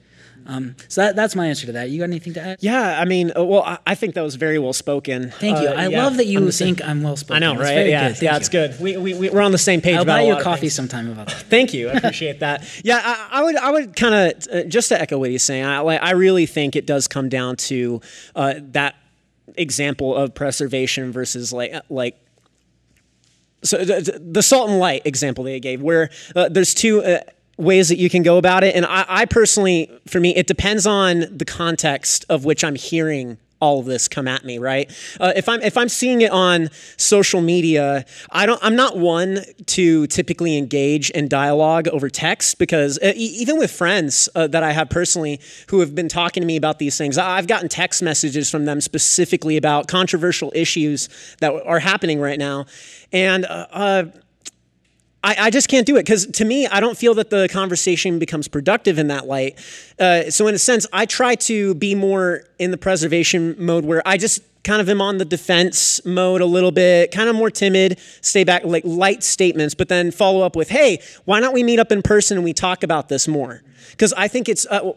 um, 0.47 0.77
so 0.89 1.01
that, 1.03 1.17
that's 1.17 1.35
my 1.35 1.47
answer 1.47 1.67
to 1.67 1.73
that 1.73 1.91
you 1.91 1.99
got 1.99 2.05
anything 2.05 2.35
to 2.35 2.41
add 2.41 2.59
Yeah, 2.61 3.01
I 3.01 3.05
mean, 3.05 3.33
uh, 3.37 3.43
well, 3.45 3.63
I, 3.63 3.79
I 3.87 3.95
think 3.95 4.15
that 4.15 4.23
was 4.23 4.35
very 4.35 4.59
well 4.59 4.73
spoken. 4.73 5.31
thank 5.31 5.61
you 5.61 5.69
Uh, 5.69 5.73
i 5.75 5.89
yeah, 5.89 6.03
love 6.05 6.17
that 6.19 6.27
I'm 6.27 6.33
you 6.33 6.51
same- 6.53 6.75
think 6.77 6.89
i'm 6.89 7.03
well 7.03 7.17
spoken 7.17 7.43
I 7.43 7.53
know, 7.53 7.59
right? 7.61 7.87
yeah, 7.89 8.13
good. 8.13 8.23
Yeah, 8.23 8.33
you. 8.33 8.37
it's 8.39 8.49
good. 8.49 8.79
We, 8.81 8.97
we, 8.97 9.15
we- 9.15 9.31
we're 9.31 9.41
on 9.41 9.53
the 9.53 9.59
same 9.59 9.81
page 9.81 9.97
i'll 9.97 10.03
about 10.03 10.17
buy 10.17 10.23
you 10.23 10.33
a 10.35 10.37
of 10.37 10.43
coffee 10.43 10.69
sometime 10.69 11.11
about 11.11 11.29
that 11.29 11.37
Thank 11.55 11.73
you. 11.75 11.89
I 11.89 11.93
appreciate 11.95 12.41
that. 12.41 12.65
Yeah, 12.85 13.01
I, 13.05 13.41
I 13.41 13.43
would, 13.43 13.57
I 13.57 13.71
would 13.71 13.97
kind 13.97 14.15
of 14.35 14.49
uh, 14.53 14.63
just 14.65 14.89
to 14.91 15.01
echo 15.01 15.19
what 15.19 15.31
he's 15.31 15.43
saying. 15.43 15.65
I, 15.65 15.79
like, 15.81 16.03
I 16.03 16.11
really 16.13 16.47
think 16.47 16.75
it 16.77 16.87
does 16.87 17.07
come 17.09 17.29
down 17.29 17.57
to 17.57 18.01
uh, 18.35 18.55
that 18.73 18.97
example 19.57 20.15
of 20.17 20.35
preservation 20.35 21.13
versus 21.13 21.53
like, 21.53 21.73
like. 21.89 22.17
So 23.63 23.83
the, 23.85 24.21
the 24.23 24.43
salt 24.43 24.69
and 24.69 24.79
light 24.79 25.03
example 25.07 25.45
they 25.45 25.59
gave, 25.61 25.81
where 25.81 26.11
uh, 26.37 26.49
there's 26.51 26.75
two. 26.75 27.03
Uh, 27.03 27.21
ways 27.57 27.89
that 27.89 27.99
you 27.99 28.11
can 28.11 28.23
go 28.23 28.39
about 28.39 28.65
it. 28.65 28.75
And 28.75 28.85
I, 28.85 29.05
I 29.09 29.25
personally 29.27 29.91
for 30.07 30.21
me 30.21 30.35
it 30.35 30.47
depends 30.47 30.87
on 30.87 31.27
the 31.31 31.45
context 31.45 32.25
of 32.29 32.45
which 32.45 32.65
i'm 32.65 32.75
hearing 32.75 33.39
all 33.61 33.79
of 33.81 33.87
this 33.87 34.09
come 34.09 34.29
at 34.29 34.45
me 34.45 34.59
right? 34.59 34.91
Uh, 35.21 35.33
if 35.37 35.49
i'm 35.49 35.63
if 35.63 35.77
i'm 35.77 35.89
seeing 35.89 36.21
it 36.21 36.31
on 36.31 36.69
social 36.97 37.41
media 37.41 38.05
i 38.31 38.45
don't 38.45 38.63
i'm 38.63 38.77
not 38.77 38.99
one 38.99 39.41
to 39.67 40.07
typically 40.09 40.59
engage 40.59 41.11
in 41.11 41.29
dialogue 41.29 41.89
over 41.89 42.11
text 42.11 42.59
because 42.59 42.99
uh, 43.03 43.13
even 43.17 43.59
with 43.59 43.71
friends 43.71 44.29
uh, 44.35 44.47
that 44.47 44.63
i 44.63 44.73
have 44.73 44.91
personally 44.91 45.41
who 45.69 45.81
have 45.81 45.95
been 45.95 46.09
talking 46.09 46.43
to 46.43 46.47
me 46.47 46.57
about 46.57 46.79
these 46.79 46.99
things 46.99 47.17
i've 47.17 47.47
gotten 47.47 47.69
text 47.69 48.03
messages 48.03 48.51
from 48.51 48.67
them 48.67 48.81
specifically 48.81 49.57
about 49.57 49.89
controversial 49.89 50.53
issues 50.55 51.09
that 51.41 51.53
are 51.65 51.79
happening 51.79 52.21
right 52.21 52.39
now. 52.39 52.67
And 53.13 53.45
uh, 53.45 53.67
uh, 53.71 54.05
I, 55.25 55.47
I 55.47 55.51
just 55.51 55.69
can't 55.69 55.87
do 55.87 55.97
it 55.97 56.03
because 56.05 56.27
to 56.27 56.45
me, 56.45 56.67
I 56.67 56.81
don't 56.81 56.99
feel 56.99 57.15
that 57.15 57.31
the 57.31 57.49
conversation 57.49 58.19
becomes 58.19 58.47
productive 58.47 58.99
in 58.99 59.09
that 59.09 59.27
light. 59.27 59.59
Uh, 59.99 60.31
so, 60.31 60.47
in 60.47 60.55
a 60.55 60.59
sense, 60.59 60.87
I 60.93 61.07
try 61.07 61.35
to 61.37 61.75
be 61.75 61.95
more 61.95 62.45
in 62.59 62.71
the 62.71 62.77
preservation 62.77 63.57
mode 63.59 63.87
where 63.87 64.07
I 64.07 64.19
just 64.19 64.43
kind 64.63 64.81
of 64.81 64.89
am 64.89 65.01
on 65.01 65.19
the 65.19 65.25
defense 65.25 66.05
mode 66.05 66.41
a 66.41 66.47
little 66.47 66.73
bit, 66.73 67.11
kind 67.11 67.29
of 67.29 67.37
more 67.37 67.51
timid, 67.51 67.99
stay 68.21 68.45
back, 68.45 68.65
like 68.65 68.85
light 68.85 69.23
statements, 69.23 69.75
but 69.75 69.89
then 69.89 70.11
follow 70.11 70.43
up 70.43 70.57
with, 70.57 70.71
hey, 70.71 71.01
why 71.25 71.41
don't 71.41 71.53
we 71.53 71.63
meet 71.63 71.79
up 71.79 71.91
in 71.91 72.03
person 72.03 72.37
and 72.37 72.45
we 72.45 72.53
talk 72.53 72.83
about 72.83 73.09
this 73.09 73.27
more? 73.27 73.63
Because 73.91 74.13
I 74.15 74.29
think 74.29 74.49
it's 74.49 74.67
uh, 74.67 74.93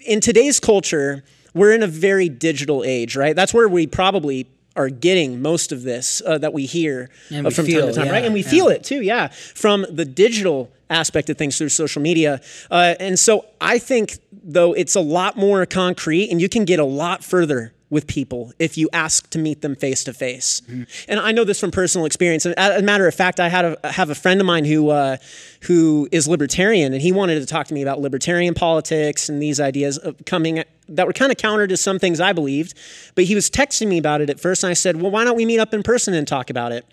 in 0.00 0.20
today's 0.20 0.60
culture, 0.60 1.24
we're 1.54 1.72
in 1.72 1.82
a 1.82 1.88
very 1.88 2.28
digital 2.28 2.84
age, 2.84 3.16
right? 3.16 3.34
That's 3.34 3.54
where 3.54 3.68
we 3.68 3.86
probably 3.86 4.48
are 4.76 4.88
getting 4.88 5.42
most 5.42 5.72
of 5.72 5.82
this 5.82 6.22
uh, 6.24 6.38
that 6.38 6.52
we 6.52 6.66
hear 6.66 7.10
uh, 7.32 7.42
we 7.42 7.50
from 7.50 7.66
time 7.66 7.86
to 7.86 7.92
time, 7.92 8.06
yeah, 8.06 8.12
right? 8.12 8.24
And 8.24 8.34
we 8.34 8.42
yeah. 8.42 8.50
feel 8.50 8.68
it 8.68 8.84
too, 8.84 9.02
yeah, 9.02 9.28
from 9.28 9.86
the 9.90 10.04
digital 10.04 10.70
aspect 10.88 11.30
of 11.30 11.38
things 11.38 11.58
through 11.58 11.68
social 11.68 12.02
media. 12.02 12.40
Uh, 12.70 12.94
and 13.00 13.18
so 13.18 13.46
I 13.60 13.78
think, 13.78 14.18
though, 14.32 14.72
it's 14.72 14.96
a 14.96 15.00
lot 15.00 15.36
more 15.36 15.64
concrete 15.66 16.30
and 16.30 16.40
you 16.40 16.48
can 16.48 16.64
get 16.64 16.78
a 16.78 16.84
lot 16.84 17.24
further 17.24 17.72
with 17.90 18.06
people 18.06 18.52
if 18.58 18.78
you 18.78 18.88
ask 18.92 19.28
to 19.30 19.38
meet 19.38 19.62
them 19.62 19.74
face 19.74 20.04
to 20.04 20.12
face. 20.14 20.62
And 21.08 21.20
I 21.20 21.32
know 21.32 21.44
this 21.44 21.58
from 21.58 21.72
personal 21.72 22.06
experience. 22.06 22.46
And 22.46 22.56
as 22.58 22.80
a 22.80 22.84
matter 22.84 23.06
of 23.06 23.14
fact, 23.14 23.40
I 23.40 23.48
had 23.48 23.64
a, 23.64 23.92
have 23.92 24.10
a 24.10 24.14
friend 24.14 24.40
of 24.40 24.46
mine 24.46 24.64
who 24.64 24.90
uh, 24.90 25.16
who 25.62 26.08
is 26.12 26.28
libertarian, 26.28 26.92
and 26.92 27.02
he 27.02 27.12
wanted 27.12 27.40
to 27.40 27.46
talk 27.46 27.66
to 27.66 27.74
me 27.74 27.82
about 27.82 28.00
libertarian 28.00 28.54
politics 28.54 29.28
and 29.28 29.42
these 29.42 29.60
ideas 29.60 29.98
coming 30.24 30.62
that 30.88 31.06
were 31.06 31.12
kind 31.12 31.30
of 31.30 31.38
counter 31.38 31.66
to 31.66 31.76
some 31.76 31.98
things 31.98 32.20
I 32.20 32.32
believed. 32.32 32.74
But 33.14 33.24
he 33.24 33.34
was 33.34 33.50
texting 33.50 33.88
me 33.88 33.98
about 33.98 34.20
it 34.20 34.30
at 34.30 34.40
first, 34.40 34.62
and 34.62 34.70
I 34.70 34.74
said, 34.74 35.00
"Well, 35.00 35.10
why 35.10 35.24
don't 35.24 35.36
we 35.36 35.44
meet 35.44 35.58
up 35.58 35.74
in 35.74 35.82
person 35.82 36.14
and 36.14 36.26
talk 36.26 36.48
about 36.48 36.72
it?" 36.72 36.86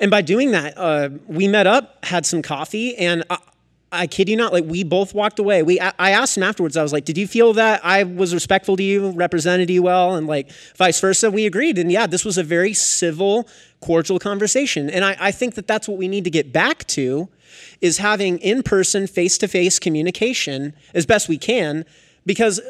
And 0.00 0.10
by 0.10 0.22
doing 0.22 0.52
that, 0.52 0.74
uh, 0.78 1.08
we 1.26 1.48
met 1.48 1.66
up, 1.66 2.04
had 2.04 2.24
some 2.24 2.42
coffee, 2.42 2.96
and. 2.96 3.24
I, 3.28 3.38
I 3.90 4.06
kid 4.06 4.28
you 4.28 4.36
not, 4.36 4.52
like 4.52 4.64
we 4.64 4.84
both 4.84 5.14
walked 5.14 5.38
away. 5.38 5.62
We 5.62 5.80
I 5.80 6.10
asked 6.10 6.36
him 6.36 6.42
afterwards. 6.42 6.76
I 6.76 6.82
was 6.82 6.92
like, 6.92 7.06
"Did 7.06 7.16
you 7.16 7.26
feel 7.26 7.54
that 7.54 7.80
I 7.82 8.02
was 8.02 8.34
respectful 8.34 8.76
to 8.76 8.82
you, 8.82 9.10
represented 9.10 9.70
you 9.70 9.82
well, 9.82 10.14
and 10.14 10.26
like 10.26 10.50
vice 10.76 11.00
versa?" 11.00 11.30
We 11.30 11.46
agreed, 11.46 11.78
and 11.78 11.90
yeah, 11.90 12.06
this 12.06 12.24
was 12.24 12.36
a 12.36 12.42
very 12.42 12.74
civil, 12.74 13.48
cordial 13.80 14.18
conversation. 14.18 14.90
And 14.90 15.04
I, 15.04 15.16
I 15.18 15.30
think 15.30 15.54
that 15.54 15.66
that's 15.66 15.88
what 15.88 15.96
we 15.96 16.06
need 16.06 16.24
to 16.24 16.30
get 16.30 16.52
back 16.52 16.86
to, 16.88 17.28
is 17.80 17.98
having 17.98 18.38
in-person, 18.38 19.06
face-to-face 19.06 19.78
communication 19.78 20.74
as 20.92 21.06
best 21.06 21.28
we 21.28 21.38
can, 21.38 21.86
because 22.26 22.60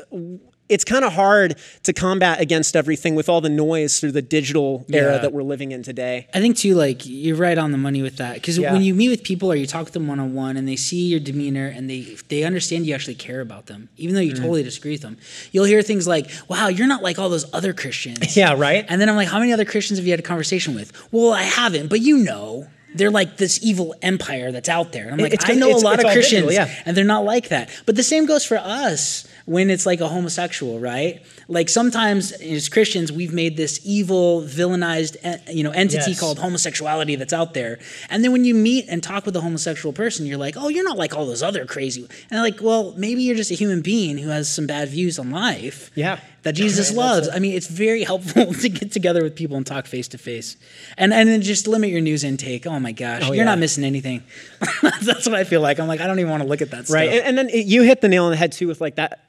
it's 0.69 0.85
kind 0.85 1.05
of 1.05 1.12
hard 1.14 1.57
to 1.85 1.93
combat 1.93 2.41
against 2.41 2.77
everything 2.77 3.14
with 3.14 3.29
all 3.29 3.41
the 3.41 3.49
noise 3.49 4.01
through 4.01 4.12
the 4.12 4.23
digital 4.23 4.85
era 4.93 5.12
Yeah. 5.14 5.19
that 5.19 5.33
we're 5.33 5.43
living 5.43 5.73
in 5.73 5.83
today. 5.83 6.27
I 6.35 6.41
think 6.41 6.57
too, 6.57 6.75
like 6.75 7.03
you're 7.07 7.37
right 7.37 7.57
on 7.59 7.73
the 7.73 7.79
money 7.79 8.03
with 8.03 8.16
that. 8.19 8.35
Because 8.35 8.59
Yeah. 8.59 8.73
when 8.73 8.83
you 8.83 8.95
meet 8.95 9.09
with 9.09 9.23
people 9.23 9.51
or 9.51 9.57
you 9.57 9.66
talk 9.66 9.85
with 9.85 9.95
them 9.95 10.07
one 10.07 10.21
on 10.21 10.35
one, 10.35 10.57
and 10.57 10.69
they 10.69 10.77
see 10.77 11.07
your 11.09 11.21
demeanor 11.21 11.66
and 11.66 11.89
they 11.89 12.16
they 12.29 12.45
understand 12.45 12.87
you 12.87 12.95
actually 12.95 13.14
care 13.14 13.41
about 13.41 13.66
them, 13.66 13.89
even 13.97 14.14
though 14.14 14.21
you 14.21 14.33
Mm-hmm. 14.33 14.43
totally 14.43 14.62
disagree 14.62 14.93
with 14.93 15.03
them, 15.03 15.16
you'll 15.53 15.64
hear 15.64 15.81
things 15.83 16.07
like, 16.07 16.31
"Wow, 16.49 16.69
you're 16.69 16.87
not 16.87 17.03
like 17.03 17.19
all 17.19 17.29
those 17.31 17.47
other 17.55 17.73
Christians." 17.73 18.37
Yeah, 18.37 18.55
right? 18.57 18.85
And 18.89 19.01
then 19.01 19.09
I'm 19.09 19.16
like, 19.16 19.29
"How 19.29 19.39
many 19.39 19.53
other 19.53 19.64
Christians 19.64 19.99
have 19.99 20.07
you 20.07 20.12
had 20.12 20.21
a 20.21 20.23
conversation 20.23 20.75
with?" 20.75 20.93
Well, 21.12 21.33
I 21.33 21.43
haven't, 21.45 21.89
but 21.89 22.01
you 22.01 22.19
know. 22.19 22.66
They're 22.95 23.11
like 23.11 23.37
this 23.37 23.61
evil 23.62 23.95
empire 24.01 24.51
that's 24.51 24.69
out 24.69 24.93
there. 24.93 25.05
And 25.05 25.12
I'm 25.12 25.19
like, 25.19 25.35
It's 25.35 25.45
I 25.49 25.53
know 25.53 25.71
a 25.71 25.77
lot 25.77 26.03
of 26.03 26.11
Christians, 26.11 26.47
digital, 26.49 26.53
yeah. 26.53 26.75
and 26.87 26.97
they're 26.97 27.05
not 27.05 27.23
like 27.23 27.49
that. 27.51 27.69
But 27.85 27.97
the 27.97 28.03
same 28.03 28.25
goes 28.25 28.47
for 28.47 28.57
us 28.57 29.29
when 29.49 29.71
it's 29.71 29.87
like 29.87 30.01
a 30.03 30.09
homosexual, 30.09 30.79
right? 30.79 31.23
Like 31.49 31.71
sometimes 31.71 32.33
as 32.33 32.69
Christians, 32.69 33.11
we've 33.11 33.33
made 33.33 33.57
this 33.57 33.81
evil, 33.83 34.43
villainized, 34.43 35.17
you 35.55 35.65
know, 35.65 35.71
entity 35.71 36.11
Yes. 36.11 36.21
called 36.21 36.39
homosexuality 36.39 37.17
that's 37.17 37.33
out 37.33 37.55
there. 37.55 37.79
And 38.11 38.23
then 38.23 38.31
when 38.33 38.45
you 38.45 38.55
meet 38.55 38.85
and 38.91 39.03
talk 39.03 39.25
with 39.25 39.35
a 39.37 39.41
homosexual 39.41 39.95
person, 39.95 40.27
you're 40.27 40.37
like, 40.37 40.55
oh, 40.59 40.69
you're 40.69 40.85
not 40.85 40.99
like 40.99 41.17
all 41.17 41.25
those 41.25 41.43
other 41.43 41.65
crazy. 41.65 42.03
And 42.03 42.11
they're 42.31 42.43
like, 42.43 42.61
well, 42.61 42.93
maybe 42.99 43.23
you're 43.23 43.37
just 43.37 43.51
a 43.51 43.55
human 43.55 43.81
being 43.81 44.19
who 44.19 44.29
has 44.29 44.53
some 44.55 44.67
bad 44.67 44.91
views 44.91 45.19
on 45.19 45.31
life. 45.31 45.91
Yeah. 45.95 46.21
That 46.43 46.53
Jesus 46.55 46.93
loves. 46.93 47.29
I 47.33 47.39
mean, 47.41 47.55
it's 47.55 47.67
very 47.69 48.05
helpful 48.05 48.53
to 48.63 48.69
get 48.69 48.93
together 48.93 49.23
with 49.23 49.35
people 49.35 49.57
and 49.57 49.67
talk 49.67 49.87
face 49.87 50.09
to 50.09 50.19
face, 50.19 50.57
and 50.97 51.13
and 51.13 51.29
then 51.29 51.43
just 51.43 51.67
limit 51.67 51.91
your 51.91 52.01
news 52.01 52.23
intake. 52.23 52.65
Oh 52.67 52.79
my 52.79 52.93
gosh, 52.93 53.23
oh, 53.25 53.27
you're 53.29 53.37
yeah. 53.37 53.45
not 53.45 53.59
missing 53.59 53.83
anything. 53.85 54.23
That's 54.83 55.27
what 55.27 55.35
I 55.35 55.43
feel 55.45 55.61
like. 55.61 55.81
I'm 55.81 55.89
like, 55.89 56.01
I 56.01 56.07
don't 56.07 56.21
even 56.21 56.31
want 56.31 56.43
to 56.45 56.49
look 56.49 56.63
at 56.63 56.71
that 56.71 56.87
stuff. 56.87 56.95
right 56.95 57.11
and, 57.11 57.21
and 57.27 57.39
then 57.39 57.49
it- 57.51 57.67
you 57.67 57.83
hit 57.83 58.01
the 58.01 58.09
nail 58.09 58.25
on 58.27 58.31
the 58.31 58.37
head 58.37 58.53
too 58.53 58.69
with 58.69 58.81
like 58.81 58.95
that 58.97 59.25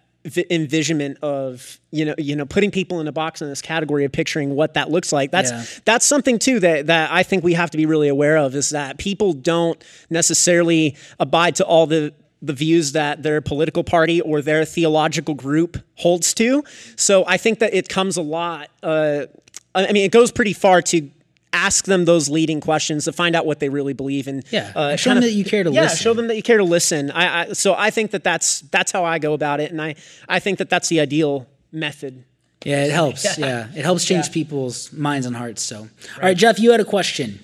envisionment 0.52 1.18
of 1.22 1.80
you 1.92 2.04
know 2.06 2.14
you 2.18 2.36
know 2.36 2.46
putting 2.46 2.72
people 2.72 3.00
in 3.00 3.08
a 3.08 3.12
box 3.12 3.42
in 3.42 3.48
this 3.48 3.62
category 3.62 4.04
of 4.04 4.12
picturing 4.12 4.54
what 4.54 4.74
that 4.74 4.92
looks 4.92 5.14
like 5.14 5.32
that's 5.32 5.50
Yeah. 5.52 5.64
that's 5.86 6.06
something 6.06 6.38
too 6.40 6.60
that 6.60 6.88
that 6.88 7.10
I 7.12 7.24
think 7.24 7.44
we 7.44 7.54
have 7.54 7.72
to 7.72 7.78
be 7.78 7.86
really 7.86 8.10
aware 8.10 8.38
of 8.38 8.54
is 8.54 8.72
that 8.72 8.98
people 8.98 9.32
don't 9.34 9.82
necessarily 10.10 10.98
abide 11.20 11.56
to 11.56 11.66
all 11.66 11.88
the 11.88 12.14
the 12.42 12.54
views 12.54 12.92
that 12.94 13.24
their 13.24 13.42
political 13.42 13.84
party 13.84 14.22
or 14.22 14.42
their 14.42 14.66
theological 14.66 15.34
group 15.36 15.78
holds 15.96 16.34
to 16.36 16.64
so 16.98 17.24
I 17.26 17.38
think 17.38 17.60
that 17.60 17.74
it 17.74 17.88
comes 17.90 18.18
a 18.18 18.22
lot 18.22 18.70
uh, 18.84 19.26
I 19.74 19.88
I 19.88 19.92
mean 19.94 20.04
it 20.04 20.12
goes 20.12 20.32
pretty 20.32 20.54
far 20.54 20.82
to 20.84 21.10
ask 21.52 21.86
them 21.86 22.06
those 22.06 22.30
leading 22.30 22.62
questions 22.62 23.06
to 23.06 23.12
find 23.12 23.36
out 23.36 23.45
what 23.45 23.60
they 23.60 23.70
really 23.70 23.93
believe 23.93 24.28
in 24.28 24.43
Yeah, 24.52 24.72
uh, 24.76 24.89
and 24.89 25.00
show 25.00 25.10
them 25.10 25.18
of- 25.20 25.24
that 25.24 25.32
you 25.32 25.43
care 25.43 25.64
to 25.64 25.70
listen. 25.70 25.76
yeah, 25.84 25.89
listen. 25.89 25.97
show 26.04 26.14
them 26.14 26.28
that 26.28 26.36
you 26.36 26.43
care 26.43 26.58
to 26.58 26.64
listen. 26.64 27.12
I, 27.12 27.41
I 27.50 27.54
so 27.54 27.74
I 27.76 27.89
think 27.89 28.12
that 28.12 28.24
that's 28.24 28.62
that's 28.62 28.91
how 28.91 29.04
I 29.04 29.20
go 29.20 29.34
about 29.34 29.60
it, 29.60 29.72
and 29.72 29.82
I 29.82 29.95
I 30.28 30.39
think 30.39 30.58
that 30.60 30.70
that's 30.70 30.89
the 30.89 31.00
ideal 31.00 31.47
method. 31.72 32.24
Yeah, 32.66 32.84
it 32.86 32.91
helps. 32.91 33.38
Yeah, 33.38 33.68
it 33.76 33.84
helps 33.86 34.06
change 34.06 34.32
people's 34.32 34.91
minds 34.93 35.26
and 35.26 35.36
hearts. 35.36 35.62
So, 35.64 35.78
all 35.80 35.88
right, 36.22 36.36
Jeff, 36.38 36.60
you 36.60 36.72
had 36.72 36.82
a 36.82 36.86
question. 36.86 37.39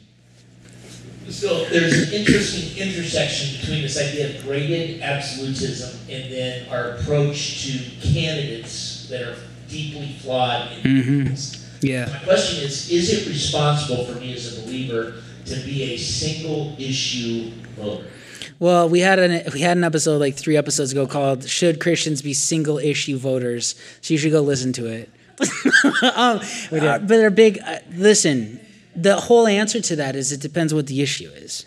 So 1.29 1.65
there's 1.65 2.07
an 2.09 2.13
interesting 2.13 2.77
intersection 2.77 3.59
between 3.59 3.81
this 3.81 3.97
idea 3.97 4.37
of 4.37 4.43
graded 4.43 5.01
absolutism 5.01 5.97
and 6.09 6.31
then 6.31 6.69
our 6.69 6.91
approach 6.97 7.65
to 7.65 7.79
candidates 8.07 9.07
that 9.09 9.21
are 9.23 9.35
deeply 9.67 10.13
flawed. 10.21 10.71
In 10.85 11.35
Yeah. 11.81 12.05
My 12.05 12.19
question 12.19 12.63
is, 12.63 12.89
is 12.89 13.13
it 13.13 13.29
responsible 13.29 14.05
for 14.05 14.19
me 14.19 14.33
as 14.33 14.57
a 14.57 14.61
believer 14.61 15.21
to 15.45 15.55
be 15.65 15.93
a 15.93 15.97
single 15.97 16.75
issue 16.79 17.51
voter? 17.75 18.09
Well, 18.59 18.87
we 18.87 19.01
had 19.01 19.19
an 19.19 19.43
we 19.53 19.61
had 19.61 19.75
an 19.75 19.83
episode 19.83 20.19
like 20.19 20.35
three 20.35 20.55
episodes 20.55 20.91
ago 20.91 21.07
called 21.07 21.47
"Should 21.47 21.81
Christians 21.81 22.21
Be 22.21 22.33
Single 22.33 22.77
Issue 22.77 23.17
Voters?" 23.17 23.75
So 24.01 24.13
you 24.13 24.17
should 24.17 24.31
go 24.31 24.41
listen 24.41 24.71
to 24.73 24.85
it. 24.85 25.11
um, 26.15 26.39
uh, 26.71 26.99
but 26.99 27.07
they're 27.07 27.29
big. 27.29 27.59
Uh, 27.59 27.79
listen, 27.91 28.59
the 28.95 29.17
whole 29.17 29.45
answer 29.45 29.81
to 29.81 29.97
that 29.97 30.15
is 30.15 30.31
it 30.31 30.39
depends 30.39 30.73
what 30.73 30.87
the 30.87 31.01
issue 31.01 31.29
is. 31.29 31.65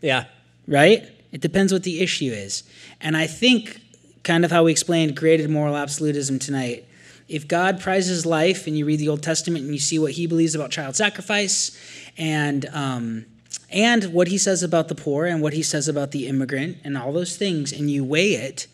Yeah, 0.00 0.24
right? 0.66 1.06
It 1.30 1.40
depends 1.40 1.72
what 1.72 1.82
the 1.82 2.00
issue 2.00 2.32
is. 2.32 2.62
And 3.00 3.16
I 3.16 3.26
think, 3.26 3.80
kind 4.22 4.44
of 4.44 4.50
how 4.50 4.64
we 4.64 4.70
explained 4.70 5.16
graded 5.16 5.50
moral 5.50 5.76
absolutism 5.76 6.38
tonight, 6.38 6.86
if 7.28 7.48
God 7.48 7.80
prizes 7.80 8.26
life 8.26 8.66
and 8.66 8.76
you 8.76 8.84
read 8.84 9.00
the 9.00 9.08
Old 9.08 9.22
Testament 9.22 9.64
and 9.64 9.72
you 9.72 9.80
see 9.80 9.98
what 9.98 10.12
he 10.12 10.26
believes 10.26 10.54
about 10.54 10.70
child 10.70 10.96
sacrifice 10.96 11.76
and, 12.16 12.66
um, 12.66 13.26
and 13.70 14.12
what 14.12 14.28
he 14.28 14.38
says 14.38 14.62
about 14.62 14.88
the 14.88 14.94
poor 14.94 15.26
and 15.26 15.40
what 15.42 15.52
he 15.52 15.62
says 15.62 15.88
about 15.88 16.10
the 16.10 16.26
immigrant 16.28 16.78
and 16.84 16.96
all 16.96 17.12
those 17.12 17.36
things, 17.36 17.72
and 17.72 17.90
you 17.90 18.04
weigh 18.04 18.34
it, 18.34 18.66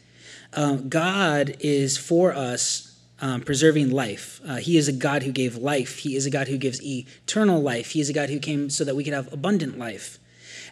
um, 0.53 0.89
God 0.89 1.57
is 1.61 1.97
for 1.97 2.35
us 2.35 2.91
um, 3.21 3.43
preserving 3.43 3.91
life. 3.91 4.41
Uh, 4.47 4.57
he 4.57 4.77
is 4.77 4.89
a 4.89 4.93
God 4.93 5.23
who 5.23 5.33
gave 5.33 5.57
life. 5.57 5.99
He 5.99 6.17
is 6.17 6.27
a 6.27 6.31
God 6.31 6.49
who 6.49 6.57
gives 6.57 6.83
eternal 6.83 7.61
life. 7.61 7.91
He 7.91 8.01
is 8.01 8.09
a 8.09 8.13
God 8.13 8.31
who 8.31 8.39
came 8.39 8.71
so 8.71 8.85
that 8.85 8.97
we 8.97 9.05
could 9.05 9.13
have 9.13 9.33
abundant 9.33 9.79
life. 9.79 10.19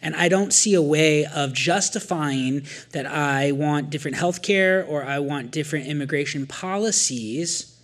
And 0.02 0.14
I 0.14 0.28
don't 0.28 0.52
see 0.52 0.74
a 0.74 0.82
way 0.82 1.24
of 1.26 1.52
justifying 1.52 2.62
that 2.92 3.06
I 3.06 3.52
want 3.52 3.90
different 3.90 4.16
health 4.16 4.42
care 4.42 4.84
or 4.84 5.04
I 5.04 5.18
want 5.18 5.50
different 5.50 5.86
immigration 5.86 6.46
policies. 6.46 7.76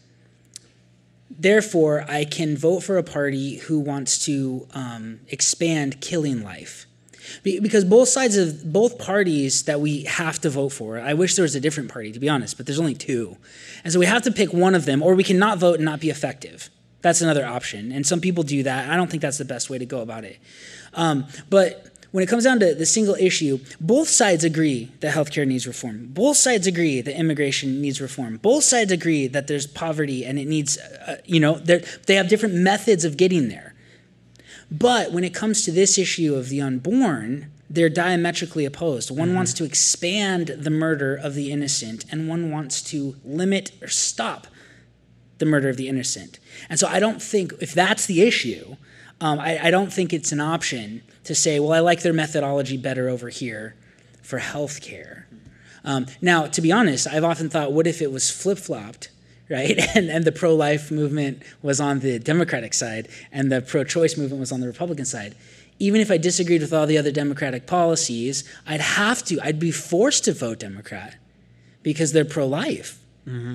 Therefore, 1.30 2.04
I 2.08 2.24
can 2.24 2.56
vote 2.56 2.80
for 2.80 2.96
a 2.96 3.02
party 3.02 3.56
who 3.56 3.80
wants 3.80 4.24
to 4.26 4.68
um, 4.74 5.20
expand 5.28 6.00
killing 6.00 6.42
life. 6.42 6.86
Because 7.42 7.84
both 7.84 8.08
sides 8.08 8.36
of 8.36 8.70
both 8.70 8.98
parties 8.98 9.62
that 9.64 9.80
we 9.80 10.04
have 10.04 10.38
to 10.40 10.50
vote 10.50 10.70
for, 10.70 11.00
I 11.00 11.14
wish 11.14 11.34
there 11.34 11.42
was 11.42 11.54
a 11.54 11.60
different 11.60 11.90
party, 11.90 12.12
to 12.12 12.20
be 12.20 12.28
honest, 12.28 12.56
but 12.56 12.66
there's 12.66 12.78
only 12.78 12.94
two. 12.94 13.36
And 13.82 13.92
so 13.92 13.98
we 13.98 14.06
have 14.06 14.22
to 14.22 14.30
pick 14.30 14.52
one 14.52 14.74
of 14.74 14.84
them, 14.84 15.02
or 15.02 15.14
we 15.14 15.24
cannot 15.24 15.58
vote 15.58 15.76
and 15.76 15.84
not 15.84 16.00
be 16.00 16.10
effective. 16.10 16.68
That's 17.00 17.20
another 17.20 17.44
option. 17.44 17.92
And 17.92 18.06
some 18.06 18.20
people 18.20 18.44
do 18.44 18.62
that. 18.62 18.88
I 18.88 18.96
don't 18.96 19.10
think 19.10 19.22
that's 19.22 19.38
the 19.38 19.44
best 19.44 19.68
way 19.68 19.78
to 19.78 19.86
go 19.86 20.00
about 20.00 20.24
it. 20.24 20.38
Um, 20.94 21.26
but 21.50 21.86
when 22.14 22.22
it 22.22 22.28
comes 22.28 22.44
down 22.44 22.60
to 22.60 22.72
the 22.76 22.86
single 22.86 23.16
issue, 23.16 23.58
both 23.80 24.08
sides 24.08 24.44
agree 24.44 24.92
that 25.00 25.12
healthcare 25.12 25.44
needs 25.44 25.66
reform. 25.66 26.06
Both 26.12 26.36
sides 26.36 26.64
agree 26.64 27.00
that 27.00 27.18
immigration 27.18 27.80
needs 27.82 28.00
reform. 28.00 28.36
Both 28.36 28.62
sides 28.62 28.92
agree 28.92 29.26
that 29.26 29.48
there's 29.48 29.66
poverty 29.66 30.24
and 30.24 30.38
it 30.38 30.46
needs, 30.46 30.78
uh, 30.78 31.16
you 31.24 31.40
know, 31.40 31.56
they 31.58 32.14
have 32.14 32.28
different 32.28 32.54
methods 32.54 33.04
of 33.04 33.16
getting 33.16 33.48
there. 33.48 33.74
But 34.70 35.10
when 35.10 35.24
it 35.24 35.34
comes 35.34 35.64
to 35.64 35.72
this 35.72 35.98
issue 35.98 36.36
of 36.36 36.50
the 36.50 36.60
unborn, 36.60 37.50
they're 37.68 37.88
diametrically 37.88 38.64
opposed. 38.64 39.10
One 39.10 39.34
wants 39.34 39.52
to 39.54 39.64
expand 39.64 40.54
the 40.56 40.70
murder 40.70 41.16
of 41.16 41.34
the 41.34 41.50
innocent, 41.50 42.04
and 42.12 42.28
one 42.28 42.52
wants 42.52 42.80
to 42.92 43.16
limit 43.24 43.72
or 43.82 43.88
stop 43.88 44.46
the 45.38 45.46
murder 45.46 45.68
of 45.68 45.76
the 45.76 45.88
innocent. 45.88 46.38
And 46.70 46.78
so 46.78 46.86
I 46.86 47.00
don't 47.00 47.20
think, 47.20 47.54
if 47.60 47.74
that's 47.74 48.06
the 48.06 48.22
issue, 48.22 48.76
um, 49.24 49.40
I, 49.40 49.58
I 49.68 49.70
don't 49.70 49.90
think 49.90 50.12
it's 50.12 50.32
an 50.32 50.40
option 50.40 51.00
to 51.24 51.34
say, 51.34 51.58
well, 51.58 51.72
I 51.72 51.78
like 51.78 52.02
their 52.02 52.12
methodology 52.12 52.76
better 52.76 53.08
over 53.08 53.30
here 53.30 53.74
for 54.22 54.38
healthcare. 54.38 55.24
Um, 55.82 56.04
now, 56.20 56.46
to 56.46 56.60
be 56.60 56.70
honest, 56.70 57.06
I've 57.06 57.24
often 57.24 57.48
thought, 57.48 57.72
what 57.72 57.86
if 57.86 58.02
it 58.02 58.12
was 58.12 58.30
flip 58.30 58.58
flopped, 58.58 59.08
right? 59.48 59.78
And, 59.96 60.10
and 60.10 60.26
the 60.26 60.32
pro 60.32 60.54
life 60.54 60.90
movement 60.90 61.42
was 61.62 61.80
on 61.80 62.00
the 62.00 62.18
Democratic 62.18 62.74
side 62.74 63.08
and 63.32 63.50
the 63.50 63.62
pro 63.62 63.82
choice 63.82 64.18
movement 64.18 64.40
was 64.40 64.52
on 64.52 64.60
the 64.60 64.66
Republican 64.66 65.06
side. 65.06 65.34
Even 65.78 66.02
if 66.02 66.10
I 66.10 66.18
disagreed 66.18 66.60
with 66.60 66.74
all 66.74 66.86
the 66.86 66.98
other 66.98 67.10
Democratic 67.10 67.66
policies, 67.66 68.44
I'd 68.66 68.82
have 68.82 69.24
to, 69.24 69.40
I'd 69.42 69.58
be 69.58 69.70
forced 69.70 70.24
to 70.26 70.34
vote 70.34 70.58
Democrat 70.58 71.16
because 71.82 72.12
they're 72.12 72.26
pro 72.26 72.46
life. 72.46 73.00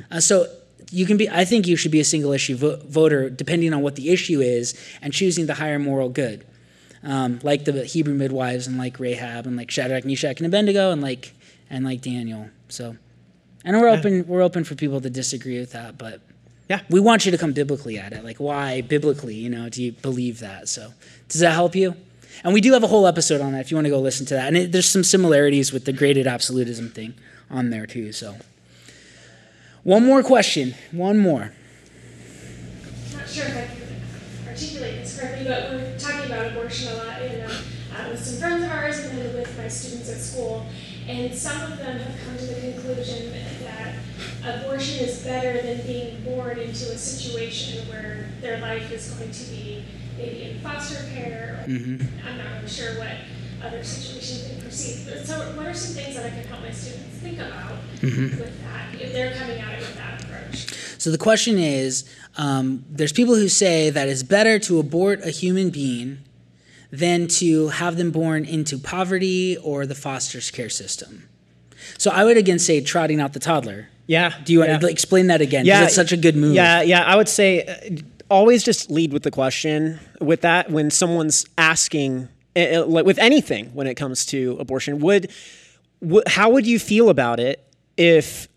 Uh, 0.10 0.20
so 0.20 0.48
you 0.92 1.06
can 1.06 1.18
be. 1.18 1.30
I 1.30 1.46
think 1.46 1.68
you 1.68 1.76
should 1.76 1.92
be 1.92 2.00
a 2.00 2.06
single 2.06 2.32
issue 2.32 2.56
vo- 2.56 2.78
voter, 2.86 3.30
depending 3.30 3.74
on 3.74 3.82
what 3.82 3.96
the 3.96 4.10
issue 4.10 4.42
is, 4.42 4.80
and 5.02 5.14
choosing 5.14 5.46
the 5.46 5.56
higher 5.56 5.80
moral 5.80 6.10
good, 6.10 6.46
um, 7.04 7.40
like 7.44 7.66
the 7.66 7.86
Hebrew 7.86 8.14
midwives 8.14 8.68
and 8.68 8.78
like 8.78 9.00
Rahab 9.00 9.46
and 9.46 9.56
like 9.56 9.70
Shadrach, 9.72 10.06
Meshach, 10.06 10.40
and 10.40 10.48
Abednego, 10.48 10.92
and 10.92 11.02
like 11.02 11.34
and 11.70 11.86
like 11.86 12.02
Daniel. 12.02 12.50
So, 12.70 12.96
and 13.66 13.80
we're 13.80 13.90
open. 13.90 14.28
We're 14.28 14.42
open 14.42 14.64
for 14.64 14.76
people 14.76 15.02
to 15.02 15.10
disagree 15.10 15.60
with 15.60 15.72
that, 15.74 15.98
but 15.98 16.22
Yeah. 16.70 16.82
We 16.90 17.00
want 17.00 17.26
you 17.26 17.32
to 17.32 17.38
come 17.38 17.52
biblically 17.54 17.98
at 17.98 18.14
it. 18.14 18.24
Like, 18.24 18.38
why 18.38 18.82
biblically, 18.82 19.34
you 19.36 19.50
know, 19.50 19.70
do 19.70 19.84
you 19.84 19.92
believe 19.92 20.40
that? 20.40 20.70
So, 20.70 20.94
does 21.28 21.42
that 21.42 21.54
help 21.54 21.76
you? 21.76 21.96
And 22.44 22.54
we 22.54 22.62
do 22.62 22.74
have 22.74 22.84
a 22.84 22.88
whole 22.88 23.08
episode 23.08 23.42
on 23.42 23.52
that 23.54 23.62
if 23.62 23.72
you 23.72 23.76
want 23.76 23.86
to 23.86 23.90
go 23.92 24.00
listen 24.00 24.26
to 24.28 24.36
that. 24.36 24.48
And 24.48 24.56
it, 24.58 24.72
there's 24.72 24.88
some 24.88 25.04
similarities 25.04 25.74
with 25.74 25.86
the 25.86 25.92
graded 25.92 26.28
absolutism 26.28 26.90
thing 26.90 27.16
on 27.50 27.72
there, 27.72 27.88
too. 27.88 28.12
So, 28.14 28.38
one 29.84 30.06
more 30.06 30.24
question. 30.24 30.76
One 30.92 31.18
more. 31.18 31.52
I'm 33.12 33.18
not 33.18 33.30
sure 33.30 33.46
if 33.46 33.58
I 33.58 33.76
can 33.76 34.48
articulate 34.48 34.96
this 35.04 35.20
correctly, 35.20 35.46
but 35.48 35.72
we're 35.72 35.98
talking 35.98 36.26
about 36.26 36.48
abortion 36.52 36.92
a 36.94 36.96
lot 36.96 37.22
in, 37.22 37.42
uh, 37.42 37.52
uh, 37.98 38.10
with 38.10 38.24
some 38.24 38.40
friends 38.40 38.64
of 38.64 38.72
ours 38.72 39.00
and 39.00 39.18
then 39.18 39.34
with 39.36 39.58
my 39.58 39.68
students 39.68 40.10
at 40.10 40.18
school. 40.20 40.66
And 41.08 41.34
some 41.34 41.72
of 41.72 41.78
them 41.80 41.98
have 41.98 42.26
come 42.26 42.38
to 42.38 42.46
the 42.46 42.62
conclusion 42.74 43.34
that 43.64 43.96
abortion 44.46 45.06
is 45.06 45.24
better 45.24 45.62
than 45.62 45.86
being 45.88 46.22
born 46.24 46.60
into 46.60 46.92
a 46.92 46.98
situation 46.98 47.88
where 47.90 48.30
their 48.42 48.60
life 48.60 48.92
is 48.92 49.10
going 49.12 49.32
to 49.32 49.44
be 49.46 49.84
maybe 50.18 50.44
in 50.52 50.60
foster 50.60 51.04
care. 51.14 51.64
Or, 51.68 51.72
I'm 51.72 52.38
not 52.38 52.58
really 52.58 52.68
sure 52.70 53.00
what 53.00 53.16
other 53.64 53.84
situations 53.84 54.48
they 54.50 54.62
perceive. 54.62 55.06
But 55.08 55.26
so, 55.26 55.40
what 55.56 55.66
are 55.68 55.74
some 55.74 55.96
things 55.96 56.16
that 56.16 56.26
I 56.26 56.30
can 56.30 56.44
help 56.48 56.62
my 56.62 56.72
students 56.72 57.18
think 57.18 57.38
about 57.40 57.72
with 58.02 58.62
that 58.64 59.02
if 59.02 59.14
they're 59.14 59.34
coming 59.36 59.60
at 59.60 59.74
it 59.74 59.80
with 59.80 59.96
that 59.98 60.24
approach? 60.24 60.74
So 61.00 61.12
the 61.12 61.18
question 61.18 61.58
is 61.58 62.10
um, 62.38 62.84
there's 62.90 63.14
people 63.14 63.36
who 63.36 63.48
say 63.50 63.90
that 63.90 64.08
it's 64.10 64.24
better 64.24 64.60
to 64.60 64.80
abort 64.80 65.22
a 65.26 65.30
human 65.30 65.70
being 65.70 66.20
than 66.92 67.28
to 67.28 67.68
have 67.70 67.98
them 67.98 68.12
born 68.12 68.46
into 68.46 68.78
poverty 68.78 69.56
or 69.58 69.86
the 69.86 69.96
foster 69.96 70.40
care 70.52 70.70
system. 70.70 71.30
So 71.98 72.12
I 72.12 72.24
would 72.24 72.38
again 72.38 72.60
say 72.60 72.82
trotting 72.82 73.20
out 73.22 73.34
the 73.34 73.40
toddler. 73.40 73.90
Yeah. 74.08 74.34
Do 74.44 74.54
you 74.54 74.60
want 74.60 74.82
to 74.82 74.88
explain 74.90 75.28
that 75.28 75.40
again? 75.40 75.66
'Cause 75.68 75.86
it's 75.88 75.96
such 75.96 76.12
a 76.12 76.18
good 76.18 76.36
move. 76.36 76.56
Yeah, 76.56 76.82
yeah. 76.82 77.04
I 77.04 77.16
would 77.16 77.30
say 77.30 77.64
uh, 77.66 78.02
always 78.30 78.64
just 78.64 78.90
lead 78.90 79.14
with 79.14 79.22
the 79.24 79.32
question 79.32 80.00
with 80.20 80.42
that 80.42 80.72
when 80.72 80.90
someone's 80.90 81.46
asking 81.58 82.22
like 82.22 82.30
with 82.56 83.18
anything 83.20 83.68
when 83.74 83.88
it 83.88 83.96
comes 83.96 84.26
to 84.28 84.58
abortion. 84.60 85.00
Would, 85.00 85.32
would 86.02 86.28
how 86.28 86.50
would 86.50 86.66
you 86.66 86.80
feel 86.80 87.10
about 87.10 87.40
it 87.40 87.64
if 87.98 88.48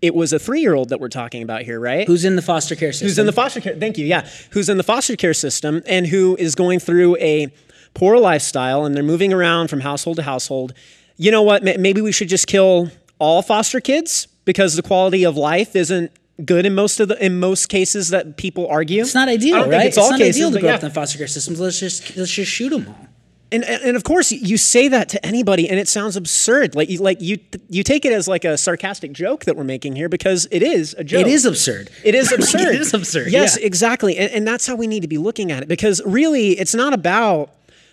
it 0.00 0.14
was 0.14 0.32
a 0.32 0.38
three-year-old 0.38 0.88
that 0.88 1.00
we're 1.00 1.08
talking 1.08 1.42
about 1.42 1.62
here, 1.62 1.78
right? 1.78 2.06
Who's 2.06 2.24
in 2.24 2.36
the 2.36 2.42
foster 2.42 2.74
care 2.74 2.92
system? 2.92 3.08
who's 3.08 3.18
in 3.18 3.26
the 3.26 3.32
foster 3.32 3.60
care 3.60 3.74
thank 3.76 3.98
you 3.98 4.06
yeah 4.06 4.28
who's 4.50 4.68
in 4.68 4.76
the 4.76 4.82
foster 4.82 5.16
care 5.16 5.34
system 5.34 5.82
and 5.86 6.06
who 6.06 6.36
is 6.38 6.54
going 6.54 6.78
through 6.80 7.16
a 7.18 7.52
poor 7.94 8.18
lifestyle 8.18 8.84
and 8.84 8.94
they're 8.94 9.02
moving 9.02 9.32
around 9.32 9.68
from 9.68 9.80
household 9.80 10.16
to 10.16 10.22
household 10.22 10.72
you 11.16 11.30
know 11.30 11.42
what 11.42 11.62
maybe 11.62 12.00
we 12.00 12.10
should 12.10 12.28
just 12.28 12.46
kill 12.46 12.90
all 13.18 13.42
foster 13.42 13.80
kids 13.80 14.26
because 14.44 14.74
the 14.74 14.82
quality 14.82 15.24
of 15.24 15.36
life 15.36 15.76
isn't 15.76 16.10
good 16.44 16.66
in 16.66 16.74
most 16.74 16.98
of 17.00 17.08
the 17.08 17.24
in 17.24 17.38
most 17.38 17.68
cases 17.68 18.08
that 18.08 18.36
people 18.36 18.66
argue 18.68 19.02
It's 19.02 19.14
not 19.14 19.28
ideal, 19.28 19.56
I 19.56 19.58
don't 19.60 19.70
right? 19.70 19.78
think 19.78 19.88
it's, 19.90 19.98
all 19.98 20.10
not 20.10 20.18
cases 20.18 20.36
ideal 20.36 20.50
to 20.52 20.60
grow 20.60 20.68
yeah. 20.70 20.74
up 20.76 20.82
in 20.82 20.88
the 20.88 20.94
foster 20.94 21.18
care 21.18 21.26
systems. 21.26 21.60
Let's 21.60 21.78
just 21.78 22.16
let's 22.16 22.30
just 22.32 22.50
shoot 22.50 22.70
them 22.70 22.88
all. 22.88 23.08
And, 23.52 23.64
and 23.64 23.96
of 23.96 24.04
course 24.04 24.32
you 24.32 24.56
say 24.56 24.88
that 24.88 25.08
to 25.10 25.24
anybody 25.24 25.68
and 25.68 25.78
it 25.78 25.88
sounds 25.88 26.16
absurd 26.16 26.74
like 26.74 26.88
you 26.88 26.98
like 26.98 27.20
you 27.20 27.38
you 27.68 27.82
take 27.82 28.04
it 28.04 28.12
as 28.12 28.26
like 28.28 28.44
a 28.44 28.56
sarcastic 28.56 29.12
joke 29.12 29.44
that 29.44 29.56
we're 29.56 29.64
making 29.64 29.96
here 29.96 30.08
because 30.08 30.46
it 30.50 30.62
is 30.62 30.94
a 30.98 31.04
joke 31.04 31.22
It 31.22 31.26
is 31.28 31.44
absurd. 31.44 31.90
It 32.04 32.14
is 32.14 32.32
absurd. 32.32 32.60
it 32.74 32.80
is 32.80 32.94
absurd. 32.94 33.28
Yes, 33.30 33.58
yeah. 33.58 33.66
exactly. 33.66 34.16
And, 34.16 34.32
and 34.32 34.46
that's 34.46 34.66
how 34.66 34.76
we 34.76 34.86
need 34.86 35.00
to 35.00 35.08
be 35.08 35.18
looking 35.18 35.52
at 35.52 35.62
it 35.62 35.68
because 35.68 36.02
really 36.04 36.50
it's 36.50 36.74
not 36.74 36.92
about 36.92 37.50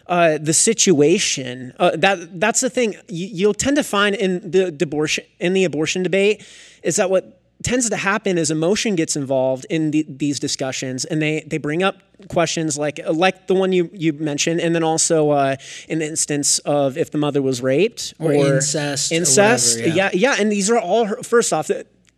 uh, 0.07 0.37
the 0.41 0.53
situation. 0.53 1.73
Uh, 1.79 1.91
that 1.95 2.39
that's 2.39 2.61
the 2.61 2.69
thing 2.69 2.95
you, 3.07 3.27
you'll 3.27 3.53
tend 3.53 3.77
to 3.77 3.83
find 3.83 4.15
in 4.15 4.51
the 4.51 4.67
abortion 4.81 5.23
in 5.39 5.53
the 5.53 5.63
abortion 5.63 6.03
debate 6.03 6.43
is 6.83 6.95
that 6.95 7.09
what 7.09 7.38
tends 7.63 7.89
to 7.89 7.97
happen 7.97 8.37
is 8.37 8.51
emotion 8.51 8.95
gets 8.95 9.15
involved 9.15 9.65
in 9.69 9.91
the, 9.91 10.05
these 10.07 10.39
discussions 10.39 11.03
and 11.05 11.21
they 11.21 11.41
they 11.45 11.57
bring 11.57 11.83
up 11.83 11.97
questions 12.29 12.77
like 12.77 12.99
like 13.11 13.47
the 13.47 13.53
one 13.53 13.73
you 13.73 13.89
you 13.93 14.13
mentioned 14.13 14.59
and 14.61 14.73
then 14.73 14.83
also 14.83 15.29
uh, 15.31 15.55
the 15.87 16.05
instance 16.07 16.59
of 16.59 16.97
if 16.97 17.11
the 17.11 17.17
mother 17.17 17.41
was 17.41 17.61
raped 17.61 18.13
Or 18.19 18.31
incest 18.33 19.11
or 19.11 19.15
incest 19.15 19.79
whatever, 19.79 19.95
yeah 19.95 20.09
yeah 20.13 20.35
and 20.39 20.51
these 20.51 20.69
are 20.71 20.79
all 20.79 21.07
first 21.23 21.51
off 21.53 21.69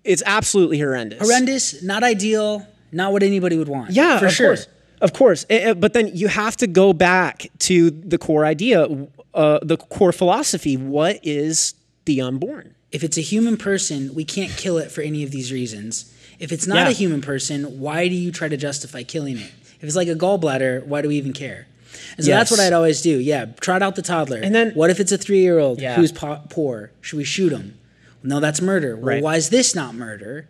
it's 0.03 0.23
absolutely 0.25 0.79
horrendous 0.79 1.19
Horrendous, 1.19 1.83
not 1.83 2.03
ideal, 2.03 2.65
not 2.91 3.11
what 3.13 3.23
anybody 3.23 3.57
would 3.57 3.67
want. 3.69 3.91
yeah, 3.91 4.19
for 4.19 4.25
of 4.27 4.33
sure. 4.33 4.47
course. 4.49 4.67
Of 4.99 5.13
course. 5.13 5.45
Eh, 5.49 5.69
eh, 5.69 5.73
But 5.73 5.93
then 5.93 6.11
you 6.15 6.27
have 6.27 6.55
to 6.57 6.67
go 6.67 6.93
back 6.93 7.47
to 7.59 7.89
the 7.89 8.17
core 8.19 8.45
idea, 8.45 8.87
uh, 9.33 9.59
the 9.63 9.77
core 9.77 10.11
philosophy. 10.11 10.77
What 10.77 11.19
is 11.23 11.73
the 12.05 12.21
unborn? 12.21 12.75
If 12.91 13.03
it's 13.03 13.17
a 13.17 13.21
human 13.21 13.57
person, 13.57 14.13
we 14.13 14.25
can't 14.25 14.51
kill 14.57 14.77
it 14.77 14.91
for 14.91 15.01
any 15.01 15.23
of 15.23 15.31
these 15.31 15.51
reasons. 15.51 16.11
If 16.39 16.51
it's 16.51 16.67
not 16.67 16.87
Yeah. 16.87 16.89
a 16.89 16.91
human 16.93 17.21
person, 17.21 17.79
why 17.79 18.07
do 18.07 18.15
you 18.15 18.31
try 18.31 18.49
to 18.49 18.57
justify 18.57 19.03
killing 19.03 19.37
it? 19.37 19.51
If 19.79 19.83
it's 19.83 19.95
like 19.95 20.07
a 20.07 20.15
gallbladder, 20.15 20.85
why 20.85 21.01
do 21.01 21.07
we 21.07 21.15
even 21.17 21.33
care? 21.33 21.67
And 22.17 22.25
so 22.25 22.31
that's 22.31 22.51
what 22.51 22.59
I'd 22.59 22.73
always 22.73 23.01
do. 23.01 23.19
Yeah, 23.19 23.45
trot 23.59 23.81
out 23.81 23.95
the 23.95 24.01
toddler. 24.01 24.37
And 24.37 24.53
then- 24.53 24.71
what 24.71 24.89
if 24.89 24.99
it's 24.99 25.11
a 25.11 25.17
three-year-old 25.17 25.81
Yeah. 25.81 25.95
who's 25.95 26.11
po- 26.11 26.41
poor? 26.49 26.91
Should 27.01 27.17
we 27.17 27.23
shoot 27.23 27.51
him? 27.51 27.75
No, 28.23 28.39
that's 28.39 28.61
murder. 28.61 28.95
Well, 28.95 29.05
Right. 29.05 29.23
why 29.23 29.35
is 29.37 29.49
this 29.49 29.73
not 29.73 29.95
murder? 29.95 30.47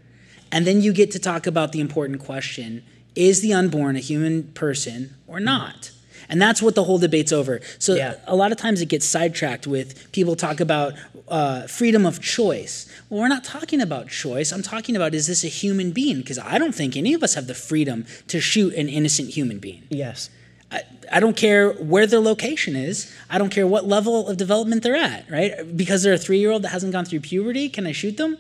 And 0.51 0.67
then 0.67 0.81
you 0.81 0.91
get 0.93 1.11
to 1.11 1.19
talk 1.19 1.47
about 1.47 1.71
the 1.71 1.79
important 1.79 2.19
question: 2.19 2.83
Is 3.15 3.41
the 3.41 3.53
unborn 3.53 3.95
a 3.95 3.99
human 3.99 4.43
person 4.53 5.11
or 5.27 5.37
mm-hmm. 5.37 5.45
not? 5.45 5.91
And 6.29 6.41
that's 6.41 6.61
what 6.61 6.75
the 6.75 6.85
whole 6.85 6.97
debate's 6.97 7.33
over. 7.33 7.59
So 7.77 7.95
Yeah. 7.95 8.13
a 8.25 8.35
lot 8.37 8.51
of 8.53 8.57
times 8.57 8.79
it 8.81 8.87
gets 8.87 9.05
sidetracked 9.05 9.67
with 9.67 10.09
people 10.13 10.35
talk 10.37 10.59
about 10.61 10.93
uh, 11.31 11.65
freedom 11.67 12.05
of 12.05 12.21
choice. 12.21 12.87
Well, 13.09 13.21
we're 13.21 13.27
not 13.29 13.43
talking 13.43 13.81
about 13.81 14.09
choice. 14.09 14.51
I'm 14.51 14.61
talking 14.61 14.95
about 14.95 15.15
is 15.15 15.27
this 15.27 15.43
a 15.43 15.47
human 15.47 15.91
being? 15.91 16.17
Because 16.17 16.37
I 16.37 16.57
don't 16.57 16.75
think 16.75 16.95
any 16.95 17.13
of 17.13 17.23
us 17.23 17.33
have 17.35 17.47
the 17.47 17.55
freedom 17.55 18.05
to 18.27 18.39
shoot 18.39 18.73
an 18.75 18.89
innocent 18.89 19.29
human 19.29 19.57
being. 19.59 19.83
Yes. 19.89 20.29
I, 20.71 20.81
I 21.11 21.19
don't 21.19 21.35
care 21.35 21.71
where 21.73 22.05
their 22.05 22.19
location 22.19 22.75
is. 22.75 23.11
I 23.29 23.37
don't 23.37 23.49
care 23.49 23.65
what 23.65 23.85
level 23.85 24.27
of 24.27 24.37
development 24.37 24.83
they're 24.83 24.95
at, 24.95 25.29
right? 25.29 25.53
Because 25.75 26.03
they're 26.03 26.13
a 26.13 26.17
three 26.17 26.39
year 26.39 26.51
old 26.51 26.61
that 26.63 26.69
hasn't 26.69 26.93
gone 26.93 27.05
through 27.05 27.21
puberty, 27.21 27.67
can 27.69 27.87
I 27.87 27.91
shoot 27.93 28.17
them? 28.17 28.37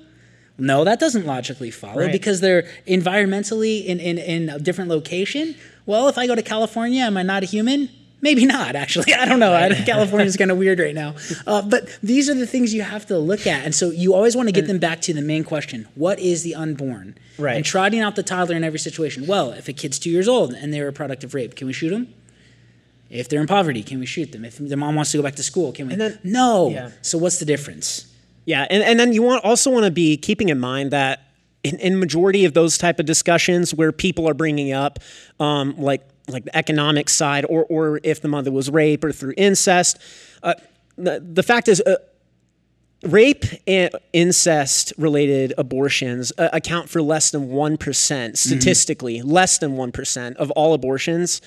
No, 0.57 0.83
that 0.83 0.99
doesn't 0.99 1.25
logically 1.25 1.71
follow 1.71 2.01
Right. 2.03 2.11
because 2.11 2.39
they're 2.39 2.63
environmentally 2.87 3.83
in, 3.85 3.99
in, 3.99 4.17
in 4.17 4.49
a 4.49 4.59
different 4.59 4.89
location. 4.89 5.55
Well, 5.85 6.07
if 6.07 6.17
I 6.17 6.27
go 6.27 6.35
to 6.35 6.43
California, 6.43 7.03
am 7.03 7.17
I 7.17 7.23
not 7.23 7.41
a 7.43 7.45
human? 7.45 7.89
Maybe 8.21 8.45
not, 8.45 8.75
actually. 8.75 9.13
I 9.19 9.25
don't 9.25 9.39
know. 9.39 9.53
I 9.53 9.69
think 9.69 9.85
California's 9.85 10.37
kind 10.37 10.51
of 10.51 10.57
weird 10.57 10.79
right 10.79 10.95
now. 10.95 11.15
Uh, 11.47 11.61
but 11.61 11.97
these 12.03 12.29
are 12.29 12.35
the 12.35 12.45
things 12.45 12.73
you 12.73 12.83
have 12.83 13.05
to 13.07 13.17
look 13.17 13.47
at. 13.47 13.65
And 13.65 13.73
so 13.73 13.89
you 13.89 14.13
always 14.13 14.35
want 14.35 14.47
to 14.47 14.53
get 14.53 14.67
them 14.67 14.77
back 14.77 15.01
to 15.01 15.13
the 15.13 15.21
main 15.21 15.43
question 15.43 15.87
what 15.95 16.19
is 16.19 16.43
the 16.43 16.53
unborn? 16.53 17.17
Right. 17.37 17.55
And 17.55 17.65
trotting 17.65 17.99
out 17.99 18.15
the 18.15 18.23
toddler 18.23 18.55
in 18.55 18.63
every 18.63 18.79
situation. 18.79 19.25
Well, 19.25 19.51
if 19.51 19.67
a 19.67 19.73
kid's 19.73 19.97
two 19.97 20.11
years 20.11 20.27
old 20.27 20.53
and 20.53 20.73
they're 20.73 20.87
a 20.87 20.93
product 20.93 21.23
of 21.23 21.33
rape, 21.33 21.55
can 21.55 21.67
we 21.67 21.73
shoot 21.73 21.89
them? 21.89 22.13
If 23.09 23.27
they're 23.27 23.41
in 23.41 23.47
poverty, 23.47 23.81
can 23.81 23.99
we 23.99 24.05
shoot 24.05 24.31
them? 24.31 24.45
If 24.45 24.57
their 24.57 24.77
mom 24.77 24.95
wants 24.95 25.11
to 25.11 25.17
go 25.17 25.23
back 25.23 25.35
to 25.35 25.43
school, 25.43 25.71
can 25.71 25.87
we? 25.87 25.95
Then- 25.95 26.19
no. 26.23 26.69
Yeah. 26.69 26.91
So 27.01 27.17
what's 27.17 27.39
the 27.39 27.45
difference? 27.45 28.07
Yeah, 28.45 28.65
and, 28.69 28.83
and 28.83 28.99
then 28.99 29.13
you 29.13 29.21
want 29.23 29.43
also 29.43 29.69
want 29.71 29.85
to 29.85 29.91
be 29.91 30.17
keeping 30.17 30.49
in 30.49 30.59
mind 30.59 30.91
that 30.91 31.21
in, 31.63 31.77
in 31.79 31.99
majority 31.99 32.45
of 32.45 32.53
those 32.53 32.77
type 32.77 32.99
of 32.99 33.05
discussions 33.05 33.73
where 33.73 33.91
people 33.91 34.27
are 34.27 34.33
bringing 34.33 34.71
up 34.71 34.99
um, 35.39 35.75
like 35.77 36.07
like 36.33 36.45
the 36.45 36.55
economic 36.55 37.09
side 37.09 37.45
or 37.45 37.65
or 37.65 37.99
if 38.03 38.21
the 38.21 38.27
mother 38.27 38.51
was 38.51 38.69
raped 38.69 39.03
or 39.03 39.11
through 39.11 39.33
incest, 39.37 39.97
uh, 40.43 40.53
the, 40.97 41.19
the 41.19 41.43
fact 41.43 41.67
is. 41.67 41.81
Uh, 41.81 41.95
Rape 43.03 43.45
and 43.65 43.89
incest 44.13 44.93
related 44.95 45.55
abortions 45.57 46.31
uh, 46.37 46.49
account 46.53 46.87
for 46.87 47.01
less 47.01 47.31
than 47.31 47.47
1% 47.49 48.37
statistically, 48.37 49.23
less 49.23 49.57
than 49.57 49.71
1% 49.71 50.35
of 50.35 50.51
all 50.51 50.75
abortions. 50.75 51.41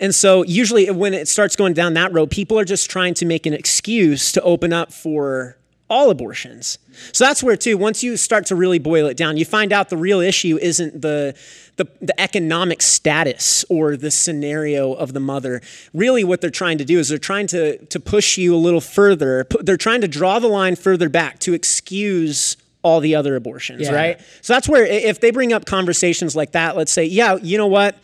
And 0.00 0.12
so, 0.12 0.42
usually, 0.42 0.90
when 0.90 1.14
it 1.14 1.28
starts 1.28 1.54
going 1.54 1.74
down 1.74 1.94
that 1.94 2.12
road, 2.12 2.32
people 2.32 2.58
are 2.58 2.64
just 2.64 2.90
trying 2.90 3.14
to 3.14 3.24
make 3.24 3.46
an 3.46 3.52
excuse 3.52 4.32
to 4.32 4.42
open 4.42 4.72
up 4.72 4.92
for 4.92 5.56
all 5.90 6.08
abortions. 6.08 6.78
So 7.12 7.24
that's 7.24 7.42
where 7.42 7.56
too. 7.56 7.76
Once 7.76 8.02
you 8.02 8.16
start 8.16 8.46
to 8.46 8.54
really 8.54 8.78
boil 8.78 9.06
it 9.06 9.16
down, 9.16 9.36
you 9.36 9.44
find 9.44 9.72
out 9.72 9.90
the 9.90 9.96
real 9.96 10.20
issue 10.20 10.58
isn't 10.62 11.02
the 11.02 11.34
the, 11.76 11.88
the 12.02 12.20
economic 12.20 12.82
status 12.82 13.64
or 13.70 13.96
the 13.96 14.10
scenario 14.10 14.92
of 14.92 15.14
the 15.14 15.20
mother. 15.20 15.62
Really, 15.94 16.24
what 16.24 16.40
they're 16.42 16.50
trying 16.50 16.78
to 16.78 16.84
do 16.84 16.98
is 16.98 17.08
they're 17.08 17.18
trying 17.18 17.48
to 17.48 17.84
to 17.86 18.00
push 18.00 18.38
you 18.38 18.54
a 18.54 18.56
little 18.56 18.80
further. 18.80 19.46
They're 19.60 19.76
trying 19.76 20.00
to 20.02 20.08
draw 20.08 20.38
the 20.38 20.48
line 20.48 20.76
further 20.76 21.08
back 21.08 21.40
to 21.40 21.52
excuse 21.54 22.56
all 22.82 23.00
the 23.00 23.14
other 23.14 23.36
abortions, 23.36 23.82
Yeah. 23.82 23.92
right? 23.94 24.20
So 24.40 24.54
that's 24.54 24.68
where 24.68 24.84
if 24.86 25.20
they 25.20 25.30
bring 25.32 25.52
up 25.52 25.66
conversations 25.66 26.34
like 26.34 26.52
that, 26.52 26.76
let's 26.76 26.92
say, 26.92 27.04
yeah, 27.04 27.36
you 27.36 27.58
know 27.58 27.66
what? 27.66 27.98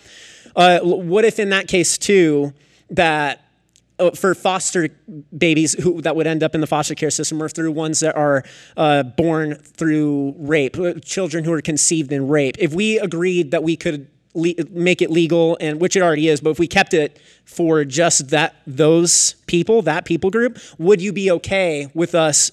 Uh, 0.55 0.81
what 0.81 1.25
if 1.25 1.39
in 1.39 1.51
that 1.51 1.67
case 1.69 1.97
too 1.97 2.53
that 2.91 3.46
for 4.15 4.35
foster 4.35 4.89
babies 5.37 5.73
who 5.83 6.03
that 6.03 6.17
would 6.17 6.27
end 6.27 6.43
up 6.43 6.55
in 6.55 6.61
the 6.61 6.67
foster 6.67 6.95
care 6.95 7.11
system 7.11 7.43
or 7.43 7.49
through 7.49 7.73
ones 7.73 8.01
that 8.01 8.17
are 8.17 8.45
uh, 8.77 9.03
born 9.03 9.55
through 9.55 10.35
rape, 10.39 10.79
uh, 10.79 10.95
children 11.03 11.45
who 11.45 11.53
are 11.53 11.63
conceived 11.63 12.13
in 12.13 12.29
rape. 12.29 12.57
If 12.59 12.75
we 12.75 12.99
agreed 12.99 13.51
that 13.53 13.63
we 13.63 13.77
could 13.77 14.09
le- 14.35 14.55
make 14.71 15.03
it 15.03 15.11
legal, 15.11 15.57
and 15.61 15.81
which 15.81 15.97
it 15.97 16.03
already 16.03 16.29
is, 16.29 16.41
but 16.41 16.51
if 16.51 16.59
we 16.59 16.69
kept 16.69 16.95
it 16.95 17.19
for 17.45 17.85
just 17.85 18.29
that 18.29 18.57
those 18.67 19.35
people, 19.47 19.83
that 19.83 20.05
people 20.05 20.31
group, 20.31 20.59
would 20.79 21.01
you 21.01 21.13
be 21.13 21.31
okay 21.31 21.91
with 21.95 22.15
us 22.15 22.53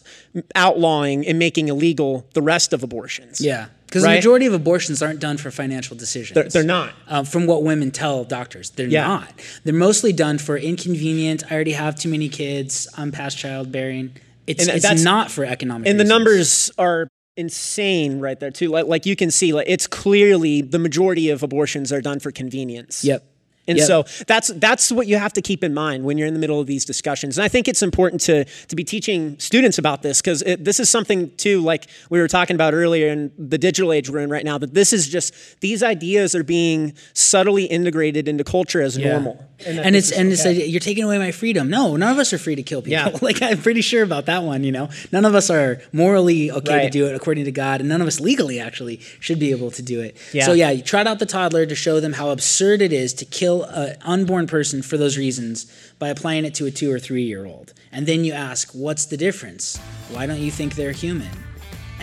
outlawing 0.55 1.27
and 1.27 1.37
making 1.37 1.67
illegal 1.67 2.25
the 2.33 2.41
rest 2.41 2.73
of 2.73 2.83
abortions? 2.83 3.41
Yeah. 3.41 3.67
Because 3.93 4.03
the 4.03 4.09
majority 4.15 4.45
of 4.47 4.53
abortions 4.53 5.01
aren't 5.03 5.19
done 5.19 5.37
for 5.37 5.51
financial 5.51 5.95
decisions. 5.95 6.33
They're, 6.33 6.49
they're 6.49 6.63
not. 6.63 6.93
uh, 7.07 7.23
from 7.23 7.45
what 7.45 7.61
women 7.63 7.91
tell 7.91 8.23
doctors. 8.23 8.71
They're 8.71 8.87
Yeah. 8.87 9.07
not. 9.07 9.33
They're 9.63 9.73
mostly 9.73 10.11
done 10.13 10.39
for 10.39 10.57
inconvenient. 10.57 11.43
I 11.51 11.55
already 11.55 11.73
have 11.73 11.95
too 11.95 12.09
many 12.09 12.27
kids. 12.29 12.87
I'm 12.97 13.11
past 13.11 13.37
childbearing. 13.37 14.15
It's, 14.47 14.67
And 14.67 14.75
it's 14.83 15.03
not 15.03 15.29
for 15.31 15.45
economic. 15.45 15.87
And 15.87 15.99
the 15.99 16.03
numbers 16.03 16.71
are 16.77 17.07
insane 17.37 18.19
right 18.19 18.39
there 18.39 18.51
too. 18.51 18.69
Like, 18.69 18.87
like 18.87 19.05
you 19.05 19.15
can 19.15 19.31
see, 19.31 19.53
like 19.53 19.67
it's 19.69 19.87
clearly 19.87 20.61
the 20.61 20.79
majority 20.79 21.29
of 21.29 21.43
abortions 21.43 21.91
are 21.93 22.01
done 22.01 22.19
for 22.19 22.31
convenience. 22.31 23.03
Yep. 23.03 23.23
And 23.67 23.77
Yep. 23.77 23.87
so 23.87 24.03
that's 24.27 24.49
that's 24.55 24.91
what 24.91 25.07
you 25.07 25.15
have 25.17 25.31
to 25.33 25.41
keep 25.41 25.63
in 25.63 25.73
mind 25.73 26.03
when 26.03 26.17
you're 26.17 26.27
in 26.27 26.33
the 26.33 26.39
middle 26.39 26.59
of 26.59 26.67
these 26.67 26.83
discussions. 26.83 27.37
And 27.37 27.45
I 27.45 27.47
think 27.47 27.67
it's 27.67 27.81
important 27.81 28.21
to 28.23 28.43
to 28.45 28.75
be 28.75 28.83
teaching 28.83 29.37
students 29.39 29.77
about 29.77 30.01
this 30.01 30.21
because 30.21 30.43
this 30.59 30.79
is 30.81 30.89
something 30.89 31.31
too, 31.37 31.61
like 31.61 31.87
we 32.09 32.19
were 32.19 32.27
talking 32.27 32.55
about 32.55 32.73
earlier 32.73 33.07
in 33.07 33.31
the 33.37 33.57
digital 33.57 33.93
age 33.93 34.09
we're 34.09 34.19
in 34.19 34.29
right 34.29 34.43
now. 34.43 34.57
That 34.57 34.73
this 34.73 34.91
is 34.91 35.07
just 35.07 35.33
these 35.61 35.81
ideas 35.81 36.35
are 36.35 36.43
being 36.43 36.93
subtly 37.13 37.63
integrated 37.65 38.27
into 38.27 38.43
culture 38.43 38.81
as 38.81 38.97
Yeah. 38.97 39.13
normal. 39.13 39.45
And, 39.65 39.77
that 39.77 39.93
this 39.93 39.95
it's 39.95 40.11
is 40.11 40.17
and 40.17 40.31
it's 40.33 40.41
okay. 40.45 40.59
like, 40.63 40.69
you're 40.69 40.79
taking 40.81 41.05
away 41.05 41.17
my 41.17 41.31
freedom. 41.31 41.69
No, 41.69 41.95
none 41.95 42.11
of 42.11 42.17
us 42.19 42.33
are 42.33 42.37
free 42.37 42.55
to 42.55 42.63
kill 42.63 42.81
people. 42.81 42.91
Yeah. 43.11 43.17
like 43.21 43.41
I'm 43.41 43.59
pretty 43.59 43.79
sure 43.81 44.03
about 44.03 44.25
that 44.25 44.43
one. 44.43 44.65
You 44.65 44.73
know, 44.73 44.89
none 45.13 45.23
of 45.23 45.35
us 45.35 45.49
are 45.49 45.81
morally 45.93 46.51
okay 46.51 46.83
to 46.83 46.89
do 46.89 47.07
it 47.07 47.15
according 47.15 47.45
to 47.45 47.51
God, 47.51 47.79
and 47.79 47.87
none 47.87 48.01
of 48.01 48.07
us 48.07 48.19
legally 48.19 48.59
actually 48.59 48.99
should 49.21 49.39
be 49.39 49.51
able 49.51 49.71
to 49.71 49.81
do 49.81 50.01
it. 50.01 50.17
Yeah. 50.33 50.45
So 50.47 50.51
yeah, 50.53 50.69
you 50.71 50.81
trot 50.83 51.07
out 51.07 51.19
the 51.19 51.25
toddler 51.25 51.65
to 51.65 51.75
show 51.75 52.01
them 52.01 52.13
how 52.13 52.29
absurd 52.31 52.81
it 52.81 52.91
is 52.91 53.13
to 53.13 53.25
kill 53.25 53.52
an 53.61 53.97
unborn 54.01 54.47
person 54.47 54.81
for 54.81 54.97
those 54.97 55.15
reasons 55.15 55.71
by 55.99 56.09
applying 56.09 56.43
it 56.43 56.55
to 56.55 56.65
a 56.65 56.71
two 56.71 56.91
or 56.91 56.97
three 56.99 57.23
year 57.23 57.45
old, 57.45 57.73
and 57.91 58.07
then 58.07 58.25
you 58.25 58.33
ask, 58.33 58.71
what's 58.71 59.05
the 59.05 59.17
difference? 59.17 59.77
Why 60.09 60.25
don't 60.25 60.39
you 60.39 60.49
think 60.49 60.73
they're 60.73 60.91
human? 60.91 61.29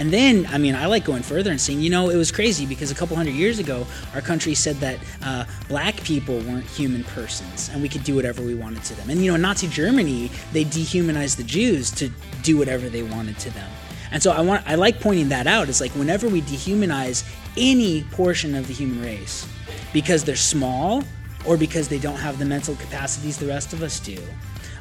And 0.00 0.10
then, 0.10 0.46
I 0.46 0.56
mean, 0.56 0.74
I 0.74 0.86
like 0.86 1.04
going 1.04 1.22
further 1.22 1.50
and 1.50 1.60
saying, 1.60 1.80
you 1.80 1.90
know, 1.90 2.08
it 2.08 2.16
was 2.16 2.32
crazy 2.32 2.64
because 2.64 2.90
a 2.90 2.94
couple 2.94 3.16
hundred 3.16 3.34
years 3.34 3.58
ago, 3.58 3.86
our 4.14 4.22
country 4.22 4.54
said 4.54 4.76
that 4.76 4.98
uh, 5.22 5.44
black 5.68 5.94
people 6.04 6.38
weren't 6.38 6.64
human 6.64 7.04
persons 7.04 7.68
and 7.68 7.82
we 7.82 7.88
could 7.90 8.02
do 8.02 8.14
whatever 8.14 8.40
we 8.40 8.54
wanted 8.54 8.82
to 8.84 8.94
them. 8.94 9.10
And, 9.10 9.20
you 9.20 9.30
know, 9.30 9.34
in 9.34 9.42
Nazi 9.42 9.68
Germany, 9.68 10.30
they 10.52 10.64
dehumanized 10.64 11.36
the 11.36 11.44
Jews 11.44 11.90
to 11.92 12.10
do 12.42 12.56
whatever 12.56 12.88
they 12.88 13.02
wanted 13.02 13.38
to 13.40 13.50
them. 13.50 13.70
And 14.10 14.22
so 14.22 14.30
I 14.30 14.40
want, 14.40 14.66
I 14.66 14.76
like 14.76 15.00
pointing 15.00 15.28
that 15.28 15.46
out. 15.46 15.68
It's 15.68 15.82
like 15.82 15.92
whenever 15.92 16.28
we 16.28 16.40
dehumanize 16.42 17.30
any 17.58 18.04
portion 18.04 18.54
of 18.54 18.68
the 18.68 18.72
human 18.72 19.02
race 19.02 19.46
because 19.92 20.24
they're 20.24 20.34
small 20.34 21.04
or 21.46 21.56
because 21.56 21.88
they 21.88 21.98
don't 21.98 22.16
have 22.16 22.38
the 22.38 22.44
mental 22.44 22.74
capacities 22.76 23.38
the 23.38 23.46
rest 23.46 23.72
of 23.72 23.82
us 23.82 24.00
do, 24.00 24.18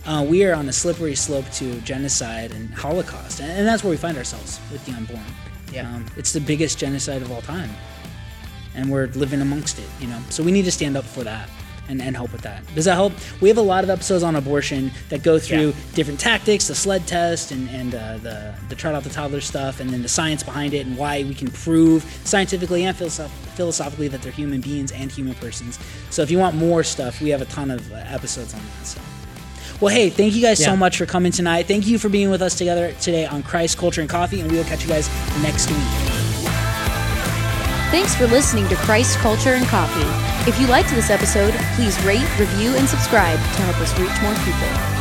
uh, 0.05 0.25
we 0.27 0.45
are 0.45 0.53
on 0.53 0.69
a 0.69 0.73
slippery 0.73 1.15
slope 1.15 1.49
to 1.51 1.79
genocide 1.81 2.51
and 2.51 2.73
Holocaust, 2.73 3.39
and, 3.39 3.51
and 3.51 3.67
that's 3.67 3.83
where 3.83 3.91
we 3.91 3.97
find 3.97 4.17
ourselves 4.17 4.59
with 4.71 4.85
the 4.85 4.93
unborn. 4.93 5.21
Yeah. 5.71 5.87
Um, 5.87 6.05
it's 6.17 6.33
the 6.33 6.41
biggest 6.41 6.79
genocide 6.79 7.21
of 7.21 7.31
all 7.31 7.41
time, 7.41 7.69
and 8.75 8.89
we're 8.89 9.07
living 9.07 9.41
amongst 9.41 9.79
it. 9.79 9.89
You 9.99 10.07
know, 10.07 10.21
so 10.29 10.43
we 10.43 10.51
need 10.51 10.65
to 10.65 10.71
stand 10.71 10.97
up 10.97 11.05
for 11.05 11.23
that 11.23 11.49
and, 11.89 12.01
and 12.01 12.15
help 12.15 12.31
with 12.31 12.41
that. 12.43 12.63
Does 12.75 12.85
that 12.85 12.93
help? 12.93 13.11
We 13.41 13.49
have 13.49 13.57
a 13.57 13.61
lot 13.61 13.83
of 13.83 13.89
episodes 13.89 14.23
on 14.23 14.35
abortion 14.35 14.91
that 15.09 15.23
go 15.23 15.37
through 15.39 15.69
Yeah. 15.69 15.73
different 15.95 16.19
tactics, 16.19 16.67
the 16.67 16.75
sled 16.75 17.05
test, 17.07 17.51
and 17.51 17.69
and 17.69 17.95
uh, 17.95 18.17
the 18.19 18.53
the 18.69 18.75
trot 18.75 18.95
out 18.95 19.03
the 19.03 19.09
toddler 19.09 19.41
stuff, 19.41 19.79
and 19.81 19.89
then 19.89 20.01
the 20.01 20.07
science 20.09 20.43
behind 20.43 20.73
it, 20.73 20.85
and 20.85 20.95
why 20.97 21.23
we 21.23 21.33
can 21.33 21.49
prove 21.51 22.03
scientifically 22.23 22.85
and 22.85 22.95
philosoph- 22.95 23.29
philosophically 23.55 24.07
that 24.07 24.21
they're 24.21 24.31
human 24.31 24.61
beings 24.61 24.91
and 24.91 25.11
human 25.11 25.33
persons. 25.35 25.77
So 26.11 26.21
if 26.21 26.31
you 26.31 26.37
want 26.37 26.55
more 26.55 26.83
stuff, 26.83 27.19
we 27.21 27.29
have 27.31 27.41
a 27.41 27.45
ton 27.45 27.71
of 27.71 27.91
uh, 27.91 27.95
episodes 28.07 28.53
on 28.53 28.61
that. 28.61 28.85
So. 28.87 29.01
Well, 29.81 29.93
hey, 29.93 30.09
thank 30.09 30.35
you 30.35 30.41
guys 30.41 30.61
so 30.63 30.75
much 30.75 30.97
for 30.97 31.05
coming 31.05 31.31
tonight. 31.31 31.65
Thank 31.67 31.87
you 31.87 31.97
for 31.97 32.09
being 32.09 32.29
with 32.29 32.41
us 32.41 32.55
together 32.55 32.91
today 32.99 33.25
on 33.25 33.43
Christ, 33.43 33.77
Culture, 33.77 34.01
and 34.01 34.09
Coffee, 34.09 34.41
and 34.41 34.51
we 34.51 34.57
will 34.57 34.65
catch 34.65 34.81
you 34.83 34.89
guys 34.89 35.09
next 35.41 35.69
week. 35.71 36.48
Thanks 37.89 38.15
for 38.15 38.27
listening 38.27 38.67
to 38.67 38.75
Christ, 38.75 39.17
Culture, 39.17 39.55
and 39.55 39.65
Coffee. 39.65 40.05
If 40.47 40.59
you 40.61 40.67
liked 40.67 40.89
this 40.89 41.09
episode, 41.09 41.55
please 41.73 41.99
rate, 42.03 42.29
review, 42.39 42.75
and 42.75 42.87
subscribe 42.87 43.39
to 43.39 43.61
help 43.63 43.77
us 43.77 43.97
reach 43.97 44.21
more 44.21 44.35
people. 44.45 44.98